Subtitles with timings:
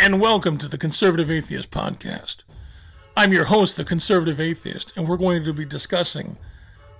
[0.00, 2.36] and welcome to the Conservative Atheist Podcast.
[3.18, 6.38] I'm your host, the Conservative Atheist, and we're going to be discussing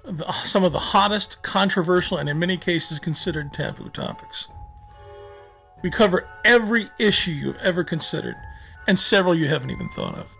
[0.04, 4.48] the, some of the hottest, controversial, and in many cases considered taboo topics.
[5.82, 8.36] We cover every issue you've ever considered,
[8.86, 10.30] and several you haven't even thought of,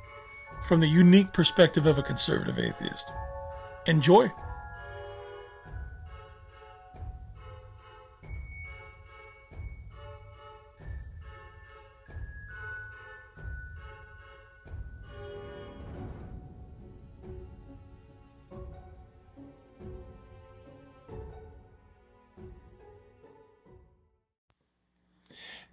[0.66, 3.10] from the unique perspective of a conservative atheist.
[3.86, 4.30] Enjoy!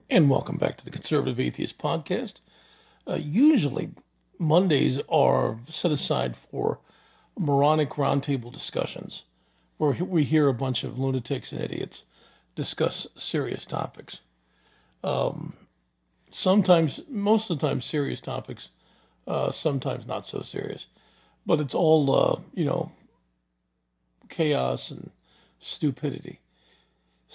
[0.10, 2.36] And welcome back to the Conservative Atheist Podcast.
[3.06, 3.90] Uh, usually,
[4.40, 6.80] Mondays are set aside for
[7.38, 9.24] moronic roundtable discussions,
[9.76, 12.06] where we hear a bunch of lunatics and idiots
[12.56, 14.22] discuss serious topics.
[15.04, 15.56] Um,
[16.32, 18.70] sometimes, most of the time, serious topics,
[19.28, 20.86] uh, sometimes not so serious.
[21.46, 22.94] But it's all, uh, you know,
[24.30, 25.12] chaos and
[25.60, 26.40] stupidity.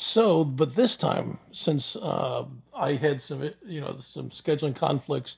[0.03, 5.37] So, but this time, since uh, I had some, you know, some scheduling conflicts,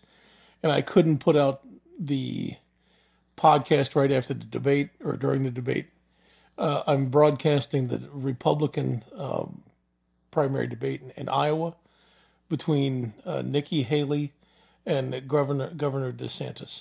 [0.63, 1.61] and I couldn't put out
[1.99, 2.55] the
[3.37, 5.89] podcast right after the debate or during the debate,
[6.57, 9.65] uh, I'm broadcasting the Republican um,
[10.31, 11.75] primary debate in, in, Iowa
[12.49, 14.33] between uh, Nikki Haley
[14.87, 16.81] and Governor Governor DeSantis.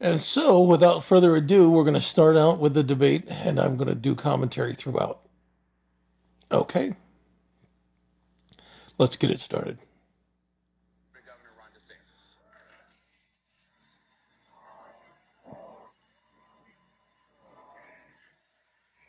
[0.00, 3.76] And so, without further ado, we're going to start out with the debate, and I'm
[3.76, 5.20] going to do commentary throughout.
[6.52, 6.94] Okay.
[8.98, 9.78] Let's get it started.
[11.24, 12.34] Governor Ron DeSantis.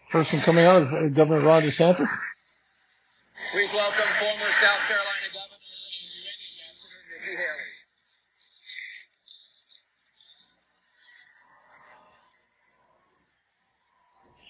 [0.09, 2.09] First one coming out is uh, Governor Ron DeSantis.
[3.51, 7.71] Please welcome former South Carolina Governor and UN Ambassador Nikki Haley.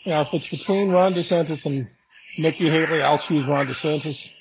[0.06, 1.88] Now, if it's between Ron DeSantis and
[2.41, 4.31] Nikki Haley, I'll choose Ron DeSantis.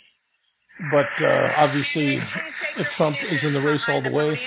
[0.90, 4.40] But uh, obviously, if Trump is in the race all the way,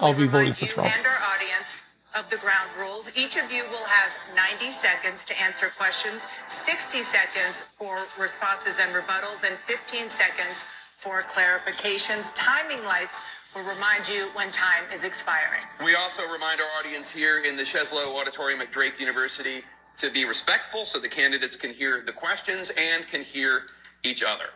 [0.00, 0.96] I'll be voting for Trump.
[0.96, 1.82] And our audience
[2.16, 3.10] of the ground rules.
[3.16, 8.94] Each of you will have 90 seconds to answer questions, 60 seconds for responses and
[8.94, 12.30] rebuttals, and 15 seconds for clarifications.
[12.34, 13.20] Timing lights
[13.54, 15.60] will remind you when time is expiring.
[15.84, 19.64] We also remind our audience here in the Sheslow Auditorium at Drake University
[19.96, 23.62] to be respectful so the candidates can hear the questions and can hear
[24.02, 24.46] each other.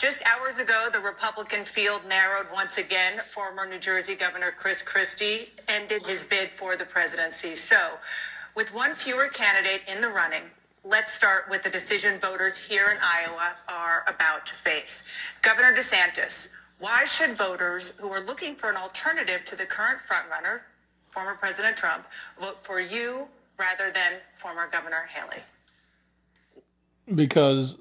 [0.00, 3.18] Just hours ago, the Republican field narrowed once again.
[3.18, 7.54] Former New Jersey Governor Chris Christie ended his bid for the presidency.
[7.54, 7.98] So,
[8.56, 10.44] with one fewer candidate in the running,
[10.84, 15.06] let's start with the decision voters here in Iowa are about to face.
[15.42, 20.60] Governor DeSantis, why should voters who are looking for an alternative to the current frontrunner,
[21.10, 22.06] former President Trump,
[22.38, 23.28] vote for you
[23.60, 25.42] rather than former Governor Haley?
[27.14, 27.76] Because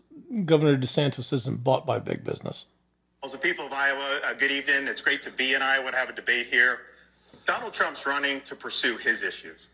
[0.45, 2.65] Governor DeSantis isn't bought by big business.
[3.23, 4.87] Well, the people of Iowa, uh, good evening.
[4.87, 6.79] It's great to be in Iowa to have a debate here.
[7.45, 9.69] Donald Trump's running to pursue his issues.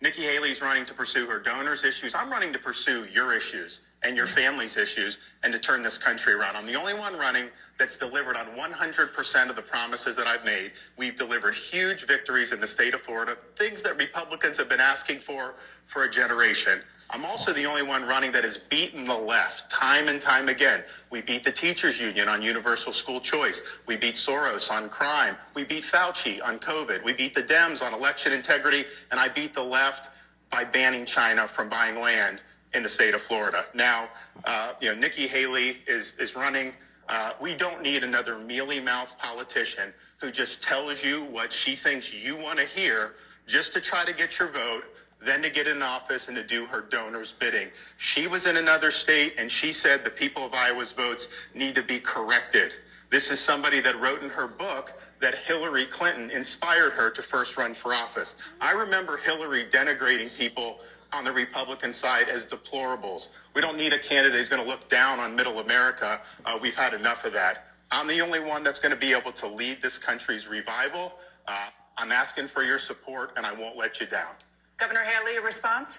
[0.00, 2.14] Nikki Haley's running to pursue her donors' issues.
[2.14, 6.32] I'm running to pursue your issues and your family's issues and to turn this country
[6.32, 6.56] around.
[6.56, 7.48] I'm the only one running
[7.82, 10.70] that's delivered on 100% of the promises that I've made.
[10.96, 15.18] We've delivered huge victories in the state of Florida, things that Republicans have been asking
[15.18, 15.56] for
[15.86, 16.80] for a generation.
[17.10, 20.84] I'm also the only one running that has beaten the left time and time again.
[21.10, 23.62] We beat the teachers union on universal school choice.
[23.86, 25.36] We beat Soros on crime.
[25.56, 27.02] We beat Fauci on COVID.
[27.02, 28.84] We beat the Dems on election integrity.
[29.10, 30.10] And I beat the left
[30.52, 32.42] by banning China from buying land
[32.74, 33.64] in the state of Florida.
[33.74, 34.08] Now,
[34.44, 36.72] uh, you know, Nikki Haley is, is running.
[37.08, 42.12] Uh, we don't need another mealy mouth politician who just tells you what she thinks
[42.12, 43.14] you want to hear
[43.46, 44.84] just to try to get your vote,
[45.20, 47.68] then to get in office and to do her donors' bidding.
[47.96, 51.82] She was in another state and she said the people of Iowa's votes need to
[51.82, 52.72] be corrected.
[53.10, 57.56] This is somebody that wrote in her book that Hillary Clinton inspired her to first
[57.56, 58.36] run for office.
[58.60, 60.80] I remember Hillary denigrating people
[61.12, 63.30] on the Republican side as deplorables.
[63.54, 66.20] We don't need a candidate who's going to look down on middle America.
[66.44, 67.66] Uh, we've had enough of that.
[67.90, 71.12] I'm the only one that's going to be able to lead this country's revival.
[71.46, 71.66] Uh,
[71.98, 74.30] I'm asking for your support, and I won't let you down.
[74.78, 75.98] Governor Haley, a response?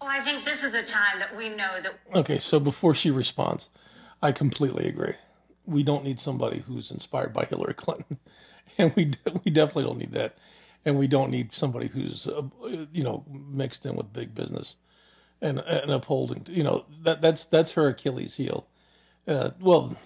[0.00, 1.98] Well, I think this is a time that we know that.
[2.14, 3.68] Okay, so before she responds,
[4.22, 5.14] I completely agree.
[5.64, 8.18] We don't need somebody who's inspired by Hillary Clinton,
[8.78, 9.12] and we
[9.44, 10.36] we definitely don't need that
[10.84, 12.42] and we don't need somebody who's uh,
[12.92, 14.76] you know mixed in with big business
[15.40, 18.66] and and upholding you know that that's that's her Achilles heel.
[19.28, 19.96] Uh, well,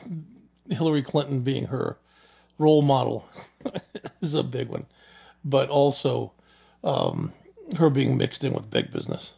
[0.68, 1.98] Hillary Clinton being her
[2.58, 3.28] role model
[4.20, 4.86] is a big one,
[5.44, 6.32] but also
[6.82, 7.32] um,
[7.76, 9.32] her being mixed in with big business.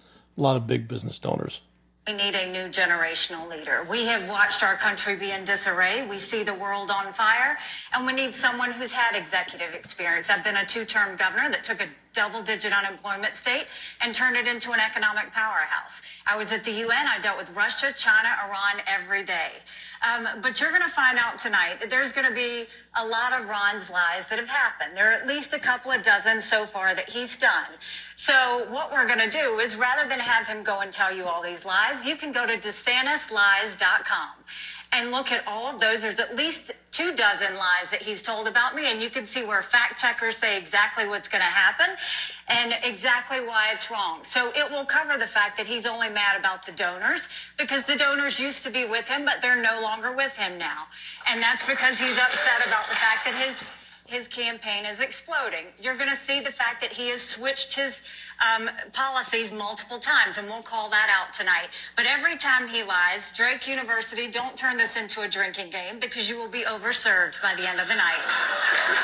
[0.00, 1.60] A lot of big business donors.
[2.06, 3.84] We need a new generational leader.
[3.90, 6.06] We have watched our country be in disarray.
[6.06, 7.58] We see the world on fire,
[7.92, 10.30] and we need someone who's had executive experience.
[10.30, 13.66] I've been a two term governor that took a double digit unemployment state
[14.00, 16.00] and turned it into an economic powerhouse.
[16.26, 17.06] I was at the UN.
[17.06, 19.52] I dealt with Russia, China, Iran every day.
[20.06, 22.66] Um, but you're going to find out tonight that there's going to be
[22.96, 24.96] a lot of Ron's lies that have happened.
[24.96, 27.70] There are at least a couple of dozen so far that he's done.
[28.14, 31.26] So what we're going to do is rather than have him go and tell you
[31.26, 34.28] all these lies, you can go to DeSantisLies.com
[34.96, 36.00] and look at all of those.
[36.00, 39.44] There's at least two dozen lies that he's told about me, and you can see
[39.44, 41.94] where fact checkers say exactly what's going to happen
[42.48, 44.20] and exactly why it's wrong.
[44.24, 47.28] So it will cover the fact that he's only mad about the donors
[47.58, 50.86] because the donors used to be with him, but they're no longer with him now.
[51.28, 53.54] And that's because he's upset about the fact that his
[54.06, 55.66] his campaign is exploding.
[55.80, 58.02] You're going to see the fact that he has switched his
[58.40, 61.68] um, policies multiple times, and we'll call that out tonight.
[61.96, 66.28] But every time he lies, Drake University, don't turn this into a drinking game because
[66.28, 68.20] you will be overserved by the end of the night.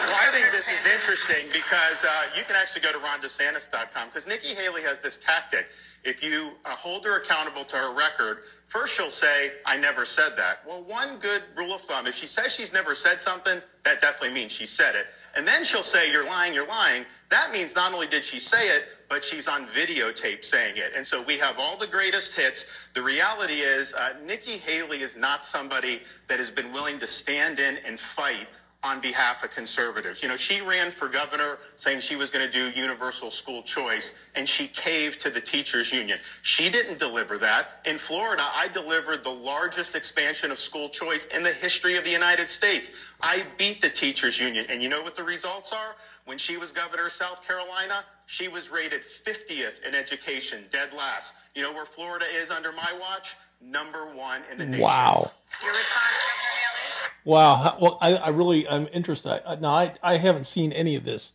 [0.07, 4.27] Well, I think this is interesting because uh, you can actually go to rondesantis.com because
[4.27, 5.67] Nikki Haley has this tactic.
[6.05, 8.39] If you uh, hold her accountable to her record,
[8.73, 10.63] first she'll say, I never said that.
[10.67, 14.33] Well, one good rule of thumb, if she says she's never said something, that definitely
[14.33, 15.09] means she said it.
[15.37, 17.05] And then she'll say, You're lying, you're lying.
[17.29, 20.93] That means not only did she say it, but she's on videotape saying it.
[20.97, 22.67] And so we have all the greatest hits.
[22.95, 27.59] The reality is, uh, Nikki Haley is not somebody that has been willing to stand
[27.59, 28.49] in and fight
[28.85, 30.23] on behalf of conservatives.
[30.23, 34.15] You know, she ran for governor saying she was going to do universal school choice,
[34.35, 36.19] and she caved to the teachers union.
[36.43, 37.81] She didn't deliver that.
[37.85, 42.11] In Florida, I delivered the largest expansion of school choice in the history of the
[42.11, 42.91] United States.
[43.21, 44.67] I beat the teachers union.
[44.69, 45.95] And you know what the results are?
[46.25, 51.35] When she was governor of South Carolina, she was rated 50th in education, dead last.
[51.55, 53.37] You know where Florida is under my watch?
[53.65, 54.83] Number one in the nation.
[54.83, 55.33] Wow.
[55.63, 57.21] Your response, Governor Haley?
[57.25, 57.79] Wow.
[57.81, 59.43] Well, I, I really I'm interested.
[59.47, 61.33] I, now I I haven't seen any of this.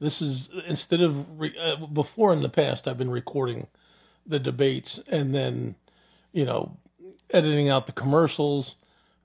[0.00, 3.66] This is instead of re, uh, before in the past I've been recording
[4.26, 5.74] the debates and then
[6.32, 6.76] you know
[7.30, 8.76] editing out the commercials.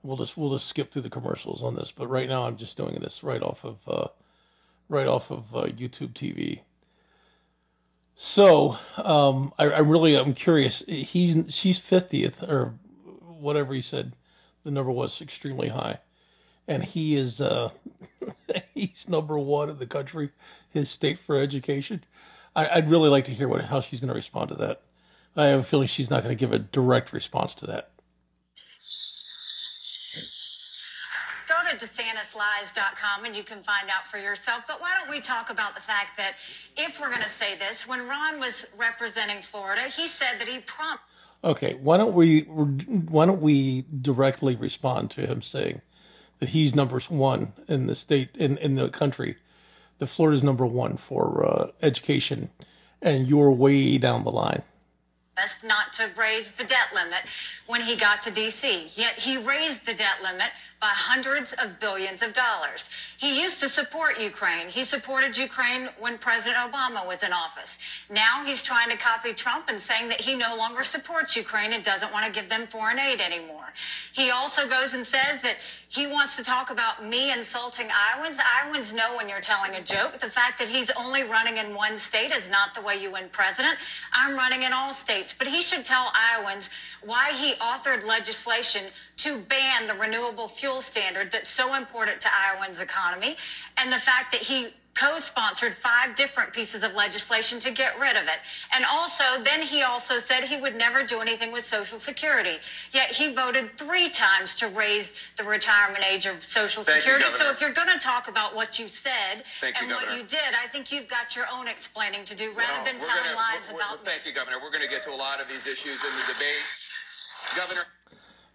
[0.02, 1.92] We'll just we'll just skip through the commercials on this.
[1.92, 4.08] But right now I'm just doing this right off of uh,
[4.88, 6.60] right off of uh, YouTube TV.
[8.22, 10.84] So um, I, I really I'm curious.
[10.86, 12.74] He's she's fiftieth or
[13.22, 14.12] whatever he said.
[14.62, 16.00] The number was extremely high,
[16.68, 17.70] and he is uh,
[18.74, 20.32] he's number one in the country.
[20.68, 22.04] His state for education.
[22.54, 24.82] I, I'd really like to hear what how she's going to respond to that.
[25.34, 27.90] I have a feeling she's not going to give a direct response to that.
[31.48, 34.64] Go to DeSantisLies.com and you can find out for yourself.
[34.66, 36.34] But why don't we talk about the fact that
[36.76, 40.60] if we're going to say this, when Ron was representing Florida, he said that he
[40.60, 41.04] promised.
[41.42, 45.80] Okay, why don't we why don't we directly respond to him saying
[46.38, 49.36] that he's number one in the state in in the country,
[49.98, 52.50] that Florida's number one for uh, education,
[53.00, 54.62] and you're way down the line.
[55.34, 57.20] Best not to raise the debt limit
[57.66, 58.94] when he got to DC.
[58.94, 62.88] Yet he raised the debt limit by hundreds of billions of dollars.
[63.18, 64.68] He used to support Ukraine.
[64.68, 67.78] He supported Ukraine when President Obama was in office.
[68.10, 71.84] Now he's trying to copy Trump and saying that he no longer supports Ukraine and
[71.84, 73.74] doesn't want to give them foreign aid anymore.
[74.12, 75.56] He also goes and says that
[75.88, 78.38] he wants to talk about me insulting Iowans.
[78.62, 80.20] Iowans know when you're telling a joke.
[80.20, 83.28] The fact that he's only running in one state is not the way you win
[83.32, 83.74] president.
[84.12, 85.34] I'm running in all states.
[85.36, 86.70] But he should tell Iowans
[87.02, 88.84] why he authored legislation
[89.16, 93.36] to ban the renewable fuel standard that's so important to Iowans' economy,
[93.76, 98.24] and the fact that he co-sponsored five different pieces of legislation to get rid of
[98.24, 98.40] it.
[98.74, 102.56] And also, then he also said he would never do anything with Social Security.
[102.92, 107.38] Yet he voted three times to raise the retirement age of Social Thank you, Security.
[107.38, 110.24] so if you're going to talk about what you said Thank you, and what you
[110.24, 113.36] did, I think you've got your own explaining to do rather No, than telling gonna-
[113.36, 114.58] lies we're- we're- about Thank you, Governor.
[114.60, 116.64] We're going to get to a lot of these issues in the debate.
[117.56, 117.86] Governor.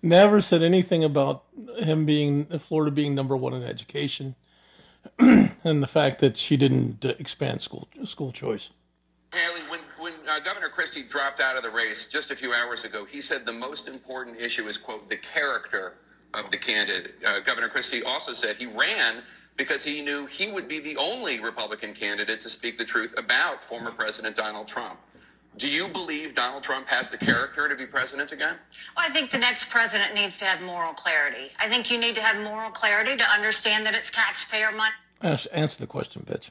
[0.06, 1.46] Never said anything about
[1.80, 4.36] him being Florida being number one in education,
[5.20, 8.70] and the fact that she didn't uh, expand school school choice.
[9.34, 12.86] Haley, when, when uh, Governor Christie dropped out of the race just a few hours
[12.86, 15.96] ago, he said the most important issue is, quote, the character
[16.36, 17.16] of the candidate.
[17.26, 19.24] Uh, Governor Christie also said he ran
[19.58, 23.64] because he knew he would be the only Republican candidate to speak the truth about
[23.64, 25.00] former President Donald Trump.
[25.58, 28.56] Do you believe Donald Trump has the character to be president again?
[28.96, 31.52] Well, I think the next president needs to have moral clarity.
[31.60, 34.94] I think you need to have moral clarity to understand that it's taxpayer money.
[35.22, 36.50] Answer the question, bitch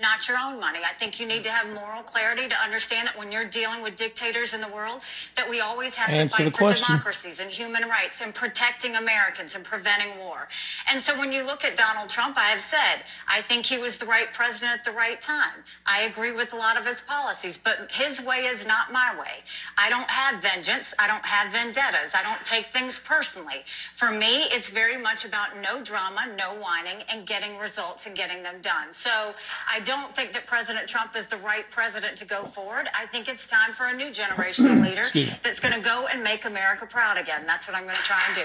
[0.00, 0.80] not your own money.
[0.88, 3.96] I think you need to have moral clarity to understand that when you're dealing with
[3.96, 5.00] dictators in the world,
[5.36, 6.86] that we always have Answer to fight for question.
[6.86, 10.48] democracies and human rights and protecting Americans and preventing war.
[10.90, 13.98] And so when you look at Donald Trump, I have said, I think he was
[13.98, 15.64] the right president at the right time.
[15.86, 19.42] I agree with a lot of his policies, but his way is not my way.
[19.76, 20.94] I don't have vengeance.
[20.98, 22.14] I don't have vendettas.
[22.14, 23.64] I don't take things personally.
[23.96, 28.42] For me, it's very much about no drama, no whining, and getting results and getting
[28.42, 28.92] them done.
[28.92, 29.34] So
[29.70, 32.90] I don't think that President Trump is the right president to go forward.
[32.94, 35.06] I think it's time for a new generational leader
[35.42, 37.46] that's going to go and make America proud again.
[37.46, 38.42] That's what I'm going to try and do.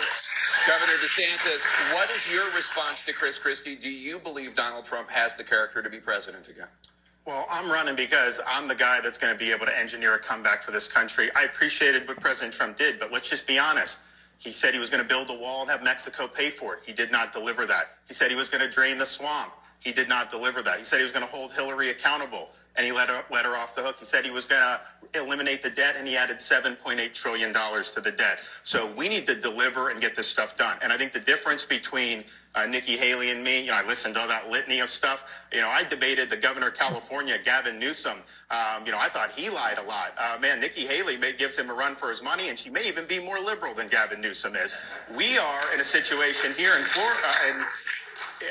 [0.65, 3.75] Governor DeSantis, what is your response to Chris Christie?
[3.75, 6.67] Do you believe Donald Trump has the character to be president again?
[7.25, 10.19] Well, I'm running because I'm the guy that's going to be able to engineer a
[10.19, 11.29] comeback for this country.
[11.35, 13.99] I appreciated what President Trump did, but let's just be honest.
[14.39, 16.83] He said he was going to build a wall and have Mexico pay for it.
[16.85, 17.97] He did not deliver that.
[18.07, 19.51] He said he was going to drain the swamp.
[19.83, 20.77] He did not deliver that.
[20.77, 23.55] He said he was going to hold Hillary accountable, and he let her, let her
[23.57, 23.97] off the hook.
[23.99, 28.01] He said he was going to eliminate the debt, and he added $7.8 trillion to
[28.01, 28.39] the debt.
[28.63, 30.77] So we need to deliver and get this stuff done.
[30.81, 32.23] And I think the difference between
[32.55, 35.29] uh, Nikki Haley and me, you know, I listened to all that litany of stuff.
[35.51, 38.19] You know, I debated the governor of California, Gavin Newsom.
[38.51, 40.13] Um, you know, I thought he lied a lot.
[40.17, 42.87] Uh, man, Nikki Haley may, gives him a run for his money, and she may
[42.87, 44.75] even be more liberal than Gavin Newsom is.
[45.15, 47.63] We are in a situation here in Florida, uh,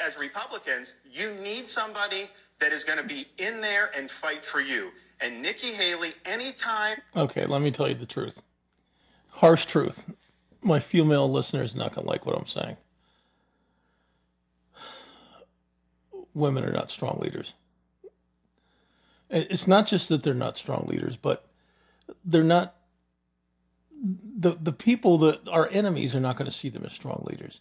[0.04, 4.60] as Republicans, you need somebody that is going to be in there and fight for
[4.60, 4.90] you.
[5.20, 6.98] And Nikki Haley, anytime.
[7.16, 8.42] Okay, let me tell you the truth.
[9.30, 10.06] Harsh truth.
[10.62, 12.76] My female listener is not going to like what I'm saying.
[16.34, 17.54] Women are not strong leaders.
[19.28, 21.48] It's not just that they're not strong leaders, but
[22.24, 22.76] they're not.
[24.04, 27.60] The, the people that are enemies are not going to see them as strong leaders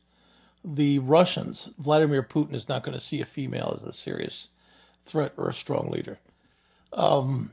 [0.64, 4.50] the Russians, Vladimir Putin is not going to see a female as a serious
[5.06, 6.20] threat or a strong leader.
[6.94, 7.52] Um,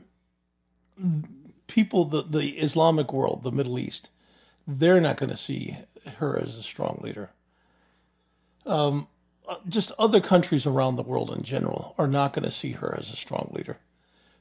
[1.67, 4.09] people, the, the Islamic world, the Middle East,
[4.67, 5.77] they're not going to see
[6.17, 7.31] her as a strong leader.
[8.65, 9.07] Um,
[9.67, 13.11] just other countries around the world in general are not going to see her as
[13.11, 13.77] a strong leader.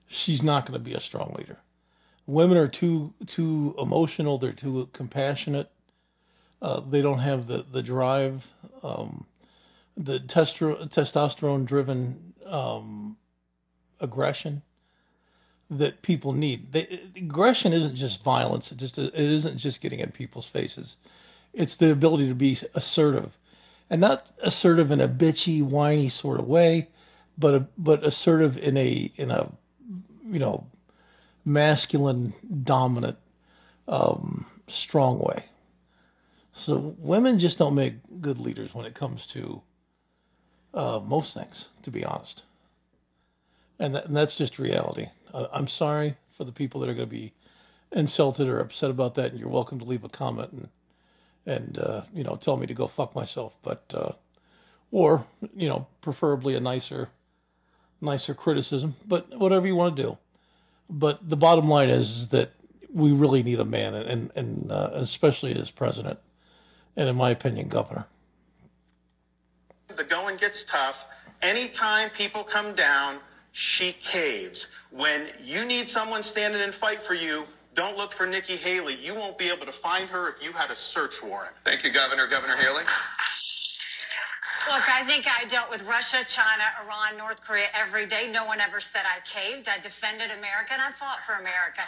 [0.06, 1.58] She's not going to be a strong leader.
[2.26, 4.36] Women are too too emotional.
[4.36, 5.70] They're too compassionate.
[6.60, 8.46] Uh, they don't have the the drive,
[8.82, 9.26] um,
[9.96, 13.16] the testosterone driven um,
[14.00, 14.62] aggression
[15.70, 16.72] that people need.
[16.72, 18.72] They, aggression isn't just violence.
[18.72, 20.96] It just it isn't just getting in people's faces.
[21.52, 23.36] It's the ability to be assertive,
[23.90, 26.88] and not assertive in a bitchy, whiny sort of way,
[27.36, 29.50] but a, but assertive in a in a
[30.28, 30.66] you know
[31.44, 32.34] masculine,
[32.64, 33.16] dominant,
[33.86, 35.44] um, strong way.
[36.58, 39.62] So women just don't make good leaders when it comes to
[40.74, 42.42] uh, most things, to be honest.
[43.78, 45.08] And, and that's just reality.
[45.32, 47.32] Uh, I'm sorry for the people that are going to be
[47.92, 50.68] insulted or upset about that, and you're welcome to leave a comment and
[51.46, 54.12] and uh, you know tell me to go fuck myself, but uh,
[54.90, 57.08] or you know preferably a nicer
[58.00, 60.18] nicer criticism, but whatever you want to do.
[60.90, 62.52] But the bottom line is, is that
[62.92, 66.18] we really need a man, and and uh, especially as president,
[66.98, 68.06] and, in my opinion, governor.
[69.96, 71.06] The going gets tough.
[71.40, 73.18] Anytime people come down,
[73.52, 74.66] she caves.
[74.90, 78.96] When you need someone standing and fight for you, don't look for Nikki Haley.
[78.96, 81.54] You won't be able to find her if you had a search warrant.
[81.62, 82.26] Thank you, Governor.
[82.26, 82.82] Governor Haley.
[84.68, 88.28] Look, I think I dealt with Russia, China, Iran, North Korea every day.
[88.30, 89.68] No one ever said I caved.
[89.68, 91.82] I defended America and I fought for America.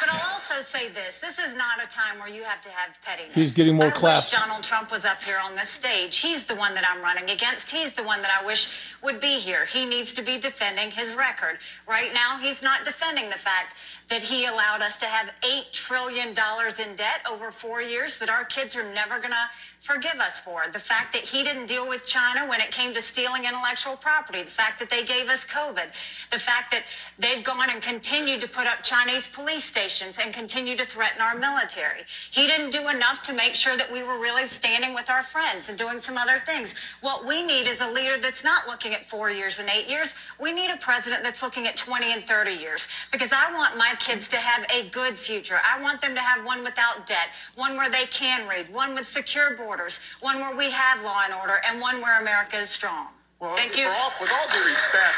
[0.00, 2.96] But I'll also say this: this is not a time where you have to have
[3.02, 3.34] pettiness.
[3.34, 4.30] He's getting more I claps.
[4.30, 6.18] Wish Donald Trump was up here on this stage.
[6.18, 7.70] He's the one that I'm running against.
[7.70, 8.70] He's the one that I wish
[9.02, 9.64] would be here.
[9.66, 11.58] He needs to be defending his record.
[11.88, 13.76] Right now, he's not defending the fact
[14.08, 18.44] that he allowed us to have $8 trillion in debt over four years that our
[18.44, 19.48] kids are never going to
[19.80, 20.64] forgive us for.
[20.72, 24.42] The fact that he didn't deal with China when it came to stealing intellectual property.
[24.42, 25.92] The fact that they gave us COVID.
[26.30, 26.84] The fact that
[27.18, 31.36] they've gone and continued to put up Chinese police stations and continue to threaten our
[31.36, 32.00] military.
[32.30, 35.68] He didn't do enough to make sure that we were really standing with our friends
[35.68, 36.74] and doing some other things.
[37.00, 40.14] What we need is a leader that's not looking at four years and eight years.
[40.40, 43.93] We need a president that's looking at 20 and 30 years because I want my
[43.98, 45.58] kids to have a good future.
[45.64, 49.08] I want them to have one without debt, one where they can read, one with
[49.08, 53.08] secure borders, one where we have law and order, and one where America is strong.
[53.40, 53.86] Well, Thank you.
[53.86, 55.16] All, with all due respect,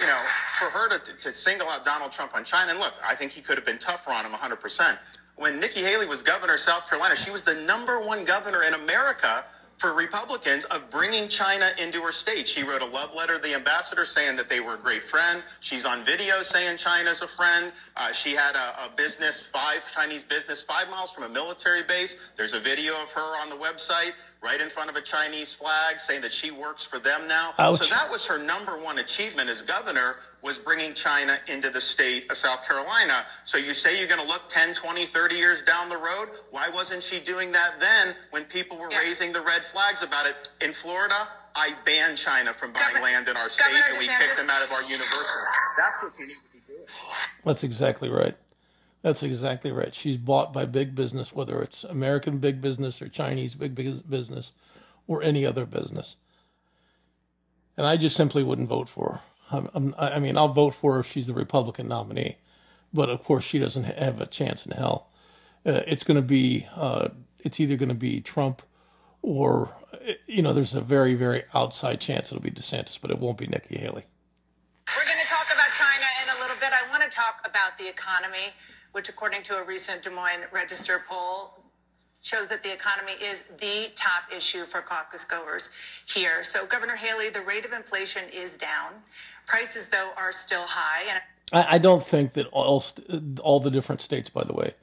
[0.00, 0.22] you know,
[0.58, 3.40] for her to, to single out Donald Trump on China, and look, I think he
[3.40, 4.98] could have been tougher on him 100%.
[5.36, 8.74] When Nikki Haley was governor of South Carolina, she was the number one governor in
[8.74, 9.44] America
[9.78, 12.48] for Republicans of bringing China into her state.
[12.48, 15.42] She wrote a love letter to the ambassador saying that they were a great friend.
[15.60, 17.72] She's on video saying China's a friend.
[17.96, 22.16] Uh, she had a, a, business, five Chinese business, five miles from a military base.
[22.36, 26.00] There's a video of her on the website right in front of a Chinese flag
[26.00, 27.54] saying that she works for them now.
[27.58, 27.78] Ouch.
[27.78, 32.30] So that was her number one achievement as governor was bringing China into the state
[32.30, 33.26] of South Carolina.
[33.44, 36.28] So you say you're going to look 10, 20, 30 years down the road.
[36.50, 38.98] Why wasn't she doing that then when people were yeah.
[38.98, 40.50] raising the red flags about it?
[40.60, 44.08] In Florida, I banned China from buying Governor, land in our state Governor and we
[44.08, 44.18] DeSantis.
[44.18, 45.16] kicked them out of our university.
[45.76, 46.86] That's what you need to be doing.
[47.44, 48.36] That's exactly right.
[49.02, 49.94] That's exactly right.
[49.94, 53.74] She's bought by big business, whether it's American big business or Chinese big
[54.08, 54.52] business
[55.06, 56.16] or any other business.
[57.76, 59.20] And I just simply wouldn't vote for her.
[59.50, 62.36] I'm, i mean, I'll vote for her if she's the Republican nominee,
[62.92, 65.10] but of course she doesn't have a chance in hell.
[65.64, 67.08] Uh, it's going to be, uh,
[67.40, 68.62] it's either going to be Trump
[69.22, 69.74] or,
[70.26, 73.46] you know, there's a very, very outside chance it'll be DeSantis, but it won't be
[73.46, 74.04] Nikki Haley.
[74.96, 76.70] We're going to talk about China in a little bit.
[76.72, 78.54] I want to talk about the economy,
[78.92, 81.58] which, according to a recent Des Moines Register poll,
[82.22, 85.70] shows that the economy is the top issue for caucus goers
[86.06, 86.42] here.
[86.42, 88.92] So, Governor Haley, the rate of inflation is down.
[89.48, 91.10] Prices, though, are still high.
[91.10, 91.20] And
[91.52, 94.74] I, I don't think that all st- all the different states, by the way,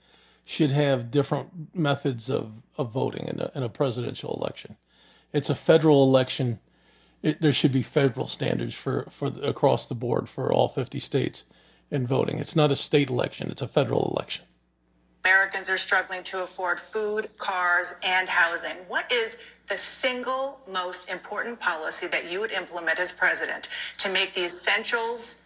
[0.44, 4.78] should have different methods of, of voting in a, in a presidential election.
[5.34, 6.60] It's a federal election.
[7.22, 11.00] It, there should be federal standards for, for the, across the board for all 50
[11.00, 11.44] states
[11.92, 12.40] in voting.
[12.40, 14.46] It's not a state election, it's a federal election.
[15.24, 18.76] Americans are struggling to afford food, cars, and housing.
[18.88, 19.38] What is
[19.70, 25.38] the single most important policy that you would implement as president to make the essentials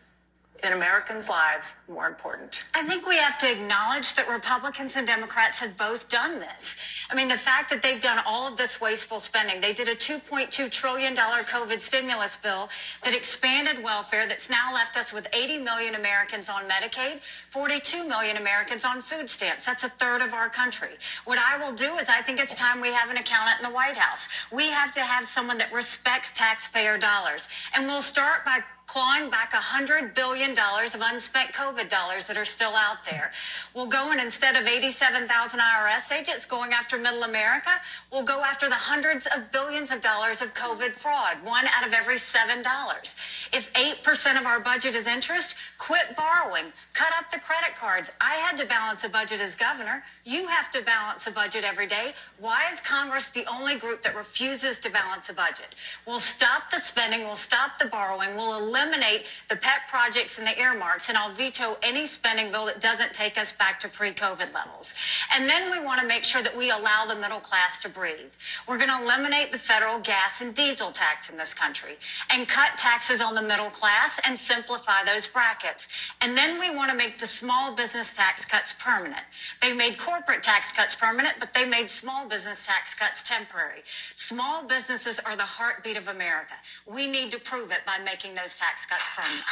[0.64, 2.66] in Americans' lives more important.
[2.74, 6.78] I think we have to acknowledge that Republicans and Democrats have both done this.
[7.10, 9.96] I mean, the fact that they've done all of this wasteful spending, they did a
[9.96, 12.70] $2.2 trillion COVID stimulus bill
[13.04, 17.20] that expanded welfare that's now left us with 80 million Americans on Medicaid,
[17.50, 19.66] 42 million Americans on food stamps.
[19.66, 20.90] That's a third of our country.
[21.26, 23.76] What I will do is I think it's time we have an accountant in the
[23.76, 24.28] White House.
[24.52, 27.50] We have to have someone that respects taxpayer dollars.
[27.74, 32.74] And we'll start by clawing back $100 billion of unspent COVID dollars that are still
[32.76, 33.30] out there.
[33.76, 37.70] We'll go and instead of 87,000 IRS agents going after middle America,
[38.12, 41.94] we'll go after the hundreds of billions of dollars of COVID fraud, one out of
[41.94, 43.16] every $7.
[43.54, 48.12] If 8% of our budget is interest, quit borrowing, cut up the credit cards.
[48.20, 50.04] I had to balance a budget as governor.
[50.26, 52.12] You have to balance a budget every day.
[52.40, 55.76] Why is Congress the only group that refuses to balance a budget?
[56.06, 60.60] We'll stop the spending, we'll stop the borrowing, we'll eliminate the pet projects and the
[60.60, 64.94] earmarks, and I'll veto any spending bill that doesn't take us back to pre-COVID levels.
[65.34, 68.34] And then we want to make sure that we allow the middle class to breathe.
[68.68, 71.94] We're going to eliminate the federal gas and diesel tax in this country
[72.30, 75.88] and cut taxes on the middle class and simplify those brackets.
[76.20, 79.26] And then we want to make the small business tax cuts permanent.
[79.62, 83.82] They made corporate tax cuts permanent, but they made small business tax cuts temporary.
[84.16, 86.54] Small businesses are the heartbeat of America.
[86.88, 89.46] We need to prove it by making those tax tax cuts permanent.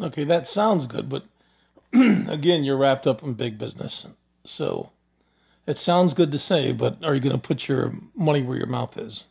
[0.00, 1.24] Okay, that sounds good, but
[1.92, 4.06] again, you're wrapped up in big business.
[4.44, 4.90] So
[5.66, 8.66] it sounds good to say, but are you going to put your money where your
[8.66, 9.24] mouth is?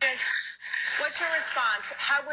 [0.00, 0.20] What's your response?
[0.20, 0.29] How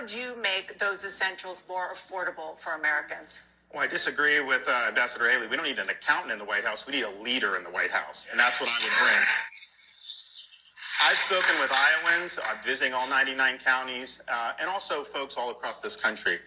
[0.07, 3.41] would you make those essentials more affordable for Americans?
[3.73, 5.47] Well, I disagree with uh, Ambassador Haley.
[5.47, 6.87] We don't need an accountant in the White House.
[6.87, 9.21] We need a leader in the White House, and that's what I would bring.
[11.03, 15.81] I've spoken with Iowans, I'm visiting all 99 counties, uh, and also folks all across
[15.81, 16.39] this country.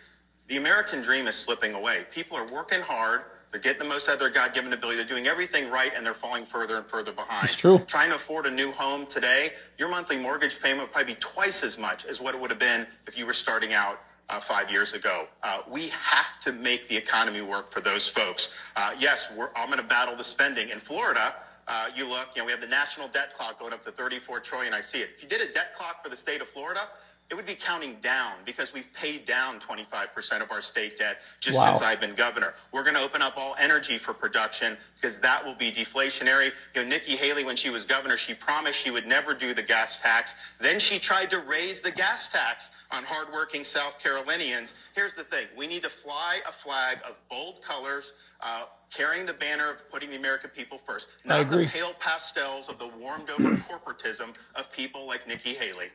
[0.48, 2.06] The American dream is slipping away.
[2.10, 3.24] People are working hard.
[3.50, 4.96] They're getting the most out of their God given ability.
[4.98, 7.46] They're doing everything right, and they're falling further and further behind.
[7.46, 7.78] It's true.
[7.86, 11.64] Trying to afford a new home today, your monthly mortgage payment would probably be twice
[11.64, 14.70] as much as what it would have been if you were starting out uh, five
[14.70, 15.26] years ago.
[15.42, 18.56] Uh, we have to make the economy work for those folks.
[18.76, 20.68] Uh, yes, I'm going to battle the spending.
[20.68, 21.34] In Florida,
[21.66, 24.40] uh, you look, you know, we have the national debt clock going up to 34
[24.40, 24.72] trillion.
[24.72, 25.10] I see it.
[25.14, 26.82] If you did a debt clock for the state of Florida,
[27.30, 31.56] it would be counting down because we've paid down 25% of our state debt just
[31.56, 31.66] wow.
[31.66, 32.54] since I've been governor.
[32.72, 36.50] We're going to open up all energy for production because that will be deflationary.
[36.74, 39.62] You know, Nikki Haley, when she was governor, she promised she would never do the
[39.62, 40.34] gas tax.
[40.60, 44.74] Then she tried to raise the gas tax on hardworking South Carolinians.
[44.96, 45.46] Here's the thing.
[45.56, 50.10] We need to fly a flag of bold colors uh, carrying the banner of putting
[50.10, 55.06] the American people first, not the pale pastels of the warmed over corporatism of people
[55.06, 55.90] like Nikki Haley.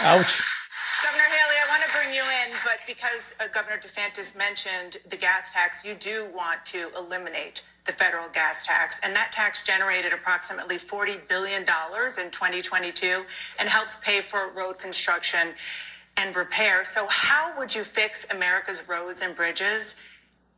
[0.00, 0.42] Ouch.
[1.02, 5.16] Governor Haley, I want to bring you in, but because uh, Governor DeSantis mentioned the
[5.16, 9.00] gas tax, you do want to eliminate the federal gas tax.
[9.02, 13.24] And that tax generated approximately $40 billion in 2022
[13.58, 15.54] and helps pay for road construction
[16.16, 16.84] and repair.
[16.84, 19.96] So, how would you fix America's roads and bridges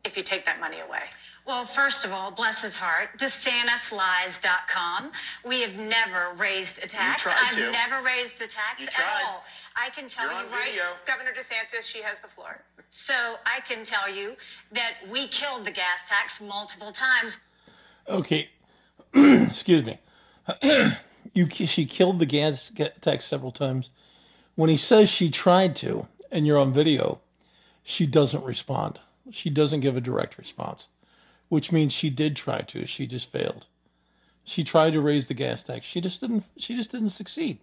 [0.05, 1.03] if you take that money away?
[1.49, 5.13] Well, first of all, bless his heart, DeSantisLies.com.
[5.47, 7.23] We have never raised a tax.
[7.23, 7.71] tried I've to.
[7.73, 9.23] never raised a tax You at tried.
[9.27, 9.43] all.
[9.75, 10.67] I can tell You're you on right.
[10.67, 10.83] video.
[11.07, 12.61] Governor DeSantis, she has the floor.
[12.91, 13.15] So
[13.47, 14.37] I can tell you
[14.73, 17.39] that we killed the gas tax multiple times.
[18.07, 18.51] Okay,
[19.15, 19.99] excuse me.
[21.33, 23.89] you she killed the gas tax several times.
[24.55, 27.21] When he says she tried to, and you're on video,
[27.85, 29.01] she doesn't respond.
[29.31, 30.89] She doesn't give a direct response,
[31.49, 32.87] which means she did try to.
[32.87, 33.67] She just failed.
[34.45, 35.87] She tried to raise the gas tax.
[35.87, 36.45] She just didn't.
[36.57, 37.59] She just didn't succeed.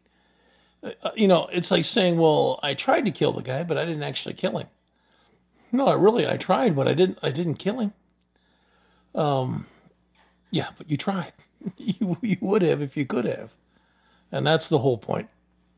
[0.84, 3.86] Uh, you know, it's like saying, "Well, I tried to kill the guy, but I
[3.86, 4.68] didn't actually kill him."
[5.72, 7.18] No, I really I tried, but I didn't.
[7.24, 7.94] I didn't kill him.
[9.16, 9.66] Um,
[10.52, 11.34] Yeah, but you tried.
[11.78, 13.50] You, you would have if you could have.
[14.32, 15.30] And that's the whole point.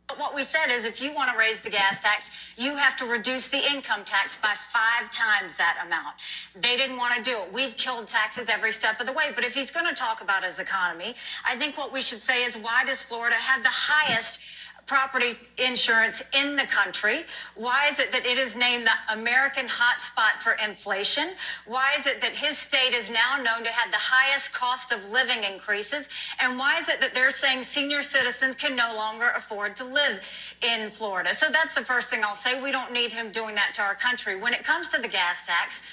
[0.08, 2.96] But what we said is if you want to raise the gas tax, you have
[2.98, 6.16] to reduce the income tax by five times that amount.
[6.56, 7.52] They didn't want to do it.
[7.52, 9.32] We've killed taxes every step of the way.
[9.36, 11.16] But if he's going to talk about his economy,
[11.46, 14.40] I think what we should say is why does Florida have the highest
[14.88, 17.24] property insurance in the country?
[17.56, 21.32] Why is it that it is named the American hotspot for inflation?
[21.66, 25.12] Why is it that his state is now known to have the highest cost of
[25.12, 26.08] living increases?
[26.40, 30.22] And why is it that they're saying senior citizens can no longer afford to live
[30.62, 31.36] in Florida?
[31.36, 32.62] So that's the first thing I'll say.
[32.62, 34.38] We don't need him doing that to our country.
[34.38, 35.84] When it comes to the gas tax,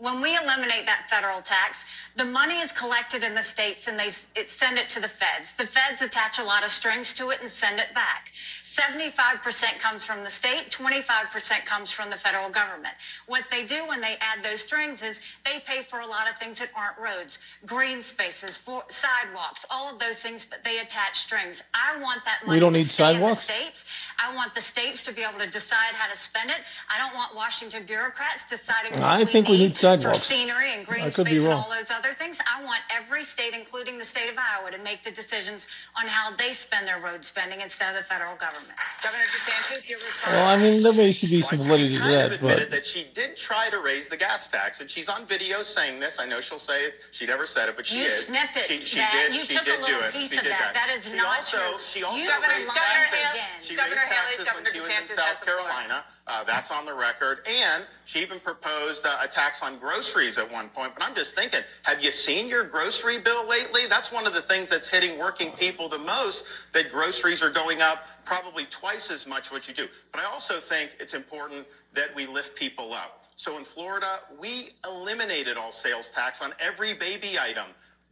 [0.00, 1.84] when we eliminate that federal tax,
[2.16, 5.52] the money is collected in the states and they it, send it to the feds.
[5.56, 8.32] The feds attach a lot of strings to it and send it back.
[8.64, 12.94] 75% comes from the state, 25% comes from the federal government.
[13.26, 16.38] What they do when they add those strings is they pay for a lot of
[16.38, 21.62] things that aren't roads, green spaces, sidewalks, all of those things, but they attach strings.
[21.74, 23.48] I want that money we don't to need sidewalks?
[23.48, 23.86] in the states.
[24.18, 26.58] I want the states to be able to decide how to spend it.
[26.94, 30.20] I don't want Washington bureaucrats deciding what I think we need sidewalks.
[30.20, 32.38] for scenery and green space and all those other things.
[32.48, 35.68] I want every state, including the state of Iowa, to make the decisions
[36.00, 38.72] on how they spend their road spending instead of the federal government.
[39.02, 40.32] Governor DeSantis, your response.
[40.32, 42.86] Well, I mean, there may should be some She validity to that, admitted but that
[42.86, 46.18] she did try to raise the gas tax, and she's on video saying this.
[46.18, 47.00] I know she'll say it.
[47.12, 48.12] She never said it, but she You did.
[48.12, 49.12] snipped it, She, she that.
[49.28, 49.34] did.
[49.36, 50.72] You she took a little piece of did that.
[50.74, 51.78] That is she not also, true.
[51.84, 53.18] She also You Governor- raised Governor taxes.
[53.20, 55.86] Haley- She Governor raised Haley, taxes Governor when she was in DeSantis has South Carolina.
[55.88, 56.04] floor.
[56.30, 57.38] Uh, that's on the record.
[57.44, 60.92] And she even proposed uh, a tax on groceries at one point.
[60.94, 63.88] But I'm just thinking, have you seen your grocery bill lately?
[63.88, 67.82] That's one of the things that's hitting working people the most, that groceries are going
[67.82, 69.88] up probably twice as much what you do.
[70.12, 73.24] But I also think it's important that we lift people up.
[73.34, 77.66] So in Florida, we eliminated all sales tax on every baby item.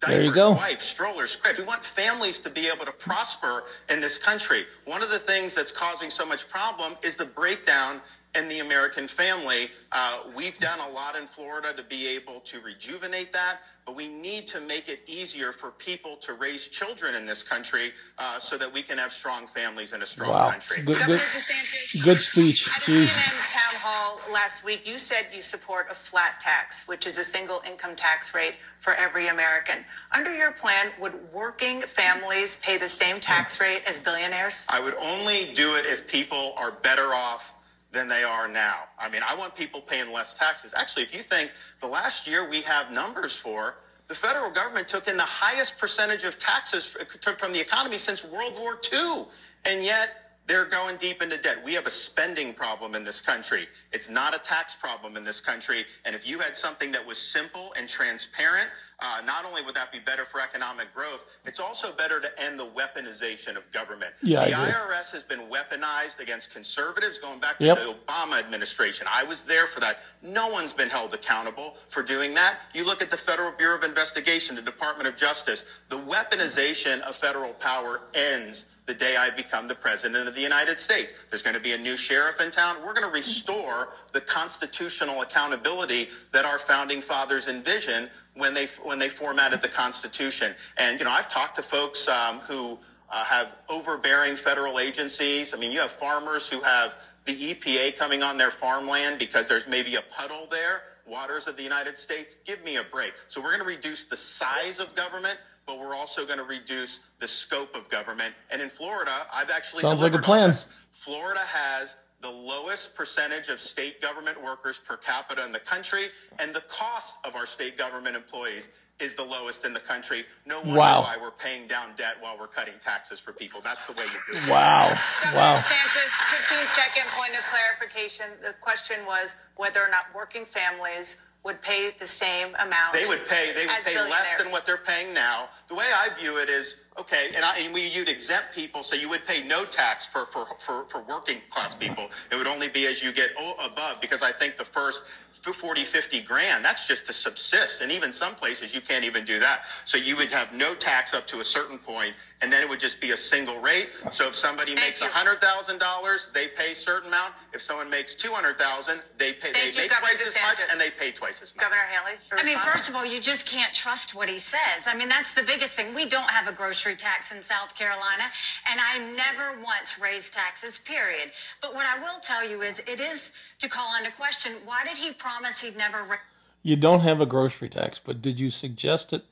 [0.06, 0.52] There you go.
[0.52, 1.58] wipes, strollers, cribs.
[1.58, 4.64] We want families to be able to prosper in this country.
[4.84, 8.00] One of the things that's causing so much problem is the breakdown
[8.34, 9.70] in the American family.
[9.92, 14.06] Uh, we've done a lot in Florida to be able to rejuvenate that, but we
[14.06, 18.58] need to make it easier for people to raise children in this country uh, so
[18.58, 20.82] that we can have strong families and a strong wow, country.
[20.82, 22.04] good, Governor good, DeSantis.
[22.04, 22.68] good speech.
[22.68, 23.08] At a CNN
[23.48, 27.62] town hall last week, you said you support a flat tax, which is a single
[27.66, 29.84] income tax rate for every American.
[30.12, 34.66] Under your plan, would working families pay the same tax rate as billionaires?
[34.68, 37.54] I would only do it if people are better off
[37.90, 38.85] than they are now.
[38.98, 40.74] I mean, I want people paying less taxes.
[40.77, 43.77] Actually, if you think the last year we have numbers for,
[44.09, 46.96] the federal government took in the highest percentage of taxes
[47.38, 49.27] from the economy since World War II.
[49.64, 50.17] And yet,
[50.48, 51.62] they're going deep into debt.
[51.62, 53.68] We have a spending problem in this country.
[53.92, 55.84] It's not a tax problem in this country.
[56.06, 58.68] And if you had something that was simple and transparent,
[59.00, 62.58] uh, not only would that be better for economic growth, it's also better to end
[62.58, 64.12] the weaponization of government.
[64.22, 64.52] Yeah, the.
[64.52, 67.78] IRS has been weaponized against conservatives going back to Yep.
[67.78, 69.06] the Obama administration.
[69.08, 70.00] I was there for that.
[70.22, 72.61] No one's been held accountable for doing that.
[72.74, 77.14] You look at the Federal Bureau of Investigation, the Department of Justice, the weaponization of
[77.14, 81.12] federal power ends the day I become the president of the United States.
[81.29, 82.79] There's going to be a new sheriff in town.
[82.85, 88.98] We're going to restore the constitutional accountability that our founding fathers envisioned when they when
[88.98, 90.55] they formatted the Constitution.
[90.79, 92.79] And you know, I've talked to folks um, who
[93.11, 95.53] uh, have overbearing federal agencies.
[95.53, 96.94] I mean, you have farmers who have
[97.27, 100.83] the EPA coming on their farmland because there's maybe a puddle there.
[101.07, 103.12] Waters of the United States, give me a break.
[103.29, 107.00] So we're going to reduce the size of government, but we're also going to reduce
[107.20, 108.35] the scope of government.
[108.50, 110.54] And in Florida, I've actually Sounds like a plan.
[110.92, 116.07] Florida has the lowest percentage of state government workers per capita in the country,
[116.40, 120.24] and the cost of our state government employees is the lowest in the country.
[120.44, 121.02] No wonder Wow.
[121.02, 123.61] why we're paying down debt while we're cutting taxes for people.
[123.61, 124.48] That's the way you do it.
[124.48, 124.98] Wow.
[125.22, 125.59] Governor Wow.
[125.61, 126.11] DeSantis,
[126.48, 128.26] 15 second point of clarification.
[128.42, 132.92] The question was whether or not working families would pay the same amount.
[132.92, 133.53] They would pay.
[133.55, 135.48] They would pay less than what they're paying now.
[135.68, 138.96] The way I view it is okay, and, I, and we you'd exempt people, so
[138.96, 142.09] you would pay no tax for for, for, for working class people.
[142.31, 143.31] It would only be as you get
[143.64, 148.12] above, because I think the first 40, 50 grand, that's just to subsist, and even
[148.12, 149.62] some places you can't even do that.
[149.85, 152.79] So you would have no tax up to a certain point, and then it would
[152.79, 153.88] just be a single rate.
[154.12, 155.09] So if somebody Thank makes you.
[155.09, 157.35] hundred thousand dollars, they pay a certain amount.
[157.53, 160.37] If someone makes two hundred thousand, they pay Thank they you, make Governor twice as
[160.37, 161.64] much, and they pay twice as much.
[161.64, 162.18] Governor Haley.
[162.31, 164.87] your I mean, first of all, you just can't trust what he says.
[164.87, 165.94] I mean, that's the biggest thing.
[165.94, 168.24] We don't have a grocery tax in South Carolina,
[168.70, 171.33] and I never once raised taxes, period.
[171.61, 174.96] But what I will tell you is it is to call into question why did
[174.96, 176.20] he promise he'd never raise
[176.62, 179.24] You don't have a grocery tax, but did you suggest it?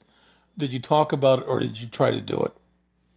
[0.58, 2.52] Did you talk about it, or did you try to do it?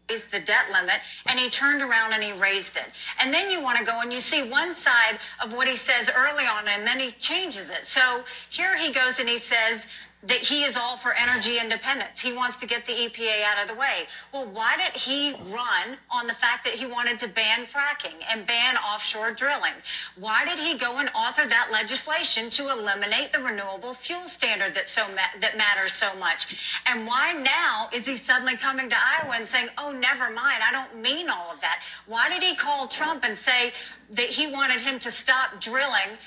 [0.10, 0.96] Raised the debt limit
[1.28, 2.86] and he turned around and he raised it.
[3.20, 6.10] And then you want to go and you see one side of what he says
[6.16, 7.86] early on and then he changes it.
[7.86, 9.88] So here he goes and he says
[10.22, 12.20] that he is all for energy independence.
[12.20, 14.08] He wants to get the EPA out of the way.
[14.34, 18.46] Well, why did he run on the fact that he wanted to ban fracking and
[18.46, 19.74] ban offshore drilling?
[20.18, 24.90] Why did he go and author that legislation to eliminate the renewable fuel standard that
[24.90, 26.82] so ma- that matters so much?
[26.86, 30.72] And why now is he suddenly coming to Iowa and saying, "Oh, never mind, I
[30.72, 31.82] don't mean all of that"?
[32.08, 33.72] Why did he call Trump and say
[34.12, 36.18] that he wanted him to stop drilling?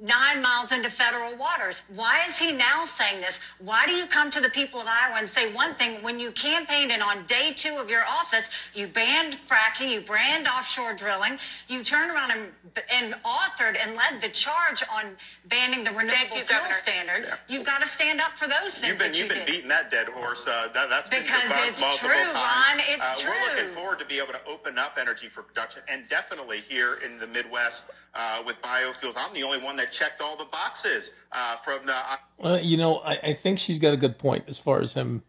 [0.00, 1.82] Nine miles into federal waters.
[1.94, 3.38] Why is he now saying this?
[3.58, 6.30] Why do you come to the people of Iowa and say one thing when you
[6.32, 11.38] campaigned and on day two of your office, you banned fracking, you banned offshore drilling,
[11.68, 12.48] you turned around and,
[12.90, 15.16] and authored and led the charge on
[15.48, 16.74] banning the renewable you, fuel Governor.
[16.74, 17.26] standards?
[17.48, 19.46] You've got to stand up for those things You've been that you you've been did.
[19.46, 20.46] beating that dead horse.
[20.48, 22.34] Uh, that, that's been Because debunked it's multiple true, times.
[22.34, 25.82] Ron, it's uh, We're looking forward to be able to open up energy for production,
[25.88, 29.14] and definitely here in the Midwest uh, with biofuels.
[29.16, 31.96] I'm the only one that checked all the boxes uh, from the.
[32.42, 35.22] Uh, you know, I, I think she's got a good point as far as him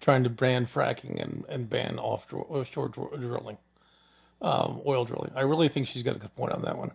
[0.00, 3.58] trying to ban fracking and, and ban offshore, offshore dr- drilling,
[4.40, 5.30] um, oil drilling.
[5.34, 6.92] I really think she's got a good point on that one.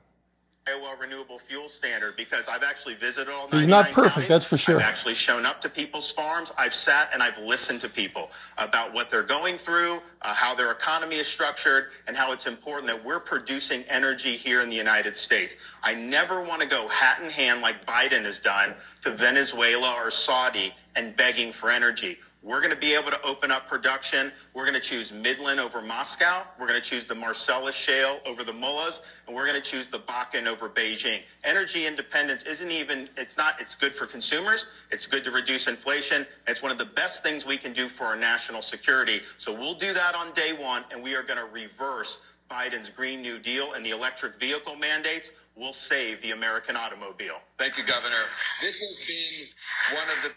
[0.68, 4.30] Iowa Renewable Fuel Standard because I've actually visited all He's 99 not perfect, counties.
[4.30, 4.78] that's for sure.
[4.78, 6.52] I've actually shown up to people's farms.
[6.58, 10.72] I've sat and I've listened to people about what they're going through, uh, how their
[10.72, 15.16] economy is structured, and how it's important that we're producing energy here in the United
[15.16, 15.56] States.
[15.84, 20.12] I never want to go hat in hand like Biden has done to Venezuela or
[20.12, 22.18] Saudi and begging for energy.
[22.48, 24.32] We're going to be able to open up production.
[24.54, 26.44] We're going to choose Midland over Moscow.
[26.58, 29.90] We're going to choose the Marcellus Shale over the Mullahs, and we're going to choose
[29.90, 31.24] the Bakken over Beijing.
[31.44, 34.68] Energy independence isn't even, it's not, it's good for consumers.
[34.92, 36.26] It's good to reduce inflation.
[36.48, 39.24] It's one of the best things we can do for our national security.
[39.38, 43.22] So we'll do that on day one, and we are going to reverse Biden's Green
[43.22, 45.32] New Deal and the electric vehicle mandates.
[45.58, 47.42] We'll save the American automobile.
[47.58, 48.24] Thank you, Governor.
[48.62, 50.32] This has been one of the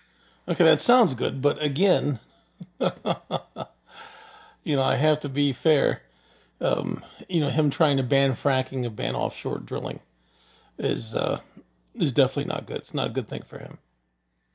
[0.48, 2.18] Okay, that sounds good, but again,
[2.80, 2.88] you
[4.76, 6.02] know, I have to be fair.
[6.60, 10.00] Um, you know, him trying to ban fracking and ban offshore drilling
[10.78, 11.40] is uh,
[11.94, 12.78] is definitely not good.
[12.78, 13.78] It's not a good thing for him.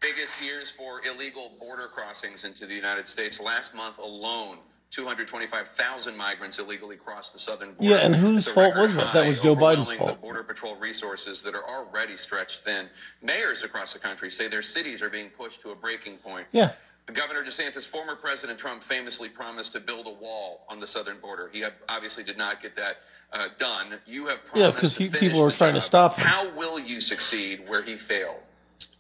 [0.02, 3.40] biggest years for illegal border crossings into the United States.
[3.42, 4.58] Last month alone,
[4.96, 7.96] 225,000 migrants illegally crossed the southern border.
[7.96, 9.14] Yeah, and whose fault was that?
[9.14, 10.12] That was Joe Biden's fault.
[10.12, 12.88] The Border Patrol resources that are already stretched thin.
[13.22, 16.48] Mayors across the country say their cities are being pushed to a breaking point.
[16.52, 16.72] Yeah,
[17.14, 21.50] Governor DeSantis, former President Trump famously promised to build a wall on the southern border.
[21.52, 22.98] He obviously did not get that
[23.34, 24.00] uh, done.
[24.06, 26.26] You have promised Yeah, promised 'cause to he- people are the trying to stop him.
[26.26, 28.38] How will you succeed where he failed?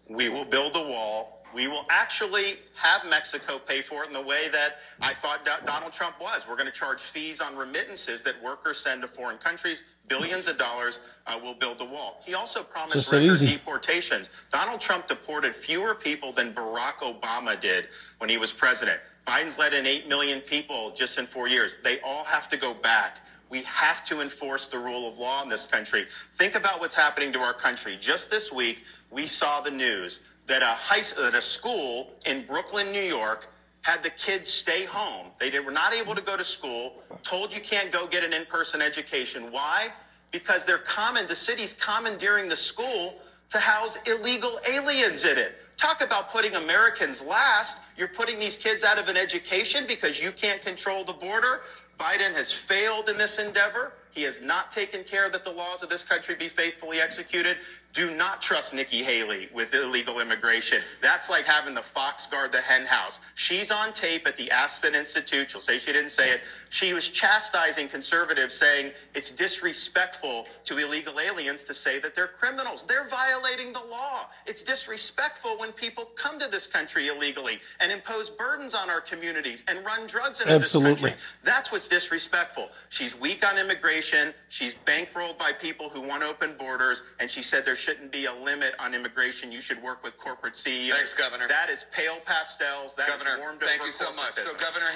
[0.09, 1.31] We will build a wall.
[1.55, 5.65] We will actually have Mexico pay for it in the way that I thought Do-
[5.65, 6.45] Donald Trump was.
[6.45, 10.57] We're going to charge fees on remittances that workers send to foreign countries, billions of
[10.57, 10.99] dollars.
[11.25, 12.21] Uh, we'll build the wall.
[12.25, 13.47] He also promised that record easy.
[13.47, 14.29] deportations.
[14.51, 17.87] Donald Trump deported fewer people than Barack Obama did
[18.17, 18.99] when he was president.
[19.25, 21.77] Biden's let in 8 million people just in four years.
[21.85, 23.21] They all have to go back.
[23.49, 26.07] We have to enforce the rule of law in this country.
[26.33, 27.97] Think about what's happening to our country.
[27.97, 32.91] Just this week, we saw the news that a high, that a school in Brooklyn,
[32.91, 33.49] New York,
[33.81, 35.27] had the kids stay home.
[35.39, 37.03] They did, were not able to go to school.
[37.23, 39.51] Told you can't go get an in-person education.
[39.51, 39.89] Why?
[40.31, 41.27] Because they're common.
[41.27, 43.15] The city's commandeering the school
[43.49, 45.55] to house illegal aliens in it.
[45.77, 47.81] Talk about putting Americans last.
[47.97, 51.61] You're putting these kids out of an education because you can't control the border.
[51.99, 53.93] Biden has failed in this endeavor.
[54.11, 57.57] He has not taken care that the laws of this country be faithfully executed.
[57.95, 60.81] Do not trust Nikki Haley with illegal immigration.
[61.01, 63.19] That's like having the fox guard the hen house.
[63.35, 65.49] She's on tape at the Aspen Institute.
[65.49, 66.41] She'll say she didn't say it.
[66.69, 72.85] She was chastising conservatives, saying it's disrespectful to illegal aliens to say that they're criminals.
[72.85, 74.27] They're violating the law.
[74.45, 79.63] It's disrespectful when people come to this country illegally and impose burdens on our communities
[79.69, 80.91] and run drugs into Absolutely.
[80.91, 81.19] this country.
[81.43, 82.71] That's what's disrespectful.
[82.89, 84.33] She's weak on immigration.
[84.49, 88.33] She's bankrolled by people who want open borders, and she said there shouldn't be a
[88.33, 89.51] limit on immigration.
[89.51, 90.95] You should work with corporate CEOs.
[90.95, 91.47] Thanks, Governor.
[91.47, 92.95] That is pale pastels.
[92.95, 94.33] That is Governor, warmed thank over you so much.
[94.35, 94.53] So.
[94.55, 94.89] Governor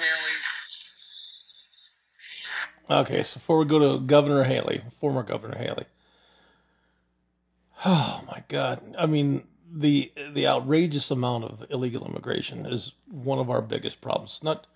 [2.88, 3.00] Haley.
[3.02, 5.84] Okay, so before we go to Governor Haley, former Governor Haley.
[7.84, 8.82] Oh my God!
[8.98, 14.32] I mean, the the outrageous amount of illegal immigration is one of our biggest problems.
[14.32, 14.66] It's not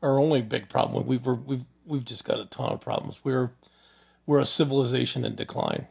[0.00, 1.06] our only big problem.
[1.06, 3.18] We've we've we've just got a ton of problems.
[3.24, 3.50] We're
[4.26, 5.88] we're a civilization in decline.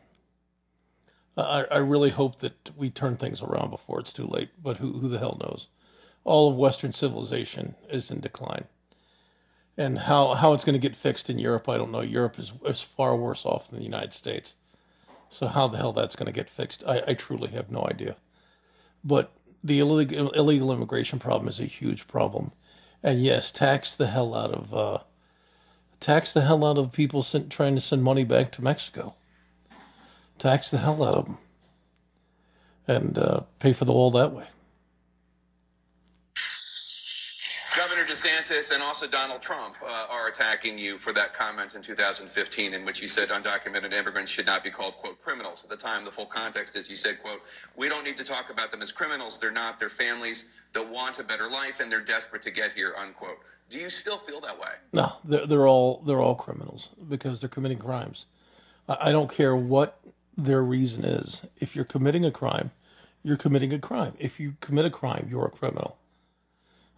[1.37, 4.49] I, I really hope that we turn things around before it's too late.
[4.61, 5.67] But who who the hell knows?
[6.23, 8.65] All of Western civilization is in decline
[9.77, 12.01] and how how it's going to get fixed in Europe, I don't know.
[12.01, 14.53] Europe is is far worse off than the United States,
[15.29, 18.15] so how the hell that's going to get fixed, I, I truly have no idea.
[19.03, 19.31] But
[19.63, 22.51] the illegal illegal immigration problem is a huge problem,
[23.01, 24.99] and yes, tax the hell out of uh,
[25.99, 29.15] tax the hell out of people sent, trying to send money back to Mexico.
[30.39, 31.37] Tax the hell out of them,
[32.87, 34.47] and uh, pay for the wall that way.
[37.75, 42.73] Governor DeSantis and also Donald Trump uh, are attacking you for that comment in 2015
[42.73, 45.63] in which you said undocumented immigrants should not be called, quote, criminals.
[45.63, 47.41] At the time, the full context is you said, quote,
[47.75, 49.39] we don't need to talk about them as criminals.
[49.39, 49.79] They're not.
[49.79, 53.39] They're families that want a better life and they're desperate to get here, unquote.
[53.69, 54.73] Do you still feel that way?
[54.93, 58.27] No, they're, they're all they're all criminals because they're committing crimes.
[58.87, 59.99] I, I don't care what
[60.37, 61.41] their reason is.
[61.59, 62.71] If you're committing a crime,
[63.23, 64.13] you're committing a crime.
[64.19, 65.97] If you commit a crime, you're a criminal.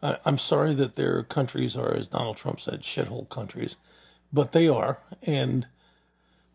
[0.02, 3.76] I, I'm sorry that their countries are, as Donald Trump said, shithole countries,
[4.34, 5.00] but they are.
[5.24, 5.68] And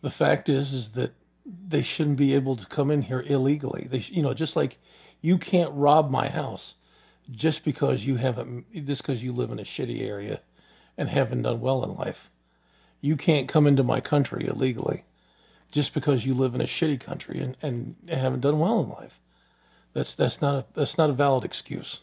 [0.01, 1.13] the fact is, is that
[1.47, 3.87] they shouldn't be able to come in here illegally.
[3.91, 4.79] They, you know, just like
[5.21, 6.75] you can't rob my house
[7.31, 10.41] just because you haven't, just because you live in a shitty area
[10.97, 12.31] and haven't done well in life.
[13.01, 15.05] You can't come into my country illegally
[15.71, 19.21] just because you live in a shitty country and, and haven't done well in life.
[19.93, 22.01] That's that's not a that's not a valid excuse.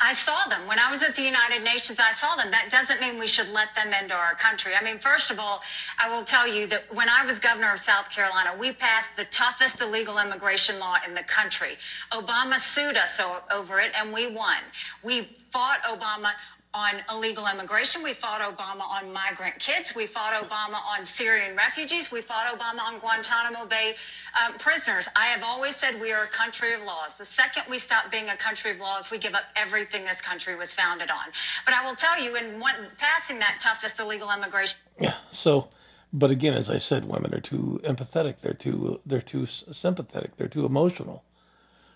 [0.00, 1.98] I saw them when I was at the United Nations.
[1.98, 2.52] I saw them.
[2.52, 4.72] That doesn't mean we should let them into our country.
[4.80, 5.60] I mean, first of all,
[6.00, 9.24] I will tell you that when I was governor of South Carolina, we passed the
[9.24, 11.78] toughest illegal immigration law in the country.
[12.12, 13.20] Obama sued us
[13.52, 14.58] over it, and we won.
[15.02, 16.30] We fought Obama
[16.74, 18.02] on illegal immigration.
[18.02, 19.94] We fought Obama on migrant kids.
[19.94, 22.12] We fought Obama on Syrian refugees.
[22.12, 23.96] We fought Obama on Guantanamo Bay
[24.44, 25.08] um, prisoners.
[25.16, 27.10] I have always said we are a country of laws.
[27.16, 30.56] The second we stop being a country of laws, we give up everything this country
[30.56, 31.32] was founded on.
[31.64, 35.14] But I will tell you, in one, passing that toughest illegal immigration Yeah.
[35.30, 35.68] So,
[36.12, 38.40] but again, as I said, women are too empathetic.
[38.40, 40.36] They're too they're too sympathetic.
[40.36, 41.24] They're too emotional.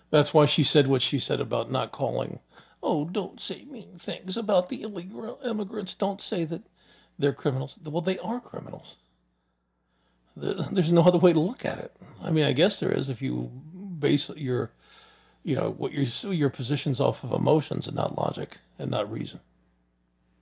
[0.09, 2.39] That's why she said what she said about not calling.
[2.85, 5.95] Oh, don't say mean things about the illegal immigrants.
[5.95, 6.63] Don't say that
[7.17, 7.79] they're criminals.
[7.83, 8.97] Well, they are criminals.
[10.35, 11.95] There's no other way to look at it.
[12.21, 13.49] I mean, I guess there is if you
[13.99, 14.71] base your,
[15.43, 19.39] you know, what your your positions off of emotions and not logic and not reason.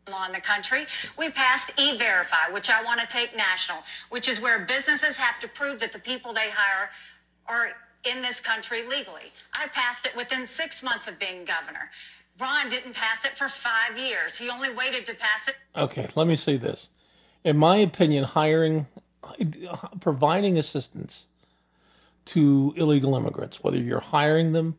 [0.09, 0.85] law in the country.
[1.17, 5.47] We passed E-Verify, which I want to take national, which is where businesses have to
[5.47, 6.89] prove that the people they hire
[7.47, 7.69] are
[8.03, 9.31] in this country legally.
[9.53, 11.91] I passed it within six months of being governor.
[12.41, 14.37] Ron didn't pass it for five years.
[14.37, 16.89] He only waited to pass it Okay, let me say this.
[17.43, 18.87] In my opinion, hiring,
[19.99, 21.27] providing assistance
[22.25, 24.77] to illegal immigrants, whether you're hiring them,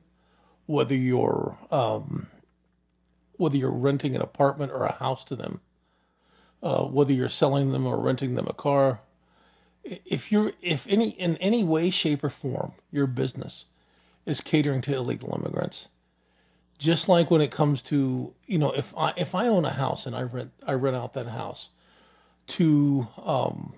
[0.67, 2.29] whether you're um,
[3.37, 5.61] whether you're renting an apartment or a house to them,
[6.63, 9.01] uh, whether you're selling them or renting them a car,
[9.83, 13.65] if you're if any in any way, shape, or form, your business
[14.27, 15.89] is catering to illegal immigrants,
[16.83, 20.05] just like when it comes to you know if I if I own a house
[20.05, 21.69] and I rent I rent out that house
[22.49, 23.75] to um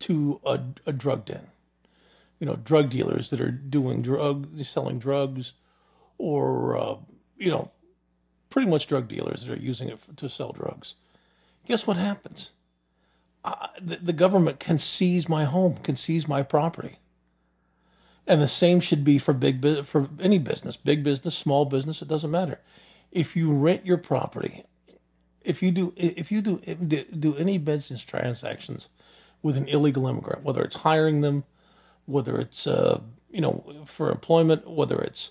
[0.00, 1.46] to a, a drug den,
[2.38, 5.54] you know drug dealers that are doing drug selling drugs,
[6.18, 6.96] or uh,
[7.38, 7.70] you know
[8.50, 10.96] pretty much drug dealers that are using it to sell drugs.
[11.66, 12.50] Guess what happens?
[13.42, 16.98] Uh, the, the government can seize my home, can seize my property.
[18.26, 22.02] And the same should be for big for any business, big business, small business.
[22.02, 22.60] It doesn't matter.
[23.12, 24.64] If you rent your property,
[25.44, 28.88] if you do if you do do any business transactions
[29.42, 31.44] with an illegal immigrant, whether it's hiring them,
[32.06, 33.00] whether it's uh,
[33.30, 35.30] you know for employment, whether it's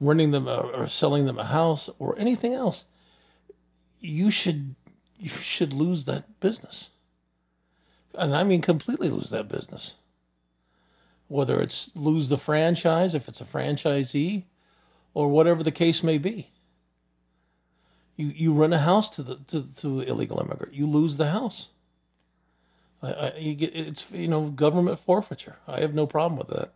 [0.00, 2.84] renting them or, or selling them a house or anything else,
[4.00, 4.74] you should
[5.16, 6.90] you should lose that business,
[8.14, 9.94] and I mean completely lose that business.
[11.32, 14.44] Whether it's lose the franchise if it's a franchisee,
[15.14, 16.50] or whatever the case may be.
[18.16, 21.68] You you rent a house to the to, to illegal immigrant, you lose the house.
[23.02, 25.56] I, I, you get it's you know government forfeiture.
[25.66, 26.74] I have no problem with that.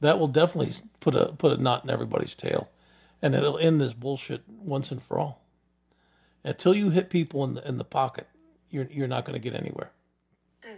[0.00, 2.70] That will definitely put a put a knot in everybody's tail,
[3.20, 5.44] and it'll end this bullshit once and for all.
[6.42, 8.28] Until you hit people in the in the pocket,
[8.70, 9.90] you're you're not going to get anywhere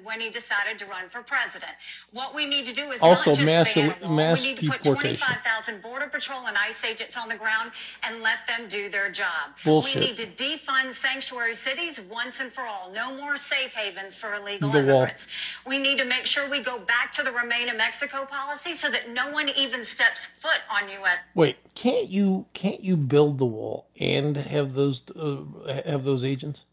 [0.04, 1.72] when he decided to run for president.
[2.12, 3.76] What we need to do is also not just mass,
[4.08, 7.72] mass we need to put 25,000 border patrol and ICE agents on the ground
[8.02, 9.56] and let them do their job.
[9.64, 10.00] Bullshit.
[10.00, 12.90] We need to defund sanctuary cities once and for all.
[12.92, 14.94] No more safe havens for illegal The wall.
[14.96, 15.28] immigrants.
[15.66, 18.90] We need to make sure we go back to the Remain in Mexico policy so
[18.90, 21.18] that no one even steps foot on U.S.
[21.34, 25.42] Wait, can't you can't you build the wall and have those uh,
[25.84, 26.64] have those agents?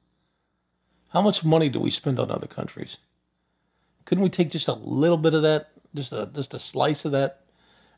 [1.10, 2.98] How much money do we spend on other countries?
[4.08, 7.12] Couldn't we take just a little bit of that, just a just a slice of
[7.12, 7.42] that,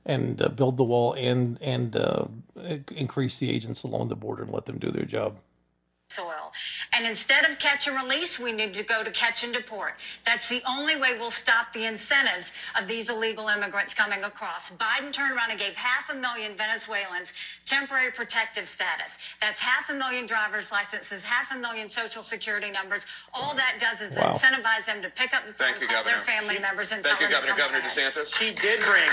[0.07, 2.26] and uh, build the wall and and uh,
[2.89, 5.38] increase the agents along the border and let them do their job?
[6.14, 6.51] Soil.
[6.93, 9.93] And instead of catch and release, we need to go to catch and deport.
[10.26, 14.72] That's the only way we'll stop the incentives of these illegal immigrants coming across.
[14.72, 17.34] Biden turned around and gave half a million Venezuelans
[17.66, 19.20] temporary protective status.
[19.39, 23.05] That's half a million driver's licenses, half a million social security numbers.
[23.34, 24.34] All that does is Wow.
[24.34, 26.39] incentivize them to pick up the phone, Thank you, call their Governor.
[26.41, 27.53] family members, and Thank you, them Governor.
[27.55, 28.14] to come Governor ahead.
[28.14, 28.36] DeSantis.
[28.36, 29.07] She did bring,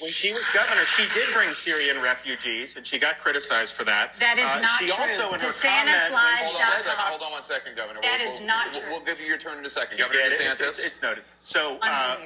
[0.00, 4.18] when she was governor, she did bring Syrian refugees, and she got criticized for that.
[4.18, 4.96] That is Uh, not she true.
[5.02, 6.98] also, in her comment, lies Hold on second.
[6.98, 8.00] Hold on one second, Governor.
[8.02, 8.90] That we'll, is we'll- not we'll, true.
[8.90, 10.32] We'll give you your turn in a second, She Governor did.
[10.40, 10.50] DeSantis.
[10.60, 11.24] It's, it's, it's noted.
[11.42, 12.16] So uh,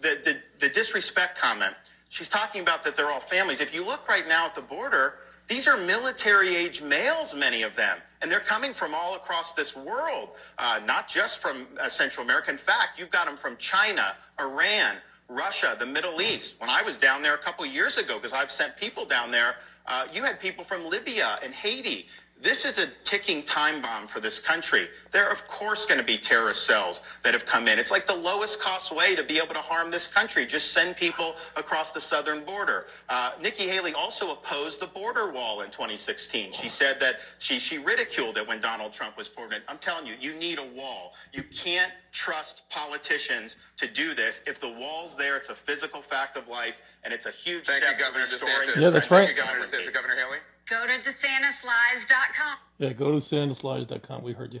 [0.00, 1.74] the, the the disrespect comment.
[2.08, 3.60] She's talking about that they're all families.
[3.60, 5.18] If you look right now at the border,
[5.48, 9.74] these are military age males, many of them, and they're coming from all across this
[9.76, 12.50] world, uh, not just from uh, Central America.
[12.52, 14.96] In fact, you've got them from China, Iran,
[15.28, 16.56] Russia, the Middle East.
[16.60, 19.56] When I was down there a couple years ago, because I've sent people down there,
[19.86, 22.08] uh, you had people from Libya and Haiti.
[22.44, 24.88] This is a ticking time bomb for this country.
[25.12, 27.78] There are, of course, going to be terrorist cells that have come in.
[27.78, 30.44] It's like the lowest cost way to be able to harm this country.
[30.44, 32.84] Just send people across the southern border.
[33.08, 36.52] Uh, Nikki Haley also opposed the border wall in 2016.
[36.52, 39.64] She said that she, she ridiculed it when Donald Trump was president.
[39.66, 41.14] I'm telling you, you need a wall.
[41.32, 44.42] You can't trust politicians to do this.
[44.46, 47.84] If the wall's there, it's a physical fact of life, and it's a huge Thank
[47.84, 48.76] step you, Governor DeSantis.
[48.76, 49.26] Yeah, that's right.
[49.26, 49.94] Thank you, Governor DeSantis.
[49.94, 50.38] Governor Haley?
[50.68, 52.56] Go to DeSantisLies.com.
[52.78, 54.22] Yeah, go to DeSantisLies.com.
[54.22, 54.60] We heard you.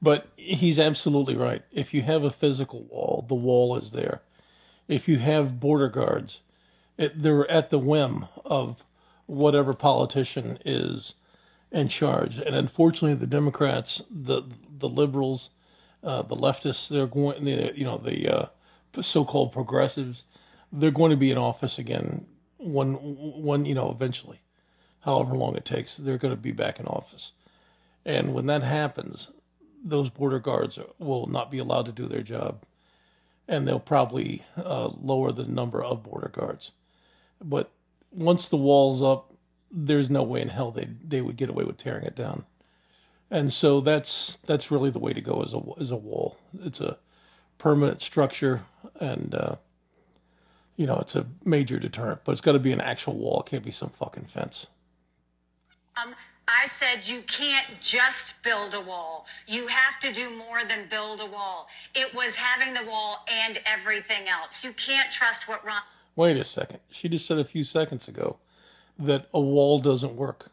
[0.00, 1.62] But he's absolutely right.
[1.70, 4.22] If you have a physical wall, the wall is there.
[4.88, 6.40] If you have border guards,
[6.98, 8.84] it, they're at the whim of
[9.26, 11.14] whatever politician is
[11.70, 12.38] in charge.
[12.38, 14.42] And unfortunately, the Democrats, the
[14.76, 15.50] the liberals,
[16.02, 18.46] uh, the leftists, they're going, you know, the uh,
[19.00, 20.24] so-called progressives,
[20.72, 22.26] they're going to be in office again.
[22.58, 24.40] One, one, you know, eventually,
[25.02, 27.32] however long it takes, they're going to be back in office.
[28.04, 29.28] And when that happens,
[29.84, 32.62] those border guards will not be allowed to do their job.
[33.48, 36.72] And they'll probably uh, lower the number of border guards.
[37.42, 37.70] But
[38.10, 39.32] once the wall's up,
[39.70, 42.44] there's no way in hell they they would get away with tearing it down.
[43.30, 46.36] And so that's that's really the way to go as a as a wall.
[46.62, 46.98] It's a
[47.58, 48.64] permanent structure,
[49.00, 49.56] and uh,
[50.76, 52.20] you know it's a major deterrent.
[52.24, 53.40] But it's got to be an actual wall.
[53.40, 54.66] It can't be some fucking fence.
[56.00, 56.14] Um,
[56.48, 59.26] I said you can't just build a wall.
[59.46, 61.68] You have to do more than build a wall.
[61.94, 64.64] It was having the wall and everything else.
[64.64, 65.82] You can't trust what Ron.
[66.16, 66.80] Wait a second.
[66.90, 68.38] She just said a few seconds ago
[68.98, 70.50] that a wall doesn't work.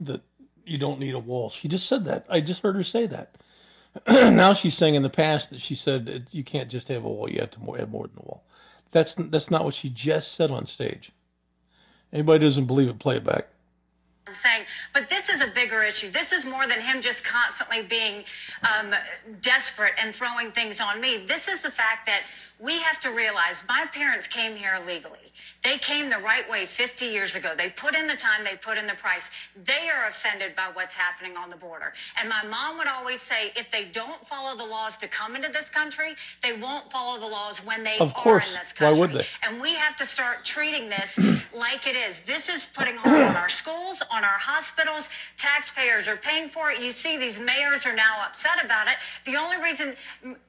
[0.00, 0.22] That
[0.64, 1.50] you don't need a wall.
[1.50, 2.26] She just said that.
[2.28, 3.36] I just heard her say that.
[4.08, 7.28] now she's saying in the past that she said you can't just have a wall.
[7.28, 8.44] You have to more, have more than a wall.
[8.90, 11.12] That's that's not what she just said on stage.
[12.12, 13.48] Anybody doesn't believe it, play it back.
[14.34, 16.10] Saying, but this is a bigger issue.
[16.10, 18.24] This is more than him just constantly being
[18.62, 18.94] um,
[19.40, 21.24] desperate and throwing things on me.
[21.26, 22.22] This is the fact that
[22.60, 25.18] we have to realize my parents came here illegally.
[25.64, 27.54] They came the right way 50 years ago.
[27.56, 29.30] They put in the time, they put in the price.
[29.64, 31.92] They are offended by what's happening on the border.
[32.20, 35.48] And my mom would always say if they don't follow the laws to come into
[35.50, 38.52] this country, they won't follow the laws when they Of are course.
[38.52, 38.94] in this country.
[38.94, 39.26] Why would they?
[39.46, 41.18] And we have to start treating this
[41.54, 42.20] like it is.
[42.20, 45.08] This is putting harm on our schools, on our hospitals.
[45.36, 46.80] Taxpayers are paying for it.
[46.80, 48.96] You see, these mayors are now upset about it.
[49.24, 49.96] The only reason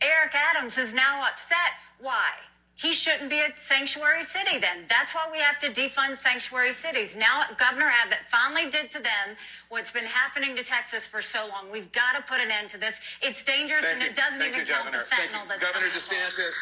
[0.02, 1.58] Eric Adams is now upset,
[2.06, 2.30] why?
[2.78, 4.86] He shouldn't be a sanctuary city then.
[4.90, 7.16] That's why we have to defund sanctuary cities.
[7.16, 9.38] Now Governor Abbott finally did to them
[9.70, 11.72] what's been happening to Texas for so long.
[11.72, 13.00] We've got to put an end to this.
[13.22, 14.10] It's dangerous Thank and you.
[14.10, 15.06] it doesn't Thank even you, count the Governor.
[15.10, 15.48] Thank fentanyl you.
[15.50, 16.02] that's Governor coming.
[16.02, 16.56] DeSantis.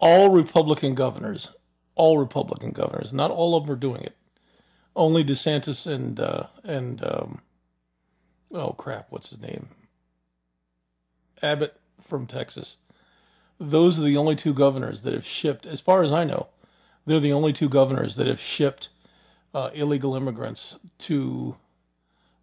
[0.00, 1.50] all Republican governors,
[1.94, 4.16] all Republican governors, not all of them are doing it.
[4.96, 7.40] Only DeSantis and uh, and um,
[8.52, 9.68] oh crap, what's his name?
[11.40, 12.76] Abbott from Texas.
[13.60, 16.48] Those are the only two governors that have shipped, as far as I know,
[17.06, 18.88] they're the only two governors that have shipped
[19.54, 21.56] uh, illegal immigrants to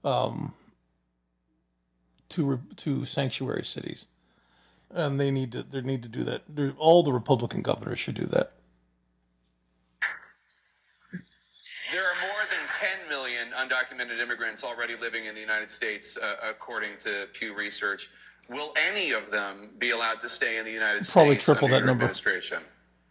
[0.03, 0.53] um,
[2.29, 4.05] to to sanctuary cities
[4.95, 6.43] and they need to they need to do that.
[6.47, 8.53] They're, all the Republican governors should do that.
[11.91, 12.59] There are more than
[12.99, 18.09] 10 million undocumented immigrants already living in the United States, uh, according to Pew Research.
[18.49, 21.75] Will any of them be allowed to stay in the United Probably States triple under
[21.75, 22.03] that your number.
[22.03, 22.59] administration?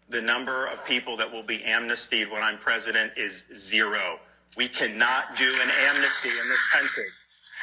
[0.09, 4.21] The number of people that will be amnestied when I'm president is zero.
[4.57, 7.07] We cannot do an amnesty in this country.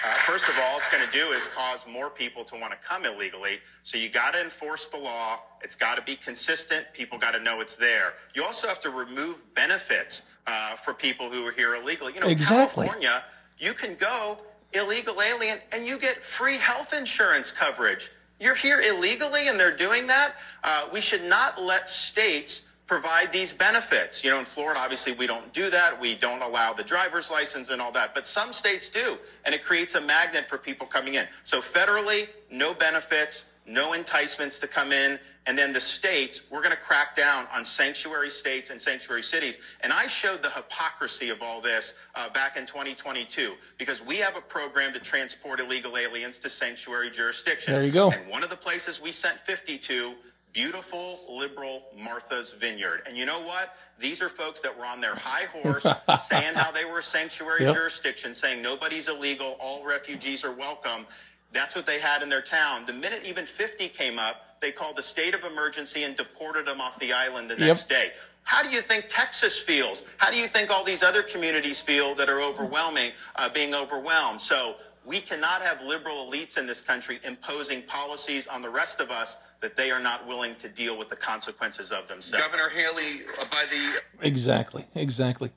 [0.03, 2.87] Uh, first of all, it's going to do is cause more people to want to
[2.87, 3.59] come illegally.
[3.83, 5.39] So you got to enforce the law.
[5.61, 6.87] It's got to be consistent.
[6.91, 8.13] People got to know it's there.
[8.33, 12.13] You also have to remove benefits uh, for people who are here illegally.
[12.15, 12.85] You know, Exactly.
[12.87, 13.23] California,
[13.59, 14.39] you can go
[14.73, 18.11] illegal alien and you get free health insurance coverage.
[18.39, 20.33] You're here illegally and they're doing that.
[20.63, 24.21] Uh, we should not let states provide these benefits.
[24.21, 25.97] You know, in Florida, obviously, we don't do that.
[25.97, 28.13] We don't allow the driver's license and all that.
[28.13, 31.25] But some states do, and it creates a magnet for people coming in.
[31.45, 35.19] So federally, no benefits, no enticements to come in.
[35.47, 39.57] And then the states, we're going to crack down on sanctuary states and sanctuary cities.
[39.81, 44.35] And I showed the hypocrisy of all this uh, back in 2022 because we have
[44.35, 47.77] a program to transport illegal aliens to sanctuary jurisdictions.
[47.77, 48.11] There you go.
[48.11, 50.13] And one of the places we sent 50 to
[50.53, 53.03] beautiful liberal Martha's Vineyard.
[53.07, 53.75] And you know what?
[53.99, 55.87] These are folks that were on their high horse
[56.27, 57.73] saying how they were a sanctuary Yep.
[57.75, 61.05] jurisdiction, saying nobody's illegal, all refugees are welcome.
[61.53, 62.85] That's what they had in their town.
[62.85, 66.79] The minute even 50 came up, they called a state of emergency and deported them
[66.79, 67.67] off the island the Yep.
[67.67, 68.11] next day.
[68.43, 70.03] How do you think Texas feels?
[70.17, 74.39] How do you think all these other communities feel that are overwhelming, uh, being overwhelmed?
[74.41, 79.11] So we cannot have liberal elites in this country imposing policies on the rest of
[79.11, 82.43] us that they are not willing to deal with the consequences of themselves.
[82.45, 85.51] Governor Haley, uh, by the Exactly, exactly.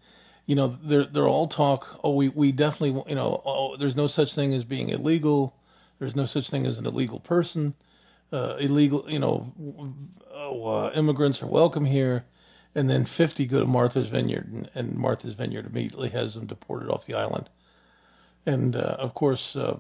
[0.47, 2.01] You know, they're they're all talk.
[2.05, 3.41] Oh, we we definitely you know.
[3.47, 5.55] Oh, there's no such thing as being illegal.
[5.99, 7.73] There's no such thing as an illegal person.
[8.35, 9.53] Uh, illegal, you know,
[10.35, 12.25] uh, immigrants are welcome here.
[12.75, 16.91] And then 50 go to Martha's Vineyard, and, and Martha's Vineyard immediately has them deported
[16.91, 17.49] off the island.
[18.45, 19.77] And uh, of course, uh,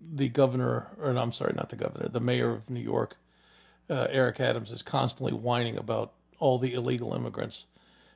[0.00, 3.16] the governor, or no, I'm sorry, not the governor, the mayor of New York,
[3.90, 7.64] uh, Eric Adams, is constantly whining about all the illegal immigrants.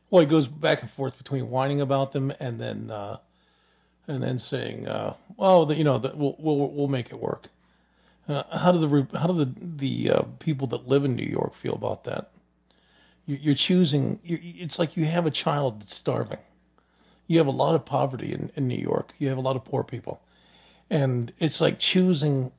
[0.09, 3.19] Well, he goes back and forth between whining about them and then uh,
[4.07, 4.85] and then saying,
[5.37, 7.49] "Well, the, you know, the, we'll, we'll we'll make it work."
[8.31, 11.55] Uh, how do the how do the the uh, people that live in New York
[11.55, 12.31] feel about that?
[13.27, 14.21] You, you're choosing.
[14.23, 16.39] You, it's like you have a child that's starving.
[17.27, 19.15] You have a lot of poverty in, in New York.
[19.19, 20.23] You have a lot of poor people,
[20.89, 22.53] and it's like choosing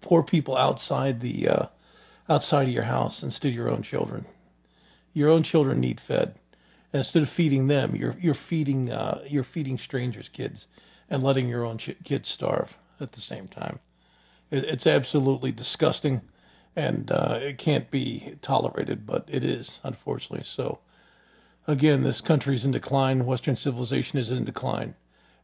[0.00, 1.66] poor people outside the uh,
[2.28, 4.26] outside of your house instead of your own children.
[5.12, 6.34] Your own children need fed.
[6.92, 10.66] And instead of feeding them, you're you're feeding uh, you're feeding strangers' kids
[11.08, 13.78] and letting your own ch- kids starve at the same time.
[14.50, 16.22] It, it's absolutely disgusting,
[16.76, 19.06] and uh, it can't be tolerated.
[19.06, 20.44] But it is, unfortunately.
[20.44, 20.78] So,
[21.66, 23.26] again, this country's in decline.
[23.26, 24.94] Western civilization is in decline,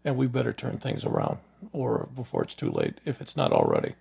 [0.05, 1.39] and we better turn things around,
[1.73, 3.95] or before it's too late, if it's not already.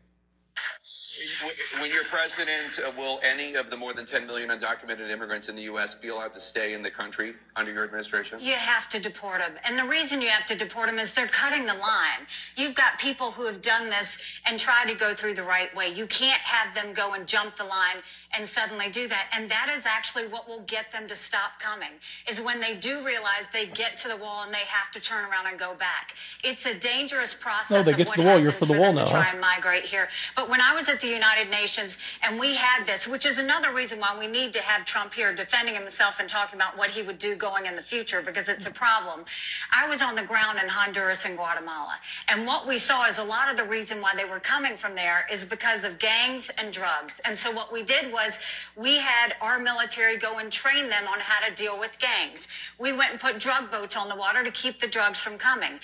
[1.80, 5.63] when president, uh, will any of the more than 10 million undocumented immigrants in the
[5.63, 5.95] U.S.
[5.95, 8.39] be allowed to stay in the country under your administration?
[8.39, 9.51] You have to deport them.
[9.66, 12.26] And the reason you have to deport them is they're cutting the line.
[12.55, 15.89] You've got people who have done this and tried to go through the right way.
[15.89, 17.97] You can't have them go and jump the line
[18.38, 19.30] and suddenly do that.
[19.34, 21.99] And that is actually what will get them to stop coming
[22.30, 25.26] is when they do realize they get to the wall and they have to turn
[25.26, 26.16] around and go back.
[26.45, 27.72] It's a dangerous process.
[27.72, 28.39] No, they get to the wall.
[28.39, 29.32] You're for the for wall them to now, try huh?
[29.34, 30.07] and migrate here.
[30.34, 33.72] But when I was at the United Nations And we had this, which is another
[33.74, 37.01] reason why we need to have Trump here defending himself and talking about what he
[37.01, 39.26] would do going in the future because it's a problem.
[39.72, 41.95] I was on the ground in Honduras and Guatemala.
[42.28, 44.95] And what we saw is a lot of the reason why they were coming from
[44.95, 47.22] there is because of gangs and drugs.
[47.26, 48.39] And so what we did was
[48.76, 52.47] we had our military go and train them on how to deal with gangs.
[52.80, 55.80] We went and put drug boats on the water to keep the drugs from coming.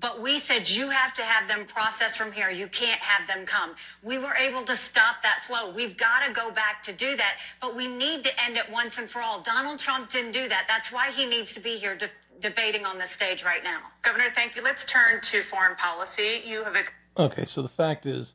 [0.00, 2.50] But we said you have to have them processed from here.
[2.50, 3.74] You can't have them come.
[4.02, 5.70] We were able to stop that flow.
[5.70, 8.98] We've got to go back to do that, but we need to end it once
[8.98, 9.40] and for all.
[9.40, 10.64] Donald Trump didn't do that.
[10.68, 13.80] That's why he needs to be here de- debating on the stage right now.
[14.02, 14.64] Governor, thank you.
[14.64, 16.42] Let's turn to foreign policy.
[16.44, 16.76] You have.
[17.16, 18.34] Okay, so the fact is,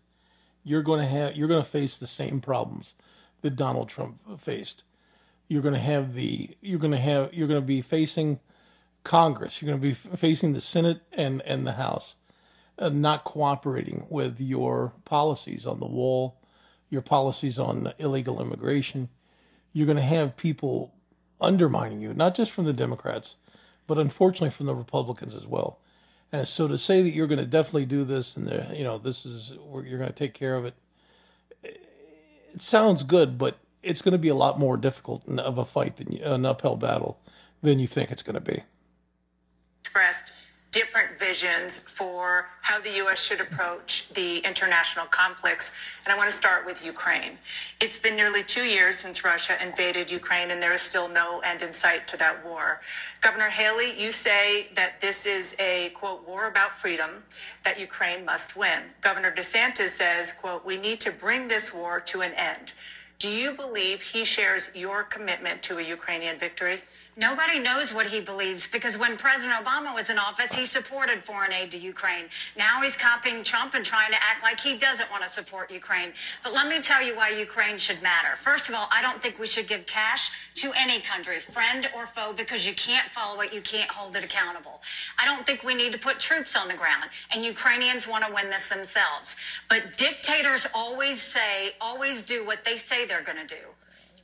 [0.63, 2.93] you're going to have you're going to face the same problems
[3.41, 4.83] that Donald Trump faced.
[5.47, 8.39] You're going to have the you're going to have you're going to be facing
[9.03, 9.61] Congress.
[9.61, 12.15] You're going to be facing the Senate and and the House,
[12.77, 16.39] uh, not cooperating with your policies on the wall,
[16.89, 19.09] your policies on illegal immigration.
[19.73, 20.93] You're going to have people
[21.39, 23.35] undermining you, not just from the Democrats,
[23.87, 25.79] but unfortunately from the Republicans as well.
[26.31, 28.97] And so to say that you're going to definitely do this and the, you know
[28.97, 30.75] this is you're going to take care of it,
[31.63, 35.97] it sounds good, but it's going to be a lot more difficult of a fight
[35.97, 37.19] than an uphill battle
[37.61, 38.63] than you think it's going to be
[39.89, 40.33] expressed
[40.71, 43.19] different visions for how the U.S.
[43.19, 45.73] should approach the international conflicts.
[46.05, 47.39] And I want to start with Ukraine.
[47.81, 51.63] It's been nearly two years since Russia invaded Ukraine, and there is still no end
[51.63, 52.81] in sight to that war.
[53.21, 57.23] Governor Haley, you say that this is a, quote, war about freedom
[57.63, 58.83] that Ukraine must win.
[59.01, 62.73] Governor DeSantis says, quote, we need to bring this war to an end.
[63.17, 66.81] Do you believe he shares your commitment to a Ukrainian victory?
[67.19, 71.51] Nobody knows what he believes because when President Obama was in office, he supported foreign
[71.51, 72.29] aid to Ukraine.
[72.57, 76.13] Now he's copying Trump and trying to act like he doesn't want to support Ukraine.
[76.45, 78.37] But let me tell you why Ukraine should matter.
[78.37, 82.07] First of all, I don't think we should give cash to any country, friend or
[82.07, 84.79] foe, because you can't follow it, you can't hold it accountable.
[85.21, 88.33] I don't think we need to put troops on the ground, and Ukrainians want to
[88.33, 89.35] win this themselves.
[89.67, 93.63] But dictators always say, always do what they say they're going to do.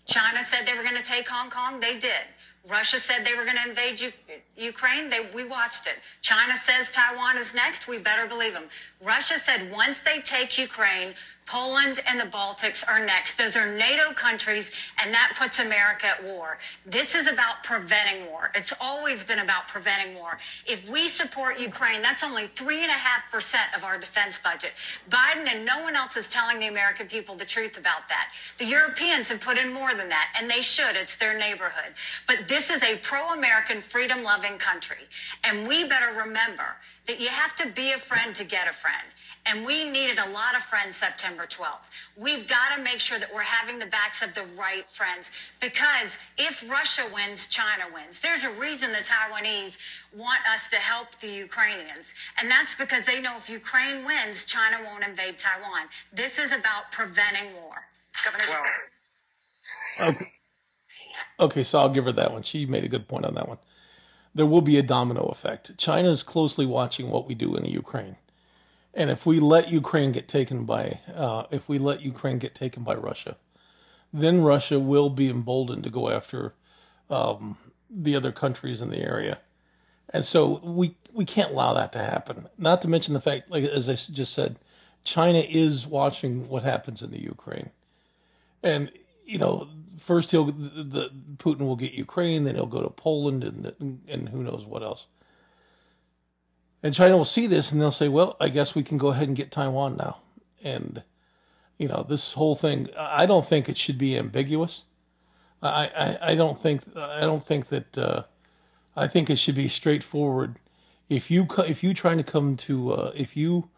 [0.05, 2.23] China said they were going to take Hong Kong, they did.
[2.68, 4.11] Russia said they were going to invade U-
[4.57, 5.09] Ukraine.
[5.09, 5.95] They, we watched it.
[6.22, 7.88] China says Taiwan is next.
[7.88, 8.66] We better believe them.
[9.03, 11.13] Russia said once they take Ukraine,
[11.45, 13.37] Poland and the Baltics are next.
[13.37, 14.71] Those are NATO countries,
[15.01, 16.57] and that puts America at war.
[16.87, 18.51] This is about preventing war.
[18.55, 20.39] It's always been about preventing war.
[20.65, 24.71] If we support Ukraine, that's only 3.5% of our defense budget.
[25.09, 28.31] Biden and no one else is telling the American people the truth about that.
[28.57, 30.95] The Europeans have put in more than that, and they should.
[30.95, 31.93] It's their neighborhood.
[32.25, 35.05] But this is a pro American, freedom loving country.
[35.43, 36.75] And we better remember
[37.05, 39.05] that you have to be a friend to get a friend.
[39.47, 41.85] And we needed a lot of friends September 12th.
[42.17, 45.29] We've got to make sure that we're having the backs of the right friends
[45.61, 48.19] because if Russia wins, China wins.
[48.19, 49.77] There's a reason the Taiwanese
[50.15, 52.15] want us to help the Ukrainians.
[52.39, 55.89] And that's because they know if Ukraine wins, China won't invade Taiwan.
[56.11, 57.85] This is about preventing war.
[58.23, 60.31] Governor well, okay.
[61.39, 62.41] okay, so I'll give her that one.
[62.43, 63.59] She made a good point on that one.
[64.33, 65.77] There will be a domino effect.
[65.77, 68.15] China is closely watching what we do in the Ukraine
[68.95, 72.83] and if we let Ukraine get taken by, uh, if we let Ukraine get taken
[72.83, 73.35] by Russia,
[74.13, 76.53] then Russia will be emboldened to go after
[77.09, 77.57] um,
[77.89, 79.39] the other countries in the area,
[80.09, 82.47] and so we we can't allow that to happen.
[82.57, 84.57] Not to mention the fact, like as I just said,
[85.03, 87.71] China is watching what happens in the Ukraine,
[88.63, 88.91] and
[89.25, 89.67] you know,
[89.99, 94.29] first he'll the, the Putin will get Ukraine, then he'll go to Poland, and and
[94.29, 95.05] who knows what else.
[96.86, 99.27] And China will see this and they'll say, well, I guess we can go ahead
[99.27, 100.17] and get Taiwan now.
[100.63, 101.01] And,
[101.79, 104.83] you know, this whole thing, I don't think it should be ambiguous.
[105.63, 108.23] I, I, I don't think, I don't think that, uh,
[108.95, 110.57] I think it should be straightforward.
[111.09, 113.69] If you, if you trying to come to, uh, if you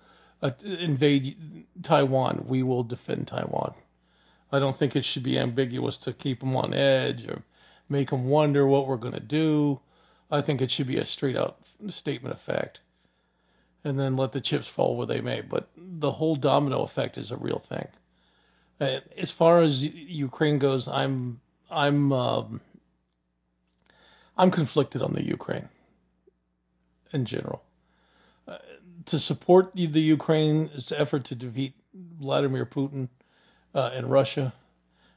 [0.42, 3.74] uh, invade Taiwan, we will defend Taiwan.
[4.52, 7.44] I don't think it should be ambiguous to keep them on edge or
[7.88, 9.80] make them wonder what we're going to do.
[10.30, 12.82] I think it should be a straight out statement of fact
[13.88, 15.42] and then let the chips fall where they may.
[15.42, 17.88] But the whole domino effect is a real thing.
[18.80, 21.40] And as far as Ukraine goes, I'm
[21.72, 22.62] I'm um,
[24.38, 25.70] I'm conflicted on the Ukraine
[27.12, 27.64] in general.
[28.48, 28.58] Uh,
[29.06, 33.08] to support the, the Ukraine's effort to defeat Vladimir Putin
[33.74, 34.54] uh, and Russia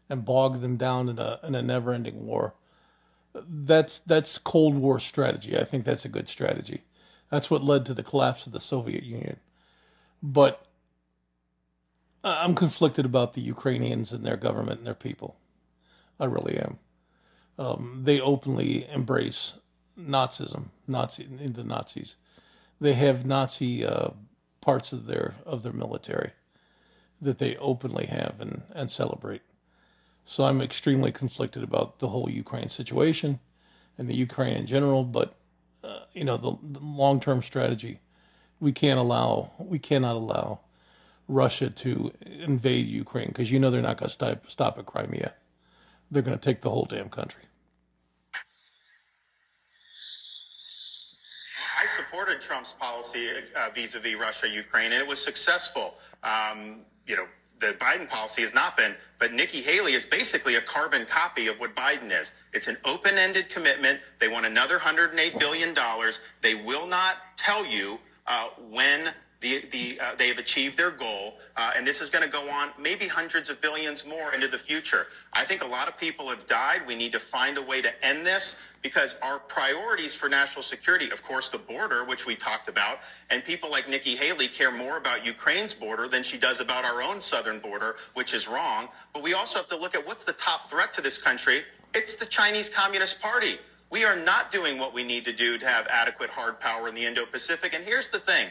[0.08, 2.54] and bog them down in a in a never-ending war.
[3.34, 5.58] That's that's Cold War strategy.
[5.58, 6.84] I think that's a good strategy.
[7.30, 9.38] That's what led to the collapse of the Soviet Union.
[10.22, 10.66] But
[12.22, 15.36] I'm conflicted about the Ukrainians and their government and their people.
[16.18, 16.78] I really am.
[17.58, 19.54] Um, they openly embrace
[19.98, 22.16] Nazism, Nazi the Nazis.
[22.80, 24.10] They have Nazi uh,
[24.60, 26.32] parts of their of their military
[27.20, 29.42] that they openly have and, and celebrate.
[30.24, 33.40] So I'm extremely conflicted about the whole Ukraine situation
[33.98, 35.04] and the Ukraine in general.
[35.04, 35.34] But
[36.12, 38.00] you know, the, the long term strategy,
[38.58, 40.60] we can't allow, we cannot allow
[41.28, 45.32] Russia to invade Ukraine because you know they're not going to stop stop at Crimea.
[46.10, 47.44] They're going to take the whole damn country.
[51.80, 55.94] I supported Trump's policy uh, vis-a-vis Russia, Ukraine, and it was successful.
[56.24, 57.26] Um, you know,
[57.60, 61.60] the Biden policy has not been, but Nikki Haley is basically a carbon copy of
[61.60, 62.32] what Biden is.
[62.52, 64.00] It's an open ended commitment.
[64.18, 65.76] They want another $108 billion.
[66.40, 71.38] They will not tell you uh, when the, the, uh, they have achieved their goal,
[71.56, 74.58] uh, and this is going to go on maybe hundreds of billions more into the
[74.58, 75.06] future.
[75.32, 76.86] I think a lot of people have died.
[76.86, 81.10] We need to find a way to end this because our priorities for national security,
[81.10, 82.98] of course, the border, which we talked about,
[83.30, 87.02] and people like Nikki Haley care more about Ukraine's border than she does about our
[87.02, 88.88] own southern border, which is wrong.
[89.14, 91.64] But we also have to look at what's the top threat to this country.
[91.94, 93.58] It's the Chinese Communist Party.
[93.90, 96.94] We are not doing what we need to do to have adequate hard power in
[96.94, 97.74] the Indo Pacific.
[97.74, 98.48] And here's the thing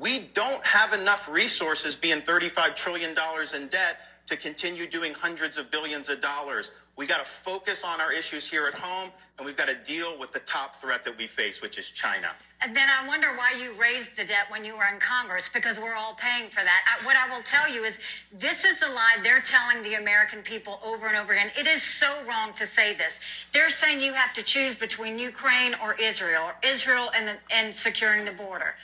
[0.00, 3.14] we don't have enough resources being $35 trillion
[3.54, 6.72] in debt to continue doing hundreds of billions of dollars.
[6.96, 10.18] We got to focus on our issues here at home, and we've got to deal
[10.18, 12.28] with the top threat that we face, which is China.
[12.62, 15.80] And then I wonder why you raised the debt when you were in Congress, because
[15.80, 16.80] we're all paying for that.
[16.86, 18.00] I, what I will tell you is
[18.32, 21.50] this is the lie they're telling the American people over and over again.
[21.58, 23.20] It is so wrong to say this.
[23.52, 27.72] They're saying you have to choose between Ukraine or Israel, or Israel and, the, and
[27.72, 28.74] securing the border.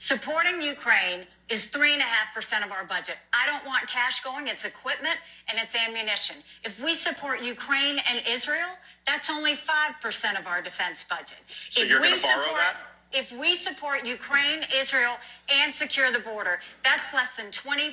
[0.00, 3.16] Supporting Ukraine is 3.5% of our budget.
[3.34, 4.48] I don't want cash going.
[4.48, 6.36] It's equipment and it's ammunition.
[6.64, 8.70] If we support Ukraine and Israel,
[9.06, 11.36] that's only 5% of our defense budget.
[11.68, 12.76] So if you're going to borrow that?
[13.12, 15.16] If we support Ukraine, Israel,
[15.52, 17.90] and secure the border, that's less than 20%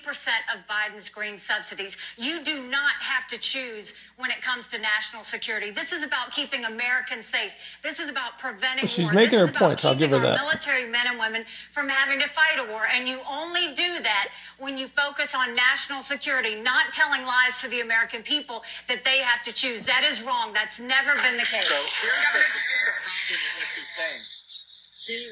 [0.53, 1.97] of Biden's green subsidies.
[2.17, 5.71] You do not have to choose when it comes to national security.
[5.71, 7.51] This is about keeping Americans safe.
[7.81, 9.13] This is about preventing She's war.
[9.13, 9.85] making this her is about points.
[9.85, 10.39] I'll give her that.
[10.39, 12.83] military men and women from having to fight a war.
[12.93, 17.67] And you only do that when you focus on national security, not telling lies to
[17.69, 19.81] the American people that they have to choose.
[19.81, 20.53] That is wrong.
[20.53, 21.65] That's never been the case.
[21.67, 24.21] So here's the, here's the problem with what she's saying.
[24.97, 25.29] She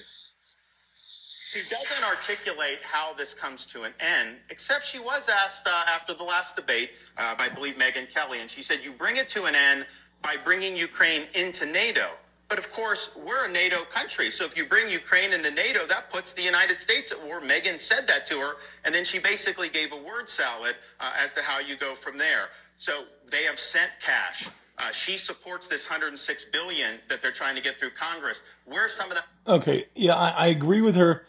[1.52, 6.14] she doesn't articulate how this comes to an end, except she was asked uh, after
[6.14, 9.30] the last debate uh, by, I believe, Megyn Kelly, and she said, You bring it
[9.30, 9.86] to an end
[10.22, 12.10] by bringing Ukraine into NATO.
[12.50, 14.30] But of course, we're a NATO country.
[14.32, 17.42] So if you bring Ukraine into NATO, that puts the United States at war.
[17.42, 21.34] Megan said that to her, and then she basically gave a word salad uh, as
[21.34, 22.50] to how you go from there.
[22.78, 24.50] So they have sent cash.
[24.78, 28.44] Uh, she supports this 106 billion that they're trying to get through Congress.
[28.66, 29.26] Where's some of that?
[29.48, 31.26] Okay, yeah, I, I agree with her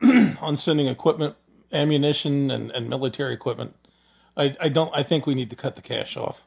[0.40, 1.36] on sending equipment,
[1.72, 3.74] ammunition, and, and military equipment.
[4.36, 4.94] I, I don't.
[4.94, 6.44] I think we need to cut the cash off.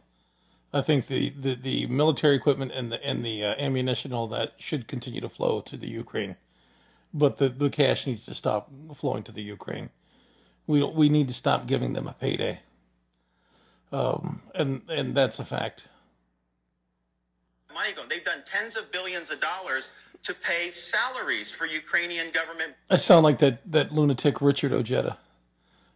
[0.72, 4.54] I think the, the, the military equipment and the and the uh, ammunition, all that,
[4.58, 6.36] should continue to flow to the Ukraine,
[7.14, 9.90] but the, the cash needs to stop flowing to the Ukraine.
[10.68, 12.60] We we need to stop giving them a payday.
[13.92, 15.86] Um, and and that's a fact.
[17.80, 18.10] Money going.
[18.10, 19.90] They've done tens of billions of dollars
[20.24, 25.18] to pay salaries for Ukrainian government I sound like that, that lunatic Richard Ojeda.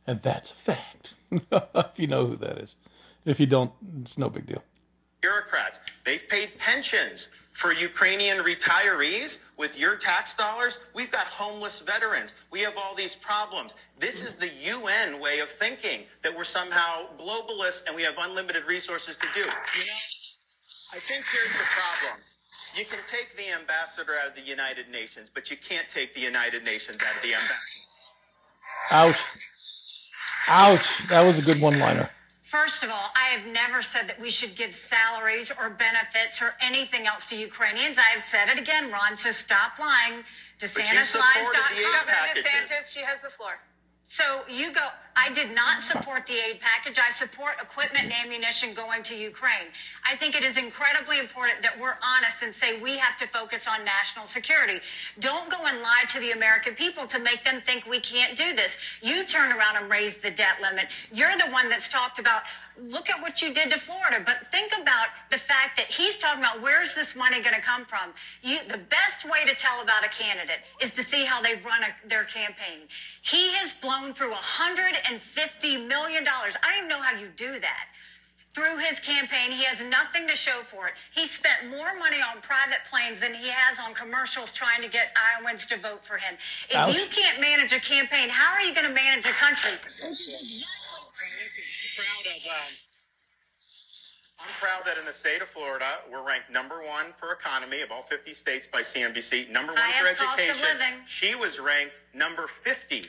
[0.07, 1.13] And that's a fact.
[1.31, 2.75] if you know who that is.
[3.25, 3.71] If you don't,
[4.01, 4.63] it's no big deal.
[5.21, 5.79] bureaucrats.
[6.05, 10.79] They've paid pensions for Ukrainian retirees with your tax dollars.
[10.93, 12.33] We've got homeless veterans.
[12.51, 13.75] We have all these problems.
[13.99, 18.65] This is the UN way of thinking that we're somehow globalists and we have unlimited
[18.65, 19.41] resources to do.
[19.41, 19.99] You know,
[20.93, 22.21] I think here's the problem.
[22.77, 26.21] You can take the ambassador out of the United Nations, but you can't take the
[26.21, 27.85] United Nations out of the ambassador.
[28.91, 29.39] Ouch.
[30.47, 31.07] Ouch.
[31.09, 32.09] That was a good one liner.
[32.41, 36.53] First of all, I have never said that we should give salaries or benefits or
[36.61, 37.97] anything else to Ukrainians.
[37.97, 40.17] I have said it again, Ron, so stop lying.
[40.17, 41.05] you DeSantisLies.com.
[41.05, 42.45] supported the aid Governor packages.
[42.45, 43.57] DeSantis, she has the floor.
[44.03, 46.97] So you go, I did not support the aid package.
[46.99, 49.69] I support equipment and ammunition going to Ukraine.
[50.09, 53.67] I think it is incredibly important that we're honest and say we have to focus
[53.67, 54.79] on national security.
[55.19, 58.55] Don't go and lie to the American people to make them think we can't do
[58.55, 58.77] this.
[59.01, 60.87] You turn around and raise the debt limit.
[61.11, 62.43] You're the one that's talked about,
[62.81, 64.21] look at what you did to Florida.
[64.25, 67.85] But think about the fact that he's talking about where's this money going to come
[67.85, 68.13] from?
[68.41, 71.83] You, the best way to tell about a candidate is to see how they run
[71.83, 72.87] a, their campaign.
[73.21, 76.27] He has blown through $150 million.
[76.27, 77.85] I don't even know how you do that.
[78.53, 80.93] Through his campaign, he has nothing to show for it.
[81.11, 85.11] He spent more money on private planes than he has on commercials trying to get
[85.17, 86.35] Iowans to vote for him.
[86.69, 86.93] If Ouch.
[86.93, 89.71] you can't manage a campaign, how are you going to manage a country?
[91.93, 92.41] Which is exactly proud of.
[92.49, 92.73] Um,
[94.43, 97.91] I'm proud that in the state of Florida, we're ranked number one for economy of
[97.91, 99.49] all 50 states by CNBC.
[99.51, 100.67] Number one Highest for education.
[101.05, 103.03] She was ranked number 50 in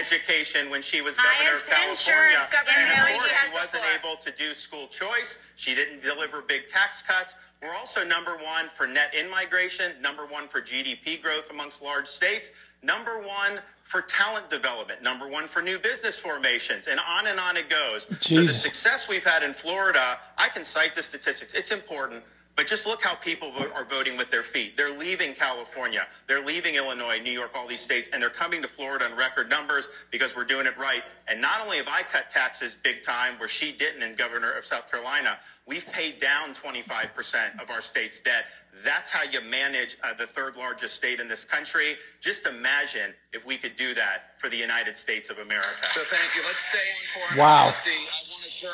[0.00, 2.48] education when she was governor of California.
[2.50, 4.12] Governor and of course, she wasn't floor.
[4.14, 5.38] able to do school choice.
[5.54, 7.36] She didn't deliver big tax cuts.
[7.62, 12.06] We're also number one for net in migration, number one for GDP growth amongst large
[12.06, 12.50] states,
[12.82, 17.56] number one for talent development, number one for new business formations, and on and on
[17.56, 18.08] it goes.
[18.22, 21.52] So the success we've had in Florida, I can cite the statistics.
[21.54, 22.24] It's important.
[22.56, 24.76] But just look how people are voting with their feet.
[24.76, 26.06] They're leaving California.
[26.28, 29.50] They're leaving Illinois, New York, all these states, and they're coming to Florida in record
[29.50, 31.02] numbers because we're doing it right.
[31.26, 34.64] And not only have I cut taxes big time where she didn't and governor of
[34.64, 35.36] South Carolina,
[35.66, 38.44] we've paid down 25% of our state's debt.
[38.84, 41.96] That's how you manage uh, the third largest state in this country.
[42.20, 45.68] Just imagine if we could do that for the United States of America.
[45.82, 46.42] So thank you.
[46.46, 47.62] Let's stay on foreign Wow.
[47.64, 47.90] policy.
[47.90, 48.70] I want to turn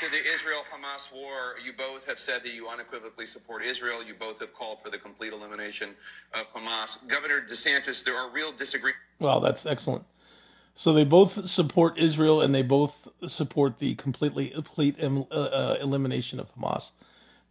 [0.00, 1.56] to the Israel-Hamas war.
[1.62, 4.02] You both have said that you unequivocally support Israel.
[4.02, 5.90] You both have called for the complete elimination
[6.32, 7.06] of Hamas.
[7.08, 9.00] Governor DeSantis, there are real disagreements.
[9.18, 10.04] Wow, that's excellent.
[10.74, 16.40] So they both support Israel and they both support the completely complete uh, uh, elimination
[16.40, 16.90] of Hamas.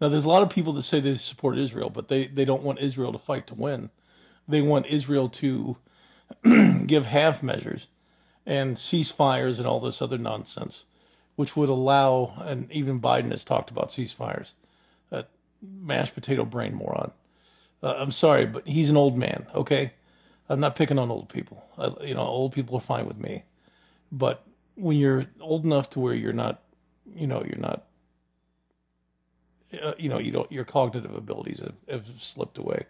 [0.01, 2.63] Now, there's a lot of people that say they support Israel, but they, they don't
[2.63, 3.89] want Israel to fight to win.
[4.47, 5.77] They want Israel to
[6.85, 7.87] give half measures
[8.45, 10.83] and ceasefires and all this other nonsense,
[11.37, 14.51] which would allow, and even Biden has talked about ceasefires.
[15.09, 15.29] That
[15.61, 17.11] mashed potato brain moron.
[17.81, 19.93] Uh, I'm sorry, but he's an old man, okay?
[20.49, 21.63] I'm not picking on old people.
[21.77, 23.43] I, you know, old people are fine with me.
[24.11, 26.61] But when you're old enough to where you're not,
[27.15, 27.87] you know, you're not,
[29.81, 32.85] uh, you know, you don't, your cognitive abilities have, have slipped away.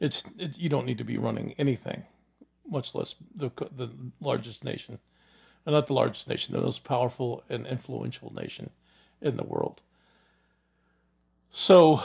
[0.00, 2.04] It's, it, you don't need to be running anything,
[2.68, 4.98] much less the the largest nation,
[5.66, 8.70] and not the largest nation, the most powerful and influential nation
[9.20, 9.82] in the world.
[11.50, 12.02] So,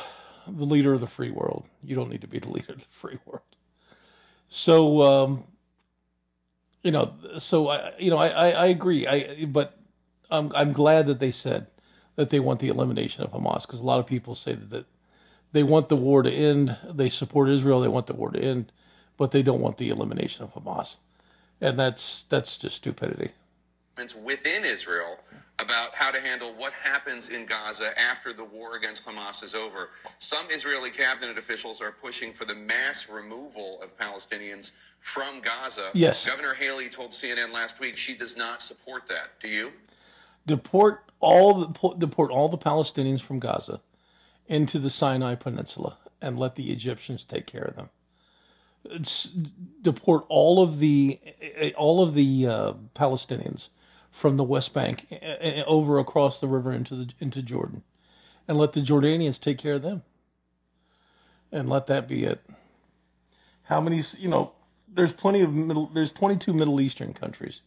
[0.48, 1.66] the leader of the free world.
[1.84, 3.55] You don't need to be the leader of the free world.
[4.50, 5.44] So, um,
[6.84, 9.08] you know, so I, you know, I, I, I agree.
[9.08, 9.78] I, but
[10.30, 11.68] I'm, I'm glad that they said
[12.16, 14.86] that they want the elimination of Hamas because a lot of people say that, that
[15.52, 16.78] they want the war to end.
[16.84, 17.82] They support Israel.
[17.82, 18.72] They want the war to end,
[19.18, 20.98] but they don't want the elimination of Hamas,
[21.62, 23.32] and that's that's just stupidity.
[24.22, 25.20] Within Israel
[25.58, 29.90] about how to handle what happens in Gaza after the war against Hamas is over.
[30.18, 35.92] Some Israeli cabinet officials are pushing for the mass removal of Palestinians from Gaza.
[35.94, 36.28] Yes.
[36.28, 39.40] Governor Haley told CNN last week she does not support that.
[39.40, 39.72] Do you?
[40.46, 43.82] deport all the deport all the Palestinians from Gaza
[44.48, 47.90] into the Sinai Peninsula and let the Egyptians take care of them.
[48.86, 49.24] It's,
[49.82, 51.20] deport all of the
[51.76, 53.70] all of the uh, Palestinians
[54.16, 55.08] from the West Bank
[55.68, 57.84] over across the river into the into Jordan,
[58.48, 60.04] and let the Jordanians take care of them.
[61.52, 62.46] And let that be it.
[63.64, 64.02] How many?
[64.18, 64.54] You know,
[64.88, 65.88] there's plenty of middle.
[65.88, 67.62] There's 22 Middle Eastern countries,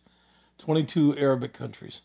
[0.58, 2.02] 22 Arabic countries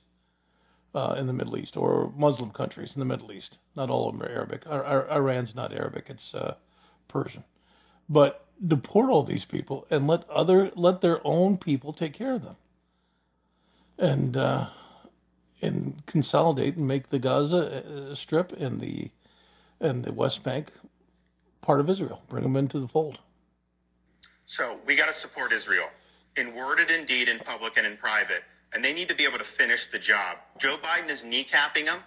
[0.95, 3.59] uh, in the Middle East or Muslim countries in the Middle East.
[3.75, 4.63] Not all of them are Arabic.
[4.67, 6.55] Ar- Ar- Iran's not Arabic; it's uh,
[7.07, 7.45] Persian.
[8.09, 12.43] But deport all these people and let other let their own people take care of
[12.43, 12.57] them,
[13.97, 14.67] and uh,
[15.61, 19.11] and consolidate and make the Gaza uh, Strip and the
[19.79, 20.71] and the West Bank
[21.61, 22.21] part of Israel.
[22.29, 23.19] Bring them into the fold.
[24.45, 25.87] So we got to support Israel
[26.35, 28.43] in word and in deed, in public and in private.
[28.73, 30.37] And they need to be able to finish the job.
[30.57, 31.99] Joe Biden is kneecapping them.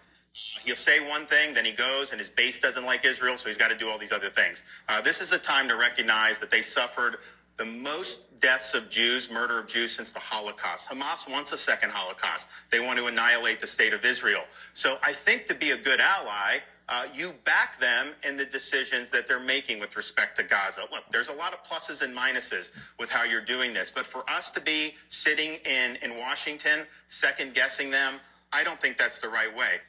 [0.64, 3.56] He'll say one thing, then he goes, and his base doesn't like Israel, so he's
[3.56, 4.64] got to do all these other things.
[4.86, 7.16] Uh, this is a time to recognize that they suffered
[7.56, 10.88] the most deaths of Jews, murder of Jews since the Holocaust.
[10.88, 12.48] Hamas wants a second Holocaust.
[12.70, 14.42] They want to annihilate the state of Israel.
[14.74, 19.10] So I think to be a good ally, uh, you back them in the decisions
[19.10, 20.82] that they're making with respect to Gaza.
[20.92, 24.28] Look, there's a lot of pluses and minuses with how you're doing this, but for
[24.30, 28.14] us to be sitting in, in Washington, second guessing them,
[28.52, 29.80] I don't think that's the right way.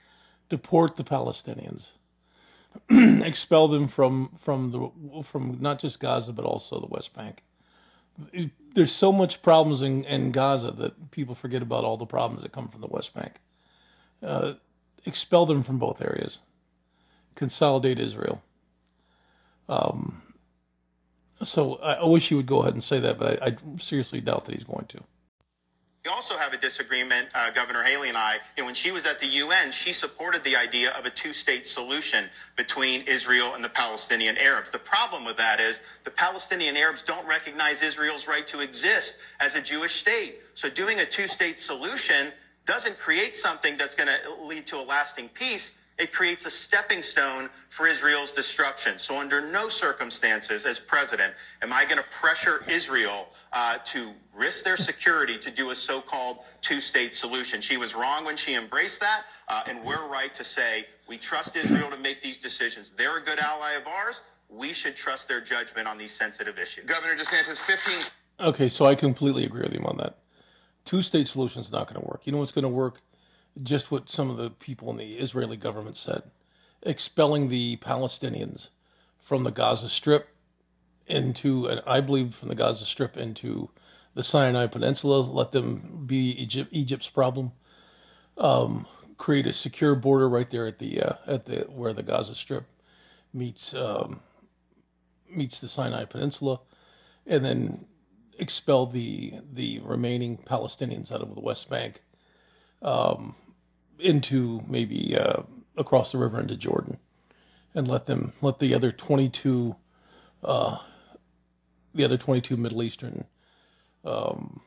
[0.50, 1.90] deport the Palestinians,
[3.24, 7.44] expel them from from the from not just Gaza but also the West Bank.
[8.74, 12.52] There's so much problems in, in Gaza that people forget about all the problems that
[12.52, 13.34] come from the West Bank.
[14.22, 14.54] Uh,
[15.06, 16.40] expel them from both areas.
[17.36, 18.42] Consolidate Israel.
[19.70, 20.22] Um,
[21.44, 24.22] so I, I wish he would go ahead and say that, but I, I seriously
[24.22, 25.04] doubt that he's going to.
[26.08, 28.38] We also have a disagreement, uh, Governor Haley and I.
[28.56, 32.30] When she was at the UN, she supported the idea of a two state solution
[32.56, 34.72] between Israel and the Palestinian Arabs.
[34.72, 39.56] The problem with that is the Palestinian Arabs don't recognize Israel's right to exist as
[39.56, 40.40] a Jewish state.
[40.54, 42.32] So doing a two state solution
[42.66, 45.78] doesn't create something that's going to lead to a lasting peace.
[45.98, 49.00] It creates a stepping stone for Israel's destruction.
[49.00, 51.34] So, under no circumstances, as president,
[51.64, 56.00] am I going to pressure Israel uh, to risk their security to do a so
[56.00, 57.62] called two state solution.
[57.62, 61.56] She was wrong when she embraced that, uh, and we're right to say we trust
[61.56, 62.92] Israel to make these decisions.
[62.92, 64.22] They're a good ally of ours.
[64.50, 66.86] We should trust their judgment on these sensitive issues.
[66.86, 67.96] Governor DeSantis, 15.
[68.40, 70.20] Okay, so I completely agree with him on that.
[70.86, 72.22] Two state solution is not going to work.
[72.24, 73.02] You know what's going to work?
[73.62, 76.24] Just what some of the people in the Israeli government said
[76.84, 78.70] expelling the Palestinians
[79.20, 80.30] from the Gaza Strip
[81.06, 83.70] into, and I believe from the Gaza Strip into
[84.14, 87.52] the Sinai Peninsula, let them be Egypt, Egypt's problem.
[88.38, 88.86] Um,
[89.18, 92.66] create a secure border right there at the uh, at the where the Gaza Strip
[93.34, 94.22] meets um,
[95.30, 96.60] meets the Sinai Peninsula,
[97.26, 97.86] and then
[98.38, 102.02] expel the the remaining Palestinians out of the West Bank
[102.82, 103.36] um,
[104.00, 105.44] into maybe uh,
[105.76, 106.98] across the river into Jordan,
[107.74, 109.76] and let them let the other twenty two
[110.44, 110.80] uh,
[111.94, 113.26] the other twenty two Middle Eastern
[114.06, 114.62] um,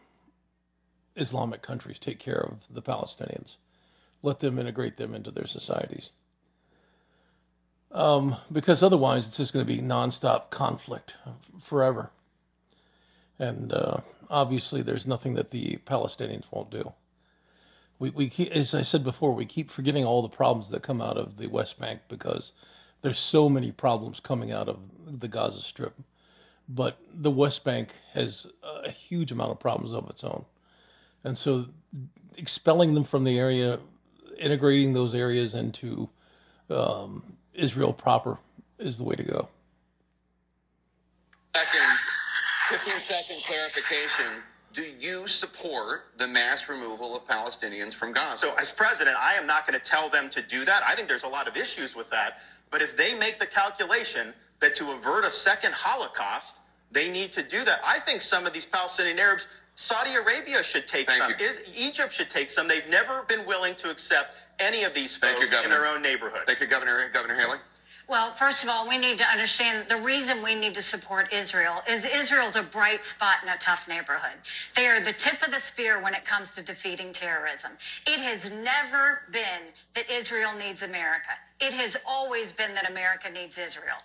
[1.16, 3.57] Islamic countries take care of the Palestinians.
[4.22, 6.11] Let them integrate them into their societies.
[7.93, 11.14] Um, because otherwise, it's just going to be nonstop conflict
[11.61, 12.11] forever.
[13.39, 16.93] And uh, obviously, there's nothing that the Palestinians won't do.
[18.01, 21.01] We, we keep, as I said before, we keep forgetting all the problems that come
[21.01, 22.51] out of the West Bank because
[23.03, 25.95] there's so many problems coming out of the Gaza Strip
[26.73, 28.47] but the West Bank has
[28.85, 30.45] a huge amount of problems of its own.
[31.25, 31.67] And so
[32.37, 33.81] expelling them from the area,
[34.39, 36.09] integrating those areas into
[36.71, 38.39] um, Israel proper
[38.79, 39.49] is the way to go.
[41.57, 42.13] Seconds,
[42.71, 44.43] 15 second clarification.
[44.73, 48.47] Do you support the mass removal of Palestinians from Gaza?
[48.47, 50.83] So, as president, I am not going to tell them to do that.
[50.87, 52.41] I think there's a lot of issues with that.
[52.71, 56.59] But if they make the calculation that to avert a second Holocaust,
[56.93, 57.81] they need to do that.
[57.85, 61.33] I think some of these Palestinian Arabs, Saudi Arabia should take Thank some.
[61.41, 62.68] Is, Egypt should take some.
[62.68, 66.03] They've never been willing to accept any of these Thank you, folks in their own
[66.03, 66.43] neighborhood.
[66.47, 67.59] Thank you, Governor, Governor Haley.
[68.11, 71.81] Well, first of all, we need to understand the reason we need to support Israel
[71.89, 74.35] is Israel's a bright spot in a tough neighborhood.
[74.75, 77.71] They are the tip of the spear when it comes to defeating terrorism.
[78.09, 81.39] It has never been that Israel needs America.
[81.61, 83.99] It has always been that America needs Israel.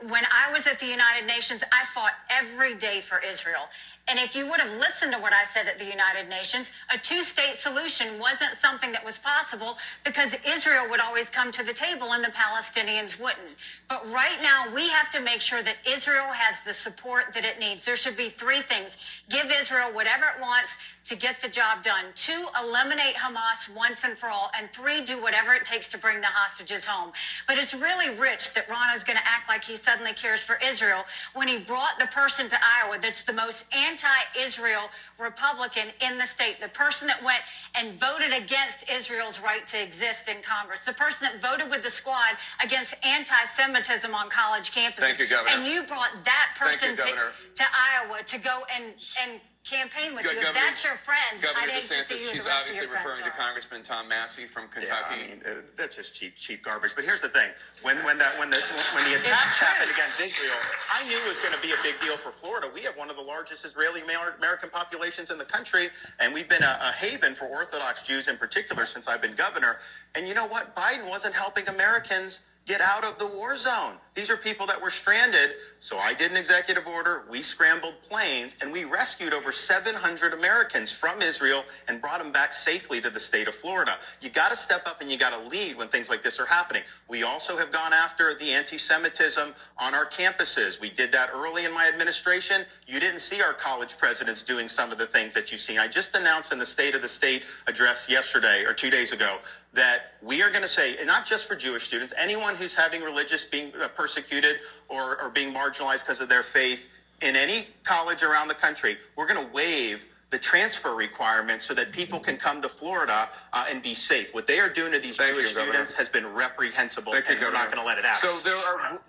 [0.00, 3.62] When I was at the United Nations, I fought every day for Israel.
[4.08, 6.96] And if you would have listened to what I said at the United Nations, a
[6.96, 11.74] two state solution wasn't something that was possible because Israel would always come to the
[11.74, 13.56] table and the Palestinians wouldn't.
[13.86, 17.58] But right now, we have to make sure that Israel has the support that it
[17.58, 17.84] needs.
[17.84, 18.96] There should be three things
[19.28, 20.76] give Israel whatever it wants
[21.08, 22.04] to get the job done.
[22.14, 24.50] Two, eliminate Hamas once and for all.
[24.58, 27.12] And three, do whatever it takes to bring the hostages home.
[27.46, 30.58] But it's really rich that Ron is going to act like he suddenly cares for
[30.62, 31.04] Israel
[31.34, 36.60] when he brought the person to Iowa that's the most anti-Israel Republican in the state,
[36.60, 37.40] the person that went
[37.74, 41.90] and voted against Israel's right to exist in Congress, the person that voted with the
[41.90, 44.98] squad against anti-Semitism on college campuses.
[44.98, 45.56] Thank you, Governor.
[45.56, 47.12] And you brought that Thank you, person to,
[47.56, 50.38] to Iowa to go and and campaign with Go- you.
[50.38, 52.48] If Governor- that's your friends, Governor I'd hate to see DeSantis, who the she's rest
[52.48, 53.36] of obviously your referring to are.
[53.36, 54.88] Congressman Tom Massie from Kentucky.
[54.88, 56.92] Yeah, I mean, uh, that's just cheap, cheap garbage.
[56.94, 57.50] But here's the thing:
[57.82, 58.60] when when that when the
[58.94, 59.66] when the attacks true.
[59.68, 60.56] happened against Israel,
[60.92, 62.70] I knew it was going to be a big deal for Florida.
[62.72, 66.48] We have one of the largest Israeli Amer- American populations in the country, and we've
[66.48, 69.78] been a, a haven for Orthodox Jews in particular since I've been governor.
[70.14, 70.74] And you know what?
[70.74, 73.94] Biden wasn't helping Americans get out of the war zone.
[74.14, 75.52] These are people that were stranded.
[75.80, 77.24] So I did an executive order.
[77.30, 82.52] We scrambled planes and we rescued over 700 Americans from Israel and brought them back
[82.52, 83.96] safely to the state of Florida.
[84.20, 86.46] You got to step up and you got to lead when things like this are
[86.46, 86.82] happening.
[87.08, 90.78] We also have gone after the anti-Semitism on our campuses.
[90.80, 92.66] We did that early in my administration.
[92.86, 95.78] You didn't see our college presidents doing some of the things that you've seen.
[95.78, 99.38] I just announced in the State of the State address yesterday or two days ago
[99.72, 103.02] that we are going to say, and not just for Jewish students, anyone who's having
[103.02, 106.88] religious being uh, persecuted or, or being marginalized because of their faith
[107.20, 111.90] in any college around the country, we're going to waive the transfer requirement so that
[111.92, 114.34] people can come to Florida uh, and be safe.
[114.34, 117.34] What they are doing to these Thank Jewish you, students has been reprehensible, Thank you,
[117.34, 118.20] and we're not going to let it happen.
[118.20, 119.00] So there are.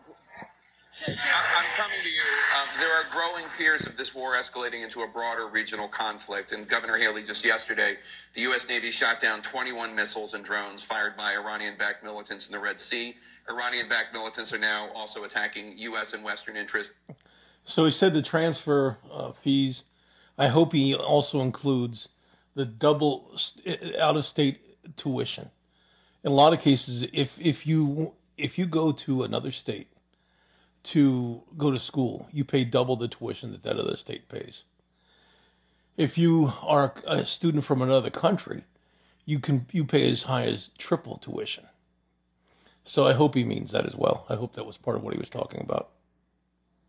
[1.08, 2.22] I'm coming to you.
[2.60, 6.52] Um, there are growing fears of this war escalating into a broader regional conflict.
[6.52, 7.97] And Governor Haley just yesterday,
[8.34, 8.68] the U.S.
[8.68, 13.16] Navy shot down 21 missiles and drones fired by Iranian-backed militants in the Red Sea.
[13.50, 16.14] Iranian-backed militants are now also attacking U.S.
[16.14, 16.95] and Western interests.
[17.64, 19.84] So he said the transfer uh, fees.
[20.38, 22.10] I hope he also includes
[22.56, 23.38] the double
[24.00, 25.50] out-of-state tuition.
[26.24, 29.88] In a lot of cases, if if you if you go to another state
[30.89, 34.63] to go to school, you pay double the tuition that that other state pays.
[35.97, 38.63] If you are a student from another country,
[39.25, 41.65] you can you pay as high as triple tuition.
[42.85, 44.25] So I hope he means that as well.
[44.29, 45.89] I hope that was part of what he was talking about.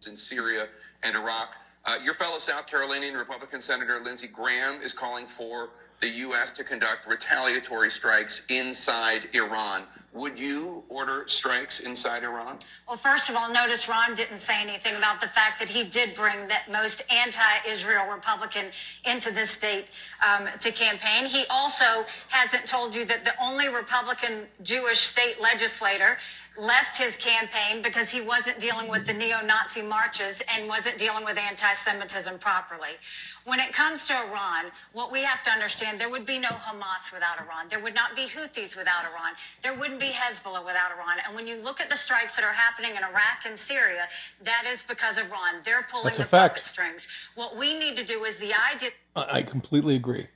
[0.06, 0.68] In Syria
[1.02, 5.70] and Iraq, uh, your fellow South Carolinian Republican Senator Lindsey Graham is calling for
[6.00, 6.50] the U.S.
[6.52, 9.82] to conduct retaliatory strikes inside Iran.
[10.12, 12.58] Would you order strikes inside Iran?
[12.88, 16.16] Well, first of all, notice Ron didn't say anything about the fact that he did
[16.16, 18.66] bring that most anti-Israel Republican
[19.04, 19.90] into this state
[20.26, 21.26] um, to campaign.
[21.26, 26.16] He also hasn't told you that the only Republican Jewish state legislator
[26.58, 31.38] left his campaign because he wasn't dealing with the neo-Nazi marches and wasn't dealing with
[31.38, 32.98] anti-Semitism properly.
[33.44, 37.12] When it comes to Iran, what we have to understand, there would be no Hamas
[37.12, 37.66] without Iran.
[37.70, 39.34] There would not be Houthis without Iran.
[39.62, 41.18] There wouldn't be Hezbollah without Iran.
[41.24, 44.08] And when you look at the strikes that are happening in Iraq and Syria,
[44.44, 45.62] that is because of Iran.
[45.64, 47.08] They're pulling That's the puppet strings.
[47.34, 48.90] What we need to do is the idea.
[49.16, 50.28] I I completely agree.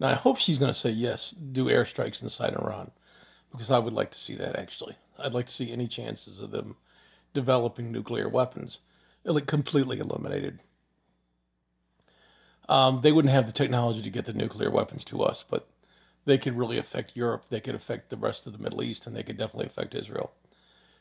[0.00, 2.90] Now I hope she's going to say yes, do airstrikes inside Iran,
[3.52, 4.96] because I would like to see that actually.
[5.18, 6.76] I'd like to see any chances of them
[7.34, 8.80] developing nuclear weapons
[9.32, 10.60] like completely eliminated.
[12.68, 15.68] Um, they wouldn't have the technology to get the nuclear weapons to us, but
[16.24, 17.44] they could really affect Europe.
[17.48, 20.32] They could affect the rest of the Middle East, and they could definitely affect Israel.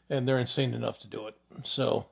[0.09, 1.35] And they're insane enough to do it.
[1.63, 2.05] So,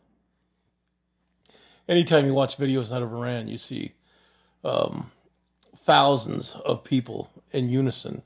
[1.88, 3.94] anytime you watch videos out of Iran, you see
[4.66, 5.12] um,
[5.78, 8.24] thousands of people in unison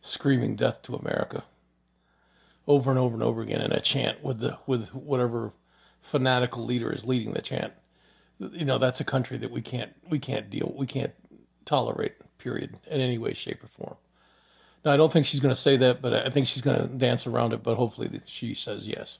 [0.00, 1.42] screaming "Death to America"
[2.70, 5.52] over and over and over again in a chant with the with whatever
[6.00, 7.72] fanatical leader is leading the chant.
[8.38, 11.12] You know, that's a country that we can't we can't deal we can't
[11.64, 12.14] tolerate.
[12.38, 13.96] Period, in any way, shape, or form.
[14.82, 16.86] Now, I don't think she's going to say that, but I think she's going to
[16.86, 17.62] dance around it.
[17.62, 19.18] But hopefully, she says yes.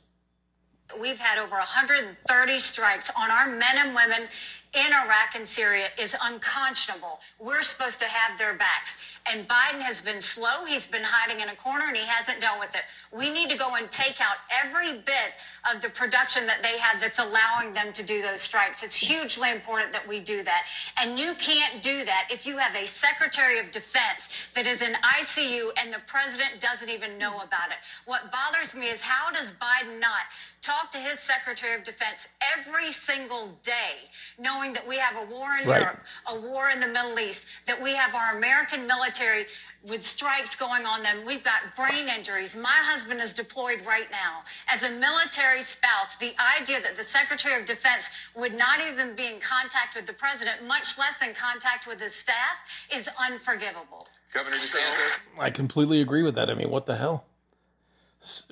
[0.98, 4.28] We've had over 130 strikes on our men and women
[4.72, 7.18] in Iraq and Syria is unconscionable.
[7.40, 8.98] We're supposed to have their backs.
[9.26, 10.64] And Biden has been slow.
[10.64, 12.82] He's been hiding in a corner and he hasn't dealt with it.
[13.12, 15.34] We need to go and take out every bit
[15.74, 18.82] of the production that they have that's allowing them to do those strikes.
[18.82, 20.64] It's hugely important that we do that.
[20.96, 24.94] And you can't do that if you have a Secretary of Defense that is in
[24.94, 27.78] ICU and the president doesn't even know about it.
[28.06, 30.30] What bothers me is how does Biden not
[30.62, 34.08] talk to his Secretary of Defense every single day,
[34.38, 35.80] knowing that we have a war in Right.
[35.80, 39.46] Europe, a war in the Middle East, that we have our American military
[39.82, 41.24] with strikes going on them.
[41.24, 42.54] We've got brain injuries.
[42.54, 44.42] My husband is deployed right now.
[44.68, 49.26] As a military spouse, the idea that the Secretary of Defense would not even be
[49.26, 52.58] in contact with the president, much less in contact with his staff,
[52.94, 54.06] is unforgivable.
[54.34, 55.18] Governor DeSantis.
[55.38, 56.50] I completely agree with that.
[56.50, 57.24] I mean, what the hell?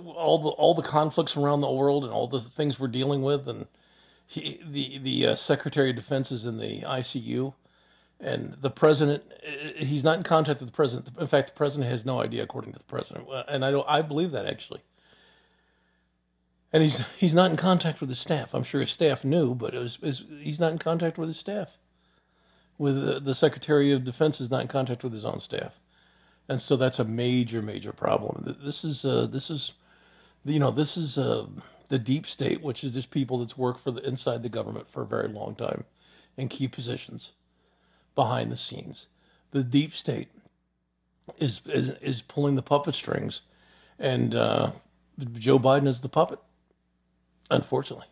[0.03, 3.47] All the all the conflicts around the world and all the things we're dealing with,
[3.47, 3.67] and
[4.29, 7.55] he, the the uh, Secretary of Defense is in the ICU,
[8.20, 11.09] and the president uh, he's not in contact with the president.
[11.18, 14.03] In fact, the president has no idea, according to the president, and I don't I
[14.03, 14.83] believe that actually.
[16.72, 18.55] And he's he's not in contact with his staff.
[18.55, 21.29] I'm sure his staff knew, but it was, it was- he's not in contact with
[21.31, 21.79] his staff.
[22.76, 25.81] With the, the Secretary of Defense is not in contact with his own staff
[26.49, 29.74] and so that's a major major problem this is uh, this is
[30.45, 31.47] you know this is uh,
[31.89, 35.03] the deep state which is just people that's worked for the inside the government for
[35.03, 35.84] a very long time
[36.37, 37.33] in key positions
[38.14, 39.07] behind the scenes.
[39.50, 40.29] The deep state
[41.38, 43.42] is is, is pulling the puppet strings
[43.99, 44.72] and uh,
[45.34, 46.38] joe biden is the puppet
[47.50, 48.07] unfortunately.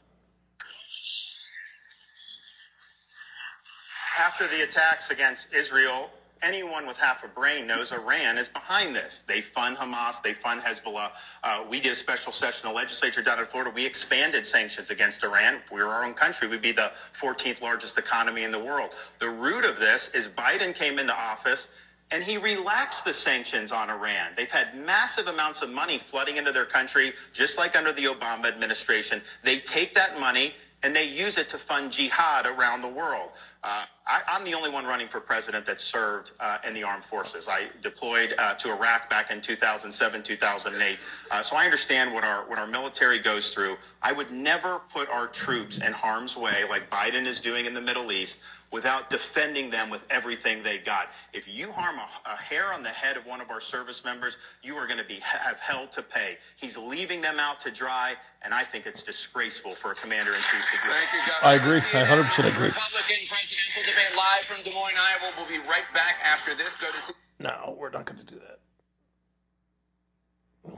[4.19, 6.11] After the attacks against Israel,
[6.47, 9.23] anyone with half a brain knows Iran is behind this.
[9.23, 11.11] They fund Hamas, they fund Hezbollah.
[11.43, 13.73] Uh, we did a special session of the legislature down in Florida.
[13.75, 15.57] We expanded sanctions against Iran.
[15.57, 18.91] If we were our own country, we'd be the 14th largest economy in the world.
[19.19, 21.73] The root of this is Biden came into office
[22.13, 24.31] and he relaxed the sanctions on Iran.
[24.37, 28.47] They've had massive amounts of money flooding into their country, just like under the Obama
[28.47, 29.21] administration.
[29.43, 33.31] They take that money and they use it to fund jihad around the world.
[33.65, 37.05] Uh, I, I'm the only one running for president that served uh, in the armed
[37.05, 37.49] forces.
[37.49, 40.99] I deployed uh, to Iraq back in 2007, 2008.
[41.31, 43.77] Uh, so I understand what our what our military goes through.
[44.03, 47.81] I would never put our troops in harm's way like Biden is doing in the
[47.81, 48.41] Middle East
[48.77, 51.09] without defending them with everything they got.
[51.33, 54.37] If you harm a, a hair on the head of one of our service members,
[54.63, 56.37] you are going to be have hell to pay.
[56.57, 60.37] He's leaving them out to dry, and I think it's disgraceful for a commander in
[60.41, 60.93] chief to do.
[60.93, 61.41] Thank you, Governor.
[61.43, 61.79] I agree.
[61.79, 62.67] CNN I 100% agree.
[62.69, 65.33] Republican presidential debate live from Des Moines, Iowa.
[65.39, 66.77] We'll be right back after this.
[66.77, 67.01] Go to.
[67.01, 68.59] C- No, we're not going to do that.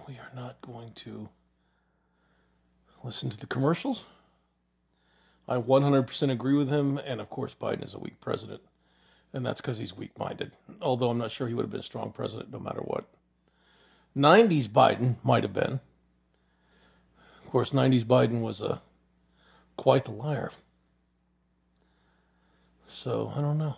[0.06, 1.28] We are not going to
[3.02, 4.04] listen to the commercials.
[5.48, 8.60] I 100% agree with him, and of course, Biden is a weak president,
[9.32, 10.52] and that's because he's weak minded.
[10.82, 13.06] Although I'm not sure he would have been a strong president no matter what.
[14.16, 15.80] 90s Biden might have been.
[17.44, 18.82] Of course, 90s Biden was a
[19.76, 20.50] quite the liar.
[22.86, 23.76] So I don't know.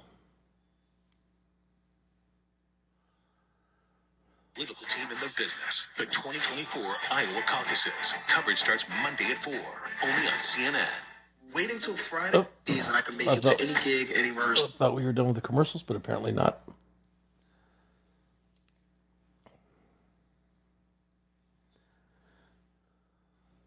[4.61, 5.89] political team in the business.
[5.97, 8.15] The 2024 Iowa caucuses.
[8.29, 11.10] Coverage starts Monday at 4, only on CNN.
[11.55, 12.47] Wait until Friday Oh.
[12.67, 14.71] is, and I can make I it to any gig, any verse.
[14.73, 16.61] thought we were done with the commercials, but apparently not.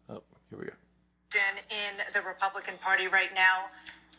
[0.08, 0.72] Oh, here we go.
[1.70, 3.64] in the Republican Party right now,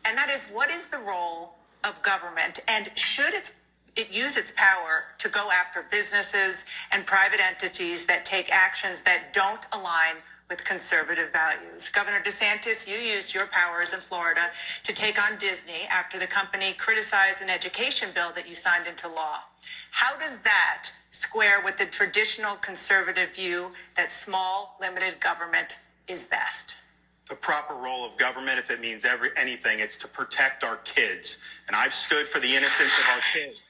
[0.03, 3.55] and that is what is the role of government and should its
[3.95, 9.31] it use its power to go after businesses and private entities that take actions that
[9.31, 10.15] don't align
[10.49, 11.89] with conservative values.
[11.89, 14.51] Governor DeSantis, you used your powers in Florida
[14.84, 19.07] to take on Disney after the company criticized an education bill that you signed into
[19.07, 19.39] law.
[19.91, 25.77] How does that square with the traditional conservative view that small, limited government
[26.07, 26.76] is best?
[27.30, 31.39] the proper role of government, if it means every anything, it's to protect our kids.
[31.67, 33.64] And I've stood for the innocence of our kids.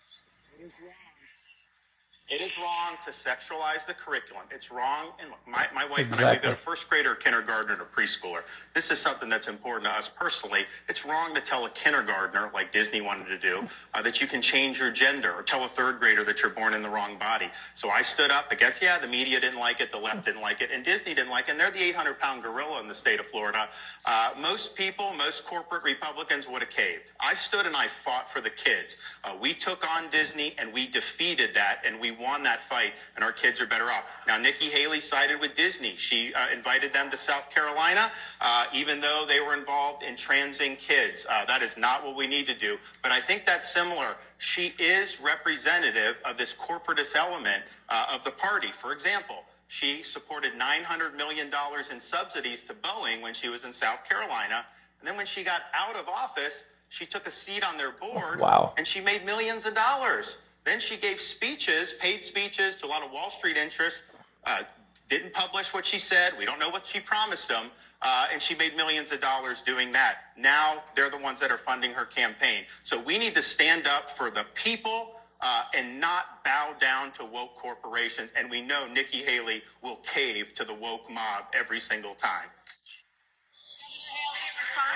[2.27, 2.41] It is wrong.
[2.41, 4.43] It is wrong to sexualize the curriculum.
[4.51, 5.11] It's wrong.
[5.19, 7.81] And look, my, my wife and I, we've got a first grader, a kindergartner, and
[7.81, 8.41] a preschooler.
[8.73, 10.65] This is something that's important to us personally.
[10.89, 14.41] It's wrong to tell a kindergartner, like Disney wanted to do, uh, that you can
[14.41, 17.49] change your gender, or tell a third grader that you're born in the wrong body.
[17.73, 20.61] So I stood up against, yeah, the media didn't like it, the left didn't like
[20.61, 21.51] it, and Disney didn't like it.
[21.51, 23.69] And they're the 800 pound gorilla in the state of Florida.
[24.05, 27.11] Uh, most people, most corporate Republicans would have caved.
[27.19, 28.97] I stood and I fought for the kids.
[29.23, 33.23] Uh, we took on Disney and we defeated that and we won that fight, and
[33.23, 34.03] our kids are better off.
[34.27, 35.95] Now, Nikki Haley sided with Disney.
[35.95, 38.11] She uh, invited them to South Carolina,
[38.41, 41.25] uh, even though they were involved in transing kids.
[41.29, 42.77] Uh, that is not what we need to do.
[43.01, 44.15] But I think that's similar.
[44.37, 48.71] She is representative of this corporatist element uh, of the party.
[48.71, 49.37] For example,
[49.67, 51.49] she supported $900 million
[51.91, 54.65] in subsidies to Boeing when she was in South Carolina.
[54.99, 58.39] And then when she got out of office, she took a seat on their board
[58.39, 58.73] Wow.
[58.77, 60.37] and she made millions of dollars.
[60.65, 64.03] Then she gave speeches, paid speeches to a lot of Wall Street interests,
[64.45, 64.63] uh,
[65.07, 66.33] didn't publish what she said.
[66.37, 67.67] We don't know what she promised them.
[68.01, 70.17] Uh, and she made millions of dollars doing that.
[70.37, 72.65] Now they're the ones that are funding her campaign.
[72.83, 77.25] So we need to stand up for the people uh, and not bow down to
[77.25, 78.31] woke corporations.
[78.35, 82.49] And we know Nikki Haley will cave to the woke mob every single time.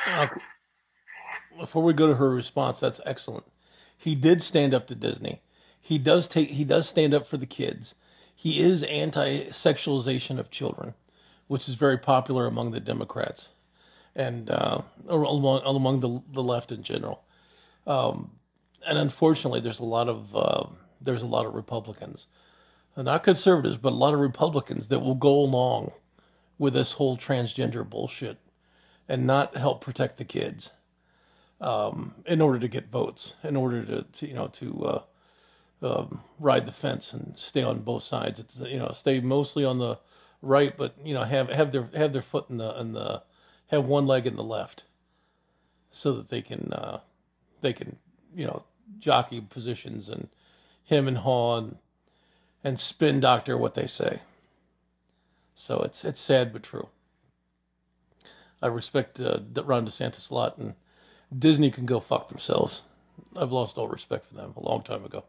[0.08, 0.42] Okay.
[1.58, 3.46] Before we go to her response, that's excellent.
[3.98, 5.42] He did stand up to Disney.
[5.90, 6.52] He does take.
[6.52, 7.96] He does stand up for the kids.
[8.36, 10.94] He is anti-sexualization of children,
[11.48, 13.50] which is very popular among the Democrats
[14.16, 17.24] and uh, among among the the left in general.
[17.88, 18.34] Um,
[18.86, 20.66] and unfortunately, there's a lot of uh,
[21.02, 22.28] there's a lot of Republicans,
[22.96, 25.94] not conservatives, but a lot of Republicans that will go along
[26.60, 28.38] with this whole transgender bullshit
[29.08, 30.70] and not help protect the kids
[31.60, 35.02] um, in order to get votes, in order to, to you know to uh,
[35.82, 38.40] um, ride the fence and stay on both sides.
[38.40, 40.00] It's you know stay mostly on the
[40.42, 43.24] right, but you know have have their have their foot in the in the
[43.68, 44.84] have one leg in the left,
[45.92, 47.00] so that they can uh,
[47.62, 47.98] they can
[48.36, 48.64] you know
[48.98, 50.30] jockey positions and
[50.84, 51.78] him and haw and,
[52.64, 54.22] and spin doctor what they say.
[55.56, 56.90] So it's it's sad but true.
[58.62, 60.74] I respect uh, Ron DeSantis a lot, and
[61.38, 62.82] Disney can go fuck themselves.
[63.36, 65.24] I've lost all respect for them a long time ago.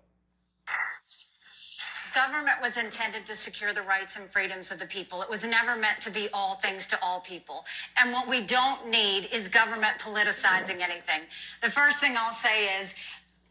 [2.15, 5.23] Government was intended to secure the rights and freedoms of the people.
[5.23, 7.65] It was never meant to be all things to all people.
[7.97, 11.23] And what we don't need is government politicizing anything.
[11.63, 12.95] The first thing I'll say is,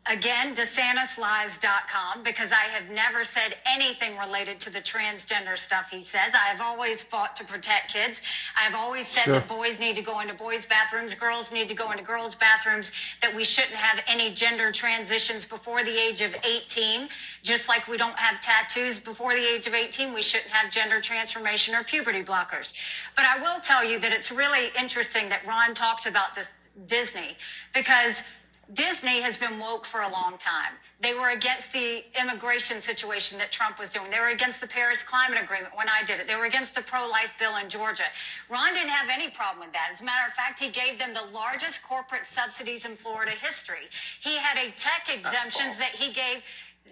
[0.10, 6.34] Again, DeSantisLies.com, because I have never said anything related to the transgender stuff he says.
[6.34, 8.20] I have always fought to protect kids.
[8.60, 9.34] I have always said Sure.
[9.36, 12.92] that boys need to go into boys' bathrooms, girls need to go into girls' bathrooms,
[13.22, 17.08] that we shouldn't have any gender transitions before the age of 18.
[17.44, 21.00] Just like we don't have tattoos before the age of 18, we shouldn't have gender
[21.02, 22.74] transformation or puberty blockers.
[23.16, 26.48] But I will tell you that it's really interesting that Ron talks about this
[26.88, 27.36] Disney
[27.74, 28.24] because
[28.72, 30.74] Disney has been woke for a long time.
[31.02, 34.12] They were against the immigration situation that Trump was doing.
[34.12, 36.28] They were against the Paris Climate Agreement when I did it.
[36.28, 38.04] They were against the pro life bill in Georgia.
[38.48, 39.90] Ron didn't have any problem with that.
[39.92, 43.90] As a matter of fact, he gave them the largest corporate subsidies in Florida history.
[44.22, 46.44] He had a tech exemptions that he gave,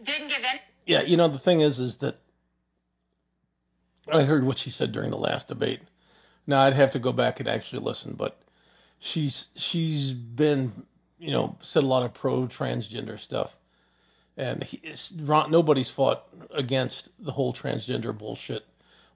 [0.03, 0.61] didn't give any.
[0.87, 2.21] Yeah, you know the thing is, is that
[4.11, 5.81] I heard what she said during the last debate.
[6.47, 8.39] Now I'd have to go back and actually listen, but
[8.97, 10.86] she's she's been
[11.19, 13.55] you know said a lot of pro transgender stuff,
[14.35, 14.81] and he,
[15.19, 18.65] Ron, nobody's fought against the whole transgender bullshit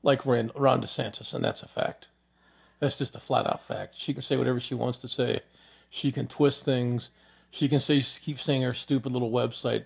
[0.04, 2.08] like Ron, Ron DeSantis, and that's a fact.
[2.80, 3.96] That's just a flat out fact.
[3.98, 5.42] She can say whatever she wants to say.
[5.90, 7.10] She can twist things.
[7.52, 9.86] She can say keep saying her stupid little website,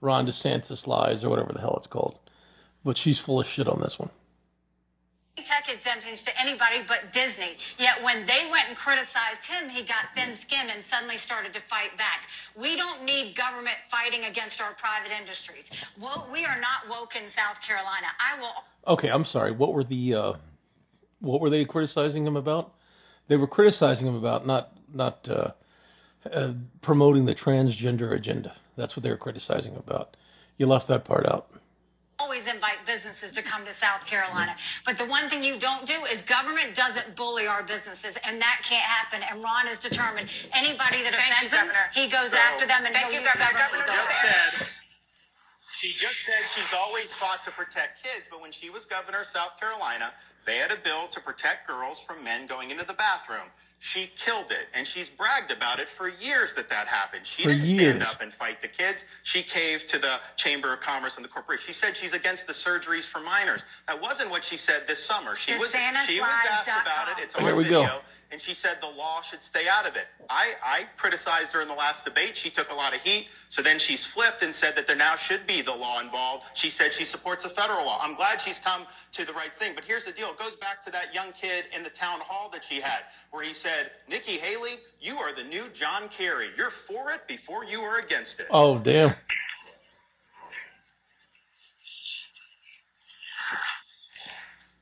[0.00, 2.18] Ron DeSantis lies or whatever the hell it's called.
[2.84, 4.10] But she's full of shit on this one.
[5.44, 7.56] Tech exemptions to anybody but Disney.
[7.78, 11.60] Yet when they went and criticized him, he got thin skinned and suddenly started to
[11.60, 12.28] fight back.
[12.56, 15.70] We don't need government fighting against our private industries.
[16.32, 18.06] We are not woke in South Carolina.
[18.18, 18.52] I will
[18.88, 19.50] Okay, I'm sorry.
[19.50, 20.32] What were the uh,
[21.20, 22.72] what were they criticizing him about?
[23.28, 25.52] They were criticizing him about not not uh,
[26.32, 28.54] uh, promoting the transgender agenda.
[28.76, 30.16] That's what they were criticizing about.
[30.56, 31.50] You left that part out.
[32.36, 34.54] Always invite businesses to come to South Carolina.
[34.84, 38.60] But the one thing you don't do is government doesn't bully our businesses, and that
[38.62, 39.22] can't happen.
[39.30, 40.28] And Ron is determined.
[40.52, 41.90] Anybody that Thank you, offends him, Governor.
[41.94, 43.58] he goes So- after them and Thank he'll you, use Governor.
[43.58, 44.68] government Governor just said
[45.80, 49.26] she just said she's always fought to protect kids, but when she was governor of
[49.26, 50.12] South Carolina,
[50.46, 53.48] they had a bill to protect girls from men going into the bathroom.
[53.78, 57.26] She killed it, and she's bragged about it for years that that happened.
[57.26, 59.04] She For didn't stand up and fight the kids.
[59.22, 61.66] She caved to the Chamber of Commerce and the corporation.
[61.66, 63.64] She said she's against the surgeries for minors.
[63.86, 65.36] That wasn't what she said this summer.
[65.36, 65.72] She was
[66.06, 67.22] she was asked about it.
[67.22, 68.00] It's on Here we video go.
[68.30, 70.06] And she said the law should stay out of it.
[70.28, 72.36] I, I criticized her in the last debate.
[72.36, 73.28] She took a lot of heat.
[73.48, 76.44] So then she's flipped and said that there now should be the law involved.
[76.54, 77.98] She said she supports a federal law.
[78.02, 78.82] I'm glad she's come
[79.12, 79.72] to the right thing.
[79.74, 80.30] But here's the deal.
[80.30, 83.00] It goes back to that young kid in the town hall that she had,
[83.30, 86.48] where he said, Nikki Haley, you are the new John Kerry.
[86.56, 88.46] You're for it before you are against it.
[88.50, 89.14] Oh damn!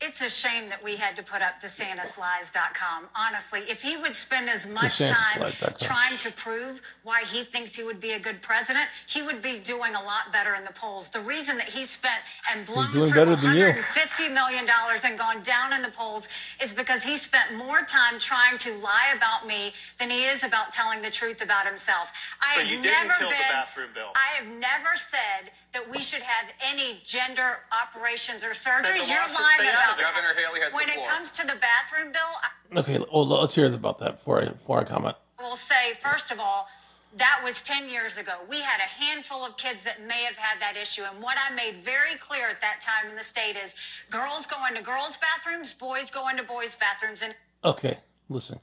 [0.07, 3.09] It's a shame that we had to put up DeSantisLies.com.
[3.17, 5.51] Honestly, if he would spend as much time
[5.81, 9.59] trying to prove why he thinks he would be a good president, he would be
[9.59, 11.09] doing a lot better in the polls.
[11.09, 12.21] The reason that he spent
[12.53, 13.65] and blown doing through better than you.
[13.65, 14.67] $150 million
[15.05, 16.29] and gone down in the polls
[16.63, 20.71] is because he spent more time trying to lie about me than he is about
[20.71, 22.13] telling the truth about himself.
[22.43, 24.13] I So have you didn't never kill the been, bathroom bill.
[24.15, 29.09] I have never said that we should have any gender operations or surgeries.
[29.09, 30.03] You're lying about of it.
[30.03, 31.05] Governor Haley has the when floor.
[31.05, 34.49] it comes to the bathroom bill, I Okay, well let's hear about that before I
[34.49, 35.17] before I comment.
[35.39, 36.69] We'll say, first of all,
[37.17, 38.33] that was 10 years ago.
[38.49, 41.03] We had a handful of kids that may have had that issue.
[41.03, 43.75] And what I made very clear at that time in the state is
[44.11, 47.21] girls go into girls' bathrooms, boys go into boys' bathrooms.
[47.23, 47.35] And
[47.65, 47.99] Okay,
[48.29, 48.61] listen.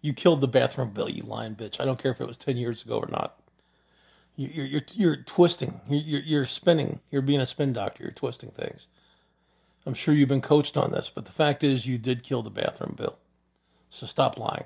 [0.00, 1.80] You killed the bathroom bill, you lying bitch.
[1.80, 3.40] I don't care if it was ten years ago or not.
[4.38, 5.82] You- You're you're you're twisting.
[5.90, 7.00] You're, you're spinning.
[7.12, 8.04] You're being a spin doctor.
[8.04, 8.88] You're twisting things.
[9.86, 12.50] I'm sure you've been coached on this, but the fact is, you did kill the
[12.50, 13.18] bathroom bill.
[13.90, 14.64] So stop lying.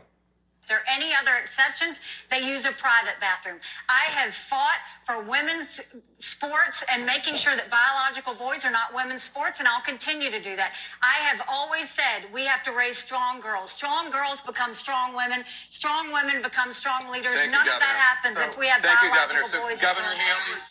[0.62, 3.58] If there are any other exceptions, they use a private bathroom.
[3.88, 5.80] I have fought for women's
[6.18, 10.40] sports and making sure that biological boys are not women's sports, and I'll continue to
[10.40, 10.72] do that.
[11.02, 13.72] I have always said we have to raise strong girls.
[13.72, 15.42] Strong girls become strong women.
[15.68, 17.34] Strong women become strong leaders.
[17.34, 19.42] Thank you, of that happens if we have Thank you, Governor.
[19.44, 19.80] So, boys.
[19.80, 20.14] Governor.
[20.14, 20.62] Haley,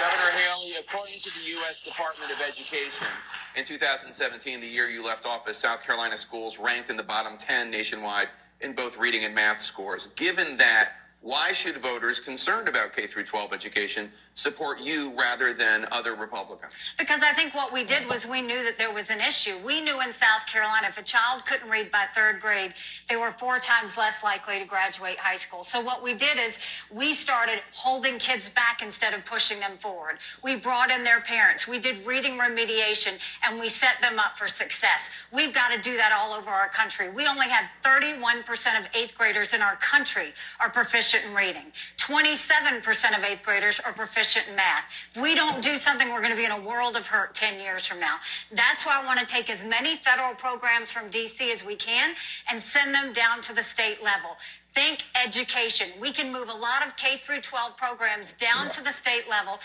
[0.00, 1.82] Governor Haley, according to the U.S.
[1.82, 3.08] Department of Education,
[3.56, 7.70] in 2017, the year you left office, South Carolina schools ranked in the bottom 10
[7.70, 8.28] nationwide
[8.60, 10.08] in both reading and math scores.
[10.08, 10.92] Given that,
[11.24, 16.92] why should voters concerned about K through 12 education support you rather than other Republicans?
[16.98, 19.56] Because I think what we did was we knew that there was an issue.
[19.64, 22.74] We knew in South Carolina if a child couldn't read by third grade,
[23.08, 25.64] they were four times less likely to graduate high school.
[25.64, 26.58] So what we did is
[26.92, 30.18] we started holding kids back instead of pushing them forward.
[30.42, 31.66] We brought in their parents.
[31.66, 33.14] We did reading remediation
[33.48, 35.08] and we set them up for success.
[35.32, 37.08] We've got to do that all over our country.
[37.08, 38.44] We only have 31%
[38.78, 41.72] of eighth graders in our country are proficient proficient in reading.
[41.98, 44.84] 27% of eighth graders are proficient in math.
[45.14, 47.60] If we don't do something, we're going to be in a world of hurt 10
[47.60, 48.16] years from now.
[48.52, 52.14] That's why I want to take as many federal programs from DC as we can
[52.50, 54.36] and send them down to the state level.
[54.72, 55.88] Think education.
[56.00, 59.60] We can move a lot of K through 12 programs down to the state level,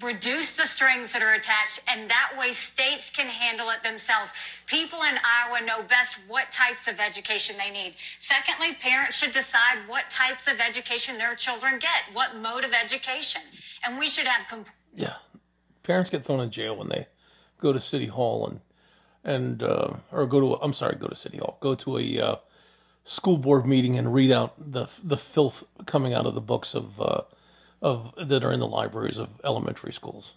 [0.00, 4.32] reduce the strings that are attached, and that way states can handle it themselves.
[4.66, 7.94] People in Iowa know best what types of education they need.
[8.18, 13.42] Secondly, parents should decide what types of education their children get, what mode of education.
[13.84, 15.16] And we should have complete Yeah,
[15.82, 17.08] parents get thrown in jail when they
[17.58, 18.60] go to city hall and
[19.24, 22.36] and uh, or go to I'm sorry, go to city hall, go to a uh,
[23.04, 27.00] school board meeting and read out the the filth coming out of the books of
[27.00, 27.22] uh,
[27.80, 30.34] of that are in the libraries of elementary schools.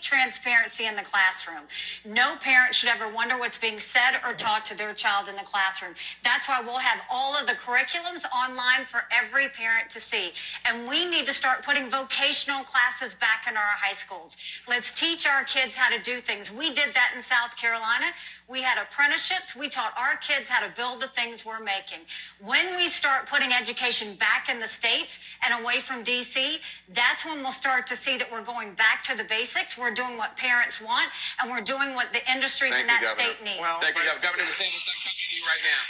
[0.00, 1.64] transparency in the classroom.
[2.06, 5.42] No parent should ever wonder what's being said or taught to their child in the
[5.42, 5.94] classroom.
[6.22, 10.32] That's why we'll have all of the curriculums online for every parent to see.
[10.64, 14.36] And we need to start putting vocational classes back in our high schools.
[14.66, 16.50] Let's teach our kids how to do things.
[16.50, 18.06] We did that in South Carolina.
[18.46, 19.56] We had apprenticeships.
[19.56, 22.00] We taught our kids how to build the things we're making.
[22.40, 26.58] When we start putting education back in the states and away from DC,
[26.92, 29.78] that's when we'll start to see that we're going back to the basics.
[29.78, 31.08] We're doing what parents want,
[31.40, 33.34] and we're doing what the industries Thank in you, that Governor.
[33.34, 33.60] state need.
[33.60, 34.84] Well, Thank you, but- Governor DeSantis.
[34.92, 35.82] I'm coming to you right now.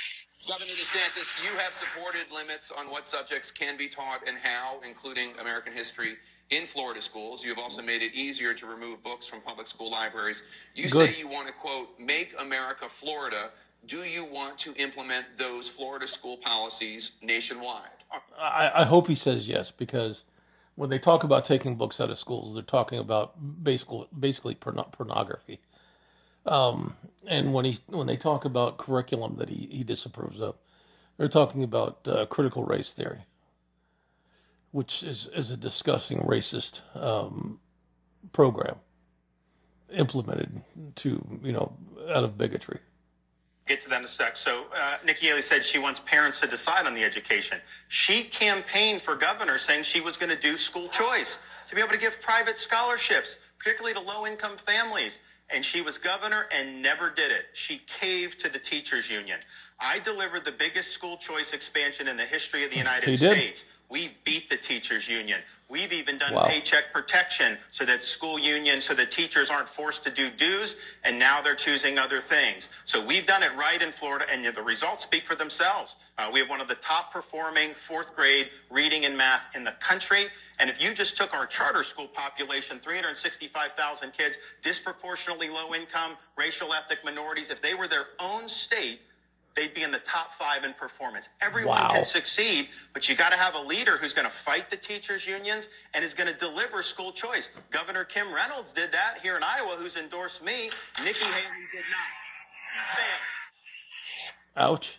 [0.47, 5.33] Governor DeSantis, you have supported limits on what subjects can be taught and how, including
[5.41, 6.19] American history,
[6.51, 7.43] in Florida schools.
[7.43, 10.43] You have also made it easier to remove books from public school libraries.
[10.75, 11.11] You Good.
[11.11, 13.51] say you want to, quote, make America Florida.
[13.87, 17.89] Do you want to implement those Florida school policies nationwide?
[18.39, 20.23] I, I hope he says yes because
[20.77, 24.89] when they talk about taking books out of schools, they're talking about basically basically porno-
[24.93, 25.61] pornography.
[26.47, 26.95] Um,
[27.27, 30.57] and when he when they talk about curriculum that he, he disapproves of,
[31.17, 33.21] they're talking about uh, critical race theory,
[34.75, 37.61] which is is a disgusting racist um,
[38.33, 38.77] program
[39.93, 40.63] implemented
[40.97, 41.77] to you know
[42.13, 42.81] out of bigotry.
[43.69, 44.37] get to that in a sec.
[44.37, 47.59] So uh, Nikki Haley said she wants parents to decide on the education.
[47.87, 51.93] She campaigned for governor saying she was going to do school choice to be able
[51.93, 55.21] to give private scholarships, particularly to low-income families.
[55.51, 57.45] And she was governor and never did it.
[57.53, 59.39] She caved to the teachers union.
[59.79, 63.31] I delivered the biggest school choice expansion in the history of the United He did.
[63.37, 63.65] States.
[63.89, 65.41] We beat the teachers union.
[65.69, 66.47] We've even done Wow.
[66.47, 71.19] paycheck protection so that school unions, so that teachers aren't forced to do dues, and
[71.19, 72.69] now they're choosing other things.
[72.85, 75.97] So we've done it right in Florida, and the results speak for themselves.
[76.19, 79.73] Uh, we have one of the top performing fourth grade reading and math in the
[79.73, 80.29] country.
[80.61, 86.73] And if you just took our charter school population, 365,000 kids, disproportionately low income, racial
[86.73, 89.01] ethnic minorities, if they were their own state,
[89.55, 91.29] they'd be in the top five in performance.
[91.41, 91.91] Everyone Wow.
[91.93, 95.27] can succeed, but you got to have a leader who's going to fight the teachers'
[95.27, 97.51] unions and is going to deliver school choice.
[97.71, 100.71] Governor Kim Reynolds did that here in Iowa, who's endorsed me.
[101.03, 102.11] Nikki Haley did not.
[104.57, 104.99] Ouch.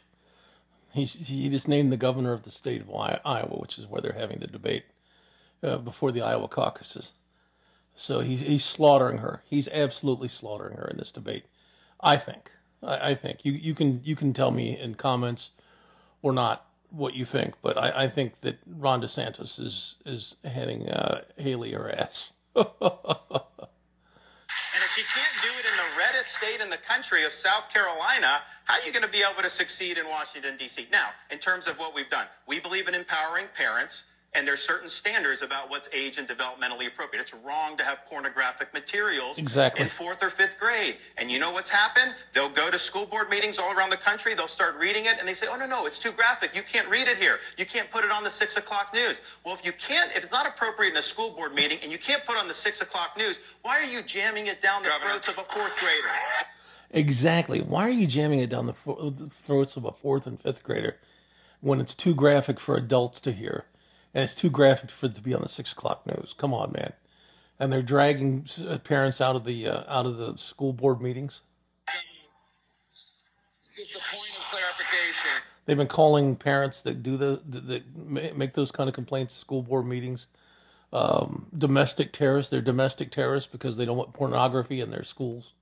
[0.94, 4.02] He, he just named the governor of the state of Iowa, Iowa, which is where
[4.02, 4.86] they're having the debate
[5.62, 7.12] uh, before the Iowa caucuses.
[7.96, 9.44] So he's, he's slaughtering her.
[9.46, 11.46] He's absolutely slaughtering her in this debate.
[12.00, 12.52] I think.
[12.86, 15.52] I, I think you, you can you can tell me in comments
[16.22, 20.90] or not what you think, but I, I think that Ron DeSantis is is handing
[20.90, 22.34] uh, Haley her ass.
[24.76, 27.70] And if you can't do it in the reddest state in the country of South
[27.72, 30.88] Carolina, how are you going to be able to succeed in Washington, D.C.?
[30.92, 34.04] Now, in terms of what we've done, we believe in empowering parents,
[34.36, 37.22] and there's certain standards about what's age and developmentally appropriate.
[37.22, 39.84] It's wrong to have pornographic materials Exactly.
[39.84, 40.98] in fourth or fifth grade.
[41.18, 42.14] And you know what's happened?
[42.34, 45.28] They'll go to school board meetings all around the country, they'll start reading it, and
[45.28, 46.56] they say, oh, no, no, it's too graphic.
[46.56, 47.40] You can't read it here.
[47.58, 49.22] You can't put it on the six o'clock news.
[49.46, 51.98] Well, if you can't, if it's not appropriate in a school board meeting and you
[51.98, 55.12] can't put on the six o'clock news, why are you jamming it down the Governor.
[55.12, 56.10] throats of a fourth grader?
[56.92, 57.62] Exactly.
[57.62, 60.64] Why are you jamming it down the, fo- the throats of a fourth and fifth
[60.64, 60.98] grader
[61.62, 63.66] when it's too graphic for adults to hear
[64.16, 66.34] and it's too graphic for it to be on the six o'clock news?
[66.36, 66.94] Come on, man.
[67.60, 71.42] And they're dragging uh, parents out of the uh, out of the school board meetings.
[73.76, 75.42] Just a point of clarification.
[75.66, 77.84] They've been calling parents that do the that
[78.36, 80.26] make those kind of complaints at school board meetings
[80.96, 82.50] um, domestic terrorists.
[82.50, 85.54] They're domestic terrorists because they don't want pornography in their schools.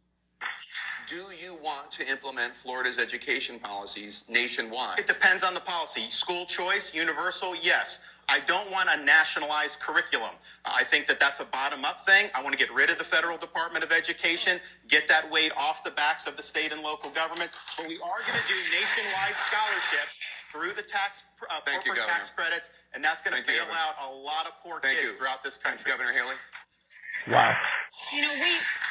[1.08, 5.00] Do you want to implement Florida's education policies nationwide?
[5.00, 6.10] It depends on the policy.
[6.10, 8.00] School choice, universal, yes.
[8.34, 10.32] I don't want a nationalized curriculum.
[10.66, 12.32] I think that that's a bottom up thing.
[12.34, 15.84] I want to get rid of the federal Department of Education, get that weight off
[15.84, 17.54] the backs of the state and local governments.
[17.78, 20.18] But we are going to do nationwide scholarships
[20.52, 24.02] through the tax uh, Thank you, tax credits, and that's going to Thank bail Governor.
[24.02, 25.18] out a lot of poor Thank kids you.
[25.20, 25.92] throughout this country.
[25.92, 26.34] Governor Haley?
[27.30, 27.56] Wow.
[28.12, 28.50] You know, we,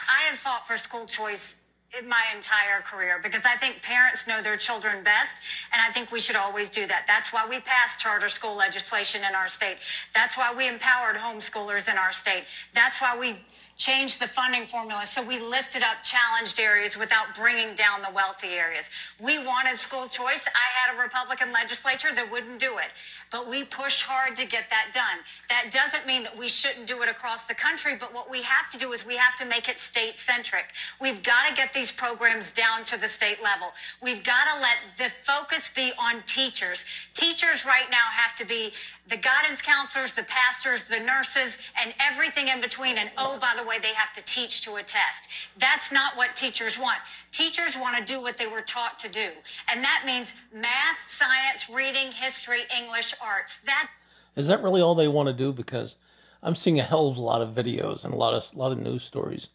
[0.08, 1.61] I have fought for school choice in
[2.08, 5.36] my entire career because I think parents know their children best,
[5.72, 7.04] and I think we should always do that.
[7.06, 9.76] That's why we passed charter school legislation in our state.
[10.14, 12.44] That's why we empowered homeschoolers in our state.
[12.74, 13.36] That's why we
[13.76, 18.48] changed the funding formula so we lifted up challenged areas without bringing down the wealthy
[18.48, 18.90] areas.
[19.18, 20.44] We wanted school choice.
[20.46, 22.90] I had a Republican legislature that wouldn't do it,
[23.32, 25.24] but we pushed hard to get that done.
[25.48, 28.70] That doesn't mean that we shouldn't do it across the country, but what we have
[28.70, 30.66] to do is we have to make it state centric.
[31.00, 33.72] We've got to get these programs down to the state level.
[34.02, 36.84] We've got to let the focus be on teachers.
[37.14, 38.72] Teachers right now have to be
[39.08, 42.98] the guidance counselors, the pastors, the nurses, and everything in between.
[42.98, 45.28] And oh, by the way, they have to teach to a test.
[45.58, 46.98] That's not what teachers want.
[47.32, 49.30] Teachers want to do what they were taught to do.
[49.66, 53.58] And that means math, science, reading, history, English, arts.
[53.64, 53.88] That
[54.36, 55.50] Is that really all they want to do?
[55.50, 55.96] Because
[56.42, 58.72] I'm seeing a hell of a lot of videos and a lot of a lot
[58.72, 59.48] of news stories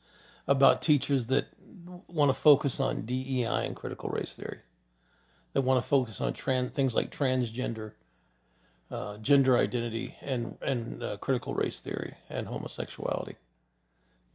[0.47, 1.49] about teachers that
[2.07, 4.59] want to focus on DEI and critical race theory.
[5.53, 7.93] They want to focus on trans things like transgender,
[8.89, 13.35] uh, gender identity, and and uh, critical race theory and homosexuality,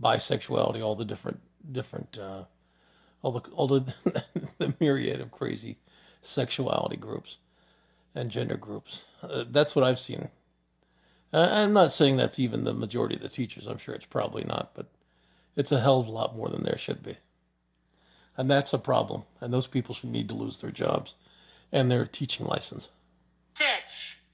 [0.01, 1.41] bisexuality, all the different
[1.73, 2.45] different uh,
[3.23, 3.95] all the all the
[4.59, 5.79] the myriad of crazy
[6.21, 7.39] sexuality groups
[8.15, 9.05] and gender groups.
[9.23, 10.29] Uh, that's what I've seen.
[11.33, 13.67] I'm not saying that's even the majority of the teachers.
[13.67, 14.87] I'm sure it's probably not, but
[15.57, 17.17] it's a hell of a lot more than there should be.
[18.37, 19.23] And that's a problem.
[19.41, 21.15] And those people should need to lose their jobs
[21.71, 22.89] and their teaching license.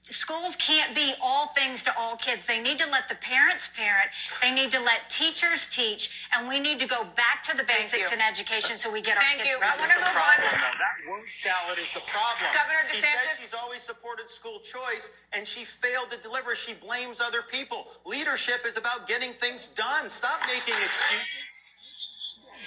[0.09, 2.45] Schools can't be all things to all kids.
[2.47, 4.09] They need to let the parents parent.
[4.41, 8.11] They need to let teachers teach, and we need to go back to the basics
[8.11, 9.59] in education so we get our Thank kids you.
[9.61, 9.73] ready.
[9.73, 10.37] I wanna That's the move on.
[10.41, 10.77] though.
[10.81, 12.49] That word salad is the problem.
[12.53, 16.55] Governor She DeSantis- says she's always supported school choice, and she failed to deliver.
[16.55, 17.87] She blames other people.
[18.05, 20.09] Leadership is about getting things done.
[20.09, 21.27] Stop making excuses.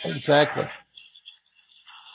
[0.04, 0.68] Exactly.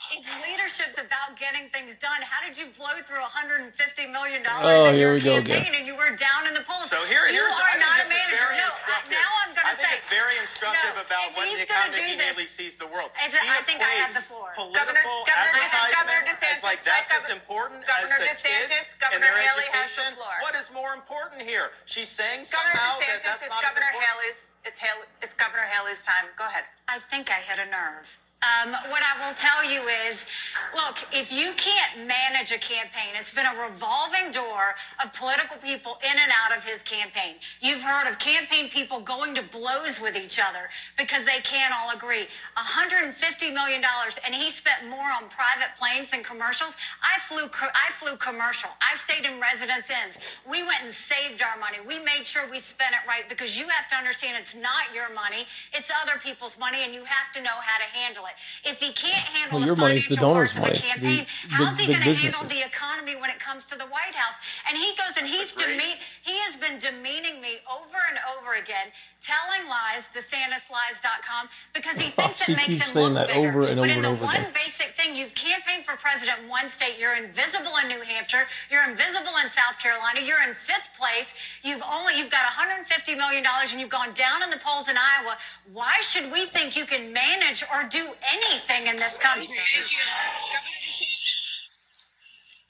[0.07, 3.67] If leadership's about getting things done, how did you blow through 150
[4.07, 5.75] million Oh, dollars in here your we go campaign again.
[5.81, 6.87] and you were down in the polls?
[6.87, 8.47] So here, you here's are I think not a manager.
[8.55, 11.35] No, uh, now I'm going I to think say it's very instructive No, about if
[11.35, 13.11] what the, gonna how Nikki Haley sees the world.
[13.19, 13.27] I
[13.67, 14.55] think I have the floor.
[14.55, 18.71] Political Governor- Governor Governor DeSantis, like let that's as Governor- important Governor as the DeSantis,
[18.71, 20.35] kids and Governor their Haley has the floor.
[20.39, 21.75] What is more important here?
[21.83, 24.23] She's saying Governor somehow that that's it's not as Governor important.
[24.23, 24.39] Haley's.
[24.63, 26.31] It's Haley, It's Governor Haley's time.
[26.39, 26.63] Go ahead.
[26.87, 28.07] I think I hit a nerve.
[28.45, 30.21] Um, what I will tell you is,
[30.75, 35.97] look, if you can't manage a campaign, it's been a revolving door of political people
[36.05, 37.41] in and out of his campaign.
[37.61, 40.69] You've heard of campaign people going to blows with each other
[40.99, 42.27] because they can't all agree.
[42.55, 43.09] $150
[43.57, 43.81] million,
[44.23, 46.77] and he spent more on private planes than commercials.
[47.01, 48.69] I flew, I flew commercial.
[48.85, 50.21] I stayed in residence inns.
[50.45, 51.81] We went and saved our money.
[51.81, 55.09] We made sure we spent it right because you have to understand it's not your
[55.09, 58.26] money, it's other people's money, and you have to know how to handle it.
[58.63, 61.25] If he can't handle Well, the your money's the donors' parts of a money, campaign,
[61.49, 64.35] the how's he going to handle the economy when it comes to the White House?
[64.67, 65.97] And he goes and he's demean.
[66.21, 68.91] He has been demeaning me over and over again,
[69.21, 73.49] telling lies, DeSantisLies.com, because he oh, thinks it makes keeps him saying look that bigger.
[73.49, 74.53] over and but over in and the over one again.
[74.53, 76.95] basic thing, you've campaigned for president in one state.
[76.99, 78.45] You're invisible in New Hampshire.
[78.71, 80.21] You're invisible in South Carolina.
[80.21, 81.33] You're in fifth place.
[81.63, 84.95] You've only you've got 150 million dollars, and you've gone down in the polls in
[84.97, 85.37] Iowa.
[85.73, 89.49] Why should we think you can manage or do anything in this country?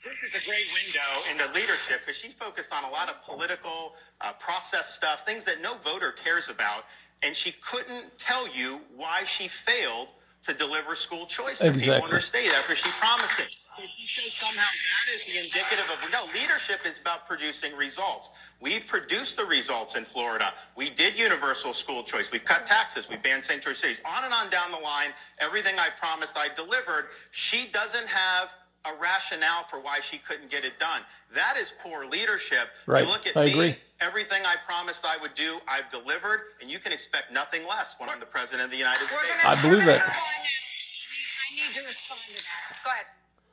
[0.08, 3.96] This is a great window into leadership because she focused on a lot of political
[4.22, 6.86] uh, process stuff, things that no voter cares about,
[7.24, 10.08] and she couldn't tell you why she failed
[10.44, 12.12] to deliver school choice to people in Exactly.
[12.12, 13.48] her state after she promised it.
[13.76, 18.32] So she says somehow that is the indicative of no leadership is about producing results.
[18.62, 20.54] We've produced the results in Florida.
[20.78, 22.32] We did universal school choice.
[22.32, 23.10] We've cut taxes.
[23.10, 24.00] We banned sanctuary cities.
[24.06, 25.10] On and on down the line.
[25.40, 27.10] Everything I promised, I delivered.
[27.32, 28.56] She doesn't have
[28.88, 31.02] a rationale for why she couldn't get it done.
[31.36, 32.70] That is poor leadership.
[32.86, 33.04] Right.
[33.04, 33.76] You look at I me, agree.
[34.00, 38.10] everything I promised I would do, I've delivered, and you can expect nothing less when
[38.10, 39.44] I'm the president of the United States.
[39.44, 40.06] I believe we're that.
[40.08, 42.84] I need to respond to that.
[42.84, 43.06] Go ahead.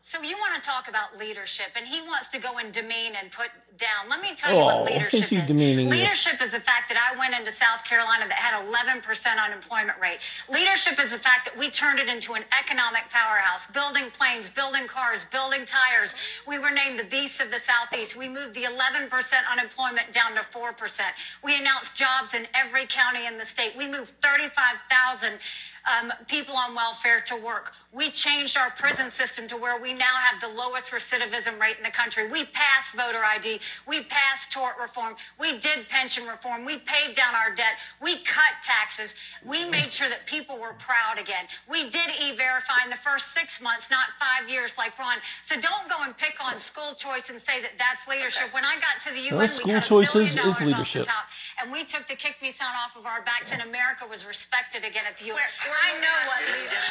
[0.06, 3.32] So you want to talk about leadership, and he wants to go and demean and
[3.32, 3.48] put
[3.78, 4.10] down.
[4.10, 5.90] Let me tell you Oh, what leadership is demeaning you?
[5.90, 9.01] leadership is the fact that I went into South Carolina that had 11%
[9.43, 10.18] unemployment rate.
[10.52, 14.86] Leadership is the fact that we turned it into an economic powerhouse, building planes, building
[14.86, 16.14] cars, building tires.
[16.47, 18.14] We were named the beasts of the Southeast.
[18.14, 19.09] We moved the 11%
[19.51, 21.01] unemployment down to 4%.
[21.43, 23.72] We announced jobs in every county in the state.
[23.74, 25.40] We moved 35,000
[25.85, 27.73] um, people on welfare to work.
[27.93, 31.85] We changed our prison system to where we now have the lowest recidivism rate in
[31.85, 32.27] the country.
[32.28, 33.61] We passed voter ID.
[33.86, 35.15] We passed tort reform.
[35.39, 36.65] We did pension reform.
[36.65, 37.74] We paid down our debt.
[38.02, 39.15] We cut taxes.
[39.44, 41.44] We made sure that people were proud again.
[41.70, 45.19] We did e-verify in the first six months, not five years like Ron.
[45.47, 48.52] So don't go and pick on school choice and say that that's leadership.
[48.52, 50.55] When I got to the UN, Well, we school cut choice billion is- is dollars
[50.55, 51.06] off the leadership.
[51.06, 51.28] top,
[51.61, 54.82] and we took the kick me son off of our backs, and America was respected
[54.85, 55.36] again at the UN.
[55.36, 55.73] Where- I know what leadership.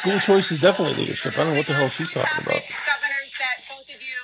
[0.04, 1.32] School choice is definitely leadership.
[1.32, 2.60] I don't know what the hell she's talking about.
[2.84, 4.20] Governors that both of you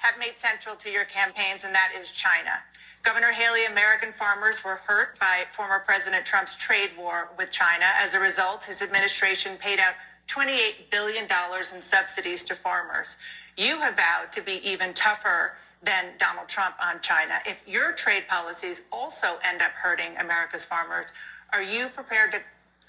[0.00, 2.62] have made central to your campaigns, and that is China.
[3.02, 7.84] Governor Haley, American farmers were hurt by former President Trump's trade war with China.
[7.96, 9.94] As a result, his administration paid out
[10.28, 11.26] $28 billion
[11.74, 13.18] in subsidies to farmers.
[13.56, 17.40] You have vowed to be even tougher than Donald Trump on China.
[17.44, 21.12] If your trade policies also end up hurting America's farmers,
[21.52, 22.40] are you prepared to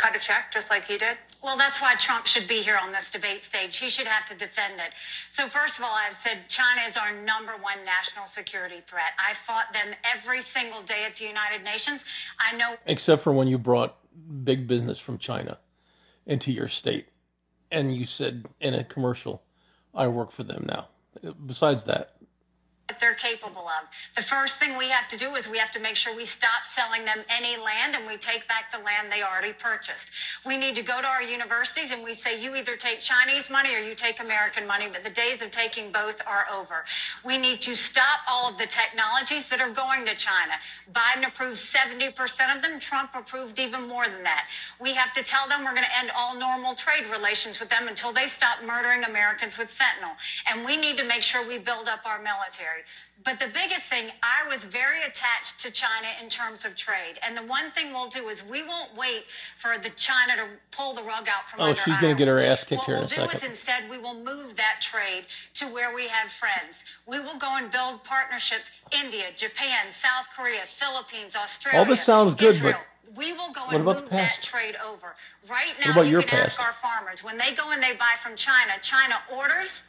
[0.03, 1.17] cut a check just like he did?
[1.41, 3.77] Well, that's why Trump should be here on this debate stage.
[3.77, 4.93] He should have to defend it.
[5.29, 9.13] So, first of all, I've said China is our number one national security threat.
[9.17, 12.03] I fought them every single day at the United Nations.
[12.39, 13.97] I know except for when you brought
[14.43, 15.59] big business from China
[16.25, 17.07] into your state
[17.71, 19.43] and you said in a commercial,
[19.93, 20.87] I work for them now.
[21.45, 22.15] Besides that,
[23.03, 23.87] they're capable of.
[24.15, 26.65] The first thing we have to do is we have to make sure we stop
[26.65, 30.11] selling them any land and we take back the land they already purchased.
[30.45, 33.75] We need to go to our universities and we say, you either take Chinese money
[33.75, 36.85] or you take American money, but the days of taking both are over.
[37.25, 40.53] We need to stop all of the technologies that are going to China.
[40.91, 42.79] Biden approved 70% of them.
[42.79, 44.47] Trump approved even more than that.
[44.79, 47.87] We have to tell them we're going to end all normal trade relations with them
[47.87, 50.15] until they stop murdering Americans with fentanyl.
[50.49, 52.72] And we need to make sure we build up our military.
[53.23, 57.19] But the biggest thing, I was very attached to China in terms of trade.
[57.25, 59.25] And the one thing we'll do is we won't wait
[59.57, 62.27] for the China to pull the rug out from Oh, under Oh, she's gonna get
[62.27, 63.23] her ass kicked what here in a second.
[63.23, 63.45] What we'll do.
[63.45, 65.25] Is instead, we will move that trade
[65.55, 66.83] to where we have friends.
[67.07, 68.71] We will go and build partnerships.
[68.91, 71.79] India, Japan, South Korea, Philippines, Australia.
[71.79, 72.79] All this sounds good, but
[73.15, 75.15] we will go and move that trade over.
[75.49, 76.59] Right now, you can past?
[76.59, 78.73] ask our farmers when they go and they buy from China.
[78.81, 79.83] China orders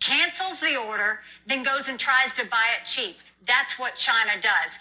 [0.00, 3.16] cancels the order, then goes and tries to buy it cheap.
[3.46, 4.78] That's what China does.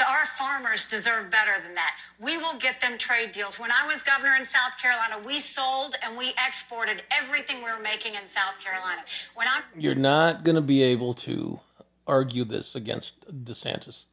[0.00, 1.96] Our farmers deserve better than that.
[2.20, 3.58] We will get them trade deals.
[3.58, 7.80] When I was governor in South Carolina, we sold and we exported everything we were
[7.82, 9.00] making in South Carolina.
[9.34, 11.60] When I'm you're not going to be able to
[12.06, 14.04] argue this against DeSantis.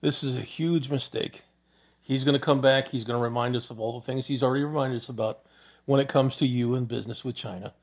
[0.00, 1.42] This is a huge mistake.
[2.00, 2.88] He's going to come back.
[2.88, 5.40] He's going to remind us of all the things he's already reminded us about
[5.84, 7.74] when it comes to you and business with China.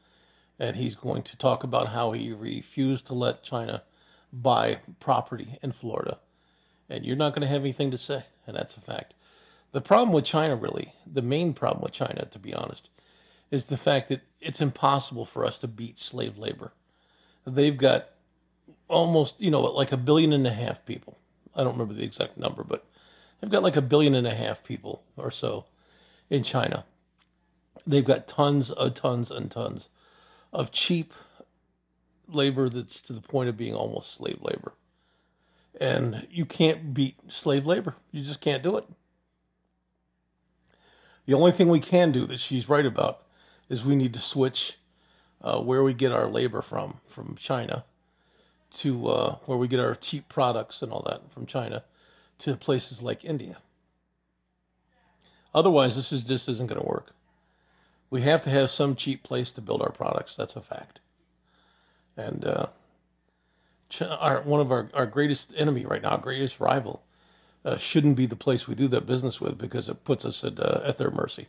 [0.60, 3.84] And he's going to talk about how he refused to let China
[4.32, 6.20] buy property in Florida.
[6.90, 8.26] And you're not going to have anything to say.
[8.46, 9.14] And that's a fact.
[9.72, 12.90] The problem with China, really, the main problem with China, to be honest,
[13.50, 16.74] is the fact that it's impossible for us to beat slave labor.
[17.46, 18.10] They've got
[18.88, 21.18] almost, you know, like a billion and a half people.
[21.56, 22.86] I don't remember the exact number, but
[23.40, 25.66] they've got like a billion and a half people or so
[26.30, 26.86] in China.
[27.86, 29.90] They've got tons of tons and tons
[30.54, 31.14] of cheap
[32.28, 34.74] labor that's to the point of being almost slave labor.
[35.80, 37.96] And you can't beat slave labor.
[38.12, 38.88] You just can't do it.
[41.26, 43.24] The only thing we can do that she's right about
[43.70, 44.78] is we need to switch
[45.42, 47.86] uh, where we get our labor from, from China,
[48.72, 51.84] to uh, where we get our cheap products and all that from China,
[52.40, 53.58] to places like India.
[55.56, 57.12] Otherwise, this is just isn't going to work.
[58.14, 60.36] We have to have some cheap place to build our products.
[60.36, 61.00] That's a fact.
[62.16, 62.68] And uh,
[64.20, 67.02] our, one of our, our greatest enemy right now, our greatest rival,
[67.66, 70.60] uh, shouldn't be the place we do that business with because it puts us at,
[70.60, 71.48] uh, at their mercy.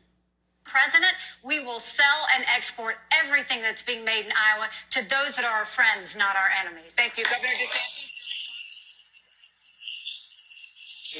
[0.64, 1.12] president,
[1.44, 5.58] we will sell and export everything that's being made in Iowa to those that are
[5.58, 6.92] our friends, not our enemies.
[6.96, 8.08] Thank you, Governor DeSantis.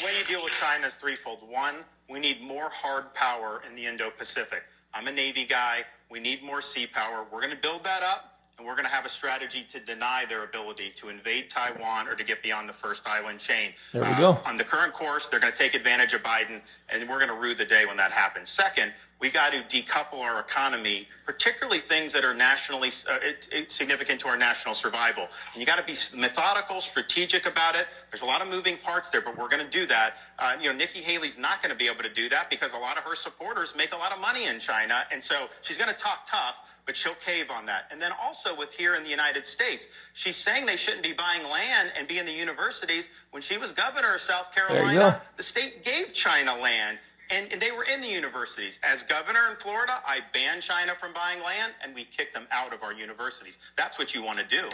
[0.00, 1.40] The way you deal with China is threefold.
[1.46, 1.74] One,
[2.08, 4.62] we need more hard power in the Indo Pacific.
[4.94, 5.82] I'm a Navy guy.
[6.08, 7.26] We need more sea power.
[7.32, 10.24] We're going to build that up, and we're going to have a strategy to deny
[10.28, 13.72] their ability to invade Taiwan or to get beyond the first island chain.
[13.92, 14.40] Uh, There we go.
[14.46, 17.34] On the current course, they're going to take advantage of Biden, and we're going to
[17.34, 18.48] rue the day when that happens.
[18.48, 23.72] Second, we got to decouple our economy, particularly things that are nationally uh, it, it,
[23.72, 25.26] significant to our national survival.
[25.52, 27.86] And you got to be methodical, strategic about it.
[28.10, 30.18] There's a lot of moving parts there, but we're going to do that.
[30.38, 32.78] Uh, you know, Nikki Haley's not going to be able to do that because a
[32.78, 35.92] lot of her supporters make a lot of money in China, and so she's going
[35.92, 36.60] to talk tough.
[36.86, 37.84] But she'll cave on that.
[37.90, 41.42] And then also with here in the United States, she's saying they shouldn't be buying
[41.44, 43.08] land and be in the universities.
[43.30, 46.98] When she was governor of South Carolina, the state gave China land
[47.30, 48.78] And, and they were in the universities.
[48.82, 52.74] As governor in Florida, I banned China from buying land and we kicked them out
[52.74, 53.58] of our universities.
[53.76, 54.68] That's what you want to do.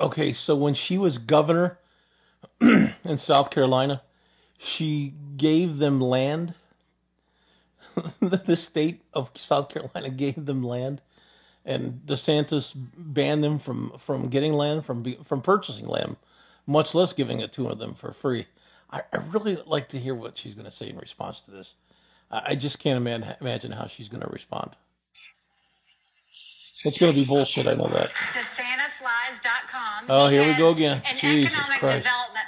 [0.00, 1.78] Okay, so when she was governor
[2.60, 4.02] in South Carolina,
[4.58, 6.54] she gave them land.
[8.20, 11.00] the state of South Carolina gave them land,
[11.64, 16.16] and DeSantis banned them from, from getting land, from from purchasing land,
[16.66, 18.46] much less giving it to them for free.
[18.90, 21.74] I, I really like to hear what she's going to say in response to this.
[22.30, 24.76] I, I just can't imagine, imagine how she's going to respond.
[26.84, 27.66] It's going to be bullshit.
[27.66, 28.10] I know that.
[28.32, 30.04] DeSantisLies.com.
[30.08, 31.02] Oh, here we go again.
[31.04, 32.04] An Jesus economic Christ.
[32.04, 32.45] development.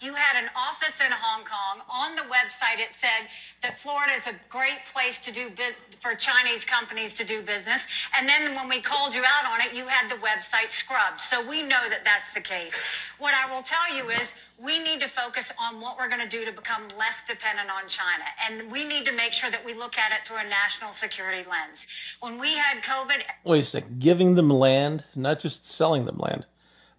[0.00, 1.84] You had an office in Hong Kong.
[1.92, 3.28] On the website, it said
[3.62, 7.82] that Florida is a great place to do bu- for Chinese companies to do business.
[8.16, 11.20] And then when we called you out on it, you had the website scrubbed.
[11.20, 12.72] So we know that that's the case.
[13.18, 16.28] What I will tell you is we need to focus on what we're going to
[16.28, 18.24] do to become less dependent on China.
[18.48, 21.46] And we need to make sure that we look at it through a national security
[21.48, 21.86] lens.
[22.20, 24.00] When we had COVID, Wait a second.
[24.00, 26.46] Giving them land, not just selling them land,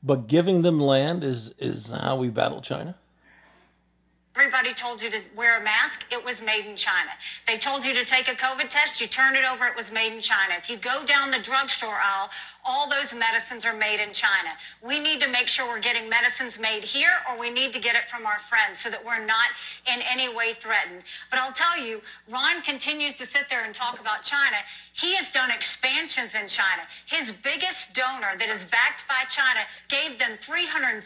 [0.03, 2.95] but giving them land is is how we battle China.
[4.33, 6.05] Everybody told you to wear a mask.
[6.09, 7.11] It was made in China.
[7.45, 9.01] They told you to take a COVID test.
[9.01, 9.65] You turned it over.
[9.65, 10.53] It was made in China.
[10.57, 12.29] If you go down the drugstore aisle,
[12.65, 14.49] all those medicines are made in China.
[14.81, 17.95] We need to make sure we're getting medicines made here or we need to get
[17.95, 19.49] it from our friends so that we're not
[19.91, 21.03] in any way threatened.
[21.29, 24.57] But I'll tell you, Ron continues to sit there and talk about China.
[24.93, 26.83] He has done expansions in China.
[27.07, 30.99] His biggest donor that is backed by China gave them $340,000.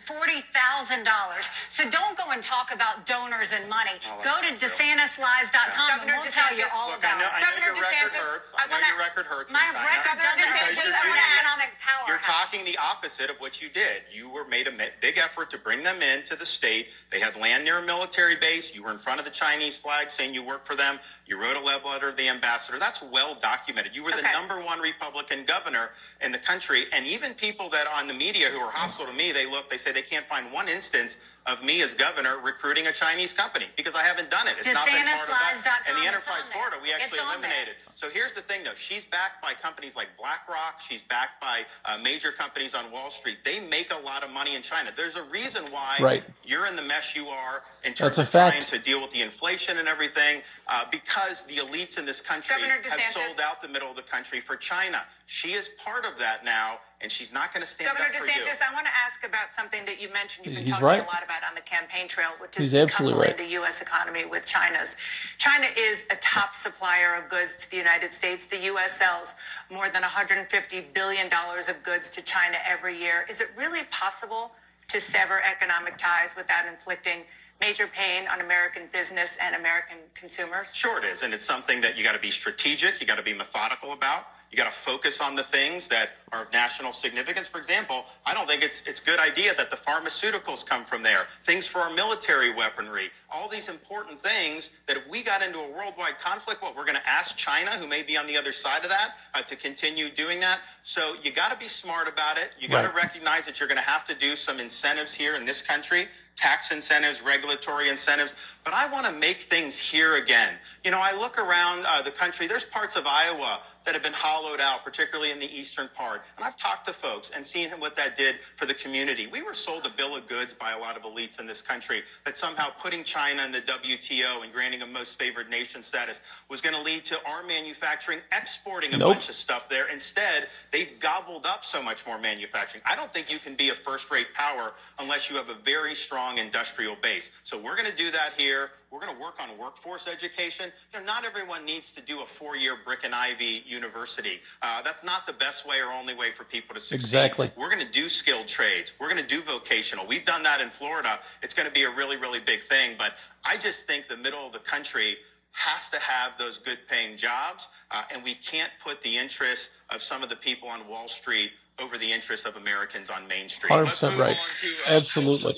[1.69, 3.94] So don't go and talk about donors and money.
[4.10, 7.30] Oh, go to DeSantisLies.com and Governor we'll tell you DeSantis- all Look, I about know,
[7.30, 7.34] it.
[7.36, 8.52] I know Governor your record hurts.
[8.57, 9.49] I I know wanna- your record hurts.
[9.49, 9.86] in My China.
[9.86, 12.08] record doesn't I wanna an ask- economic powerhouse.
[12.08, 14.04] You're talking the opposite of what you did.
[14.12, 16.90] You were made a big effort to bring them into the state.
[17.12, 18.74] They had land near a military base.
[18.74, 21.00] You were in front of the Chinese flag saying you work for them.
[21.26, 22.80] You wrote a love letter to the ambassador.
[22.80, 23.96] That's well documented.
[23.96, 25.92] You were the number one Republican governor
[26.22, 26.86] in the country.
[26.92, 29.78] And even people that on the media who are hostile to me, they look, they
[29.78, 31.18] say they can't find one instance
[31.48, 34.56] of me as governor recruiting a Chinese company because I haven't done it.
[34.58, 35.84] It's not been part of that.
[35.88, 36.44] And the Enterprise.
[36.52, 37.38] Florida, we actually on there.
[37.52, 37.76] eliminated.
[37.94, 38.74] So here's the thing, though.
[38.76, 40.82] She's backed by companies like BlackRock.
[40.82, 43.38] She's backed by uh, major companies on Wall Street.
[43.46, 44.90] They make a lot of money in China.
[44.96, 46.24] There's a reason why Right.
[46.44, 48.68] you're in the mess you are in terms That's a of trying fact.
[48.70, 53.02] to deal with the inflation and everything, uh, because the elites in this country have
[53.14, 55.04] sold out the middle of the country for China.
[55.28, 58.26] She is part of that now, and she's not going to stand Governor up for
[58.26, 58.68] DeSantis, you.
[58.70, 60.46] I want to ask about something that you mentioned.
[60.46, 61.04] You've been He's talking right.
[61.04, 63.38] a lot about on the campaign trail, which is He's absolutely decoupling right.
[63.38, 63.82] the U.S.
[63.82, 64.96] economy with China's.
[65.38, 68.46] China is a top supplier of goods to the United States.
[68.46, 68.94] The U.S.
[68.94, 69.36] sells
[69.72, 73.26] more than 150 billion dollars of goods to China every year.
[73.30, 74.52] Is it really possible
[74.88, 77.24] to sever economic ties without inflicting
[77.60, 80.74] major pain on American business and American consumers?
[80.76, 81.24] Sure, it is.
[81.24, 84.28] And it's something that you got to be strategic, you got to be methodical about.
[84.56, 87.45] You got to focus on the things that are of national significance.
[87.45, 91.03] For example, I don't think it's it's a good idea that the pharmaceuticals come from
[91.03, 91.27] there.
[91.44, 95.69] Things for our military weaponry, all these important things that if we got into a
[95.69, 98.84] worldwide conflict, what we're going to ask China, who may be on the other side
[98.84, 100.60] of that, uh, to continue doing that.
[100.84, 102.52] So you got to be smart about it.
[102.57, 102.95] You got to Right.
[102.95, 106.72] recognize that you're going to have to do some incentives here in this country tax
[106.72, 108.34] incentives, regulatory incentives,
[108.65, 110.56] but I want to make things here again.
[110.84, 114.14] You know, I look around uh, the country, there's parts of Iowa that have been
[114.14, 116.22] hollowed out, particularly in the eastern part.
[116.38, 119.28] And I've talked to folks and seen what that did for the community.
[119.28, 122.03] We were sold a bill of goods by a lot of elites in this country
[122.26, 126.62] that somehow putting China in the WTO and granting a most favored nation status was
[126.62, 129.14] going to lead to our manufacturing exporting a Nope.
[129.14, 129.88] bunch of stuff there.
[129.88, 132.82] Instead, they've gobbled up so much more manufacturing.
[132.86, 135.95] I don't think you can be a first rate power unless you have a very
[135.95, 137.30] strong industrial base.
[137.44, 138.72] So we're going to do that here.
[138.96, 140.72] We're going to work on workforce education.
[140.94, 144.40] You know, not everyone needs to do a four year brick and ivy university.
[144.62, 146.96] Uh, that's not the best way or only way for people to succeed.
[146.96, 147.52] Exactly.
[147.58, 148.94] We're going to do skilled trades.
[148.98, 150.08] We're going to do vocational.
[150.08, 151.20] We've done that in Florida.
[151.44, 152.96] It's going to be a really, really big thing.
[152.98, 155.18] But I just think the middle of the country
[155.52, 157.68] has to have those good paying jobs.
[157.92, 161.52] Uh, and we can't put the interests of some of the people on Wall Street
[161.80, 163.74] over the interests of Americans on Main Street.
[163.74, 164.30] 100% right.
[164.30, 165.54] on to, uh, Absolutely.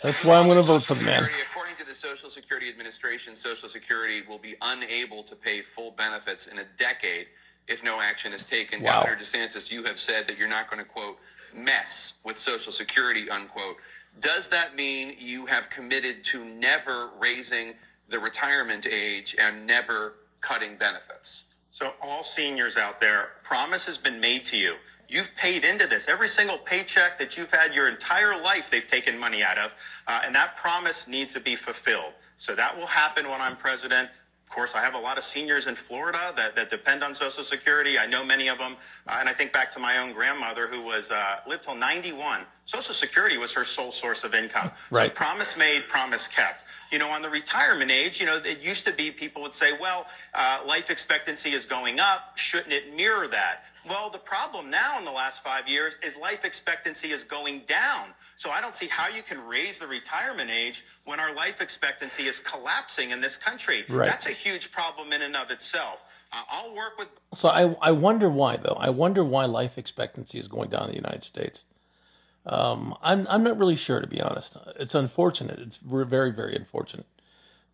[0.00, 0.18] Social Security.
[0.18, 1.22] That's why I'm going to vote for Social the man.
[1.24, 5.90] Security, According to the Social Security Administration, Social Security will be unable to pay full
[5.90, 7.26] benefits in a decade
[7.66, 8.80] if no action is taken.
[8.80, 9.02] Wow.
[9.02, 11.18] Governor DeSantis, you have said that you're not going to quote
[11.52, 13.76] mess with Social Security unquote.
[14.20, 17.74] Does that mean you have committed to never raising
[18.08, 21.44] the retirement age and never cutting benefits?
[21.70, 24.74] So, all seniors out there, promise has been made to you.
[25.08, 26.06] You've paid into this.
[26.06, 29.74] Every single paycheck that you've had your entire life, they've taken money out of.
[30.06, 32.12] Uh, and that promise needs to be fulfilled.
[32.36, 34.10] So that will happen when I'm president.
[34.48, 37.42] Of course, I have a lot of seniors in Florida that, that depend on Social
[37.42, 37.98] Security.
[37.98, 38.76] I know many of them.
[39.06, 42.40] Uh, and I think back to my own grandmother who was uh, lived till 91.
[42.64, 44.70] Social Security was her sole source of income.
[44.90, 45.10] Right.
[45.10, 46.64] So promise made, promise kept.
[46.90, 49.72] You know, on the retirement age, you know, it used to be people would say,
[49.78, 52.36] well, uh, life expectancy is going up.
[52.36, 53.64] Shouldn't it mirror that?
[53.88, 58.14] Well, the problem now in the last five years is life expectancy is going down.
[58.36, 62.26] So I don't see how you can raise the retirement age when our life expectancy
[62.26, 63.84] is collapsing in this country.
[63.88, 64.06] Right.
[64.08, 66.04] That's a huge problem in and of itself.
[66.32, 68.76] Uh, I'll work with So I I wonder why though.
[68.78, 71.64] I wonder why life expectancy is going down in the United States.
[72.48, 74.56] Um, I'm I'm not really sure to be honest.
[74.76, 75.58] It's unfortunate.
[75.58, 77.06] It's very very unfortunate.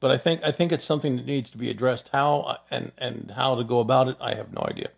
[0.01, 2.11] But I think I think it's something that needs to be addressed.
[2.13, 4.89] How uh, and and how to go about it, I have no idea.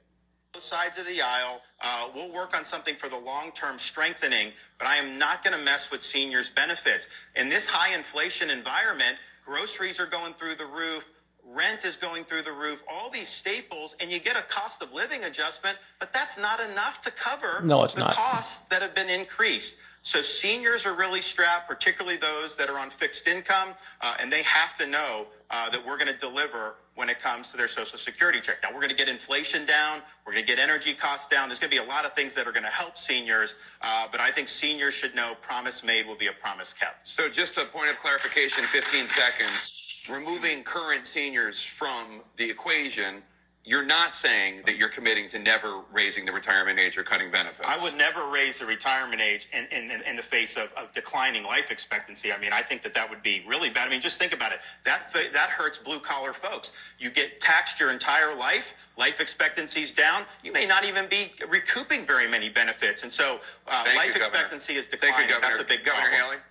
[0.53, 1.61] both sides of the aisle.
[1.81, 5.57] Uh, we'll work on something for the long term strengthening, but I am not going
[5.57, 7.07] to mess with seniors' benefits.
[7.35, 11.11] In this high inflation environment, groceries are going through the roof,
[11.57, 14.93] rent is going through the roof, all these staples, and you get a cost of
[14.93, 18.15] living adjustment, but that's not enough to cover No, it's the not.
[18.15, 19.77] costs that have been increased.
[20.03, 23.70] So seniors are really strapped, particularly those that are on fixed income,
[24.01, 27.51] uh, and they have to know uh, that we're going to deliver when it comes
[27.51, 28.59] to their Social Security check.
[28.62, 30.01] Now, we're going to get inflation down.
[30.24, 31.49] We're going to get energy costs down.
[31.49, 34.07] There's going to be a lot of things that are going to help seniors, uh,
[34.12, 37.09] but I think seniors should know promise made will be a promise kept.
[37.09, 39.83] So, just a point of clarification 15 seconds.
[40.09, 43.23] Removing current seniors from the equation,
[43.65, 47.69] you're not saying that you're committing to never raising the retirement age or cutting benefits.
[47.69, 51.43] I would never raise the retirement age in, in, in the face of, of declining
[51.43, 52.33] life expectancy.
[52.33, 53.89] I mean, I think that that would be really bad.
[53.89, 54.61] I mean, just think about it.
[54.85, 56.73] That, that hurts blue collar folks.
[57.01, 60.23] You get taxed your entire life, life expectancy's down.
[60.45, 63.03] You may not even be recouping very many benefits.
[63.03, 64.27] And so uh, life you, Governor.
[64.27, 65.28] expectancy is Thank declining.
[65.28, 65.57] you, Governor.
[65.57, 66.39] That's a big Governor problem.
[66.39, 66.43] Haley.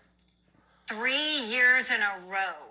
[0.88, 2.65] Three years in a row,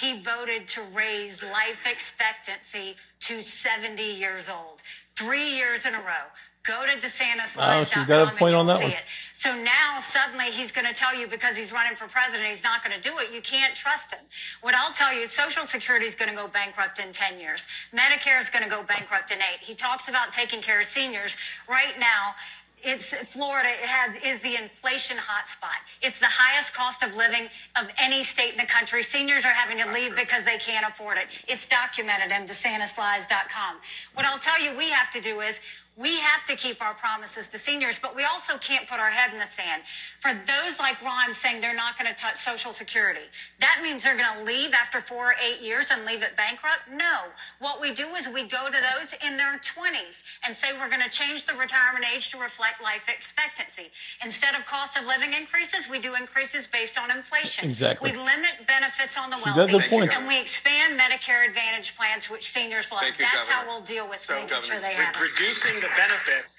[0.00, 4.82] he voted to raise life expectancy to 70 years old.
[5.16, 6.28] Three years in a row.
[6.64, 7.56] Go to DeSantis.
[7.56, 8.92] Oh, she's got a point and on that see one.
[8.92, 9.04] it.
[9.32, 12.84] So now suddenly he's going to tell you because he's running for president, he's not
[12.84, 13.32] going to do it.
[13.32, 14.20] You can't trust him.
[14.62, 17.66] What I'll tell you, is Social Security is going to go bankrupt in 10 years.
[17.94, 19.60] Medicare is going to go bankrupt in eight.
[19.64, 21.36] He talks about taking care of seniors.
[21.68, 22.34] Right now,
[22.82, 25.80] it's Florida it has is the inflation hotspot.
[26.02, 29.02] It's the highest cost of living of any state in the country.
[29.02, 31.26] Seniors are having to leave because they can't afford it.
[31.48, 33.76] It's documented in DeSantisLies.com.
[34.14, 35.60] What I'll tell you we have to do is
[35.96, 39.32] we have to keep our promises to seniors, but we also can't put our head
[39.32, 39.82] in the sand.
[40.26, 43.30] For those like Ron saying they're not going to touch Social Security,
[43.60, 46.90] that means they're going to leave after four or eight years and leave it bankrupt?
[46.90, 47.30] No.
[47.60, 51.02] What we do is we go to those in their 20s and say we're going
[51.02, 53.92] to change the retirement age to reflect life expectancy.
[54.24, 57.70] Instead of cost of living increases, we do increases based on inflation.
[57.70, 58.10] Exactly.
[58.10, 59.78] We limit benefits on the got wealthy.
[59.78, 60.16] good points.
[60.16, 63.02] And we expand Medicare Advantage plans, which seniors love.
[63.02, 65.74] Thank you, That's how we'll deal with So, making Governor, sure they re- have reducing
[65.76, 66.55] the benefits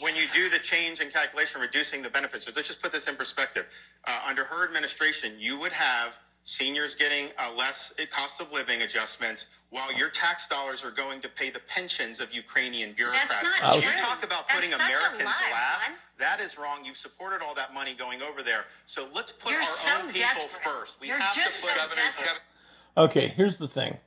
[0.00, 3.06] when you do the change in calculation reducing the benefits so let's just put this
[3.08, 3.66] in perspective
[4.06, 9.48] uh, under her administration you would have seniors getting uh, less cost of living adjustments
[9.70, 13.76] while your tax dollars are going to pay the pensions of ukrainian bureaucrats That's not
[13.76, 14.00] you true.
[14.00, 15.96] talk about That's putting such americans lie, last Ron.
[16.18, 19.60] that is wrong you've supported all that money going over there so let's put You're
[19.60, 20.62] our so own people desperate.
[20.62, 22.24] first we You're have just to put so Governor, desperate.
[22.26, 22.40] Governor-
[22.96, 23.98] Okay, here's the thing.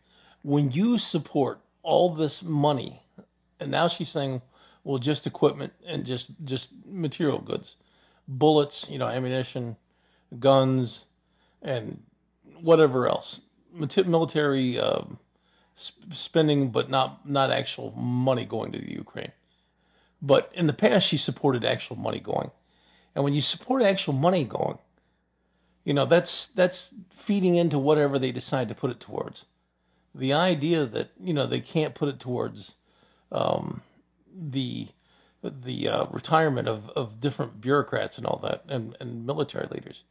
[0.41, 3.01] When you support all this money,
[3.57, 4.41] and now she's saying,
[4.83, 7.75] well, just equipment and just just material goods,
[8.27, 9.77] bullets, you know, ammunition,
[10.39, 11.05] guns,
[11.61, 12.03] and
[12.61, 13.41] whatever else,
[13.71, 14.79] military
[15.75, 19.31] sp- spending, but not not actual money going to the Ukraine.
[20.21, 22.51] But in the past, she supported actual money going,
[23.15, 24.77] and when you support actual money going,
[25.83, 29.45] you know that's that's feeding into whatever they decide to put it towards.
[30.15, 32.75] The idea that you know they can't put it towards
[33.31, 33.81] um,
[34.33, 34.87] the
[35.43, 40.03] the uh, retirement of, of different bureaucrats and all that and, and military leaders.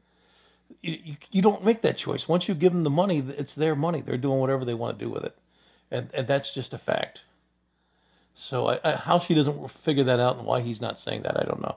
[0.83, 2.29] You, you, you don't make that choice.
[2.29, 4.01] Once you give them the money it's their money.
[4.03, 5.37] They're doing whatever they want to do with it.
[5.91, 7.21] And and that's just a fact.
[8.35, 11.39] So I, I, how she doesn't figure that out and why he's not saying that
[11.39, 11.77] i don't know.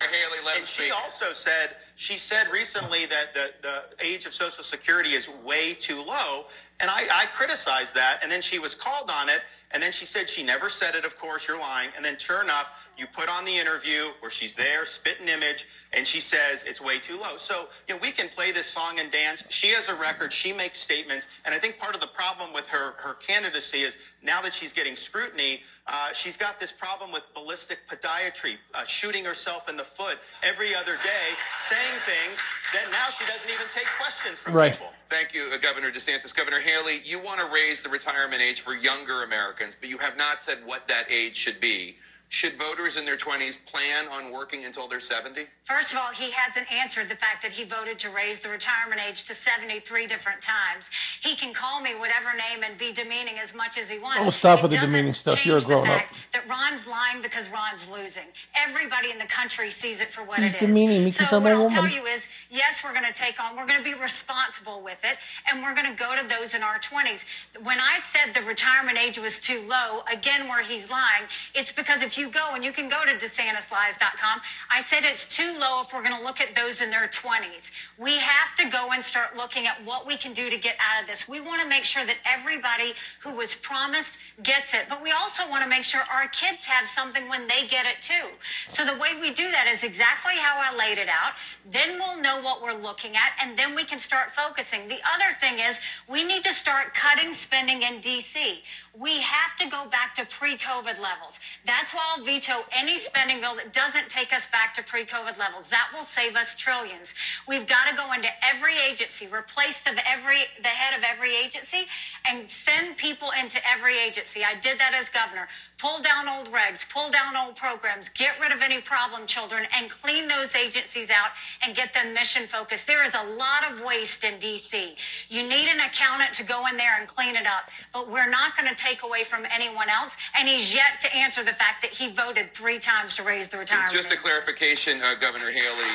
[0.00, 0.92] Haley, let And she speak.
[0.94, 6.00] also said she said recently that the, the age of Social Security is way too
[6.02, 6.44] low,
[6.78, 8.20] and I, I criticized that.
[8.22, 9.40] And then she was called on it,
[9.70, 11.04] and then she said she never said it.
[11.04, 11.90] Of course, you're lying.
[11.96, 15.68] And then, sure enough, You put on the interview where she's there, spit an image,
[15.92, 17.36] and she says it's way too low.
[17.36, 19.44] So, you know, we can play this song and dance.
[19.50, 22.68] She has a record, she makes statements, and I think part of the problem with
[22.70, 27.22] her, her candidacy is now that she's getting scrutiny, uh, she's got this problem with
[27.34, 31.36] ballistic podiatry, uh, shooting herself in the foot every other day,
[31.68, 32.38] saying things
[32.74, 34.72] that now she doesn't even take questions from Right.
[34.72, 34.92] people.
[35.08, 36.34] Thank you, uh, Governor DeSantis.
[36.34, 40.16] Governor Haley, you want to raise the retirement age for younger Americans, but you have
[40.16, 41.98] not said what that age should be.
[42.30, 45.46] Should voters in their 20s plan on working until they're 70?
[45.64, 49.00] First of all, he hasn't answered the fact that he voted to raise the retirement
[49.08, 50.90] age to 73 different times.
[51.22, 54.20] He can call me whatever name and be demeaning as much as he wants.
[54.20, 55.44] Oh, stop It with the demeaning stuff.
[55.46, 56.04] You're a grown-up.
[56.34, 58.28] That Ron's lying because Ron's losing.
[58.54, 60.68] Everybody in the country sees it for what He's it is.
[60.68, 63.12] demeaning me 'cause so I'm what a I'll tell you is, yes, we're going to
[63.14, 63.56] take on.
[63.56, 65.16] We're going to be responsible with it,
[65.50, 67.24] and we're going to go to those in our 20s.
[67.62, 71.24] When I said the retirement age was too low, again, where he's lying,
[71.54, 74.40] it's because if you go and you can go to DeSantisLies.com,
[74.70, 77.70] I said it's too low if we're going to look at those in their 20s.
[77.96, 81.02] We have to go and start looking at what we can do to get out
[81.02, 81.28] of this.
[81.28, 85.48] We want to make sure that everybody who was promised gets it, but we also
[85.50, 88.28] want to make sure our kids have something when they get it too.
[88.68, 91.32] So the way we do that is exactly how I laid it out.
[91.68, 94.86] Then we'll know what we're looking at, and then we can start focusing.
[94.88, 98.58] The other thing is we need to start cutting spending in DC.
[98.96, 101.38] We have to go back to pre-COVID levels.
[101.66, 105.68] That's why I'll veto any spending bill that doesn't take us back to pre-COVID levels.
[105.68, 107.14] That will save us trillions.
[107.46, 111.86] We've got to go into every agency, replace the every the head of every agency,
[112.28, 114.27] and send people into every agency.
[114.36, 115.48] I did that as governor.
[115.78, 119.88] Pull down old regs, pull down old programs, get rid of any problem children, and
[119.88, 121.30] clean those agencies out
[121.62, 122.86] and get them mission focused.
[122.86, 124.96] There is a lot of waste in DC.
[125.28, 128.56] You need an accountant to go in there and clean it up, but we're not
[128.56, 130.16] going to take away from anyone else.
[130.38, 133.58] And he's yet to answer the fact that he voted three times to raise the
[133.58, 133.92] retirement.
[133.92, 135.94] Just a clarification, uh, Governor Haley.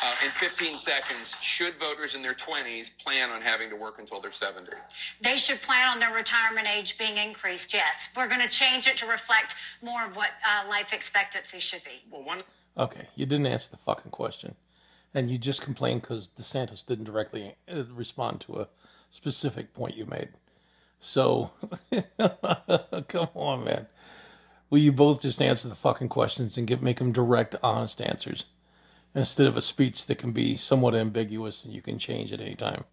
[0.00, 4.20] Uh, in 15 seconds, should voters in their 20s plan on having to work until
[4.20, 4.70] they're 70?
[5.20, 7.74] They should plan on their retirement age being increased.
[7.74, 11.82] Yes, we're going to change it to reflect more of what uh, life expectancy should
[11.82, 12.04] be.
[12.10, 12.42] Well, one
[12.76, 14.54] Okay, you didn't answer the fucking question,
[15.12, 18.68] and you just complained because DeSantis didn't directly uh, respond to a
[19.10, 20.28] specific point you made.
[21.00, 21.50] So,
[23.08, 23.88] come on, man.
[24.70, 28.44] Will you both just answer the fucking questions and give make them direct, honest answers
[29.14, 32.54] instead of a speech that can be somewhat ambiguous and you can change at any
[32.54, 32.84] time?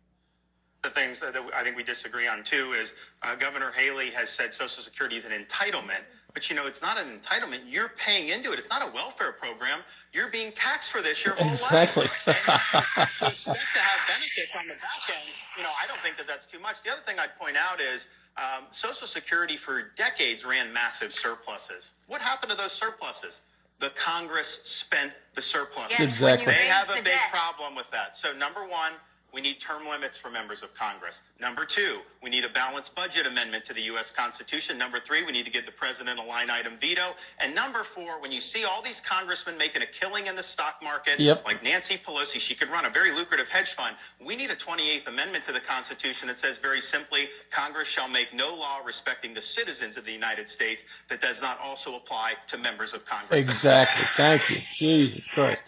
[0.85, 2.93] the things that I think we disagree on too is
[3.23, 6.99] uh, Governor Haley has said Social Security is an entitlement, but you know it's not
[6.99, 7.61] an entitlement.
[7.67, 8.59] You're paying into it.
[8.59, 9.79] It's not a welfare program.
[10.13, 12.03] You're being taxed for this your whole Exactly.
[12.03, 12.27] life.
[12.27, 15.27] And to expect to have benefits on the back end,
[15.57, 16.83] you know, I don't think that that's too much.
[16.83, 21.93] The other thing I'd point out is um, Social Security for decades ran massive surpluses.
[22.07, 23.41] What happened to those surpluses?
[23.79, 25.91] The Congress spent the surplus.
[25.91, 26.45] Yes, Exactly.
[26.45, 27.29] They have a big debt.
[27.29, 28.15] problem with that.
[28.15, 28.93] So, number one,
[29.35, 31.21] we need term limits for members of Congress.
[31.41, 34.09] Number two, we need a balanced budget amendment to the U.S.
[34.09, 34.77] Constitution.
[34.77, 37.11] Number three, we need to give the president a line item veto.
[37.39, 40.81] And number four, when you see all these congressmen making a killing in the stock
[40.81, 41.43] market, Yep.
[41.43, 43.97] like Nancy Pelosi, she could run a very lucrative hedge fund.
[44.25, 48.33] We need a 28th Amendment to the Constitution that says very simply Congress shall make
[48.33, 52.57] no law respecting the citizens of the United States that does not also apply to
[52.57, 53.41] members of Congress.
[53.41, 54.05] Exactly.
[54.15, 54.61] Thank you.
[54.73, 55.63] Jesus Christ.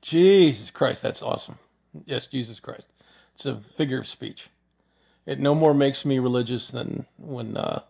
[0.00, 1.02] Jesus Christ.
[1.02, 1.58] That's awesome.
[2.06, 2.88] Yes, Jesus Christ.
[3.34, 4.48] It's a figure of speech.
[5.26, 7.82] It no more makes me religious than when, uh,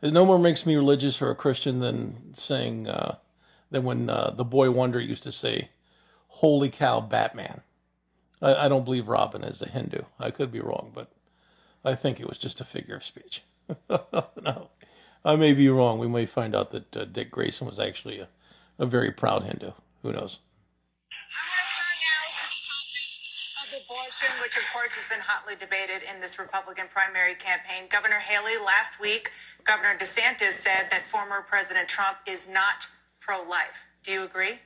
[0.00, 3.16] it no more makes me religious or a Christian than saying, uh,
[3.70, 5.70] than when, uh, the boy wonder used to say,
[6.28, 7.62] holy cow, Batman.
[8.40, 10.02] I, I don't believe Robin is a Hindu.
[10.18, 11.12] I could be wrong, but
[11.84, 13.42] I think it was just a figure of speech.
[13.90, 14.70] no,
[15.24, 15.98] I may be wrong.
[15.98, 18.28] We may find out that uh, Dick Grayson was actually a,
[18.78, 19.72] a very proud Hindu.
[20.02, 20.40] Who knows?
[24.20, 27.84] Topic which of course has been hotly debated in this Republican primary campaign.
[27.90, 29.30] Governor Haley last week,
[29.64, 32.86] Governor DeSantis said that former President Trump is not
[33.20, 33.86] pro-life.
[34.04, 34.58] Do you agree?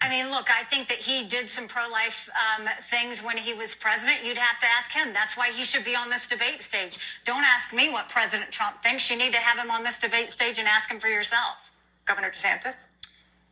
[0.00, 3.74] I mean, look, I think that he did some pro-life um, things when he was
[3.74, 4.24] president.
[4.24, 5.12] You'd have to ask him.
[5.12, 6.98] That's why he should be on this debate stage.
[7.24, 9.10] Don't ask me what President Trump thinks.
[9.10, 11.72] You need to have him on this debate stage and ask him for yourself.
[12.04, 12.86] Governor DeSantis?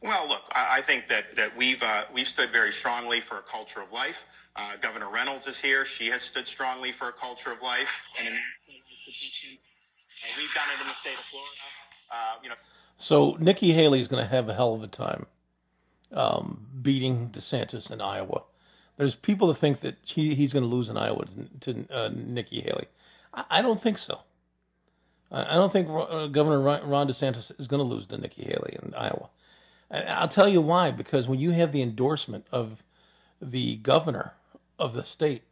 [0.03, 3.43] Well, look, I, I think that that we've uh, we've stood very strongly for a
[3.43, 4.27] culture of life.
[4.57, 8.27] Uh, Governor Reynolds is here; she has stood strongly for a culture of life and
[8.29, 8.35] an
[8.69, 9.59] institution.
[10.25, 11.51] Uh, we've done it in the state of Florida.
[12.11, 12.55] Uh, you know,
[12.99, 15.27] So Nikki Haley is going to have a hell of a time
[16.13, 18.43] um, beating DeSantis in Iowa.
[18.97, 21.27] There's people that think that he, he's going to lose in Iowa
[21.61, 22.87] to, to uh, Nikki Haley.
[23.35, 24.21] I, I don't think so.
[25.31, 28.45] I I don't think uh, Governor Ron Ron DeSantis is going to lose to Nikki
[28.45, 29.29] Haley in Iowa.
[29.91, 30.91] And I'll tell you why.
[30.93, 32.83] Because when you have the endorsement of
[33.41, 34.33] the governor
[34.79, 35.43] of the state,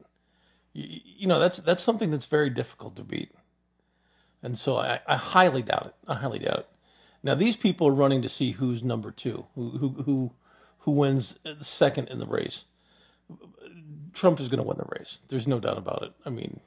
[0.72, 3.32] you, you know that's that's something that's very difficult to beat.
[4.42, 5.94] And so I, I highly doubt it.
[6.06, 6.68] I highly doubt it.
[7.22, 10.32] Now these people are running to see who's number two, who who who,
[10.80, 12.64] who wins second in the race.
[14.12, 15.18] Trump is going to win the race.
[15.28, 16.12] There's no doubt about it.
[16.24, 16.60] I mean,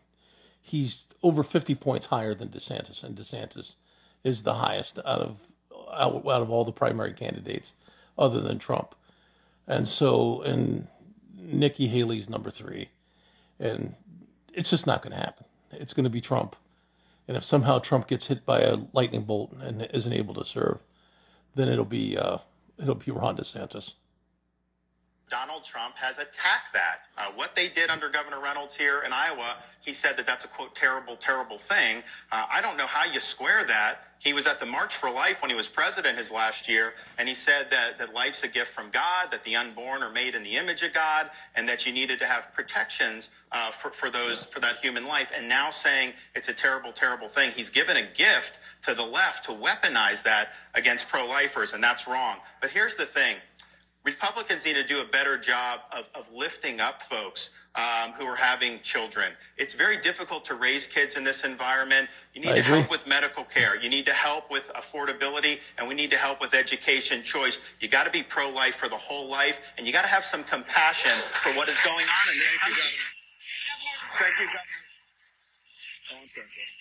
[0.60, 3.76] he's over 50 points higher than DeSantis, and DeSantis
[4.24, 5.40] is the highest out of
[5.94, 7.74] out, out of all the primary candidates,
[8.18, 8.96] other than Trump.
[9.68, 10.88] And so, and
[11.48, 12.90] Nikki Haley's number three,
[13.60, 13.96] and
[14.54, 15.46] it's just not going to happen.
[15.72, 16.56] It's going to be Trump.
[17.28, 20.80] And if somehow Trump gets hit by a lightning bolt and isn't able to serve,
[21.56, 22.38] then it'll be uh,
[22.80, 23.94] it'll be Ron DeSantis.
[25.30, 27.00] Donald Trump has attacked that.
[27.18, 30.48] Uh, what they did under Governor Reynolds here in Iowa, he said that that's a
[30.48, 32.04] quote terrible, terrible thing.
[32.32, 34.07] Uh, I don't know how you square that.
[34.20, 37.30] He was at the March for Life when he was president his last year, and
[37.30, 40.44] he said that, that life's a gift from God, that the unborn are made in
[40.44, 44.44] the image of God, and that you needed to have protections uh, for, for those
[44.46, 45.32] for that human life.
[45.36, 47.52] And now saying it's a terrible, terrible thing.
[47.52, 52.38] He's given a gift to the left to weaponize that against pro-lifers, and that's wrong.
[52.60, 53.38] But here's the thing.
[54.08, 58.38] Republicans need to do a better job of, of lifting up folks um, who are
[58.38, 59.34] having children.
[59.58, 62.08] It's very difficult to raise kids in this environment.
[62.34, 62.78] You need I to agree.
[62.80, 63.76] help with medical care.
[63.76, 67.60] You need to help with affordability, and we need to help with education choice.
[67.82, 70.24] You got to be pro life for the whole life, and you got to have
[70.24, 71.12] some compassion
[71.44, 72.84] for what is going on in this country.
[74.18, 74.84] Thank you, Governor.
[76.22, 76.48] One second.
[76.48, 76.77] Governor,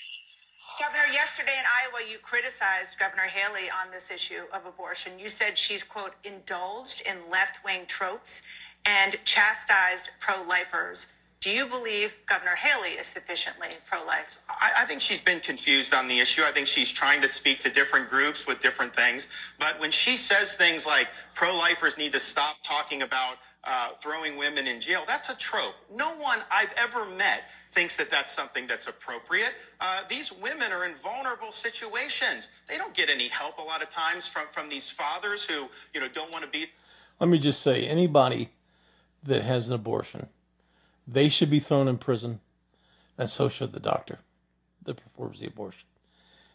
[1.12, 5.18] yesterday in Iowa, you criticized Governor Haley on this issue of abortion.
[5.18, 8.42] You said she's, quote, indulged in left wing tropes
[8.84, 11.12] and chastised pro lifers.
[11.40, 14.38] Do you believe Governor Haley is sufficiently pro life?
[14.48, 16.42] I, I think she's been confused on the issue.
[16.42, 19.28] I think she's trying to speak to different groups with different things.
[19.58, 24.36] But when she says things like pro lifers need to stop talking about uh, throwing
[24.36, 25.74] women in jail, that's a trope.
[25.94, 27.44] No one I've ever met
[27.76, 29.52] thinks that that's something that's appropriate.
[29.78, 32.48] Uh, these women are in vulnerable situations.
[32.70, 36.00] They don't get any help a lot of times from, from these fathers who, you
[36.00, 36.68] know, don't want to be
[37.20, 38.48] Let me just say, anybody
[39.22, 40.28] that has an abortion,
[41.06, 42.40] they should be thrown in prison,
[43.18, 44.20] and so should the doctor
[44.84, 45.86] that performs the abortion.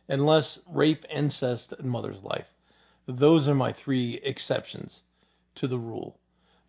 [0.09, 2.47] Unless rape, incest, and mother's life.
[3.05, 5.03] Those are my three exceptions
[5.53, 6.17] to the rule.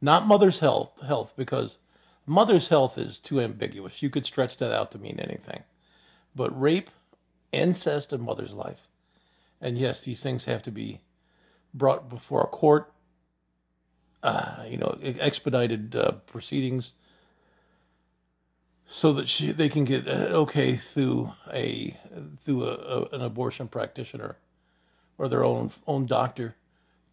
[0.03, 1.79] Not mother's health, health because
[2.27, 4.03] mother's health is too ambiguous.
[4.03, 5.63] You could stretch that out to mean anything.
[6.35, 6.91] But rape,
[7.53, 8.89] incest, and mother's life.
[9.61, 11.01] And yes, these things have to be
[11.75, 12.93] brought before a court
[14.23, 16.93] uh, you know, expedited uh, proceedings,
[18.87, 21.97] so that she, they can get uh, okay through a
[22.39, 24.37] through a, a, an abortion practitioner
[25.19, 26.55] or their own own doctor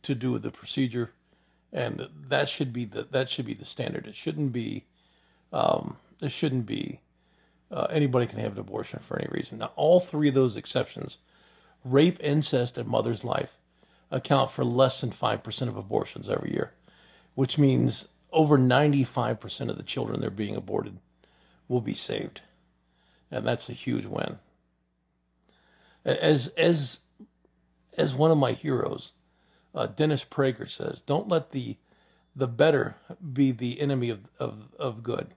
[0.03, 1.11] to do the procedure,
[1.73, 4.05] and that should be the that should be the standard.
[4.07, 4.85] It shouldn't be
[5.51, 7.01] um, it shouldn't be
[7.71, 9.59] uh, anybody can have an abortion for any reason.
[9.59, 11.17] Now, all three of those exceptions,
[11.83, 13.57] rape, incest, and mother's life,
[14.11, 16.73] account for less than five percent of abortions every year
[17.39, 20.97] which means over 95% of the children that are being aborted
[21.69, 22.41] will be saved.
[23.31, 24.39] And that's a huge win.
[26.03, 26.99] As, as,
[27.97, 29.13] as one of my heroes,
[29.73, 31.77] uh, Dennis Prager says, don't let the,
[32.35, 32.97] the better
[33.31, 35.29] be the enemy of, of, of good.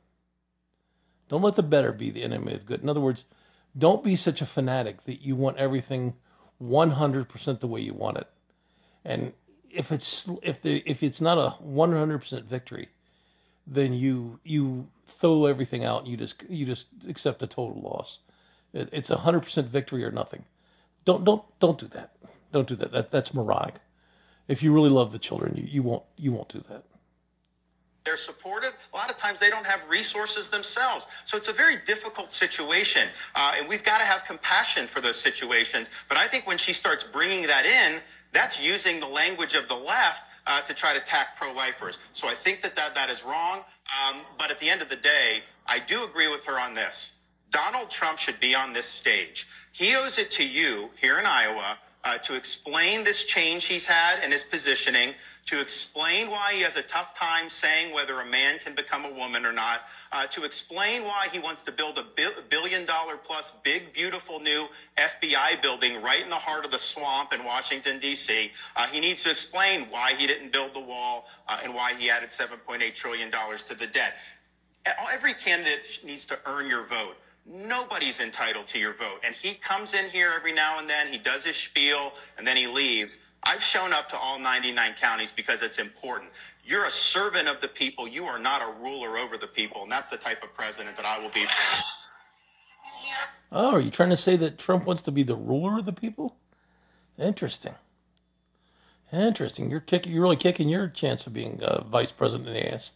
[1.29, 2.83] Don't let the better be the enemy of good.
[2.83, 3.25] In other words,
[3.77, 6.15] don't be such a fanatic that you want everything
[6.63, 8.29] 100% the way you want it.
[9.05, 9.33] And
[9.71, 12.91] if it's if the if it's not a 100% victory
[13.67, 18.19] then you you throw everything out and you just you just accept a total loss.
[18.73, 20.45] It, it's a 100% victory or nothing.
[21.05, 22.13] Don't don't don't do that.
[22.53, 23.77] Don't do that, that that's moronic.
[24.49, 26.85] If you really love the children you, you won't you won't do that
[28.05, 28.75] they're supportive.
[28.93, 31.07] A lot of times they don't have resources themselves.
[31.25, 33.09] So it's a very difficult situation.
[33.35, 35.89] Uh, and we've got to have compassion for those situations.
[36.09, 38.01] But I think when she starts bringing that in,
[38.33, 41.99] that's using the language of the left uh, to try to attack pro-lifers.
[42.13, 43.59] So I think that that, that is wrong.
[44.09, 47.13] Um, but at the end of the day, I do agree with her on this.
[47.51, 49.47] Donald Trump should be on this stage.
[49.73, 54.25] He owes it to you here in Iowa uh, to explain this change he's had
[54.25, 55.15] in his positioning,
[55.47, 59.13] to explain why he has a tough time saying whether a man can become a
[59.13, 59.81] woman or not,
[60.13, 64.39] uh, to explain why he wants to build a bi- billion dollar plus big, beautiful
[64.39, 68.53] new FBI building right in the heart of the swamp in Washington, D.C.
[68.77, 72.09] Uh, he needs to explain why he didn't build the wall uh, and why he
[72.09, 74.15] added $7.8 trillion to the debt.
[75.13, 77.17] Every candidate needs to earn your vote.
[77.45, 79.21] Nobody's entitled to your vote.
[79.25, 82.57] And he comes in here every now and then, he does his spiel, and then
[82.57, 83.17] he leaves.
[83.45, 86.31] I've shown up to all 99 counties because it's important.
[86.65, 88.07] You're a servant of the people.
[88.07, 89.83] You are not a ruler over the people.
[89.83, 91.45] And that's the type of president that I will be.
[93.51, 95.93] Oh, are you trying to say that Trump wants to be the ruler of the
[95.93, 96.37] people?
[97.19, 97.75] Interesting.
[99.13, 99.71] Interesting.
[99.71, 100.13] You're kicking.
[100.13, 102.93] You're really kicking your chance of being uh, vice president in the ass.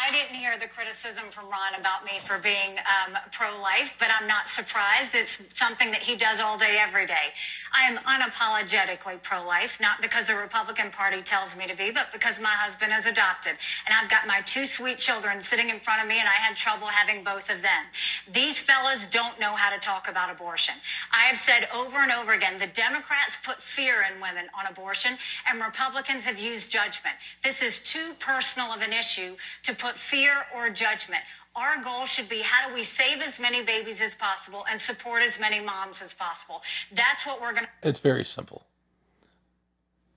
[0.00, 4.26] I didn't hear the criticism from Ron about me for being um, pro-life, but I'm
[4.26, 5.12] not surprised.
[5.12, 7.36] It's something that he does all day, every day.
[7.74, 12.40] I am unapologetically pro-life, not because the Republican Party tells me to be, but because
[12.40, 13.52] my husband is adopted.
[13.86, 16.56] And I've got my two sweet children sitting in front of me, and I had
[16.56, 17.84] trouble having both of them.
[18.32, 20.76] These fellas don't know how to talk about abortion.
[21.12, 25.18] I have said over and over again, the Democrats put fear in women on abortion,
[25.46, 27.16] and Republicans have used judgment.
[27.44, 31.22] This is too personal of an issue to put fear or judgment.
[31.56, 35.22] Our goal should be how do we save as many babies as possible and support
[35.22, 36.62] as many moms as possible.
[36.92, 37.88] That's what we're going to.
[37.88, 38.64] It's very simple.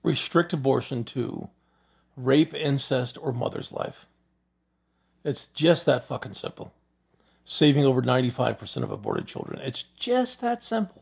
[0.04, 1.48] Restrict abortion to
[2.16, 4.06] rape, incest, or mother's life.
[5.24, 6.72] It's just that fucking simple.
[7.44, 9.60] Saving over 95% of aborted children.
[9.60, 11.01] It's just that simple.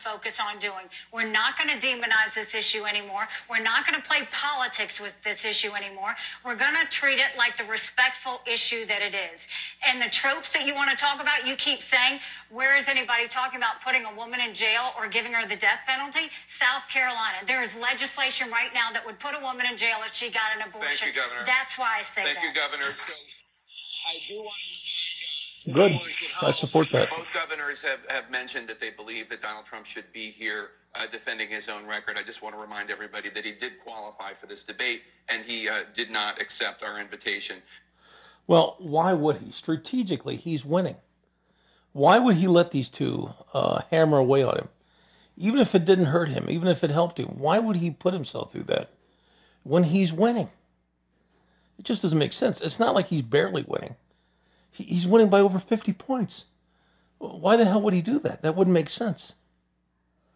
[0.00, 0.88] Focus on doing.
[1.12, 3.28] We're not going to demonize this issue anymore.
[3.48, 6.16] We're not going to play politics with this issue anymore.
[6.44, 9.46] We're going to treat it like the respectful issue that it is.
[9.86, 13.28] And the tropes that you want to talk about, you keep saying, where is anybody
[13.28, 16.30] talking about putting a woman in jail or giving her the death penalty?
[16.46, 17.38] South Carolina.
[17.46, 20.56] There is legislation right now that would put a woman in jail if she got
[20.56, 20.96] an abortion.
[20.96, 21.44] Thank you, Governor.
[21.44, 22.44] That's why I say Thank that.
[22.44, 22.92] you, Governor.
[22.96, 23.12] So,
[24.10, 24.59] I do want to
[25.64, 26.00] Good.
[26.40, 27.10] I support that.
[27.10, 31.06] both governors have, have mentioned that they believe that Donald Trump should be here uh,
[31.06, 32.16] defending his own record.
[32.16, 35.68] I just want to remind everybody that he did qualify for this debate and he
[35.68, 37.56] uh, did not accept our invitation.
[38.46, 39.50] Well, why would he?
[39.50, 40.96] Strategically, he's winning.
[41.92, 44.68] Why would he let these two uh, hammer away on him?
[45.36, 48.14] Even if it didn't hurt him, even if it helped him, why would he put
[48.14, 48.90] himself through that
[49.62, 50.50] when he's winning?
[51.78, 52.60] It just doesn't make sense.
[52.60, 53.96] It's not like he's barely winning.
[54.80, 56.44] He- He's winning by over 50 points.
[57.18, 58.42] Why the hell would he do that?
[58.42, 59.34] That wouldn't make sense.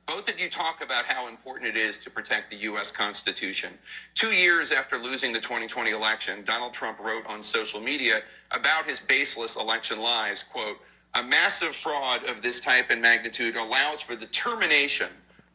[0.06, 2.92] Both of you talk about how important it is to protect the U.S.
[2.92, 3.78] Constitution.
[4.14, 9.00] Two years after losing the 2020 election, Donald Trump wrote on social media about his
[9.00, 10.76] baseless election lies, quote,
[11.14, 15.08] a massive fraud of this type and magnitude allows for the termination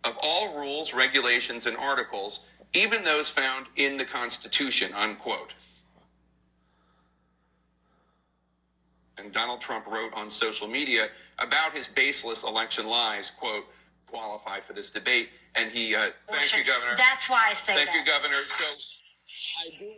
[0.03, 5.53] of all rules, regulations, and articles, even those found in the Constitution, unquote.
[9.19, 13.65] And Donald Trump wrote on social media about his baseless election lies, quote,
[14.07, 15.29] qualify for this debate.
[15.55, 16.95] And he, uh, thank you, Governor.
[16.95, 17.95] That's why I say Thank that.
[17.95, 18.37] you, Governor.
[18.45, 19.97] So, I do want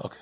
[0.00, 0.18] to Okay.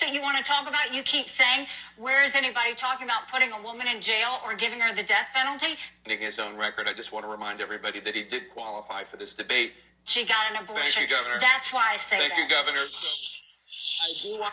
[0.00, 1.66] that you want to talk about, you keep saying,
[1.96, 5.28] where is anybody talking about putting a woman in jail or giving her the death
[5.34, 5.76] penalty?
[6.04, 9.16] defending his own record, I just want to remind everybody that he did qualify for
[9.16, 9.72] this debate.
[10.04, 10.84] She got an abortion.
[10.92, 11.38] Thank you, Governor.
[11.40, 12.38] That's why I say Thank that.
[12.38, 12.86] you, Governor.
[12.88, 14.52] So, I do want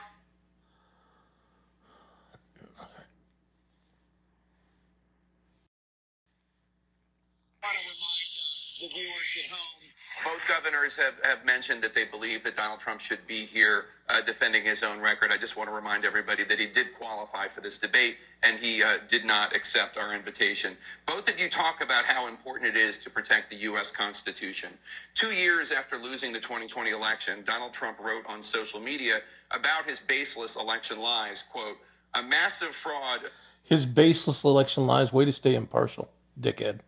[7.61, 9.81] want to remind uh, the viewers at home.
[10.25, 14.21] both governors have, have mentioned that they believe that Donald Trump should be here uh,
[14.21, 15.31] defending his own record.
[15.31, 18.83] I just want to remind everybody that he did qualify for this debate and he
[18.83, 20.75] uh, did not accept our invitation.
[21.05, 23.91] Both of you talk about how important it is to protect the U.S.
[23.91, 24.71] Constitution.
[25.13, 29.21] Two years after losing the 2020 election, Donald Trump wrote on social media
[29.51, 31.77] about his baseless election lies, quote,
[32.13, 33.21] a massive fraud
[33.63, 35.13] His baseless election lies.
[35.13, 36.09] Way to stay impartial,
[36.39, 36.79] dickhead.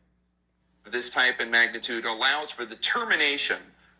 [0.91, 3.57] this type and magnitude allows for the termination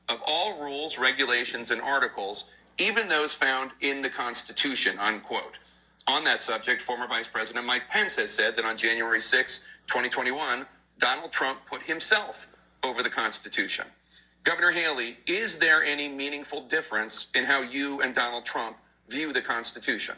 [0.10, 5.60] of all rules, regulations, and articles, even those found in the Constitution, unquote.
[6.08, 10.66] On that subject, former Vice President Mike Pence has said that on January 6, 2021,
[11.00, 12.48] Donald Trump put himself
[12.84, 13.86] over the Constitution.
[14.44, 18.76] Governor Haley, is there any meaningful difference in how you and Donald Trump
[19.08, 20.16] view the Constitution?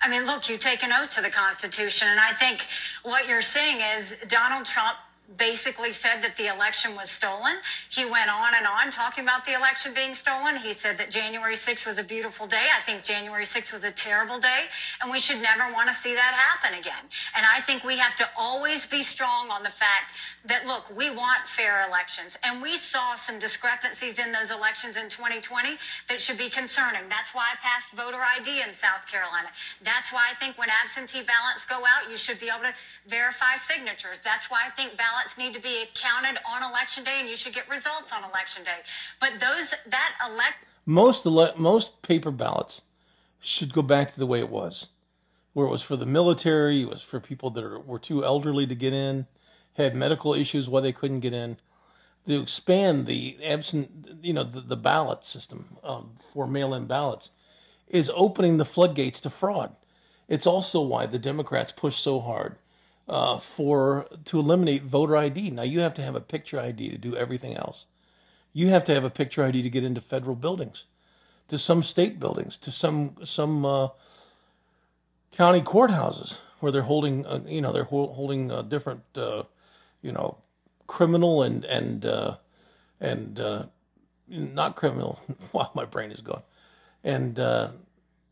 [0.00, 2.66] I mean, look, you take an oath to the Constitution, and I think
[3.02, 4.96] what you're seeing is Donald Trump
[5.36, 7.56] basically said that the election was stolen.
[7.90, 10.56] He went on and on talking about the election being stolen.
[10.56, 12.68] He said that January 6th was a beautiful day.
[12.70, 14.66] I think January 6th was a terrible day,
[15.02, 17.10] and we should never want to see that happen again.
[17.36, 21.10] And I think we have to always be strong on the fact that, look, we
[21.10, 25.76] want fair elections, and we saw some discrepancies in those elections in 2020
[26.08, 27.02] that should be concerning.
[27.08, 29.48] That's why I passed voter ID in South Carolina.
[29.82, 32.74] That's why I think when absentee ballots go out, you should be able to
[33.08, 34.18] verify signatures.
[34.22, 37.36] That's why I think ballot ballots need to be counted on election day, and you
[37.36, 38.78] should get results on election day.
[39.20, 42.82] But those that elect Most ele- most paper ballots
[43.40, 44.88] should go back to the way it was,
[45.52, 48.66] where it was for the military, it was for people that are, were too elderly
[48.66, 49.26] to get in,
[49.74, 51.56] had medical issues why they couldn't get in.
[52.26, 57.30] To expand the absent, you know, the, the ballot system um, for mail-in ballots
[57.86, 59.76] is opening the floodgates to fraud.
[60.28, 62.56] It's also why the Democrats push so hard
[63.08, 65.50] uh, for to eliminate voter ID.
[65.50, 67.86] Now you have to have a picture ID to do everything else.
[68.52, 70.84] You have to have a picture ID to get into federal buildings,
[71.48, 73.88] to some state buildings, to some some uh,
[75.30, 79.42] county courthouses where they're holding, uh, you know, they're hol- holding uh, different, uh,
[80.02, 80.38] you know,
[80.86, 82.36] criminal and and uh,
[83.00, 83.66] and uh,
[84.28, 85.20] not criminal.
[85.52, 86.42] wow, my brain is gone.
[87.04, 87.70] And uh,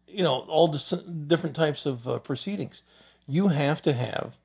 [0.09, 2.83] you know, all different types of proceedings.
[3.27, 4.37] You have to have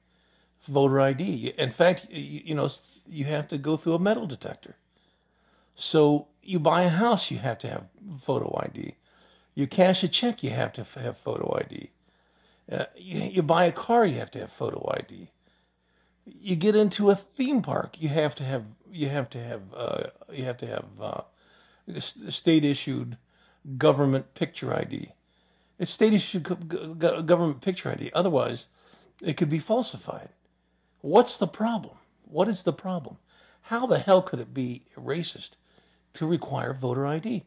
[0.69, 1.53] voter ID.
[1.57, 2.69] In fact, you, you know,
[3.07, 4.75] you have to go through a metal detector.
[5.75, 7.85] So you buy a house, you have to have
[8.21, 8.95] photo ID.
[9.55, 11.89] You cash a check, you have to have photo ID.
[12.71, 15.29] Uh, you, you buy a car, you have to have photo ID.
[16.25, 20.03] You get into a theme park, you have to have you have to have uh,
[20.31, 21.21] you have to have uh,
[22.29, 23.17] state issued
[23.77, 25.11] government picture ID.
[25.79, 28.11] It's state issued go- go- government picture ID.
[28.13, 28.67] Otherwise,
[29.21, 30.29] it could be falsified.
[31.01, 31.95] What's the problem?
[32.23, 33.17] What is the problem?
[33.63, 35.51] How the hell could it be racist
[36.13, 37.45] to require voter ID?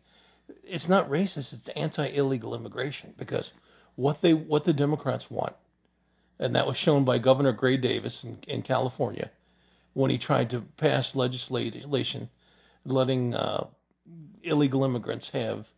[0.65, 3.53] It's not racist, it's anti illegal immigration because
[3.95, 5.55] what they what the Democrats want,
[6.39, 9.31] and that was shown by Governor Gray Davis in, in California
[9.93, 12.31] when he tried to pass legislation
[12.85, 13.67] letting uh,
[14.43, 15.69] illegal immigrants have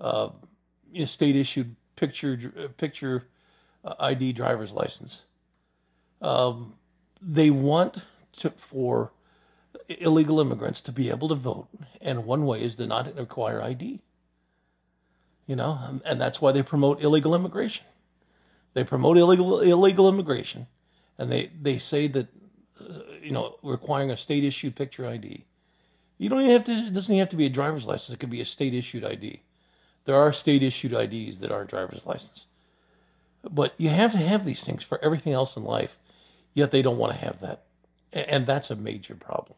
[0.00, 0.30] uh,
[0.90, 2.36] you know, state issued picture
[2.76, 3.28] picture
[3.84, 5.24] uh, ID driver's license.
[6.22, 6.74] Um,
[7.20, 8.02] they want
[8.38, 9.12] to, for
[9.88, 11.68] illegal immigrants to be able to vote,
[12.00, 14.00] and one way is to not require ID.
[15.46, 17.84] You know, and, and that's why they promote illegal immigration.
[18.74, 20.66] They promote illegal illegal immigration,
[21.18, 22.28] and they they say that
[22.80, 25.44] uh, you know requiring a state issued picture ID.
[26.18, 26.72] You don't even have to.
[26.72, 28.14] It doesn't even have to be a driver's license.
[28.14, 29.42] It could be a state issued ID.
[30.04, 32.46] There are state issued IDs that aren't driver's license,
[33.42, 35.96] but you have to have these things for everything else in life.
[36.60, 37.62] Yet they don't want to have that,
[38.12, 39.56] and, that's a major problem.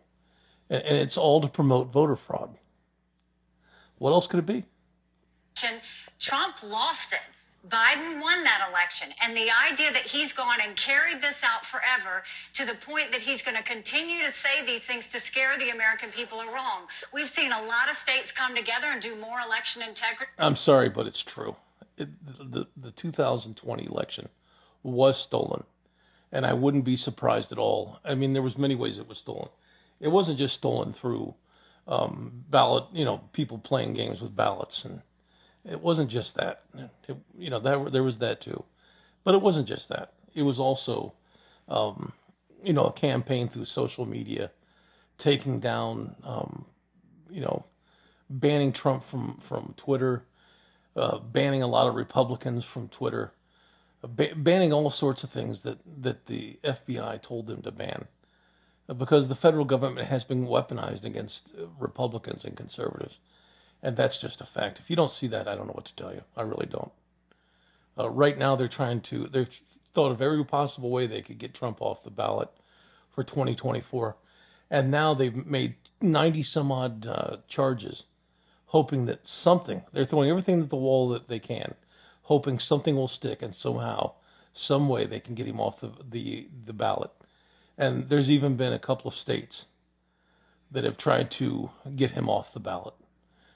[0.70, 2.58] And, it's all to promote voter fraud.
[3.98, 4.66] What else could it be?
[6.20, 7.18] Trump lost it.
[7.68, 9.08] Biden won that election.
[9.20, 12.22] And the idea that he's gone and carried this out forever
[12.52, 15.70] to the point that he's going to continue to say these things to scare the
[15.70, 16.82] American people are wrong.
[17.12, 20.30] We've seen a lot of states come together and do more election integrity.
[20.38, 21.56] I'm sorry, but it's true.
[21.96, 24.28] It, the, the 2020 election
[24.84, 25.64] was stolen,
[26.32, 28.00] and I wouldn't be surprised at all.
[28.04, 29.50] I mean, there was many ways it was stolen.
[30.00, 31.34] It wasn't just stolen through
[31.86, 35.02] um, ballot, you know, people playing games with ballots, and
[35.64, 36.62] it wasn't just that.
[37.08, 38.64] It, you know, that there was that too,
[39.24, 40.12] but it wasn't just that.
[40.34, 41.12] It was also,
[41.68, 42.12] um,
[42.64, 44.50] you know, a campaign through social media,
[45.18, 46.64] taking down, um,
[47.30, 47.66] you know,
[48.30, 50.24] banning Trump from from Twitter
[50.96, 53.32] uh, banning a lot of Republicans from Twitter,
[54.08, 58.06] banning all sorts of things that, that the FBI told them to ban.
[58.88, 63.18] Because the federal government has been weaponized against uh, Republicans and conservatives.
[63.82, 64.80] And that's just a fact.
[64.80, 66.22] If you don't see that, I don't know what to tell you.
[66.36, 66.92] I really don't.
[67.98, 69.60] Uh, right now, they're trying to, they've
[69.92, 72.48] thought of every possible way they could get Trump off the ballot
[73.10, 74.16] for 2024.
[74.70, 78.04] And now they've made 90 some odd uh, charges
[78.72, 81.74] hoping that something they're throwing everything at the wall that they can,
[82.22, 84.12] hoping something will stick and somehow,
[84.52, 87.10] some way they can get him off the the, the ballot.
[87.78, 89.66] And there's even been a couple of states
[90.70, 92.94] that have tried to get him off the ballot,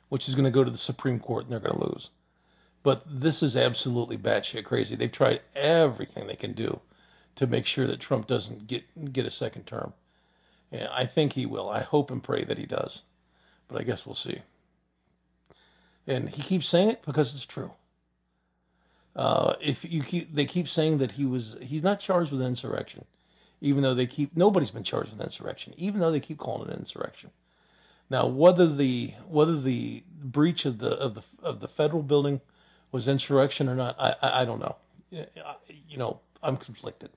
[0.08, 2.10] which is going to go to the Supreme Court and they're going to lose.
[2.82, 4.94] But this is absolutely batshit crazy.
[4.94, 6.80] They've tried everything they can do
[7.34, 9.92] to make sure that Trump doesn't get get a second term.
[10.72, 11.68] And I think he will.
[11.68, 13.02] I hope and pray that he does.
[13.68, 14.42] But I guess we'll see
[16.06, 17.72] and he keeps saying it because it's true.
[19.16, 23.06] Uh, if you keep, they keep saying that he was, he's not charged with insurrection,
[23.62, 26.78] even though they keep nobody's been charged with insurrection, even though they keep calling it
[26.78, 27.30] insurrection.
[28.10, 32.42] Now, whether the whether the breach of the of the of the federal building
[32.92, 34.76] was insurrection or not, I I, I don't know.
[35.10, 37.10] You know, I'm conflicted.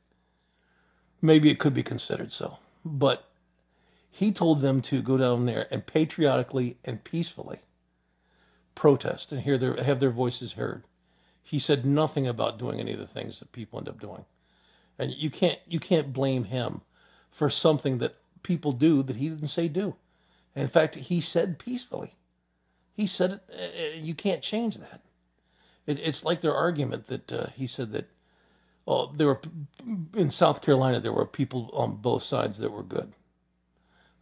[1.22, 3.26] Maybe it could be considered so, but
[4.10, 7.60] he told them to go down there and patriotically and peacefully
[8.74, 10.84] protest and hear their have their voices heard.
[11.50, 14.26] He said nothing about doing any of the things that people end up doing.
[15.00, 16.82] And you can't you can't blame him
[17.32, 19.96] for something that people do that he didn't say do.
[20.56, 22.12] In fact, he said peacefully.
[22.94, 23.42] He said it.
[23.52, 25.02] Uh, you can't change that.
[25.88, 28.12] It, it's like their argument that uh, he said that.
[28.86, 29.42] Well, there were
[30.16, 31.00] in South Carolina.
[31.00, 33.14] There were people on both sides that were good.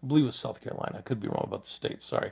[0.02, 1.00] I believe it was South Carolina.
[1.00, 2.02] I could be wrong about the state.
[2.02, 2.32] Sorry,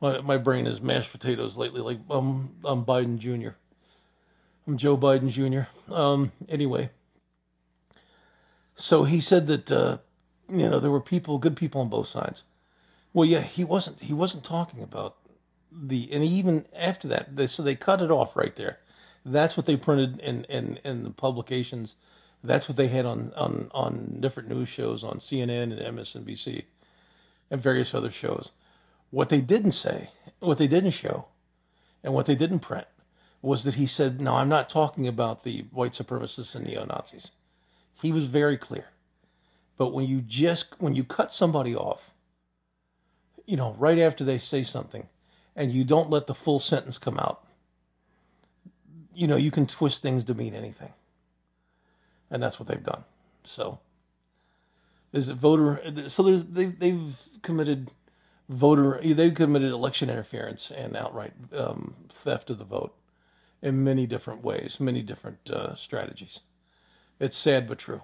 [0.00, 1.80] my my brain is mashed potatoes lately.
[1.80, 3.50] Like um, I'm Biden Jr.
[4.66, 5.94] I'm Joe Biden Jr.
[5.94, 6.90] Um, anyway,
[8.74, 9.98] so he said that uh,
[10.50, 12.42] you know there were people, good people on both sides.
[13.12, 14.00] Well, yeah, he wasn't.
[14.02, 15.18] He wasn't talking about
[15.70, 18.78] the, and even after that, they, so they cut it off right there.
[19.24, 21.94] That's what they printed in in in the publications.
[22.42, 26.64] That's what they had on on on different news shows on CNN and MSNBC
[27.52, 28.50] and various other shows.
[29.10, 30.10] What they didn't say,
[30.40, 31.26] what they didn't show,
[32.02, 32.88] and what they didn't print
[33.46, 37.30] was that he said, "No, I'm not talking about the white supremacists and neo Nazis."
[38.02, 38.86] He was very clear.
[39.76, 42.12] But when you just when you cut somebody off,
[43.46, 45.08] you know, right after they say something,
[45.54, 47.46] and you don't let the full sentence come out,
[49.14, 50.92] you know, you can twist things to mean anything.
[52.28, 53.04] And that's what they've done.
[53.44, 53.78] So
[55.12, 57.92] is it voter so there's they they've committed
[58.48, 62.92] voter they've committed election interference and outright um, theft of the vote
[63.62, 66.40] in many different ways, many different uh, strategies.
[67.18, 68.02] It's sad but true.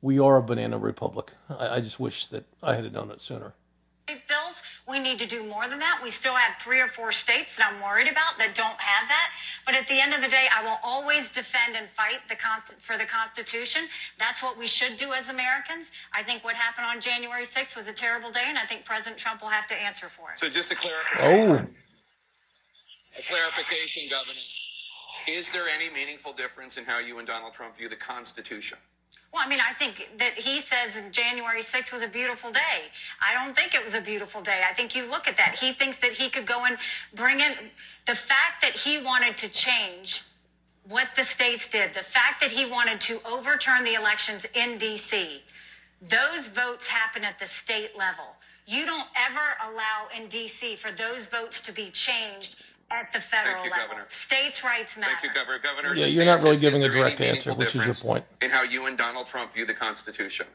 [0.00, 1.32] We are a banana republic.
[1.48, 3.54] I, I just wish that I had known it sooner.
[4.06, 6.00] Bills, we need to do more than that.
[6.02, 9.30] We still have three or four states that I'm worried about that don't have that.
[9.64, 12.74] But at the end of the day, I will always defend and fight the const-
[12.80, 13.88] for the Constitution.
[14.18, 15.90] That's what we should do as Americans.
[16.12, 19.16] I think what happened on January 6th was a terrible day, and I think President
[19.16, 20.38] Trump will have to answer for it.
[20.38, 21.66] So just to clarify, Oh,
[23.18, 24.40] a clarification, Governor.
[25.28, 28.78] Is there any meaningful difference in how you and Donald Trump view the Constitution?
[29.32, 32.90] Well, I mean, I think that he says January 6th was a beautiful day.
[33.20, 34.62] I don't think it was a beautiful day.
[34.68, 35.56] I think you look at that.
[35.58, 36.76] He thinks that he could go and
[37.14, 37.52] bring in
[38.06, 40.22] the fact that he wanted to change
[40.86, 45.42] what the states did, the fact that he wanted to overturn the elections in D.C.,
[46.02, 48.36] those votes happen at the state level.
[48.66, 50.76] You don't ever allow in D.C.
[50.76, 52.56] for those votes to be changed
[52.90, 53.86] at the federal you, level.
[53.88, 54.06] Governor.
[54.08, 55.12] States' rights matter.
[55.20, 55.58] Thank you, Governor.
[55.58, 58.00] Governor Yeah, you're not really giving a there direct answer, meaningful which is your difference
[58.00, 58.24] point.
[58.42, 60.46] In how you and Donald Trump view the Constitution.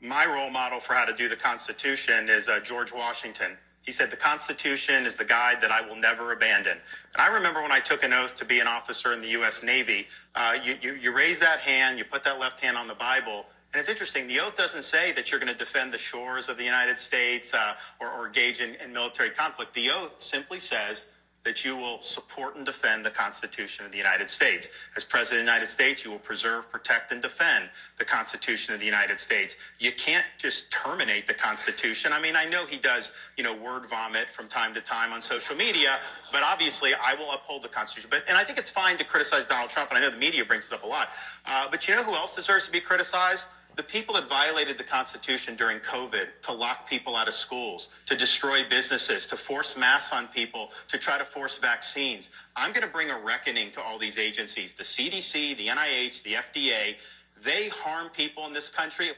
[0.00, 3.56] My role model for how to do the Constitution is uh, George Washington.
[3.82, 6.78] He said, The Constitution is the guide that I will never abandon.
[7.14, 9.62] And I remember when I took an oath to be an officer in the U.S.
[9.62, 12.94] Navy, uh, you, you, you raise that hand, you put that left hand on the
[12.94, 13.46] Bible.
[13.72, 16.58] And it's interesting, the oath doesn't say that you're going to defend the shores of
[16.58, 19.72] the United States uh, or, or engage in, in military conflict.
[19.72, 21.06] The oath simply says
[21.44, 24.70] that you will support and defend the Constitution of the United States.
[24.96, 28.80] As President of the United States, you will preserve, protect, and defend the Constitution of
[28.80, 29.56] the United States.
[29.80, 32.12] You can't just terminate the Constitution.
[32.12, 35.20] I mean, I know he does, you know, word vomit from time to time on
[35.20, 35.98] social media,
[36.30, 38.08] but obviously I will uphold the Constitution.
[38.10, 40.44] But and I think it's fine to criticize Donald Trump, and I know the media
[40.44, 41.08] brings this up a lot.
[41.44, 43.46] Uh, but you know who else deserves to be criticized?
[43.76, 48.16] The people that violated the Constitution during COVID to lock people out of schools, to
[48.16, 52.30] destroy businesses, to force masks on people, to try to force vaccines.
[52.54, 56.34] I'm going to bring a reckoning to all these agencies the CDC, the NIH, the
[56.34, 56.96] FDA.
[57.42, 59.12] They harm people in this country.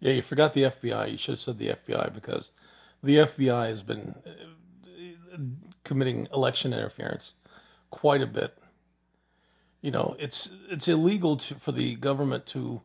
[0.00, 1.10] Yeah, you forgot the FBI.
[1.10, 2.50] You should have said the FBI because
[3.02, 5.38] the FBI has been uh,
[5.84, 7.34] committing election interference
[7.90, 8.56] quite a bit.
[9.80, 12.82] You know, it's it's illegal to, for the government to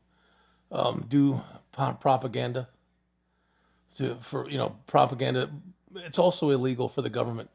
[0.72, 1.41] um, do
[1.72, 2.69] propaganda.
[3.98, 5.49] To for you know propaganda,
[5.95, 7.49] it's also illegal for the government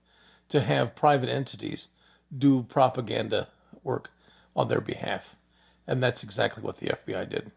[0.51, 1.89] to have private entities
[2.37, 3.49] do propaganda
[3.83, 4.11] work
[4.55, 5.37] on their behalf,
[5.87, 7.53] and that's exactly what the FBI did.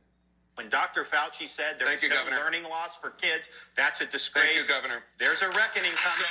[0.55, 1.03] When Dr.
[1.03, 2.37] Fauci said there Thank was you, no Governor.
[2.37, 4.45] learning loss for kids, that's a disgrace.
[4.45, 5.03] Thank you, Governor.
[5.17, 6.27] There's a reckoning coming.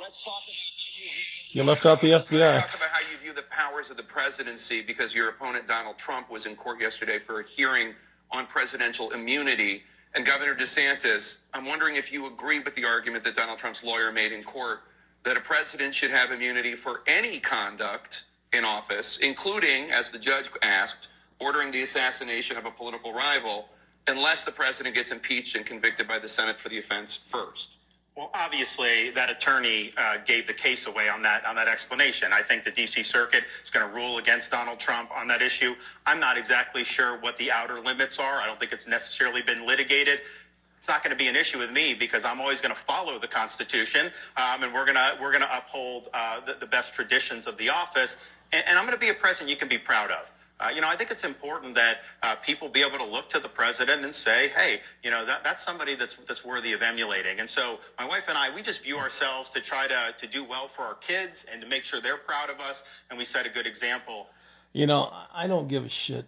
[0.00, 0.75] Let's talk about how
[1.50, 2.60] you left out the FBI.
[2.60, 6.30] talk about how you view the powers of the presidency because your opponent Donald Trump
[6.30, 7.94] was in court yesterday for a hearing
[8.30, 9.82] on presidential immunity.
[10.14, 14.12] And Governor DeSantis, I'm wondering if you agree with the argument that Donald Trump's lawyer
[14.12, 14.80] made in court
[15.24, 20.48] that a president should have immunity for any conduct in office, including, as the judge
[20.62, 21.08] asked,
[21.40, 23.66] ordering the assassination of a political rival,
[24.06, 27.75] unless the president gets impeached and convicted by the Senate for the offense first.
[28.16, 32.32] Well, obviously, that attorney uh, gave the case away on that on that explanation.
[32.32, 33.02] I think the D.C.
[33.02, 35.74] Circuit is going to rule against Donald Trump on that issue.
[36.06, 38.40] I'm not exactly sure what the outer limits are.
[38.40, 40.20] I don't think it's necessarily been litigated.
[40.78, 43.18] It's not going to be an issue with me because I'm always going to follow
[43.18, 44.06] the Constitution,
[44.38, 47.58] um, and we're going to we're going to uphold uh, the, the best traditions of
[47.58, 48.16] the office.
[48.50, 50.32] And, and I'm going to be a president you can be proud of.
[50.58, 53.40] Uh, you know, I think it's important that uh, people be able to look to
[53.40, 57.40] the president and say, "Hey, you know, that, that's somebody that's that's worthy of emulating."
[57.40, 60.42] And so, my wife and I, we just view ourselves to try to to do
[60.42, 63.44] well for our kids and to make sure they're proud of us, and we set
[63.44, 64.28] a good example.
[64.72, 66.26] You know, I don't give a shit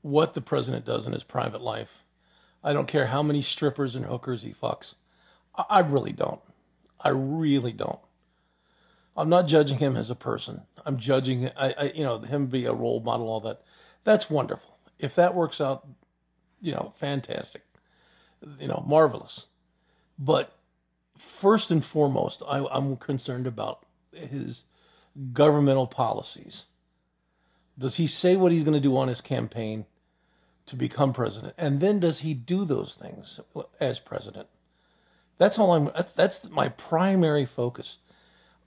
[0.00, 2.02] what the president does in his private life.
[2.62, 4.94] I don't care how many strippers and hookers he fucks.
[5.54, 6.40] I, I really don't.
[6.98, 8.00] I really don't.
[9.16, 10.62] I'm not judging him as a person.
[10.84, 13.62] I'm judging, I, I, you know, him be a role model, all that.
[14.04, 14.76] That's wonderful.
[14.98, 15.86] If that works out,
[16.60, 17.62] you know, fantastic.
[18.60, 19.46] You know, marvelous.
[20.18, 20.56] But
[21.16, 24.64] first and foremost, I, I'm concerned about his
[25.32, 26.66] governmental policies.
[27.78, 29.86] Does he say what he's going to do on his campaign
[30.66, 31.54] to become president?
[31.58, 33.40] And then does he do those things
[33.80, 34.48] as president?
[35.38, 37.98] That's all I'm, that's, that's my primary focus.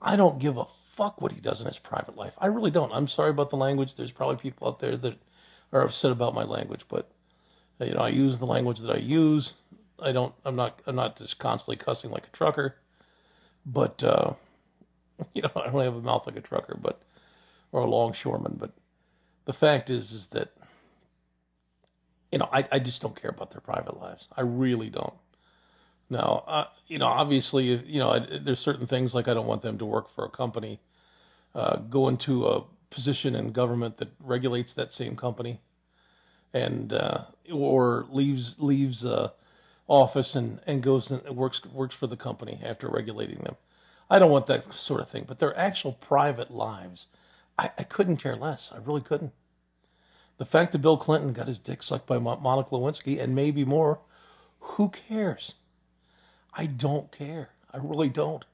[0.02, 0.66] I don't give a
[0.98, 2.34] fuck what he does in his private life.
[2.38, 2.92] I really don't.
[2.92, 3.94] I'm sorry about the language.
[3.94, 5.16] There's probably people out there that
[5.72, 7.08] are upset about my language, but
[7.78, 9.52] you know, I use the language that I use.
[10.02, 10.34] I don't.
[10.44, 10.82] I'm not.
[10.86, 12.78] I'm not just constantly cussing like a trucker,
[13.64, 14.32] but uh,
[15.34, 17.00] you know, I don't have a mouth like a trucker, but
[17.70, 18.56] or a longshoreman.
[18.58, 18.72] But
[19.44, 20.52] the fact is, is that
[22.32, 24.26] you know, I I just don't care about their private lives.
[24.36, 25.14] I really don't.
[26.10, 29.78] Now, uh, you know, obviously, you know, there's certain things like I don't want them
[29.78, 30.80] to work for a company,
[31.58, 35.60] uh, go into a position in government that regulates that same company,
[36.54, 39.30] and uh, or leaves leaves uh,
[39.88, 43.56] office and, and goes and works works for the company after regulating them.
[44.08, 45.24] I don't want that sort of thing.
[45.26, 47.06] But their actual private lives,
[47.58, 48.72] I, I couldn't care less.
[48.72, 49.32] I really couldn't.
[50.38, 53.98] The fact that Bill Clinton got his dick sucked by Monica Lewinsky and maybe more,
[54.60, 55.54] who cares?
[56.54, 57.50] I don't care.
[57.74, 58.44] I really don't.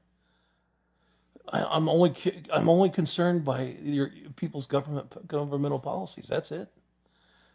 [1.52, 2.14] I, am only
[2.52, 6.26] I'm only concerned by your people's government governmental policies.
[6.28, 6.68] That's it.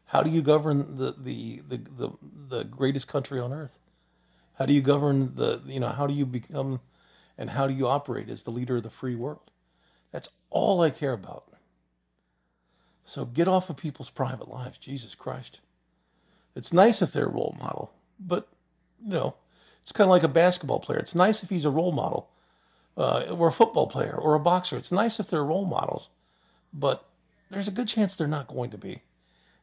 [0.06, 2.10] How do you govern the, the the, the
[2.50, 3.80] the greatest country on earth?
[4.56, 6.82] How do you govern the you know how do you become
[7.38, 9.52] and how do you operate as the leader of the free world?
[10.12, 11.46] That's all I care about.
[13.06, 15.62] So get off of people's private lives, Jesus Christ.
[16.56, 18.50] It's nice if they're a role model, but
[19.04, 19.36] you know,
[19.82, 21.00] it's kind of like a basketball player.
[21.00, 22.30] It's nice if he's a role model,
[23.00, 24.78] uh, or a football player, or a boxer.
[24.78, 26.10] It's nice if they're role models,
[26.74, 27.06] but
[27.50, 29.02] there's a good chance they're not going to be.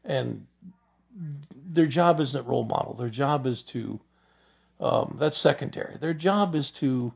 [0.03, 0.47] And
[1.55, 2.95] their job isn't role model.
[2.95, 4.01] Their job is to,
[4.81, 5.99] um, that's secondary.
[5.99, 7.13] Their job is to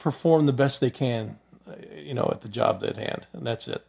[0.00, 3.26] perform the best they can, uh, you know, at the job at hand.
[3.32, 3.86] And that's it.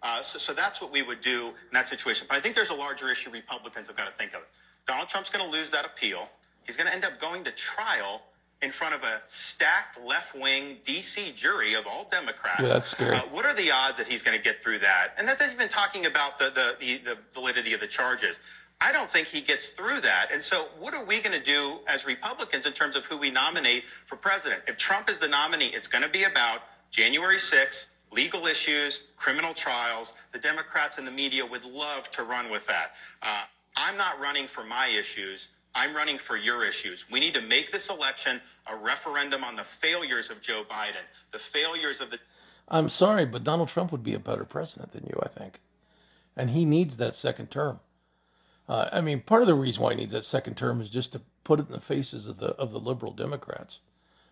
[0.00, 2.26] Uh, so, so that's what we would do in that situation.
[2.28, 4.42] But I think there's a larger issue Republicans have got to think of.
[4.86, 6.28] Donald Trump's going to lose that appeal.
[6.64, 8.22] He's going to end up going to trial
[8.64, 12.62] in front of a stacked left wing DC jury of all Democrats.
[12.62, 13.16] Yeah, that's scary.
[13.16, 15.14] Uh, what are the odds that he's going to get through that?
[15.18, 18.40] And that's even talking about the, the, the, the validity of the charges.
[18.80, 20.30] I don't think he gets through that.
[20.32, 23.30] And so, what are we going to do as Republicans in terms of who we
[23.30, 24.62] nominate for president?
[24.66, 29.54] If Trump is the nominee, it's going to be about January 6th, legal issues, criminal
[29.54, 30.12] trials.
[30.32, 32.92] The Democrats and the media would love to run with that.
[33.22, 33.44] Uh,
[33.76, 35.48] I'm not running for my issues.
[35.74, 37.10] I'm running for your issues.
[37.10, 41.38] We need to make this election a referendum on the failures of Joe Biden, the
[41.38, 42.18] failures of the.
[42.68, 45.60] I'm sorry, but Donald Trump would be a better president than you, I think.
[46.36, 47.80] And he needs that second term.
[48.68, 51.12] Uh, I mean, part of the reason why he needs that second term is just
[51.12, 53.80] to put it in the faces of the of the liberal Democrats,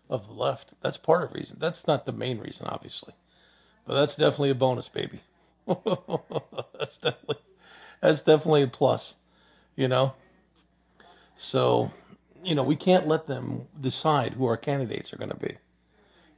[0.09, 0.73] of the left.
[0.81, 1.59] That's part of the reason.
[1.61, 3.13] That's not the main reason, obviously,
[3.87, 5.21] but that's definitely a bonus, baby.
[5.67, 7.37] that's definitely
[8.01, 9.15] that's definitely a plus.
[9.77, 10.15] You know,
[11.37, 11.91] so,
[12.45, 15.57] you know, we can't let them decide who our candidates are going to be.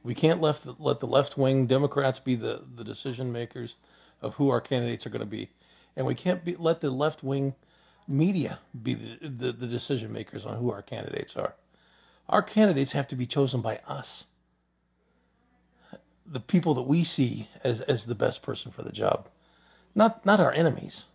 [0.03, 3.75] We can't let the, let the left wing Democrats be the, the decision makers
[4.21, 5.49] of who our candidates are going to be.
[5.95, 7.55] And we can't be, let the left wing
[8.07, 11.55] media be the, the, the decision makers on who our candidates are.
[12.29, 14.25] Our candidates have to be chosen by us,
[16.25, 19.29] the people that we see as, as the best person for the job,
[19.93, 21.05] not, not our enemies.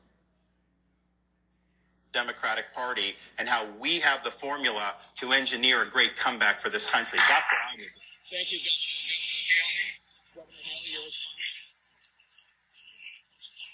[2.12, 6.88] Democratic Party and how we have the formula to engineer a great comeback for this
[6.90, 7.18] country.
[7.28, 7.86] That's what I would.
[8.30, 8.86] Thank you, Governor
[9.54, 9.90] Haley.
[10.34, 11.10] Governor Haley,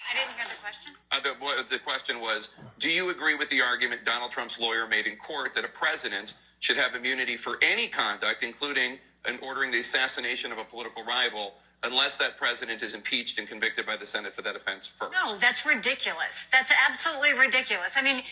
[0.09, 0.93] I didn't hear the question.
[1.11, 5.07] Uh, the, the question was Do you agree with the argument Donald Trump's lawyer made
[5.07, 8.99] in court that a president should have immunity for any conduct, including
[9.29, 11.55] in ordering the assassination of a political rival?
[11.83, 15.13] Unless that president is impeached and convicted by the Senate for that offense first.
[15.13, 16.47] No, that's ridiculous.
[16.51, 17.93] That's absolutely ridiculous.
[17.97, 18.23] I mean,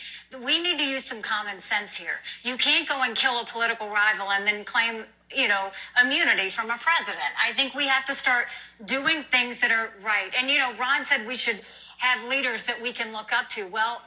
[0.45, 2.21] we need to use some common sense here.
[2.43, 5.05] You can't go and kill a political rival and then claim,
[5.35, 7.31] you know, immunity from a president.
[7.43, 8.47] I think we have to start
[8.85, 10.31] doing things that are right.
[10.37, 11.61] And, you know, Ron said we should
[11.99, 13.69] have leaders that we can look up to.
[13.69, 14.03] Well,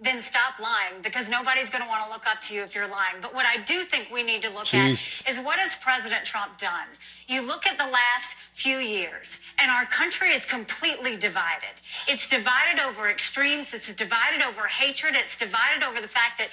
[0.00, 2.88] then stop lying because nobody's going to want to look up to you if you're
[2.88, 3.16] lying.
[3.20, 5.22] But what I do think we need to look Jeez.
[5.22, 6.88] at is what has President Trump done?
[7.28, 11.76] You look at the last few years and our country is completely divided.
[12.08, 13.74] It's divided over extremes.
[13.74, 15.14] It's divided over hatred.
[15.16, 16.48] It's divided over the fact that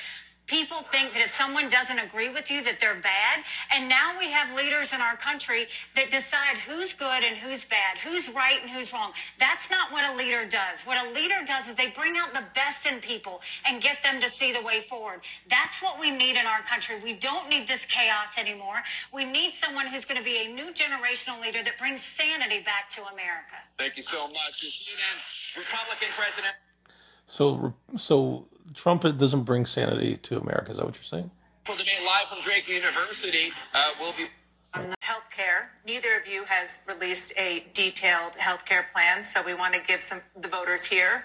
[0.48, 3.44] People think that if someone doesn't agree with you that they're bad.
[3.72, 7.98] And now we have leaders in our country that decide who's good and who's bad,
[7.98, 9.12] who's right and who's wrong.
[9.40, 10.82] That's not what a leader does.
[10.86, 14.22] What a leader does is they bring out the best in people and get them
[14.22, 15.20] to see the way forward.
[15.50, 16.96] That's what we need in our country.
[17.04, 18.82] We don't need this chaos anymore.
[19.14, 22.90] We need someone who's going to be a new generational leader that brings sanity back
[22.92, 23.60] to America.
[23.78, 24.62] Thank you so much.
[24.62, 26.56] The CNN Republican president.
[27.26, 30.72] So, so Trump doesn't bring sanity to America.
[30.72, 31.32] Is that what you're saying?
[31.66, 34.26] For the debate live from Drake University, uh, will be.
[35.02, 35.70] Healthcare.
[35.86, 40.22] Neither of you has released a detailed healthcare plan, so we want to give some
[40.40, 41.24] the voters here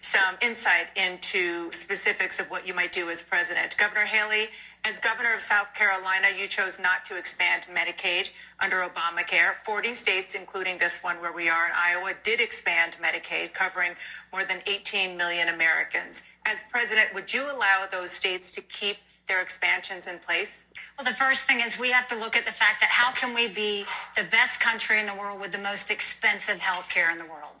[0.00, 3.76] some insight into specifics of what you might do as president.
[3.76, 4.48] Governor Haley,
[4.84, 8.30] as governor of South Carolina, you chose not to expand Medicaid
[8.60, 9.54] under Obamacare.
[9.54, 13.92] 40 states, including this one where we are in Iowa, did expand Medicaid, covering
[14.32, 16.24] more than 18 million Americans.
[16.46, 18.96] As president, would you allow those states to keep
[19.28, 20.66] their expansions in place?
[20.98, 23.34] Well, the first thing is we have to look at the fact that how can
[23.34, 23.84] we be
[24.16, 27.54] the best country in the world with the most expensive health care in the world?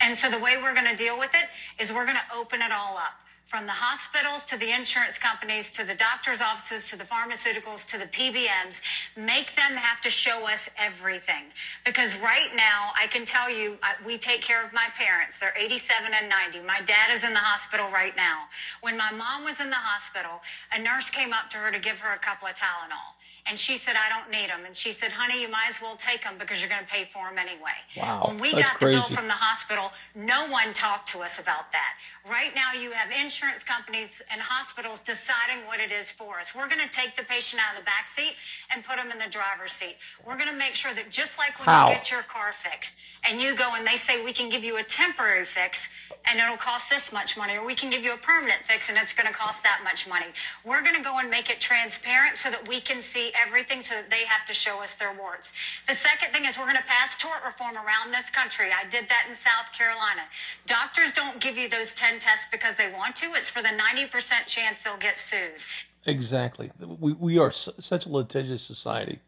[0.00, 1.48] And so the way we're going to deal with it
[1.80, 3.21] is we're going to open it all up
[3.52, 7.98] from the hospitals to the insurance companies to the doctor's offices to the pharmaceuticals to
[7.98, 8.80] the PBMs,
[9.14, 11.52] make them have to show us everything.
[11.84, 13.76] Because right now, I can tell you,
[14.06, 15.38] we take care of my parents.
[15.38, 16.66] They're 87 and 90.
[16.66, 18.48] My dad is in the hospital right now.
[18.80, 20.40] When my mom was in the hospital,
[20.72, 23.20] a nurse came up to her to give her a couple of Tylenol.
[23.48, 24.60] And she said, I don't need them.
[24.64, 27.04] And she said, honey, you might as well take them because you're going to pay
[27.12, 27.74] for them anyway.
[27.96, 31.72] Wow, When we got the bill from the hospital, no one talked to us about
[31.72, 31.94] that.
[32.30, 36.54] Right now, you have insurance companies and hospitals deciding what it is for us.
[36.54, 38.34] We're going to take the patient out of the back seat
[38.72, 39.96] and put them in the driver's seat.
[40.24, 41.88] We're going to make sure that just like when How?
[41.88, 42.98] you get your car fixed
[43.28, 45.88] and you go and they say, we can give you a temporary fix
[46.30, 48.96] and it'll cost this much money, or we can give you a permanent fix and
[48.96, 50.26] it's going to cost that much money.
[50.64, 53.94] We're going to go and make it transparent so that we can see everything so
[53.94, 55.52] that they have to show us their warts.
[55.86, 58.66] The second thing is we're going to pass tort reform around this country.
[58.72, 60.22] I did that in South Carolina.
[60.66, 63.32] Doctors don't give you those 10 tests because they want to.
[63.34, 65.60] It's for the 90% chance they'll get sued.
[66.04, 66.70] Exactly.
[66.80, 69.20] We, we are su- such a litigious society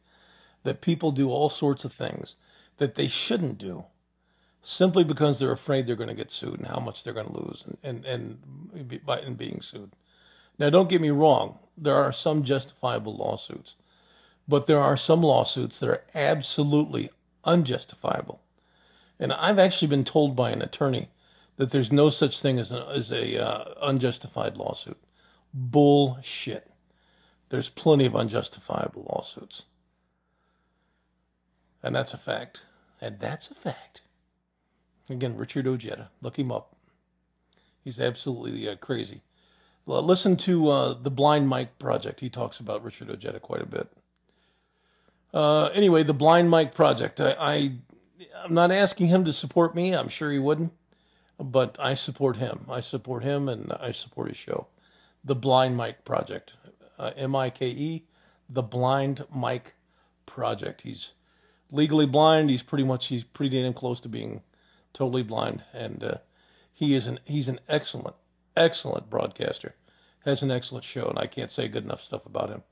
[0.65, 2.37] that people do all sorts of things
[2.79, 3.85] that they shouldn't do
[4.63, 7.39] simply because they're afraid they're going to get sued and how much they're going to
[7.39, 8.39] lose and, and,
[8.75, 9.93] and by in being sued.
[10.59, 11.59] Now, don't get me wrong.
[11.77, 13.75] There are some justifiable lawsuits,
[14.47, 17.11] but there are some lawsuits that are absolutely
[17.45, 18.41] unjustifiable.
[19.19, 21.09] And I've actually been told by an attorney
[21.57, 24.99] that there's no such thing as, a as a uh, unjustified lawsuit.
[25.53, 26.71] Bullshit.
[27.49, 29.65] There's plenty of unjustifiable lawsuits.
[31.83, 32.63] And that's a fact.
[33.01, 34.01] And that's a fact.
[35.09, 36.11] Again, Richard Ojeda.
[36.21, 36.75] Look him up.
[37.83, 39.21] He's absolutely uh, crazy.
[39.87, 42.21] Listen to uh, the Blind Mike Project.
[42.21, 43.93] He talks about Richard Ojeda quite a bit.
[45.35, 47.21] Uh, anyway, the Blind Mike Project.
[47.21, 47.73] I, I,
[48.45, 49.93] I'm not asking him to support me.
[49.93, 50.73] I'm sure he wouldn't.
[51.37, 52.67] But I support him.
[52.71, 54.69] I support him and I support his show.
[55.25, 56.53] The Blind Mike Project.
[56.97, 58.05] Uh, M I K E.
[58.49, 59.75] The Blind Mike
[60.27, 60.83] Project.
[60.83, 61.11] He's
[61.73, 62.51] legally blind.
[62.51, 64.43] He's pretty much, he's pretty damn close to being
[64.93, 65.65] totally blind.
[65.73, 66.15] And uh,
[66.73, 68.15] he is an, he's an excellent,
[68.57, 69.75] excellent broadcaster.
[70.25, 72.63] Has an excellent show, and I can't say good enough stuff about him.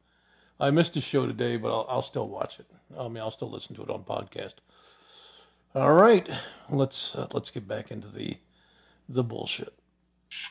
[0.60, 2.66] I missed the show today, but I'll, I'll still watch it.
[2.98, 4.54] I mean, I'll still listen to it on podcast.
[5.74, 6.28] All right,
[6.68, 8.36] let's uh, let's get back into the
[9.08, 9.72] the bullshit.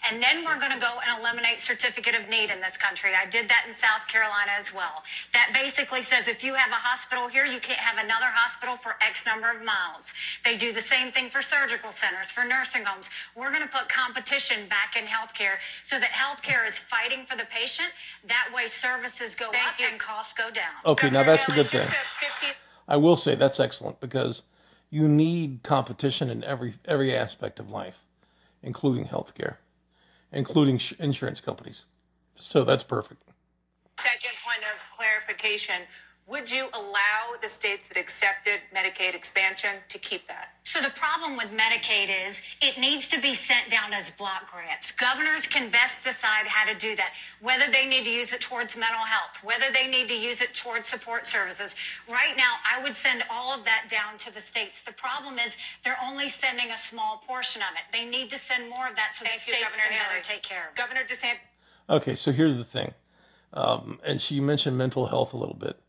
[0.09, 3.11] And then we're going to go and eliminate certificate of need in this country.
[3.15, 5.03] I did that in South Carolina as well.
[5.33, 8.95] That basically says if you have a hospital here, you can't have another hospital for
[9.01, 10.13] X number of miles.
[10.43, 13.09] They do the same thing for surgical centers, for nursing homes.
[13.35, 17.45] We're going to put competition back in healthcare so that healthcare is fighting for the
[17.45, 17.89] patient.
[18.27, 19.87] That way services go Thank up you.
[19.89, 20.73] and costs go down.
[20.85, 21.87] Okay, now that's a good thing.
[22.87, 24.43] I will say that's excellent because
[24.89, 28.03] you need competition in every every aspect of life,
[28.61, 29.55] including healthcare,
[30.31, 31.85] including sh- insurance companies.
[32.35, 33.23] So that's perfect.
[33.99, 35.75] Second point of clarification.
[36.27, 40.49] Would you allow the states that accepted Medicaid expansion to keep that?
[40.71, 44.93] So the problem with Medicaid is it needs to be sent down as block grants.
[44.93, 48.77] Governors can best decide how to do that, whether they need to use it towards
[48.77, 51.75] mental health, whether they need to use it towards support services.
[52.07, 54.81] Right now, I would send all of that down to the states.
[54.81, 57.91] The problem is they're only sending a small portion of it.
[57.91, 60.23] They need to send more of that so Thank the you, states Governor can better
[60.23, 60.77] take care of it.
[60.77, 61.89] Governor DeSantis.
[61.89, 62.93] Okay, so here's the thing.
[63.51, 65.81] Um, and she mentioned mental health a little bit.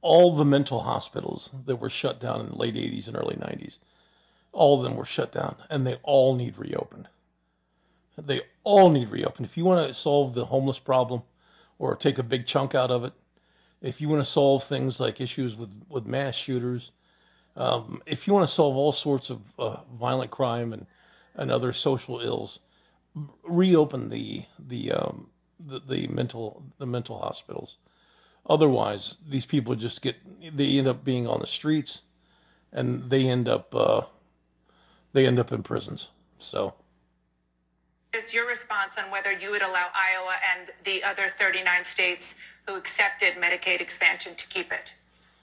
[0.00, 3.76] All the mental hospitals that were shut down in the late 80s and early 90s,
[4.52, 7.08] all of them were shut down and they all need reopened.
[8.16, 9.46] They all need reopened.
[9.46, 11.22] If you want to solve the homeless problem
[11.78, 13.12] or take a big chunk out of it,
[13.80, 16.90] if you want to solve things like issues with, with mass shooters,
[17.56, 20.86] um, if you want to solve all sorts of uh, violent crime and,
[21.34, 22.60] and other social ills,
[23.42, 25.28] reopen the the um,
[25.58, 27.78] the, the mental the mental hospitals.
[28.48, 30.16] Otherwise, these people just get
[30.56, 32.02] they end up being on the streets,
[32.72, 34.02] and they end up uh,
[35.12, 36.08] they end up in prisons.
[36.38, 36.74] So
[38.14, 42.76] is your response on whether you would allow Iowa and the other 39 states who
[42.76, 44.94] accepted Medicaid expansion to keep it?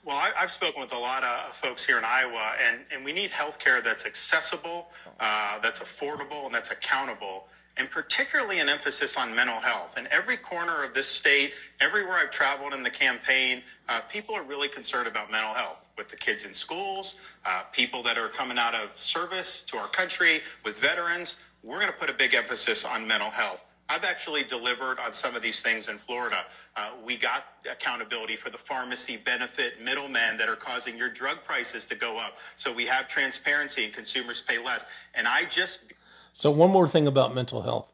[0.04, 3.12] Well, I, I've spoken with a lot of folks here in Iowa, and, and we
[3.12, 4.88] need health care that's accessible,
[5.18, 9.98] uh, that's affordable, and that's accountable, and particularly an emphasis on mental health.
[9.98, 14.42] In every corner of this state, everywhere I've traveled in the campaign, uh, people are
[14.42, 18.58] really concerned about mental health with the kids in schools, uh, people that are coming
[18.58, 21.36] out of service to our country, with veterans.
[21.62, 23.64] We're going to put a big emphasis on mental health.
[23.88, 26.44] I've actually delivered on some of these things in Florida.
[26.74, 31.86] Uh, we got accountability for the pharmacy benefit middlemen that are causing your drug prices
[31.86, 32.36] to go up.
[32.56, 34.86] So we have transparency and consumers pay less.
[35.14, 35.92] And I just
[36.38, 37.90] So one more thing about mental health,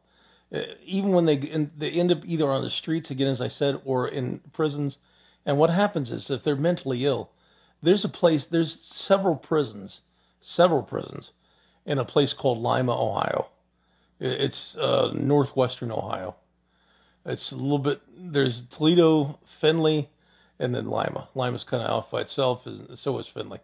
[0.53, 3.81] Uh, even when they they end up either on the streets again, as I said,
[3.85, 4.99] or in prisons,
[5.45, 7.31] and what happens is if they're mentally ill,
[7.81, 10.01] there's a place, there's several prisons,
[10.41, 11.31] several prisons,
[11.85, 13.47] in a place called Lima, Ohio.
[14.19, 16.35] It's uh, northwestern Ohio.
[17.25, 18.01] It's a little bit.
[18.15, 20.09] There's Toledo, Findlay,
[20.59, 21.29] and then Lima.
[21.33, 23.61] Lima's kind of off by itself, and so is Findlay.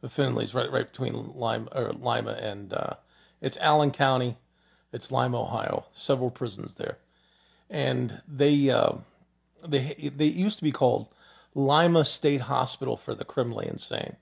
[0.00, 2.94] But Findlay's right right between Lima or Lima and uh,
[3.40, 4.36] it's Allen County.
[4.92, 5.86] It's Lima, Ohio.
[5.94, 6.98] Several prisons there,
[7.68, 8.94] and they uh,
[9.66, 11.08] they they used to be called
[11.54, 14.16] Lima State Hospital for the Criminally Insane.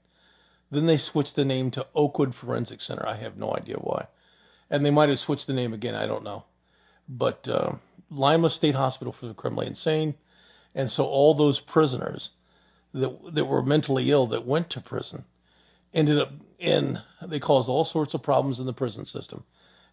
[0.70, 3.06] Then they switched the name to Oakwood Forensic Center.
[3.06, 4.08] I have no idea why,
[4.68, 5.94] and they might have switched the name again.
[5.94, 6.44] I don't know,
[7.08, 7.72] but uh,
[8.10, 10.14] Lima State Hospital for the Criminally Insane,
[10.74, 12.30] and so all those prisoners
[12.92, 15.24] that that were mentally ill that went to prison
[15.98, 19.44] ended up in they caused all sorts of problems in the prison system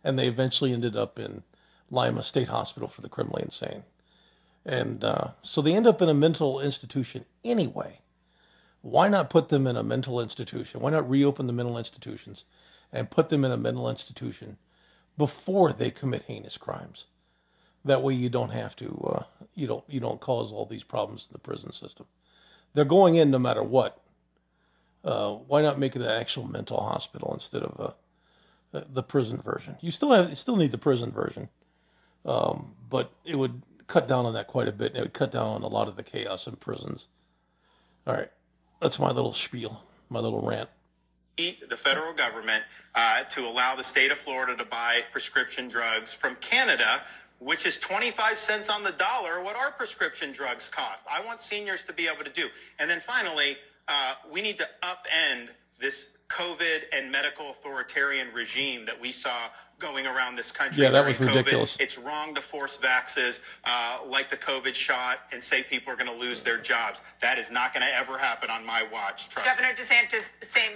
[0.04, 1.44] and they eventually ended up in
[1.90, 3.84] lima state hospital for the criminally insane.
[4.66, 8.00] And uh, so they end up in a mental institution anyway.
[8.82, 10.80] Why not put them in a mental institution?
[10.80, 12.46] Why not reopen the mental institutions
[12.94, 14.58] and put them in a mental institution
[15.18, 17.06] before they commit heinous crimes?
[17.84, 19.24] That way you don't have to uh,
[19.56, 22.06] you don't you don't cause all these problems in the prison system.
[22.74, 24.02] They're going in no matter what
[25.06, 27.96] uh, why not make it an actual mental hospital instead of
[28.74, 29.78] uh, the prison version?
[29.80, 31.50] You still have, you still need the prison version,
[32.26, 34.90] um, but it would cut down on that quite a bit.
[34.90, 37.06] And it would cut down on a lot of the chaos in prisons.
[38.08, 38.32] All right,
[38.82, 40.70] that's my little spiel, my little rant.
[41.38, 42.64] the federal government
[42.96, 47.04] uh, to allow the state of Florida to buy prescription drugs from Canada,
[47.38, 51.06] which is 25 cents on the dollar what our prescription drugs cost.
[51.12, 52.48] I want seniors to be able to do.
[52.80, 55.50] And then finally, uh, we need to upend
[55.80, 59.48] this COVID and medical authoritarian regime that we saw
[59.78, 60.84] going around this country.
[60.84, 61.28] Yeah, that was COVID.
[61.28, 61.78] ridiculous.
[61.80, 66.12] It's wrong to force vaxes uh, like the COVID shot and say people are going
[66.12, 67.02] to lose their jobs.
[67.22, 69.30] That is not going to ever happen on my watch.
[69.30, 69.54] Trust me.
[69.54, 70.72] Governor DeSantis, same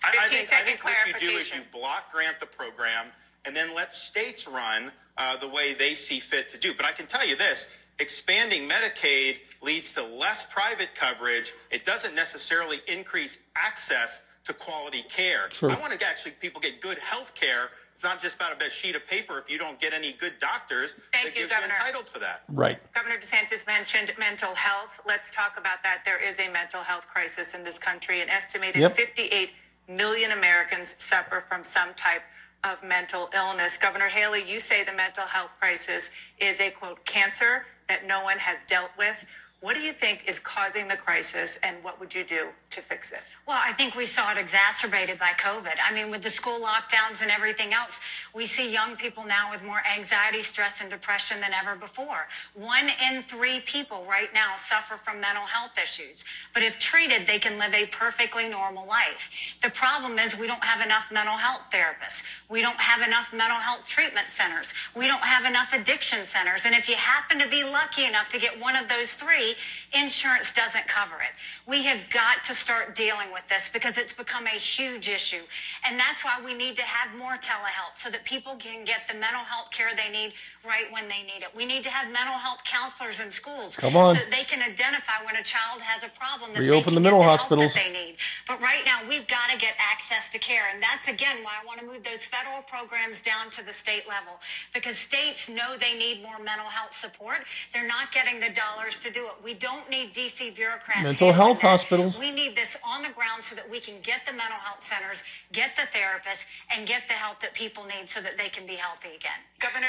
[0.00, 3.06] 15 I, I think, I think what you do is you block grant the program
[3.44, 6.74] and then let states run uh, the way they see fit to do.
[6.74, 11.52] But I can tell you this expanding Medicaid leads to less private coverage.
[11.70, 15.48] It doesn't necessarily increase access to quality care.
[15.50, 15.70] True.
[15.70, 17.70] I want to actually people get good health care.
[17.92, 19.38] It's not just about a sheet of paper.
[19.38, 21.74] If you don't get any good doctors, Thank you, Governor.
[21.74, 22.44] you entitled for that.
[22.48, 22.78] Right.
[22.94, 25.00] Governor DeSantis mentioned mental health.
[25.06, 26.02] Let's talk about that.
[26.04, 28.20] There is a mental health crisis in this country.
[28.20, 28.94] An estimated Yep.
[28.96, 29.50] 58
[29.88, 32.22] million Americans suffer from some type
[32.62, 33.76] of mental illness.
[33.76, 38.38] Governor Haley, you say the mental health crisis is a quote cancer that no one
[38.38, 39.24] has dealt with.
[39.60, 43.10] What do you think is causing the crisis, and what would you do to fix
[43.10, 43.22] it?
[43.44, 45.74] Well, I think we saw it exacerbated by COVID.
[45.84, 47.98] I mean, with the school lockdowns and everything else,
[48.32, 52.28] we see young people now with more anxiety, stress, and depression than ever before.
[52.54, 56.24] One in three people right now suffer from mental health issues.
[56.54, 59.56] But if treated, they can live a perfectly normal life.
[59.60, 62.22] The problem is we don't have enough mental health therapists.
[62.48, 64.72] We don't have enough mental health treatment centers.
[64.94, 66.64] We don't have enough addiction centers.
[66.64, 69.47] And if you happen to be lucky enough to get one of those three,
[69.92, 71.32] insurance doesn't cover it.
[71.66, 75.42] We have got to start dealing with this because it's become a huge issue.
[75.86, 79.14] And that's why we need to have more telehealth so that people can get the
[79.14, 80.32] mental health care they need
[80.66, 81.48] right when they need it.
[81.56, 84.14] We need to have mental health counselors in schools Come on.
[84.14, 87.20] so that they can identify when a child has a problem that Reopen the mental
[87.20, 87.74] the hospitals.
[87.74, 88.16] help that they need.
[88.46, 90.64] But right now, we've got to get access to care.
[90.72, 94.08] And that's again why I want to move those federal programs down to the state
[94.08, 94.34] level
[94.74, 97.38] because states know they need more mental health support.
[97.72, 99.37] They're not getting the dollars to do it.
[99.44, 101.02] We don't need DC bureaucrats.
[101.02, 101.68] Mental health that.
[101.68, 102.18] hospitals.
[102.18, 105.22] We need this on the ground so that we can get the mental health centers,
[105.52, 108.74] get the therapists, and get the help that people need so that they can be
[108.74, 109.40] healthy again.
[109.60, 109.88] Governor,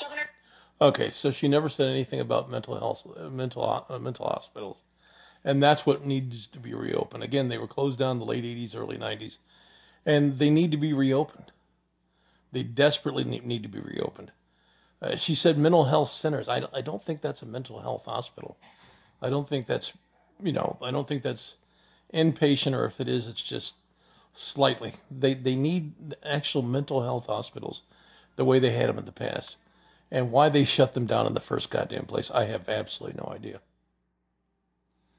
[0.00, 0.28] Governor
[0.80, 4.78] Okay, so she never said anything about mental health, uh, mental uh, mental hospitals,
[5.44, 7.22] and that's what needs to be reopened.
[7.22, 9.38] Again, they were closed down in the late '80s, early '90s,
[10.04, 11.52] and they need to be reopened.
[12.50, 14.32] They desperately need, need to be reopened.
[15.04, 16.48] Uh, she said mental health centers.
[16.48, 18.56] I, I don't think that's a mental health hospital.
[19.20, 19.92] I don't think that's,
[20.42, 21.56] you know, I don't think that's
[22.12, 23.74] inpatient, or if it is, it's just
[24.32, 24.94] slightly.
[25.10, 27.82] They they need actual mental health hospitals,
[28.36, 29.56] the way they had them in the past,
[30.10, 32.30] and why they shut them down in the first goddamn place.
[32.30, 33.60] I have absolutely no idea.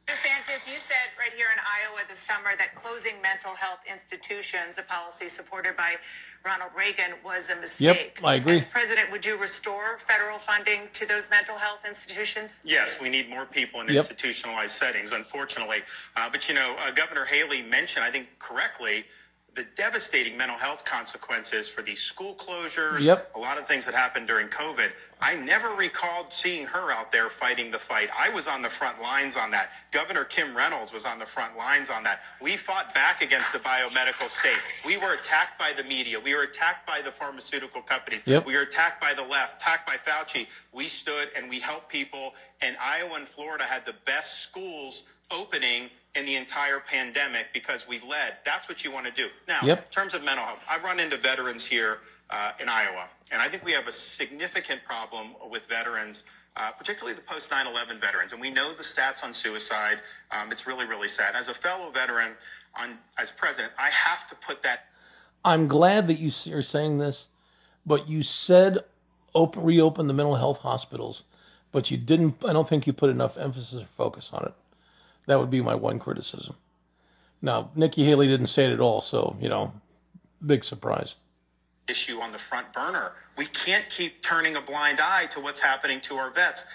[0.07, 4.83] DeSantis, you said right here in Iowa this summer that closing mental health institutions, a
[4.83, 5.95] policy supported by
[6.45, 8.19] Ronald Reagan, was a mistake.
[8.24, 8.56] I agree.
[8.56, 12.59] As president, would you restore federal funding to those mental health institutions?
[12.64, 13.95] Yes, we need more people in Yep.
[13.95, 15.82] institutionalized settings, unfortunately.
[16.15, 19.06] Uh, but, you know, uh, Governor Haley mentioned, I think correctly,
[19.56, 23.32] the devastating mental health consequences for these school closures, Yep.
[23.35, 24.92] a lot of things that happened during COVID.
[25.22, 28.09] I never recalled seeing her out there fighting the fight.
[28.17, 29.72] I was on the front lines on that.
[29.92, 32.22] Governor Kim Reynolds was on the front lines on that.
[32.42, 34.59] We fought back against the biomedical state.
[34.85, 36.19] We were attacked by the media.
[36.19, 38.24] We were attacked by the pharmaceutical companies.
[38.25, 38.45] Yep.
[38.45, 40.48] We were attacked by the left, attacked by Fauci.
[40.74, 42.34] We stood and we helped people.
[42.61, 47.99] And Iowa and Florida had the best schools opening in the entire pandemic because we
[47.99, 48.37] led.
[48.45, 49.29] That's what you want to do.
[49.47, 49.85] Now, Yep.
[49.85, 53.49] in terms of mental health, I run into veterans here uh, in Iowa, and I
[53.49, 56.23] think we have a significant problem with veterans.
[56.57, 58.31] Uh, particularly the post 9 11 veterans.
[58.31, 59.99] And we know the stats on suicide.
[60.31, 61.35] Um, it's really, really sad.
[61.35, 62.31] As a fellow veteran,
[62.79, 64.85] on, as president, I have to put that
[65.45, 67.27] I'm glad that you are saying this,
[67.85, 68.79] but you said
[69.35, 71.23] open, reopen the mental health hospitals,
[71.71, 72.37] but you didn't.
[72.43, 74.53] I don't think you put enough emphasis or focus on it.
[75.27, 76.55] That would be my one criticism.
[77.41, 79.73] Now, Nikki Haley didn't say it at all, so you know,
[80.45, 81.15] big surprise.
[81.87, 83.13] issue on the front burner.
[83.37, 86.65] We can't keep turning a blind eye to what's happening to our vets.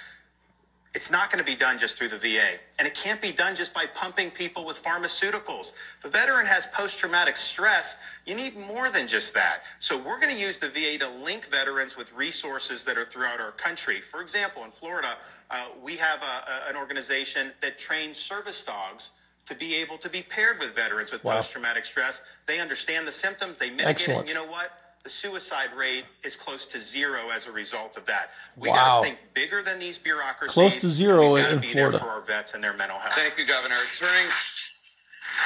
[0.94, 2.58] It's not going to be done just through the VA.
[2.78, 5.72] And it can't be done just by pumping people with pharmaceuticals.
[5.98, 9.62] If a veteran has post traumatic stress, you need more than just that.
[9.78, 13.40] So we're going to use the VA to link veterans with resources that are throughout
[13.40, 14.00] our country.
[14.00, 15.16] For example, in Florida,
[15.50, 19.10] uh, we have a, a, an organization that trains service dogs
[19.46, 21.36] to be able to be paired with veterans with Wow.
[21.36, 22.22] post traumatic stress.
[22.46, 23.90] They understand the symptoms, they mitigate it.
[23.90, 24.20] Excellent.
[24.20, 24.70] And you know what?
[25.02, 28.30] The suicide rate is close to zero as a result of that.
[28.56, 28.74] We Wow.
[28.74, 30.52] got to think bigger than these bureaucracies.
[30.54, 31.92] Close to zero We've gotta in be Florida.
[31.98, 33.14] There for our vets and their mental health.
[33.14, 33.78] Thank you, Governor.
[33.94, 34.28] Turning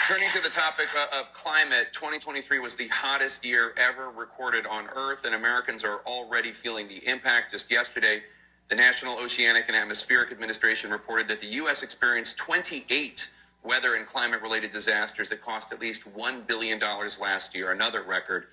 [0.09, 5.25] turning to the topic of climate, 2023 was the hottest year ever recorded on Earth,
[5.25, 7.53] and Americans are already feeling the impact.
[7.53, 8.23] Just yesterday,
[8.69, 11.83] the National Oceanic and Atmospheric Administration reported that the U.S.
[11.83, 13.31] experienced 28
[13.63, 18.47] weather and climate related disasters that cost at least $1 billion last year, another record.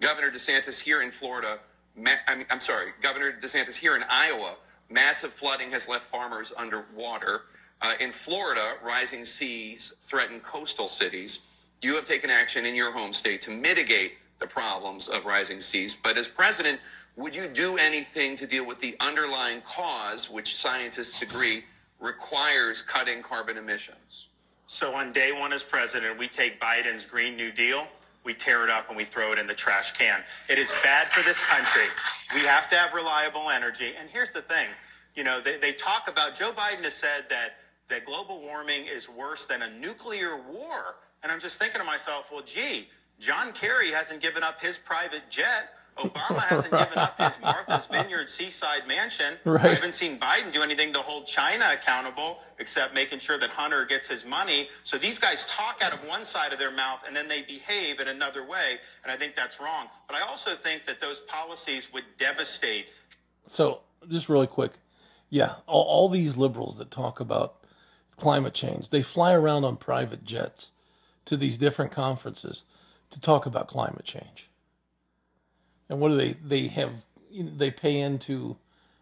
[0.00, 1.58] Governor DeSantis here in Florida,
[1.96, 4.56] ma- I mean, I'm sorry, Governor DeSantis here in Iowa,
[4.90, 7.42] massive flooding has left farmers underwater.
[7.82, 11.62] Uh, in Florida, rising seas threaten coastal cities.
[11.82, 15.94] You have taken action in your home state to mitigate the problems of rising seas.
[15.94, 16.80] But as president,
[17.16, 21.64] would you do anything to deal with the underlying cause, which scientists agree
[21.98, 24.28] requires cutting carbon emissions?
[24.66, 27.86] So on day one as president, we take Biden's Green New Deal,
[28.24, 30.20] we tear it up and we throw it in the trash can.
[30.50, 31.86] It is bad for this country.
[32.34, 33.92] We have to have reliable energy.
[33.98, 34.66] And here's the thing,
[35.14, 39.08] you know, they, they talk about, Joe Biden has said that, that global warming is
[39.08, 40.96] worse than a nuclear war.
[41.22, 42.88] And I'm just thinking to myself, well, gee,
[43.20, 45.70] John Kerry hasn't given up his private jet.
[45.98, 49.34] Obama hasn't given up his Martha's Vineyard seaside mansion.
[49.44, 49.64] Right.
[49.64, 53.84] I haven't seen Biden do anything to hold China accountable except making sure that Hunter
[53.86, 54.68] gets his money.
[54.82, 58.00] So these guys talk out of one side of their mouth and then they behave
[58.00, 58.78] in another way.
[59.02, 59.86] And I think that's wrong.
[60.06, 62.86] But I also think that those policies would devastate
[63.46, 64.72] So, just really quick,
[65.30, 67.56] yeah, all, all these liberals that talk about
[68.16, 70.70] climate change, they fly around on private jets
[71.26, 72.64] to these different conferences
[73.10, 74.48] to talk about climate change.
[75.88, 76.34] And what do they?
[76.34, 76.92] They have
[77.32, 78.56] they pay into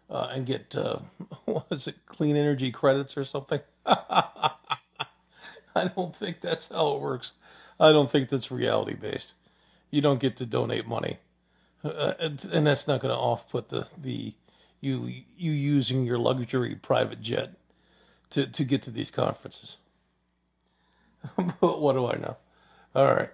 [0.09, 0.99] uh, and get uh,
[1.45, 2.05] what is it?
[2.05, 3.61] Clean energy credits or something.
[3.85, 4.51] I
[5.95, 7.33] don't think that's how it works.
[7.79, 9.33] I don't think that's reality based.
[9.91, 11.19] You don't get to donate money
[11.85, 14.33] uh, and, that's not going to off put the the
[14.81, 17.51] you you using your luxury private jet
[18.31, 19.77] to to get to these conferences.
[21.61, 22.37] but what do I know?
[22.95, 23.29] All right.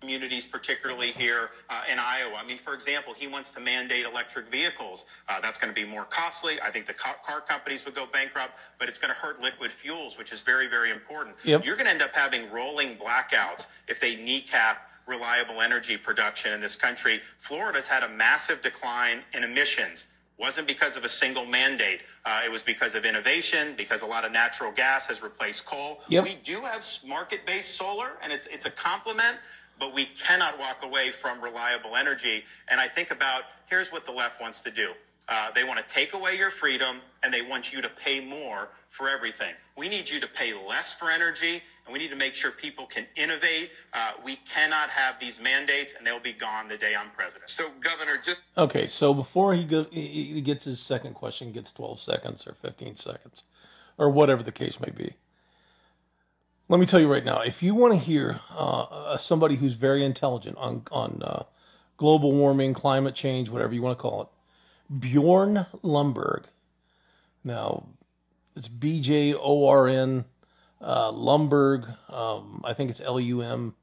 [0.00, 2.36] Communities, particularly here uh, in Iowa.
[2.36, 5.06] I mean, for example, he wants to mandate electric vehicles.
[5.28, 6.60] Uh, that's going to be more costly.
[6.60, 9.72] I think the car, car companies would go bankrupt, but it's going to hurt liquid
[9.72, 11.36] fuels, which is very, very important.
[11.44, 11.64] Yep.
[11.64, 16.60] You're going to end up having rolling blackouts if they kneecap reliable energy production in
[16.60, 17.20] this country.
[17.38, 20.08] Florida's had a massive decline in emissions.
[20.38, 22.02] Wasn't because of a single mandate.
[22.24, 26.00] Uh, it was because of innovation, because a lot of natural gas has replaced coal.
[26.08, 26.22] Yep.
[26.22, 29.38] We do have market-based solar, and it's it's a complement,
[29.78, 32.44] but we cannot walk away from reliable energy.
[32.68, 34.92] And I think about here's what the left wants to do.
[35.28, 38.70] Uh, they want to take away your freedom, and they want you to pay more
[38.88, 39.52] for everything.
[39.76, 42.86] We need you to pay less for energy, and we need to make sure people
[42.86, 43.70] can innovate.
[43.92, 47.50] Uh, we cannot have these mandates, and they'll be gone the day I'm president.
[47.50, 51.72] So, Governor, just Okay, so before he go, he he gets his second question, gets
[51.72, 53.44] twelve seconds or fifteen seconds,
[53.98, 55.12] or whatever the case may be.
[56.68, 59.74] Let me tell you right now, if you want to hear uh, uh, somebody who's
[59.74, 61.44] very intelligent on on uh,
[61.96, 64.28] global warming, climate change, whatever you want to call it,
[65.00, 66.44] Bjorn Lumberg.
[67.42, 67.86] Now,
[68.54, 70.26] it's B J O R N
[70.80, 71.96] uh, Lumberg.
[72.12, 73.74] Um, I think it's L U M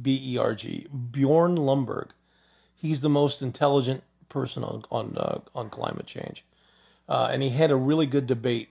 [0.00, 0.86] B E R G.
[0.90, 2.10] Bjorn Lumberg
[2.84, 6.44] he's the most intelligent person on on uh, on climate change,
[7.08, 8.68] uh, and he had a really good debate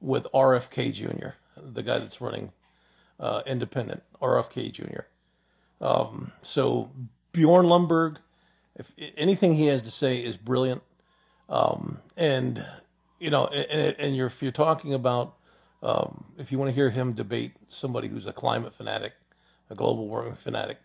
[0.00, 2.52] with RFK Jr., the guy that's running
[3.20, 4.02] uh, independent.
[4.20, 5.02] RFK Jr.
[5.80, 6.90] Um, so
[7.32, 8.16] Bjorn Lumberg,
[8.76, 10.82] if anything he has to say is brilliant,
[11.48, 12.64] um, and
[13.18, 15.34] you know, and, and you're if you're talking about
[15.82, 19.14] um, if you want to hear him debate somebody who's a climate fanatic,
[19.68, 20.78] a global warming fanatic,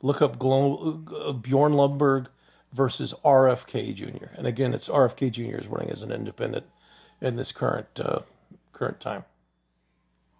[0.00, 2.26] look up Glo- uh, Bjorn Lumberg
[2.72, 4.26] versus RFK Jr.
[4.36, 5.56] And again, it's RFK Jr.
[5.58, 6.66] is running as an independent
[7.20, 8.20] in this current uh,
[8.72, 9.24] current time.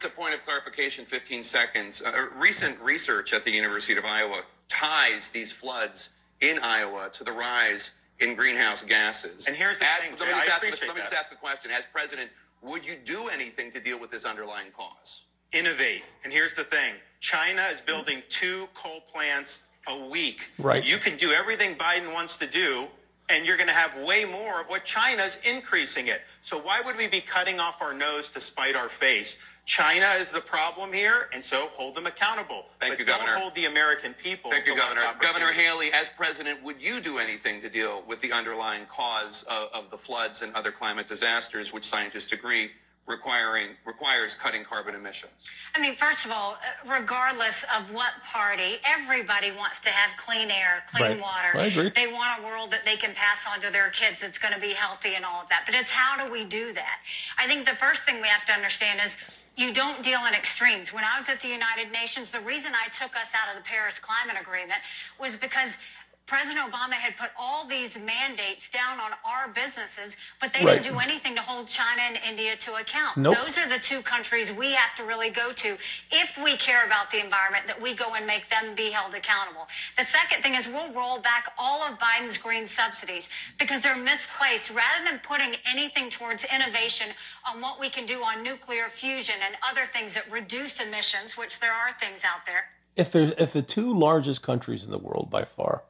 [0.02, 2.02] The point of clarification, 15 seconds.
[2.04, 7.32] Uh, recent research at the University of Iowa ties these floods in Iowa to the
[7.32, 9.46] rise in greenhouse gases.
[9.48, 11.36] And here's the As- thing, Let me just, ask the, let me just ask the
[11.36, 12.30] question: As president,
[12.62, 15.22] would you do anything to deal with this underlying cause?
[15.52, 16.02] innovate.
[16.24, 20.50] And here's the thing China is building two coal plants a week.
[20.58, 20.84] Right.
[20.84, 22.86] You can do everything Biden wants to do,
[23.28, 26.22] and you're going to have way more of what China's increasing it.
[26.40, 29.38] So why would we be cutting off our nose to spite our face?
[29.64, 32.66] China is the problem here, and so hold them accountable.
[32.80, 33.38] Thank but you, don't Governor.
[33.38, 34.50] hold the American people.
[34.50, 35.18] Thank you, to less Governor.
[35.20, 35.52] Governor.
[35.52, 39.90] Haley, as president, would you do anything to deal with the underlying cause of, of
[39.90, 42.72] the floods and other climate disasters, which scientists agree
[43.06, 45.48] requiring requires cutting carbon emissions?
[45.76, 46.56] I mean, first of all,
[46.88, 51.20] regardless of what party, everybody wants to have clean air, clean Right.
[51.20, 51.50] water.
[51.54, 51.90] I agree.
[51.90, 54.60] They want a world that they can pass on to their kids that's going to
[54.60, 55.62] be healthy and all of that.
[55.66, 56.98] But it's how do we do that?
[57.38, 59.16] I think the first thing we have to understand is
[59.56, 60.92] you don't deal in extremes.
[60.92, 63.68] When I was at the United Nations, the reason I took us out of the
[63.68, 64.80] Paris Climate Agreement
[65.20, 65.76] was because
[66.26, 70.82] President Obama had put all these mandates down on our businesses, but they Right.
[70.82, 73.16] didn't do anything to hold China and India to account.
[73.16, 73.36] Nope.
[73.36, 75.76] Those are the two countries we have to really go to
[76.10, 79.68] if we care about the environment, that we go and make them be held accountable.
[79.98, 83.28] The second thing is we'll roll back all of Biden's green subsidies
[83.58, 84.70] because they're misplaced.
[84.70, 87.08] Rather than putting anything towards innovation
[87.44, 91.58] on what we can do on nuclear fusion and other things that reduce emissions, which
[91.60, 92.70] there are things out there.
[92.96, 95.82] If there's if the two largest countries in the world by far,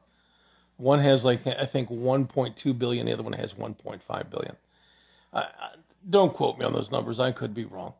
[0.77, 4.55] one has like I think 1.2 billion, the other one has 1.5 billion.
[5.31, 5.69] I, I,
[6.09, 7.19] don't quote me on those numbers.
[7.19, 7.93] I could be wrong.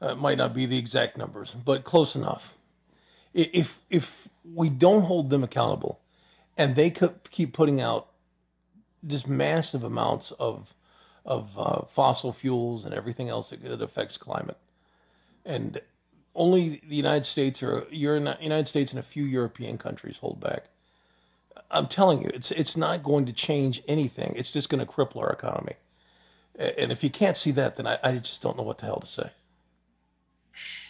[0.00, 2.54] Uh, it might not be the exact numbers, but close enough.
[3.34, 6.00] If if we don't hold them accountable,
[6.56, 6.90] and they
[7.30, 8.08] keep putting out
[9.06, 10.74] just massive amounts of
[11.24, 14.56] of uh, fossil fuels and everything else that, that affects climate,
[15.44, 15.80] and
[16.34, 20.68] only the United States or United States and a few European countries hold back.
[21.70, 24.34] I'm telling you, it's it's not going to change anything.
[24.36, 25.74] It's just going to cripple our economy.
[26.58, 29.00] And if you can't see that, then I, I just don't know what the hell
[29.00, 29.30] to say.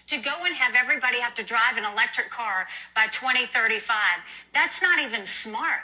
[0.06, 3.96] to go and have everybody have to drive an electric car by 2035
[4.52, 5.80] that's not even smart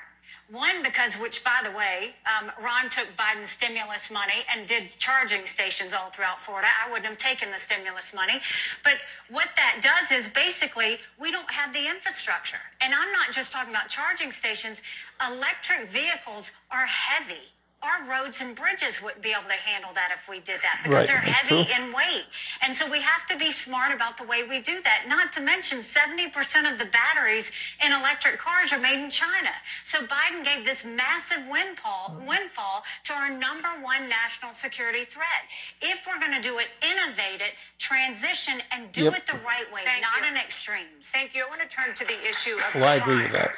[0.54, 5.44] one because which by the way um, ron took biden's stimulus money and did charging
[5.44, 6.68] stations all throughout florida.
[6.84, 8.40] I wouldn't have taken the stimulus money.
[8.84, 8.94] But
[9.28, 12.62] what that does is basically we don't have the infrastructure.
[12.80, 14.82] And i'm not just talking about charging stations.
[15.28, 17.53] Electric vehicles are heavy
[17.84, 20.94] our roads and bridges wouldn't be able to handle that if we did that because
[20.96, 21.74] Right, they're that's heavy true.
[21.84, 22.24] in weight.
[22.62, 25.04] And so we have to be smart about the way we do that.
[25.08, 27.52] Not to mention 70% of the batteries
[27.84, 29.50] in electric cars are made in China.
[29.84, 35.44] So Biden gave this massive windfall, windfall to our number one national security threat.
[35.82, 39.16] If we're going to do it, innovate it, transition, and do Yep.
[39.18, 40.28] it the right way, Thank not you.
[40.28, 41.10] in extremes.
[41.10, 41.44] Thank you.
[41.44, 43.52] I want to turn to the issue of Well, I agree with that.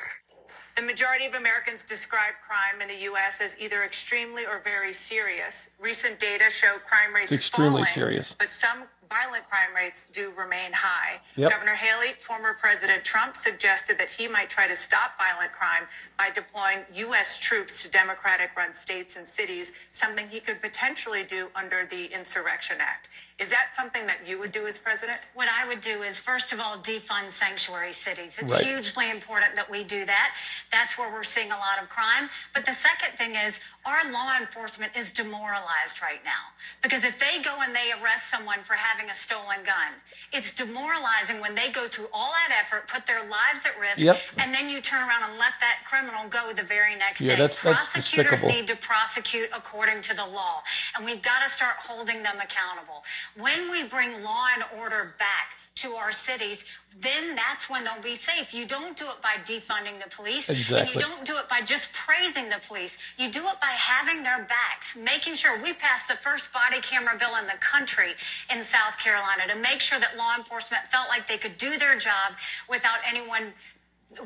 [0.77, 3.41] The majority of Americans describe crime in the U.S.
[3.41, 5.71] as either extremely or very serious.
[5.81, 8.37] Recent data show crime rates It's extremely falling, serious.
[8.39, 11.19] but some violent crime rates do remain high.
[11.37, 11.51] Yep.
[11.51, 15.85] Governor Haley, former President Trump, suggested that he might try to stop violent crime
[16.19, 17.41] by deploying U.S.
[17.41, 23.09] troops to Democratic-run states and cities, something he could potentially do under the Insurrection Act.
[23.39, 25.19] Is that something that you would do as president?
[25.35, 28.39] What I would do is, first of all, defund sanctuary cities.
[28.39, 28.65] It's Right.
[28.65, 30.35] hugely important that we do that.
[30.71, 32.31] That's where we're seeing a lot of crime.
[32.55, 36.51] But the second thing is, our law enforcement is demoralized right now.
[36.83, 39.93] Because if they go and they arrest someone for having a stolen gun,
[40.33, 44.21] it's demoralizing when they go through all that effort, put their lives at risk, Yep.
[44.39, 47.43] and then you turn around and let that criminal go the very next Yeah, day.
[47.43, 48.49] that's- that's Prosecutors despicable.
[48.61, 50.65] need to prosecute according to the law.
[50.97, 53.05] And we've got to start holding them accountable.
[53.35, 56.65] When we bring law and order back to our cities,
[56.99, 58.55] then that's when they'll be safe.
[58.55, 60.49] You don't do it by defunding the police.
[60.49, 62.97] And you don't do it by just praising the police.
[63.19, 67.17] You do it by having their backs, making sure we passed the first body camera
[67.19, 68.13] bill in the country
[68.53, 71.99] in South Carolina to make sure that law enforcement felt like they could do their
[71.99, 72.33] job
[72.69, 73.53] without anyone,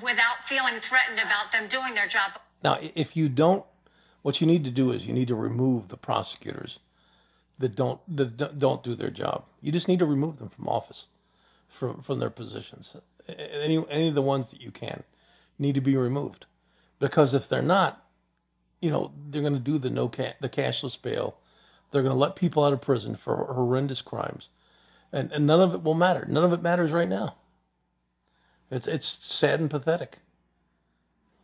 [0.00, 2.32] without feeling threatened about them doing their job.
[2.62, 3.64] Now, if you don't,
[4.22, 6.78] what you need to do is you need to remove the prosecutors
[7.58, 9.44] that don't that don't do their job.
[9.60, 11.06] You just need to remove them from office,
[11.70, 12.94] from from their positions.
[13.28, 15.04] Any any of the ones that you can
[15.58, 16.46] need to be removed,
[16.98, 18.04] because if they're not,
[18.80, 21.36] you know, they're going to do the no ca- the cashless bail.
[21.90, 24.48] They're going to let people out of prison for horrendous crimes,
[25.12, 26.26] and and none of it will matter.
[26.28, 27.36] None of it matters right now.
[28.70, 30.18] It's it's sad and pathetic.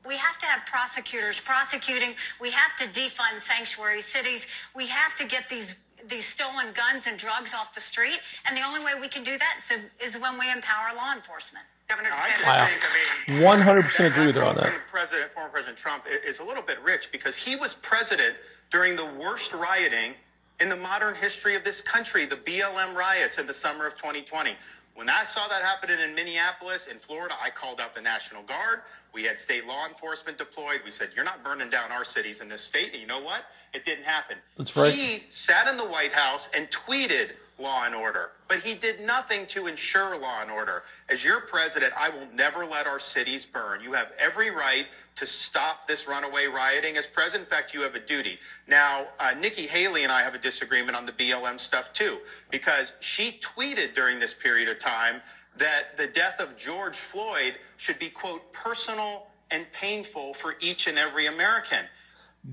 [0.06, 2.14] We have to have prosecutors prosecuting.
[2.40, 4.46] We have to defund sanctuary cities.
[4.74, 5.74] We have to get these
[6.08, 8.20] these stolen guns and drugs off the street.
[8.46, 9.60] And the only way we can do that
[10.00, 11.64] is, is when we empower law enforcement.
[11.88, 12.66] Governor I DeSantis.
[12.66, 12.82] think,
[13.30, 14.72] I mean, 100% agree with her on that.
[14.90, 18.34] President, former President Trump is a little bit rich because he was president
[18.70, 20.14] during the worst rioting
[20.60, 24.56] in the modern history of this country, the BLM riots in the summer of 2020.
[24.94, 28.80] When I saw that happening in Minneapolis, in Florida, I called out the National Guard.
[29.16, 30.82] We had state law enforcement deployed.
[30.84, 33.46] We said, "You're not burning down our cities in this state." And you know what?
[33.72, 34.36] It didn't happen.
[34.58, 34.92] That's right.
[34.92, 39.46] He sat in the White House and tweeted law and order, but he did nothing
[39.46, 40.82] to ensure law and order.
[41.08, 43.80] As your president, I will never let our cities burn.
[43.80, 46.98] You have every right to stop this runaway rioting.
[46.98, 48.38] As president, in fact, you have a duty.
[48.68, 52.18] Now, uh, Nikki Haley and I have a disagreement on the BLM stuff too,
[52.50, 55.22] because she tweeted during this period of time
[55.58, 60.98] that the death of George Floyd should be, quote, personal and painful for each and
[60.98, 61.86] every American.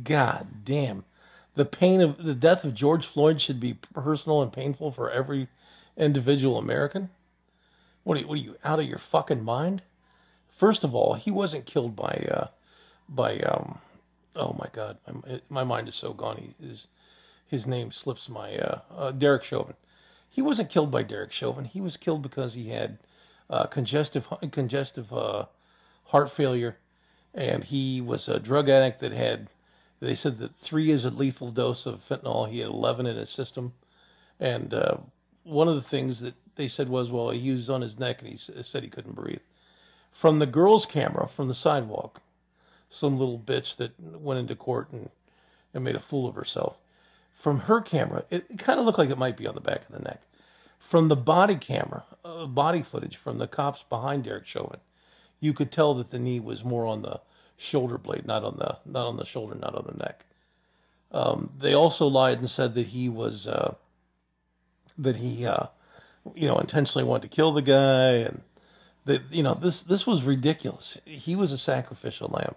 [0.04, 1.06] God damn.
[1.56, 5.48] The pain of the death of George Floyd should be personal and painful for every
[5.96, 7.10] individual American.
[8.04, 9.84] What are you, what are you out of your fucking mind?
[10.50, 12.48] First of all, he wasn't killed by uh
[13.08, 13.80] by um
[14.36, 16.38] oh my god, my, my mind is so gone.
[16.38, 16.88] He his
[17.46, 19.76] his name slips my uh, uh Derek Chauvin.
[20.34, 21.66] He wasn't killed by Derek Chauvin.
[21.66, 22.98] He was killed because he had
[23.52, 25.46] uh congestive congestive uh
[26.06, 26.78] heart failure.
[27.36, 29.50] And he was a drug addict that had
[30.00, 32.50] they said that three is a lethal dose of fentanyl.
[32.50, 33.74] He had 11 in his system.
[34.40, 34.98] And uh,
[35.44, 38.32] one of the things that they said was well he was on his neck and
[38.32, 39.44] he said he couldn't breathe.
[40.12, 42.22] From the girl's camera from the sidewalk
[42.90, 45.12] some little bitch that went into court and,
[45.76, 46.78] and made a fool of herself
[47.34, 49.96] from her camera it, kind of looked like it might be on the back of
[49.96, 50.22] the neck
[50.80, 54.80] from the body camera uh, body footage from the cops behind derek chauvin
[55.40, 57.20] you could tell that the knee was more on the
[57.58, 60.26] shoulder blade, not on the not on the shoulder, not on the neck.
[61.12, 63.76] Um, they also lied and said that he was uh,
[64.98, 65.68] that he uh,
[66.34, 68.42] you know intentionally wanted to kill the guy, and
[69.06, 70.98] that you know this this was ridiculous.
[71.06, 72.56] He was a sacrificial lamb.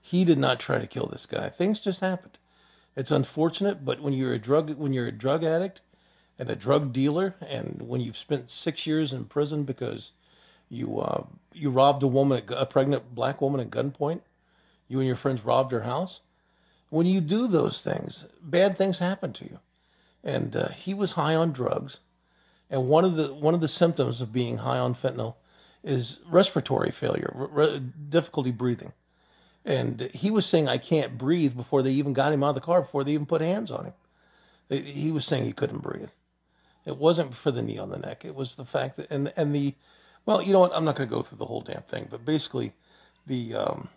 [0.00, 1.48] He did not try to kill this guy.
[1.48, 2.37] Things just happened.
[2.98, 5.82] It's unfortunate, but when you're a drug when you're a drug addict
[6.36, 10.10] and a drug dealer, and when you've spent six years in prison because
[10.68, 14.22] you uh, you robbed a woman, a pregnant black woman at gunpoint,
[14.88, 16.22] you and your friends robbed her house.
[16.90, 19.60] When you do those things, bad things happen to you.
[20.24, 22.00] And uh, he was high on drugs,
[22.68, 25.36] and one of the one of the symptoms of being high on fentanyl
[25.84, 28.92] is respiratory failure, re- difficulty breathing.
[29.68, 32.62] And he was saying, I can't breathe before they even got him out of the
[32.62, 33.92] car, before they even put hands on him.
[34.70, 36.08] He was saying he couldn't breathe.
[36.86, 38.24] It wasn't for the knee on the neck.
[38.24, 39.74] It was the fact that, and, and the,
[40.24, 40.72] well, you know what?
[40.74, 42.72] I'm not going to go through the whole damn thing, but basically,
[43.26, 43.88] the, um,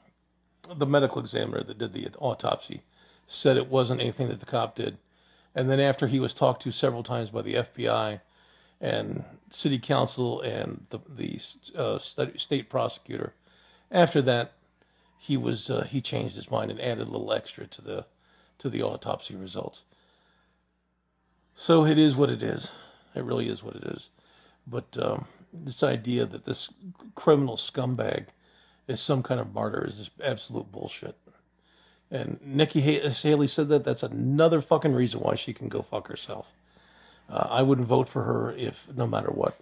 [0.76, 2.82] the medical examiner that did the autopsy
[3.26, 4.98] said it wasn't anything that the cop did.
[5.56, 8.20] And then after he was talked to several times by the FBI
[8.82, 11.40] and city council and the, the
[11.78, 13.36] uh, state prosecutor,
[13.90, 14.52] after that,
[15.24, 18.06] he was uh, he changed his mind and added a little extra to the
[18.58, 19.84] to the autopsy results.
[21.56, 22.72] So it is what it is.
[23.14, 24.10] It really is what it is.
[24.66, 26.72] But um, this idea that this
[27.14, 28.28] criminal scumbag
[28.88, 31.16] is some kind of martyr is just absolute bullshit.
[32.10, 33.84] And Nikki Haley said that.
[33.84, 36.48] That's another fucking reason why she can go fuck herself.
[37.30, 39.56] Uh, I wouldn't vote for her if no matter what.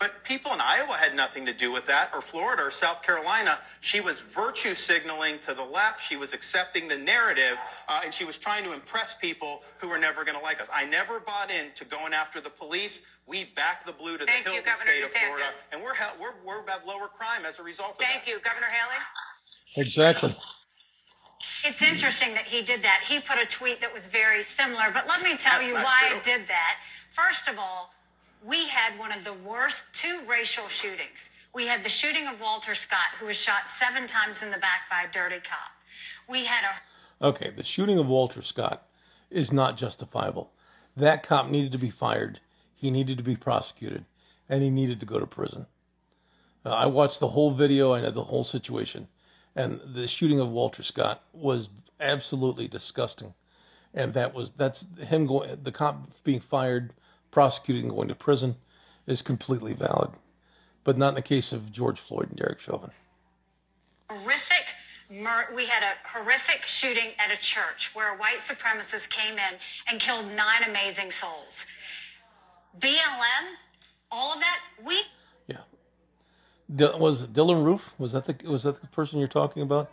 [0.00, 3.58] But people in Iowa had nothing to do with that, or Florida or South Carolina.
[3.80, 6.02] She was virtue signaling to the left.
[6.02, 9.98] She was accepting the narrative, uh, and she was trying to impress people who were
[9.98, 10.70] never going to like us.
[10.74, 13.04] I never bought into going after the police.
[13.26, 15.94] We backed the blue to the Thank you, Hilton Governor state of Florida, and we're,
[15.94, 18.30] hel- we're we're about lower crime as a result of Thank that.
[18.30, 19.02] you, Governor Haley.
[19.76, 20.34] Exactly.
[21.62, 23.04] It's interesting that he did that.
[23.06, 26.04] He put a tweet that was very similar, but let me tell That's you why
[26.08, 26.16] true.
[26.16, 26.76] I did that.
[27.10, 27.92] First of all,
[28.46, 31.30] we had one of the worst two racial shootings.
[31.54, 34.82] We had the shooting of Walter Scott, who was shot seven times in the back
[34.88, 35.72] by a dirty cop.
[36.28, 38.86] We had a Okay, the shooting of Walter Scott
[39.30, 40.52] is not justifiable.
[40.96, 42.40] That cop needed to be fired.
[42.74, 44.06] He needed to be prosecuted,
[44.48, 45.66] and he needed to go to prison.
[46.64, 47.92] Uh, I watched the whole video.
[47.92, 49.08] I know the whole situation,
[49.54, 51.68] and the shooting of Walter Scott was
[52.00, 53.34] absolutely disgusting.
[53.92, 55.58] And that was that's him going.
[55.62, 56.94] The cop being fired,
[57.30, 58.56] prosecuted, and going to prison
[59.06, 60.10] is completely valid,
[60.84, 62.90] but not in the case of George Floyd and Derek Chauvin.
[64.10, 64.74] horrific
[65.08, 69.54] mur- we had a horrific shooting at a church where a white supremacist came in
[69.88, 71.66] and killed nine amazing souls.
[72.78, 73.54] BLM,
[74.10, 75.02] all of that, we
[75.46, 75.58] Yeah.
[76.74, 77.94] D- was Dylann Roof?
[77.98, 79.90] Was that the was that the person you're talking about?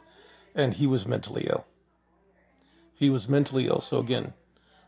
[0.55, 1.65] And he was mentally ill.
[2.95, 3.81] He was mentally ill.
[3.81, 4.33] So again,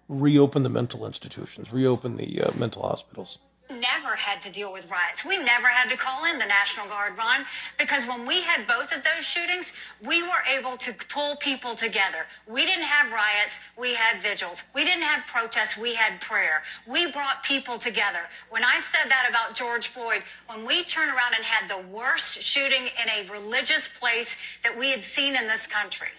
[0.10, 3.38] reopen the mental institutions, reopen the uh, mental hospitals.
[3.70, 5.24] never had to deal with riots.
[5.24, 7.46] We never had to call in the National Guard, Ron,
[7.78, 9.72] because when we had both of those shootings,
[10.04, 12.26] we were able to pull people together.
[12.48, 14.64] We didn't have riots, we had vigils.
[14.74, 16.64] We didn't have protests, we had prayer.
[16.88, 18.26] We brought people together.
[18.50, 22.42] When I said that about George Floyd, when we turned around and had the worst
[22.42, 26.10] shooting in a religious place that we had seen in this country,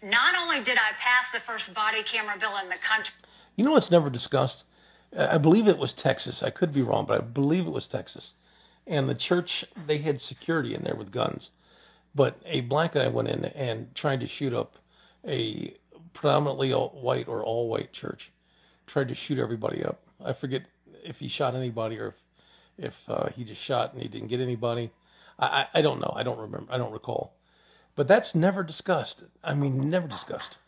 [0.00, 3.14] not only did I pass the first body camera bill in the country,
[3.56, 4.64] You know what's never discussed?
[5.16, 6.42] I believe it was Texas.
[6.42, 8.32] I could be wrong, but I believe it was Texas.
[8.86, 11.50] And the church, they had security in there with guns.
[12.14, 14.76] But a black guy went in and tried to shoot up
[15.26, 15.74] a
[16.12, 18.30] predominantly white or all white church.
[18.86, 20.00] Tried to shoot everybody up.
[20.24, 20.64] I forget
[21.04, 22.22] if he shot anybody or if,
[22.76, 24.90] if uh, he just shot and he didn't get anybody.
[25.38, 26.12] I, I, I don't know.
[26.14, 26.72] I don't remember.
[26.72, 27.34] I don't recall.
[27.96, 29.24] But that's never discussed.
[29.42, 30.58] I mean, never discussed.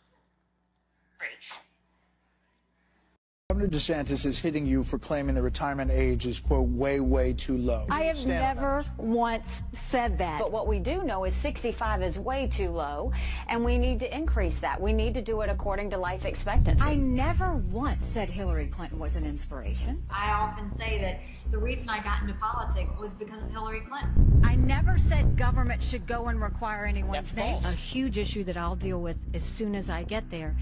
[3.57, 7.57] Governor DeSantis is hitting you for claiming the retirement age is, quote, way, way too
[7.57, 7.87] low.
[7.89, 9.47] I have never once
[9.89, 10.37] said that.
[10.37, 13.11] But what we do know is 65 is way too low,
[13.49, 14.79] and we need to increase that.
[14.79, 16.83] We need to do it according to life expectancy.
[16.83, 20.03] I never once said Hillary Clinton was an inspiration.
[20.11, 21.19] I often say that
[21.49, 24.39] the reason I got into politics was because of Hillary Clinton.
[24.45, 27.61] I never said government should go and require anyone's That's name.
[27.63, 27.73] false.
[27.73, 30.55] A huge issue that I'll deal with as soon as I get there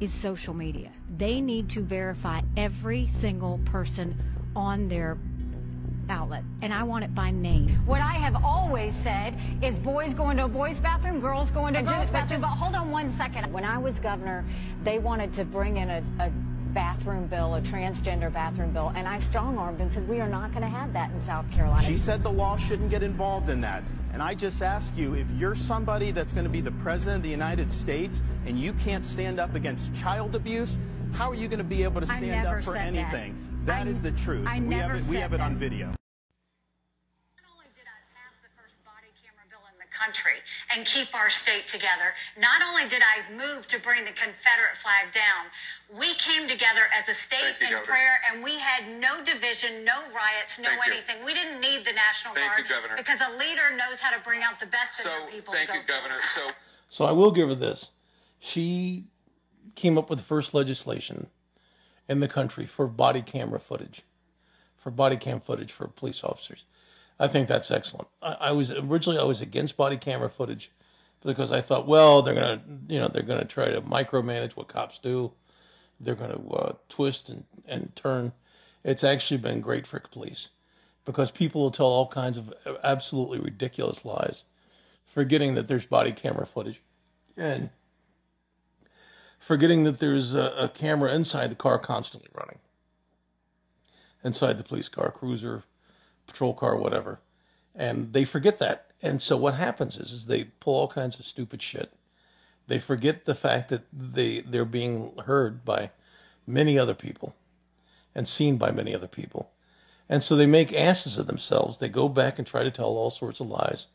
[0.00, 0.90] is social media.
[1.16, 4.16] They need to verify every single person
[4.56, 5.18] on their
[6.08, 7.68] outlet, and I want it by name.
[7.86, 11.80] What I have always said is boys go into a boys' bathroom, girls go into
[11.80, 12.40] a girls' bathroom.
[12.40, 13.52] But hold on one second.
[13.52, 14.44] When I was governor,
[14.82, 16.30] they wanted to bring in a, a
[16.72, 20.50] bathroom bill, a transgender bathroom bill, and I strong armed and said we are not
[20.50, 21.86] going to have that in South Carolina.
[21.86, 23.82] She said the law shouldn't get involved in that.
[24.20, 27.22] And I just ask you, if you're somebody that's going to be the president of
[27.22, 30.78] the United States and you can't stand up against child abuse,
[31.14, 33.14] how are you going to be able to stand up for said that.
[33.14, 33.62] anything?
[33.64, 34.46] That I- is the truth.
[34.46, 35.58] I we never have it, we said have it on that.
[35.58, 35.94] video.
[40.00, 40.40] country
[40.74, 42.16] and keep our state together.
[42.38, 45.52] Not only did I move to bring the Confederate flag down,
[45.98, 47.84] we came together as a state you, in Governor.
[47.86, 50.92] prayer and we had no division, no riots, no Thank you.
[50.92, 51.16] anything.
[51.24, 52.96] We didn't need the National Thank you, Guard Governor.
[52.96, 55.52] because a leader knows how to bring out the best So in their people.
[55.54, 56.16] thank you, go Governor.
[56.24, 56.48] So
[56.88, 57.90] So I will give her this.
[58.40, 59.04] She
[59.76, 61.28] came up with the first legislation
[62.08, 64.02] in the country for body camera footage,
[64.76, 66.64] for body cam footage for police officers.
[67.18, 68.08] I think that's excellent.
[68.22, 70.72] I, I was originally I was against body camera footage
[71.24, 74.98] because I thought, well, they're gonna, you know, they're gonna try to micromanage what cops
[74.98, 75.32] do.
[76.00, 78.32] They're gonna uh, twist and, and turn.
[78.82, 80.48] It's actually been great for police
[81.04, 84.44] because people will tell all kinds of absolutely ridiculous lies,
[85.06, 86.82] forgetting that there's body camera footage
[87.36, 87.70] and
[89.38, 92.58] forgetting that there's a, a camera inside the car constantly running,
[94.22, 95.64] inside the police car, cruiser,
[96.26, 97.20] patrol car, whatever,
[97.74, 98.86] and they forget that.
[99.02, 101.92] And so what happens is, is they pull all kinds of stupid shit.
[102.70, 105.90] They forget the fact that they they're being heard by
[106.46, 107.34] many other people
[108.14, 109.50] and seen by many other people.
[110.08, 111.78] And so they make asses of themselves.
[111.78, 113.86] They go back and try to tell all sorts of lies,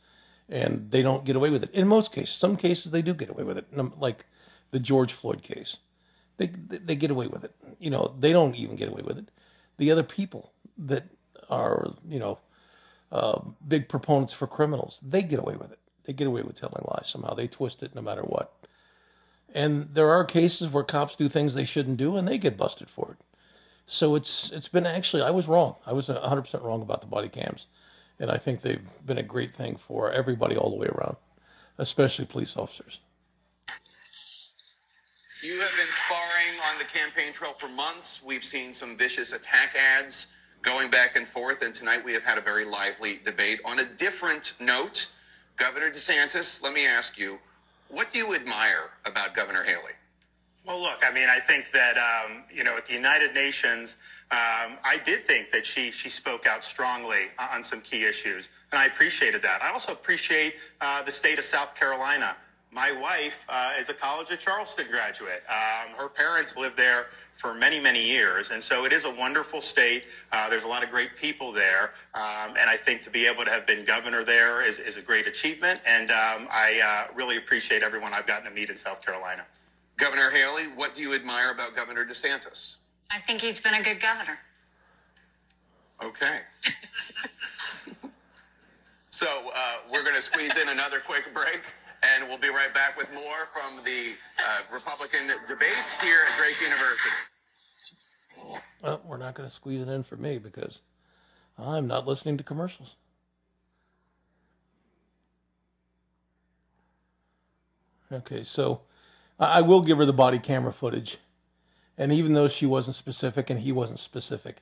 [0.50, 1.72] and they don't get away with it.
[1.72, 3.66] In most cases, some cases they do get away with it,
[3.98, 4.26] like
[4.72, 5.78] the George Floyd case.
[6.36, 7.56] They they get away with it.
[7.80, 9.30] You know, they don't even get away with it.
[9.78, 11.06] The other people that
[11.50, 12.40] are you know
[13.10, 15.80] uh, big proponents for criminals, they get away with it.
[16.06, 17.34] They get away with telling lies somehow.
[17.34, 18.54] They twist it no matter what.
[19.54, 22.90] And there are cases where cops do things they shouldn't do, and they get busted
[22.90, 23.26] for it.
[23.88, 25.76] So it's it's been actually I was wrong.
[25.86, 27.68] I was 100% wrong about the body cams.
[28.20, 31.18] And I think they've been a great thing for everybody all the way around,
[31.78, 33.00] especially police officers.
[35.44, 38.24] You have been sparring on the campaign trail for months.
[38.26, 40.28] We've seen some vicious attack ads
[40.62, 43.60] going back and forth, and tonight we have had a very lively debate.
[43.66, 45.12] On a different note,
[45.58, 47.40] Governor DeSantis, let me ask you,
[47.90, 49.94] what do you admire about Governor Haley?
[50.66, 53.98] Well, look, I mean, I think that um, you know, at the United Nations,
[54.32, 58.80] um, I did think that she she spoke out strongly on some key issues, and
[58.80, 59.62] I appreciated that.
[59.62, 62.36] I also appreciate uh, the state of South Carolina.
[62.76, 65.42] My wife uh, is a College of Charleston graduate.
[65.48, 69.62] Um, her parents lived there for many, many years, and so it is a wonderful
[69.62, 70.04] state.
[70.34, 73.46] Uh, there's a lot of great people there, um, and I think to be able
[73.46, 75.80] to have been governor there is, is a great achievement.
[75.88, 79.46] And um, I uh, really appreciate everyone I've gotten to meet in South Carolina.
[79.96, 82.80] Governor Haley, what do you admire about Governor DeSantis?
[83.10, 84.38] I think he's been a good governor.
[86.04, 86.40] Okay.
[89.10, 91.62] so uh, we're going to squeeze in another quick break,
[92.14, 96.60] and we'll be right back with more from the uh, Republican debates here at Drake
[96.62, 97.10] University.
[98.84, 100.82] Well, we're not going to squeeze it in for me because
[101.58, 102.96] I'm not listening to commercials.
[108.12, 108.82] Okay, so
[109.40, 111.18] I will give her the body camera footage.
[111.98, 114.58] And even though she wasn't specific and he wasn't specific,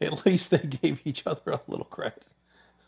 [0.00, 2.24] at least they gave each other a little credit.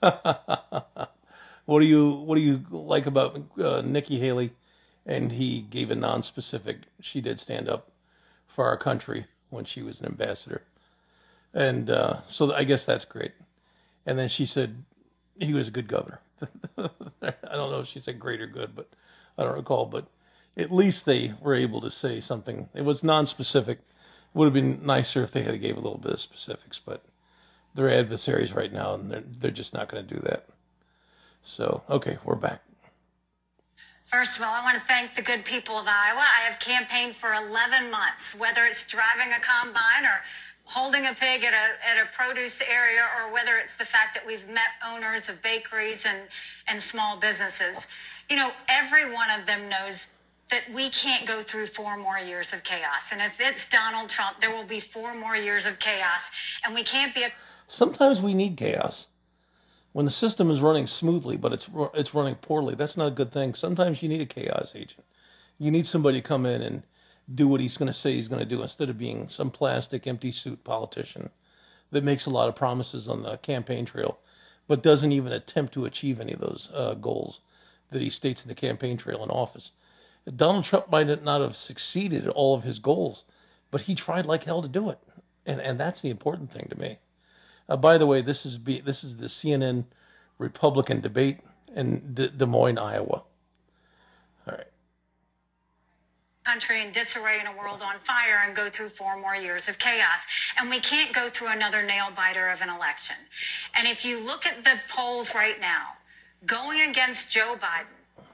[1.64, 4.52] what do you what do you like about uh, Nikki Haley?
[5.04, 6.78] And he gave a non-specific.
[7.00, 7.90] She did stand up
[8.46, 10.62] for our country when she was an ambassador,
[11.52, 13.32] and uh, so I guess that's great.
[14.06, 14.84] And then she said
[15.38, 16.20] he was a good governor.
[16.78, 16.86] I
[17.52, 18.88] don't know if she said great or good, but
[19.36, 19.86] I don't recall.
[19.86, 20.06] But
[20.56, 22.68] at least they were able to say something.
[22.74, 23.80] It was non-specific.
[24.34, 27.04] Would have been nicer if they had gave a little bit of specifics, but
[27.74, 30.46] they're adversaries right now, and they're they're just not going to do that.
[31.42, 32.62] So okay, we're back.
[34.04, 36.20] First of all, I want to thank the good people of Iowa.
[36.20, 40.20] I have campaigned for 11 months, whether it's driving a combine or
[40.64, 44.26] holding a pig at a, at a produce area or whether it's the fact that
[44.26, 46.18] we've met owners of bakeries and,
[46.68, 47.88] and small businesses.
[48.28, 50.08] You know, every one of them knows
[50.50, 53.10] that we can't go through four more years of chaos.
[53.10, 56.30] And if it's Donald Trump, there will be four more years of chaos.
[56.64, 57.32] And we can't be a
[57.68, 59.06] Sometimes we need chaos.
[59.92, 63.32] When the system is running smoothly, but it's it's running poorly, that's not a good
[63.32, 63.54] thing.
[63.54, 65.04] Sometimes you need a chaos agent.
[65.58, 66.82] You need somebody to come in and
[67.32, 70.06] do what he's going to say he's going to do instead of being some plastic,
[70.06, 71.30] empty suit politician
[71.90, 74.18] that makes a lot of promises on the campaign trail,
[74.66, 77.40] but doesn't even attempt to achieve any of those uh, goals
[77.90, 79.72] that he states in the campaign trail in office.
[80.34, 83.24] Donald Trump might not have succeeded at all of his goals,
[83.70, 84.98] but he tried like hell to do it,
[85.44, 86.98] and and that's the important thing to me.
[87.72, 89.84] Uh, by the way, this is be, this is the CNN
[90.36, 91.38] Republican debate
[91.74, 93.22] in D- Des Moines, Iowa.
[94.46, 94.66] All right.
[96.44, 99.78] country in disarray in a world on fire and go through four more years of
[99.78, 100.26] chaos.
[100.58, 103.16] And we can't go through another nail biter of an election.
[103.74, 105.94] And if you look at the polls right now,
[106.44, 108.26] going against Joe Biden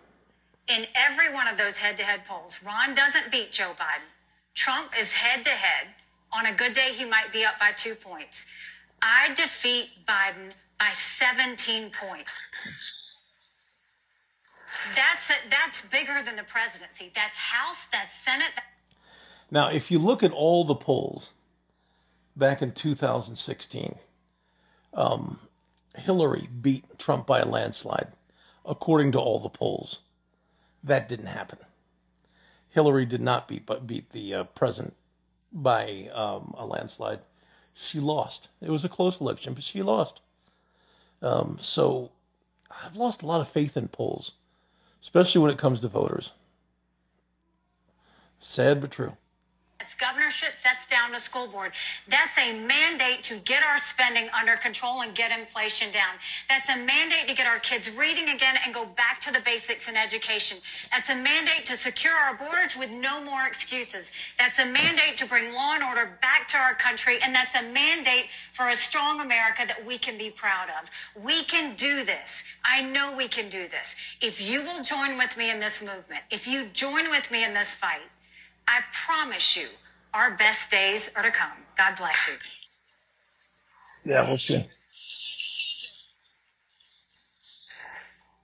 [0.67, 2.59] in every one of those head to head polls.
[2.67, 4.11] Ron doesn't beat Joe Biden.
[4.55, 5.95] Trump is head to head.
[6.33, 8.45] On a good day, he might be up by two points.
[9.03, 12.51] I defeat Biden by 17 points.
[14.95, 15.51] That's it.
[15.51, 17.13] That's bigger than the presidency.
[17.15, 17.87] That's House.
[17.93, 18.53] That's Senate.
[19.51, 21.33] Now, if you look at all the polls
[22.37, 23.99] back in 2016,
[24.95, 25.41] um,
[25.97, 28.09] Hillary beat Trump by a landslide,
[28.65, 30.01] according to all the polls.
[30.83, 31.59] That didn't happen.
[32.71, 34.95] Hillary did not beat beat the uh, president
[35.53, 37.21] by um, a landslide.
[37.81, 38.49] She lost.
[38.61, 40.21] It was a close election, but she lost.
[41.23, 42.11] Um, so
[42.85, 44.33] I've lost a lot of faith in polls,
[45.01, 46.33] especially when it comes to voters.
[48.41, 49.17] Sad but true.
[49.89, 51.73] It's governorship, sets down to school board.
[52.09, 56.13] That's a mandate to get our spending under control and get inflation down.
[56.47, 59.89] That's a mandate to get our kids reading again and go back to the basics
[59.89, 60.59] in education.
[60.91, 64.13] That's a mandate to secure our borders with no more excuses.
[64.37, 67.17] That's a mandate to bring law and order back to our country.
[67.23, 70.91] And that's a mandate for a strong America that we can be proud of.
[71.25, 72.45] We can do this.
[72.63, 73.97] I know we can do this.
[74.21, 77.55] If you will join with me in this movement, if you join with me in
[77.55, 78.03] this fight,
[78.69, 79.69] I promise you,
[80.13, 81.53] our best days are to come.
[81.79, 82.35] God bless you.
[84.13, 84.63] Yeah, we'll see.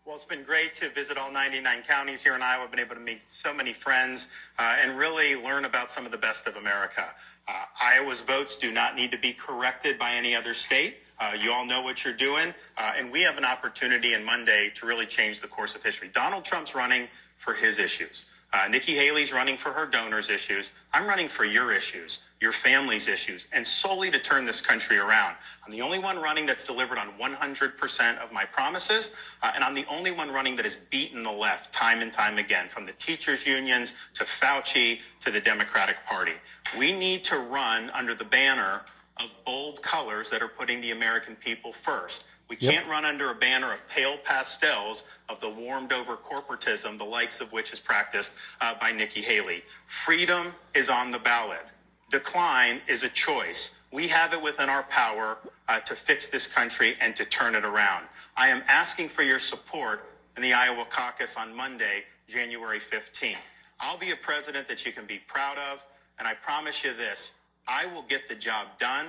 [0.07, 2.65] Well, it's been great to visit all 99 counties here in Iowa.
[2.65, 4.29] I've been able to meet so many friends
[4.59, 7.05] uh, and really learn about some of the best of America.
[7.47, 10.99] Uh, Iowa's votes do not need to be corrected by any other state.
[11.21, 14.71] Uh, you all know what you're doing, uh, and we have an opportunity in Monday
[14.75, 16.11] to really change the course of history.
[16.13, 18.27] Donald Trump's running for his issues.
[18.55, 20.71] Uh, Nikki Haley's running for her donors' issues.
[20.93, 25.35] I'm running for your issues, your family's issues, and solely to turn this country around.
[25.67, 29.75] I'm the only one running that's delivered on 100% of my promises, uh, and I'm
[29.75, 32.93] the only one running that has beaten the left time and time again, from the
[32.93, 36.35] teachers' unions to Fauci to the Democratic Party.
[36.79, 38.83] We need to run under the banner
[39.21, 42.27] of bold colors that are putting the American people first.
[42.49, 42.73] We Yep.
[42.75, 47.41] can't run under a banner of pale pastels of the warmed over corporatism, the likes
[47.41, 49.65] of which is practiced uh, by Nikki Haley.
[49.87, 51.67] Freedom is on the ballot.
[52.11, 53.77] Decline is a choice.
[53.91, 57.65] We have it within our power uh, to fix this country and to turn it
[57.65, 58.07] around.
[58.37, 60.05] I am asking for your support
[60.37, 63.37] in the Iowa caucus on Monday, January 15th.
[63.81, 65.85] I'll be a president that you can be proud of,
[66.19, 67.35] and I promise you this
[67.67, 69.07] I will get the job done,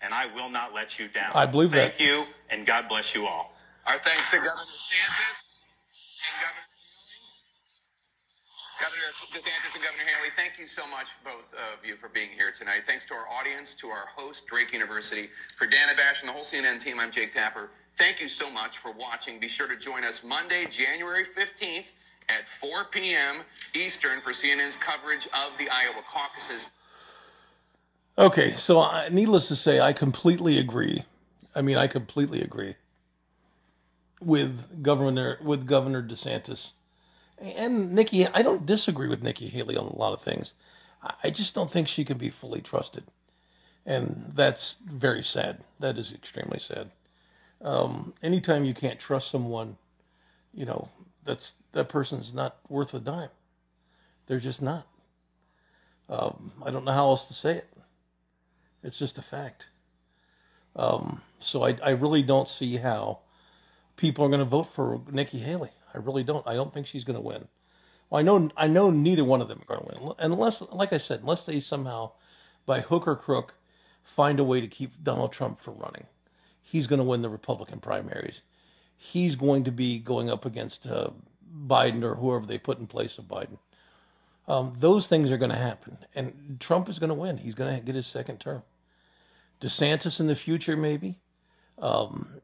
[0.00, 1.32] and I will not let you down.
[1.34, 1.96] I believe that.
[1.96, 3.54] Thank you, and God bless you all.
[3.86, 5.54] Our thanks to Governor DeSantis
[6.22, 6.78] and Governor Haley.
[8.80, 12.52] Governor DeSantis and Governor Haley, thank you so much, both of you, for being here
[12.52, 12.82] tonight.
[12.86, 15.28] Thanks to our audience, to our host, Drake University.
[15.56, 17.70] For Dana Bash and the whole CNN team, I'm Jake Tapper.
[17.94, 19.40] Thank you so much for watching.
[19.40, 21.92] Be sure to join us Monday, January 15th
[22.28, 23.36] at 4 p.m.
[23.74, 26.68] Eastern for CNN's coverage of the Iowa caucuses.
[28.18, 31.04] Okay, so uh, needless to say, I completely agree.
[31.54, 32.74] I mean, I completely agree
[34.20, 36.72] with Governor with Governor DeSantis
[37.40, 38.26] and Nikki.
[38.28, 40.54] I don't disagree with Nikki Haley on a lot of things.
[41.24, 43.04] I- just don't think she can be fully trusted,
[43.86, 45.64] and that's very sad.
[45.80, 46.90] That is extremely sad.
[47.62, 49.78] Um, anytime you can't trust someone,
[50.54, 50.90] you know
[51.24, 53.30] that's that person's not worth a dime.
[54.26, 54.86] They're just not.
[56.08, 57.77] Um, I don't know how else to say it.
[58.82, 59.68] It's just a fact.
[60.76, 63.20] Um, so I, I really don't see how
[63.96, 65.70] people are going to vote for Nikki Haley.
[65.92, 66.46] I really don't.
[66.46, 67.48] I don't think she's going to win.
[68.08, 70.92] Well, I know I know neither one of them are going to win, unless, like
[70.92, 72.12] I said, unless they somehow,
[72.64, 73.54] by hook or crook,
[74.02, 76.06] find a way to keep Donald Trump from running.
[76.62, 78.42] He's going to win the Republican primaries.
[78.96, 81.10] He's going to be going up against uh,
[81.66, 83.58] Biden or whoever they put in place of Biden.
[84.48, 87.36] Um, those things are going to happen, and Trump is going to win.
[87.36, 88.62] He's going to get his second term.
[89.60, 91.18] DeSantis in the future, maybe.
[91.78, 92.40] Um,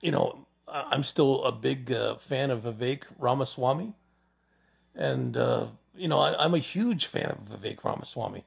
[0.00, 3.92] you know, I'm still a big uh, fan of Vivek Ramaswamy,
[4.94, 8.44] and uh, you know, I, I'm a huge fan of Vivek Ramaswamy.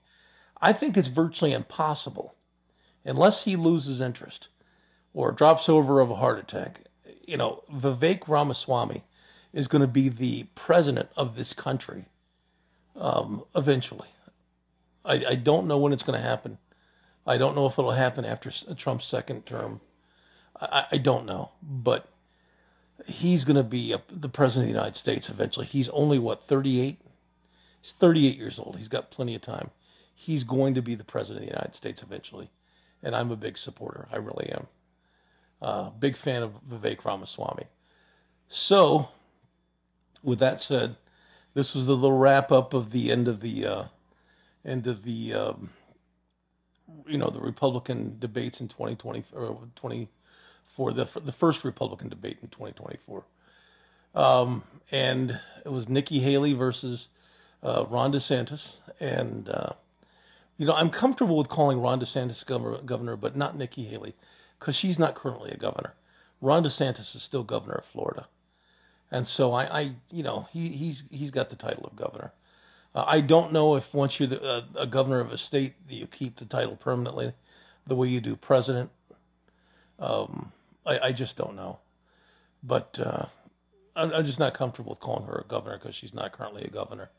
[0.62, 2.34] I think it's virtually impossible,
[3.04, 4.48] unless he loses interest
[5.14, 6.86] or drops over of a heart attack.
[7.28, 9.04] You know, Vivek Ramaswamy
[9.52, 12.06] is going to be the president of this country
[12.96, 14.08] um, eventually.
[15.04, 16.58] I, I don't know when it's going to happen.
[17.28, 19.82] I don't know if it'll happen after Trump's second term.
[20.60, 22.08] I, I- don't know, but
[23.08, 25.66] he's going to be a, the president of the United States eventually.
[25.66, 27.00] He's only what 38.
[27.82, 28.78] He's 38 years old.
[28.78, 29.72] He's got plenty of time.
[30.14, 32.50] He's going to be the president of the United States eventually,
[33.04, 34.08] and I'm a big supporter.
[34.12, 34.68] I really am.
[35.62, 37.66] Uh, big fan of Vivek Ramaswamy.
[38.48, 39.10] So,
[40.24, 40.96] with that said,
[41.56, 43.84] this was the little wrap up of the end of the uh,
[44.64, 45.72] end of the um,
[47.08, 52.50] you know the Republican debates in 2020 or 24 the the first Republican debate in
[52.50, 53.24] 2024.
[54.14, 57.10] Um, and it was Nikki Haley versus
[57.64, 59.74] uh, Ron DeSantis, and uh,
[60.58, 64.14] you know I'm comfortable with calling Ron DeSantis governor, governor but not Nikki Haley
[64.60, 65.94] because she's not currently a governor.
[66.42, 68.28] Ron DeSantis is still governor of Florida,
[69.12, 72.34] and so I, I you know he he's he's got the title of governor.
[72.94, 76.08] Uh, I don't know if once you're the, uh, a governor of a state you
[76.08, 77.34] keep the title permanently,
[77.86, 78.90] the way you do president.
[80.00, 80.52] Um,
[80.86, 81.80] I, I just don't know,
[82.64, 83.26] but uh,
[83.96, 86.70] I'm, I'm just not comfortable with calling her a governor because she's not currently a
[86.70, 87.10] governor,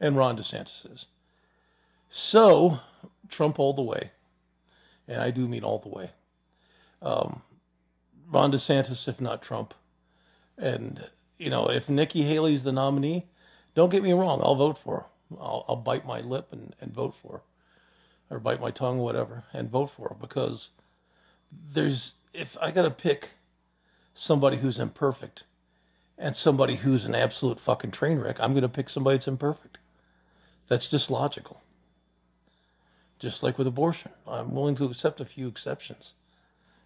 [0.00, 1.06] and Ron DeSantis is.
[2.10, 2.80] So
[3.28, 4.10] Trump all the way,
[5.08, 6.10] and I do mean all the way.
[7.02, 7.42] Um,
[8.30, 9.74] Ron DeSantis, if not Trump,
[10.56, 11.08] and
[11.44, 13.26] you know if Nikki Haley's the nominee,
[13.74, 15.06] don't get me wrong, I'll vote for her.
[15.38, 17.42] I'll, I'll bite my lip and, and vote for
[18.30, 20.70] her, or bite my tongue, whatever, and vote for her because
[21.52, 23.32] there's if I got to pick
[24.14, 25.44] somebody who's imperfect
[26.16, 29.78] and somebody who's an absolute fucking train wreck, I'm going to pick somebody that's imperfect.
[30.68, 31.60] That's just logical.
[33.18, 36.14] Just like with abortion, I'm willing to accept a few exceptions.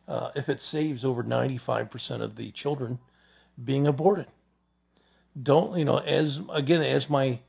[0.06, 2.98] Uh, if it saves over 95% of the children
[3.62, 4.26] being aborted.
[5.40, 7.40] Don't, you know, as, again, as my,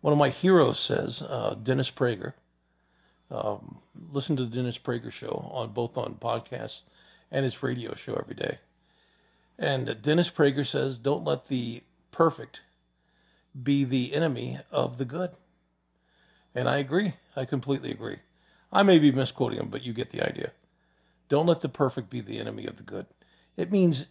[0.00, 2.34] one of my heroes says, uh, Dennis Prager,
[3.30, 3.78] um,
[4.10, 6.82] listen to the Dennis Prager show on both on podcasts
[7.30, 8.58] and his radio show every day.
[9.58, 12.62] And Dennis Prager says, don't let the perfect
[13.60, 15.30] be the enemy of the good.
[16.54, 17.14] And I agree.
[17.36, 18.18] I completely agree.
[18.72, 20.52] I may be misquoting him, but you get the idea.
[21.28, 23.06] Don't let the perfect be the enemy of the good.
[23.56, 24.06] It means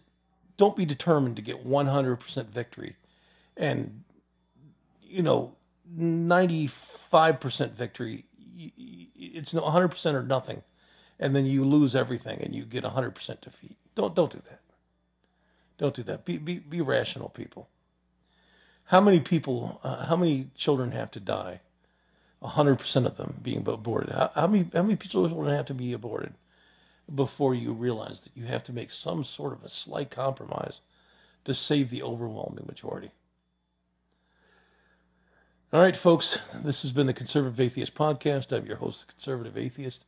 [0.56, 2.96] don't be determined to get 100% victory
[3.58, 4.04] and,
[5.02, 5.56] you know,
[5.96, 8.24] 95% victory.
[8.56, 10.62] It's no 100% or nothing.
[11.18, 13.76] And then you lose everything and you get 100% defeat.
[13.94, 14.60] Don't, don't do that.
[15.76, 16.24] Don't do that.
[16.24, 17.68] Be, be, be rational, people.
[18.84, 21.60] How many people, uh, how many children have to die?
[22.42, 24.10] 100% of them being aborted.
[24.10, 26.34] How, how many, how many children have to be aborted
[27.12, 30.80] before you realize that you have to make some sort of a slight compromise
[31.44, 33.10] to save the overwhelming majority?
[35.70, 38.56] All right, folks, this has been the Conservative Atheist Podcast.
[38.56, 40.06] I'm your host, the Conservative Atheist,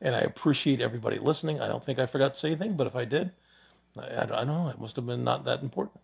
[0.00, 1.60] and I appreciate everybody listening.
[1.60, 3.32] I don't think I forgot to say anything, but if I did,
[3.98, 4.68] I, I don't know.
[4.68, 5.98] It must have been not that important.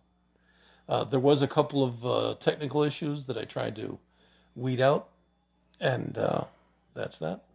[0.89, 3.97] Uh, there was a couple of uh, technical issues that I tried to
[4.53, 5.07] weed out,
[5.79, 6.43] and uh,
[6.93, 7.45] that's that.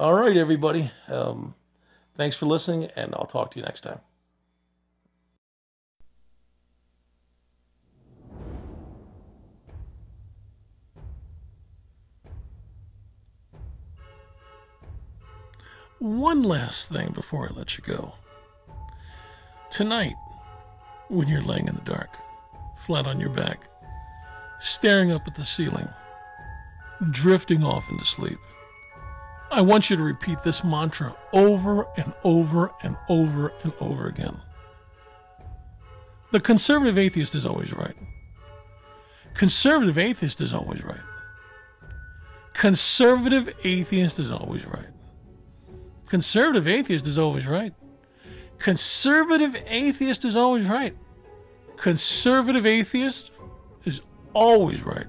[0.00, 0.90] All right, everybody.
[1.06, 1.54] Um,
[2.16, 4.00] thanks for listening, and I'll talk to you next time.
[16.04, 18.12] One last thing before I let you go.
[19.70, 20.16] Tonight,
[21.08, 22.10] when you're laying in the dark,
[22.76, 23.66] flat on your back,
[24.60, 25.88] staring up at the ceiling,
[27.10, 28.36] drifting off into sleep,
[29.50, 34.42] I want you to repeat this mantra over and over and over and over again.
[36.32, 37.96] The conservative atheist is always right.
[39.32, 41.00] Conservative atheist is always right.
[42.52, 44.93] Conservative atheist is always right.
[46.14, 47.74] Conservative atheist is always right.
[48.58, 50.96] Conservative atheist is always right.
[51.76, 53.32] Conservative atheist
[53.82, 54.00] is
[54.32, 55.08] always right.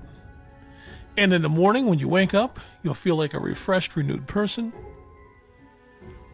[1.15, 4.73] And in the morning when you wake up, you'll feel like a refreshed, renewed person.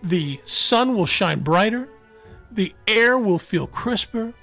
[0.04, 1.90] The sun will shine brighter.
[2.50, 4.34] The air will feel crisper.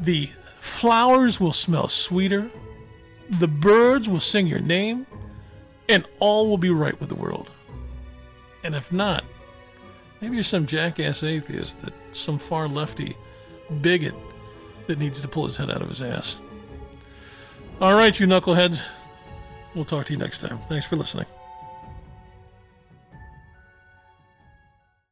[0.00, 2.50] The flowers will smell sweeter.
[3.38, 5.06] The birds will sing your name.
[5.88, 7.50] And all will be right with the world.
[8.64, 9.24] And if not,
[10.20, 13.16] maybe you're some jackass atheist that some far lefty
[13.80, 14.14] bigot
[14.86, 16.38] that needs to pull his head out of his ass.
[17.80, 18.84] All right, you knuckleheads.
[19.74, 20.58] We'll talk to you next time.
[20.68, 21.26] Thanks for listening.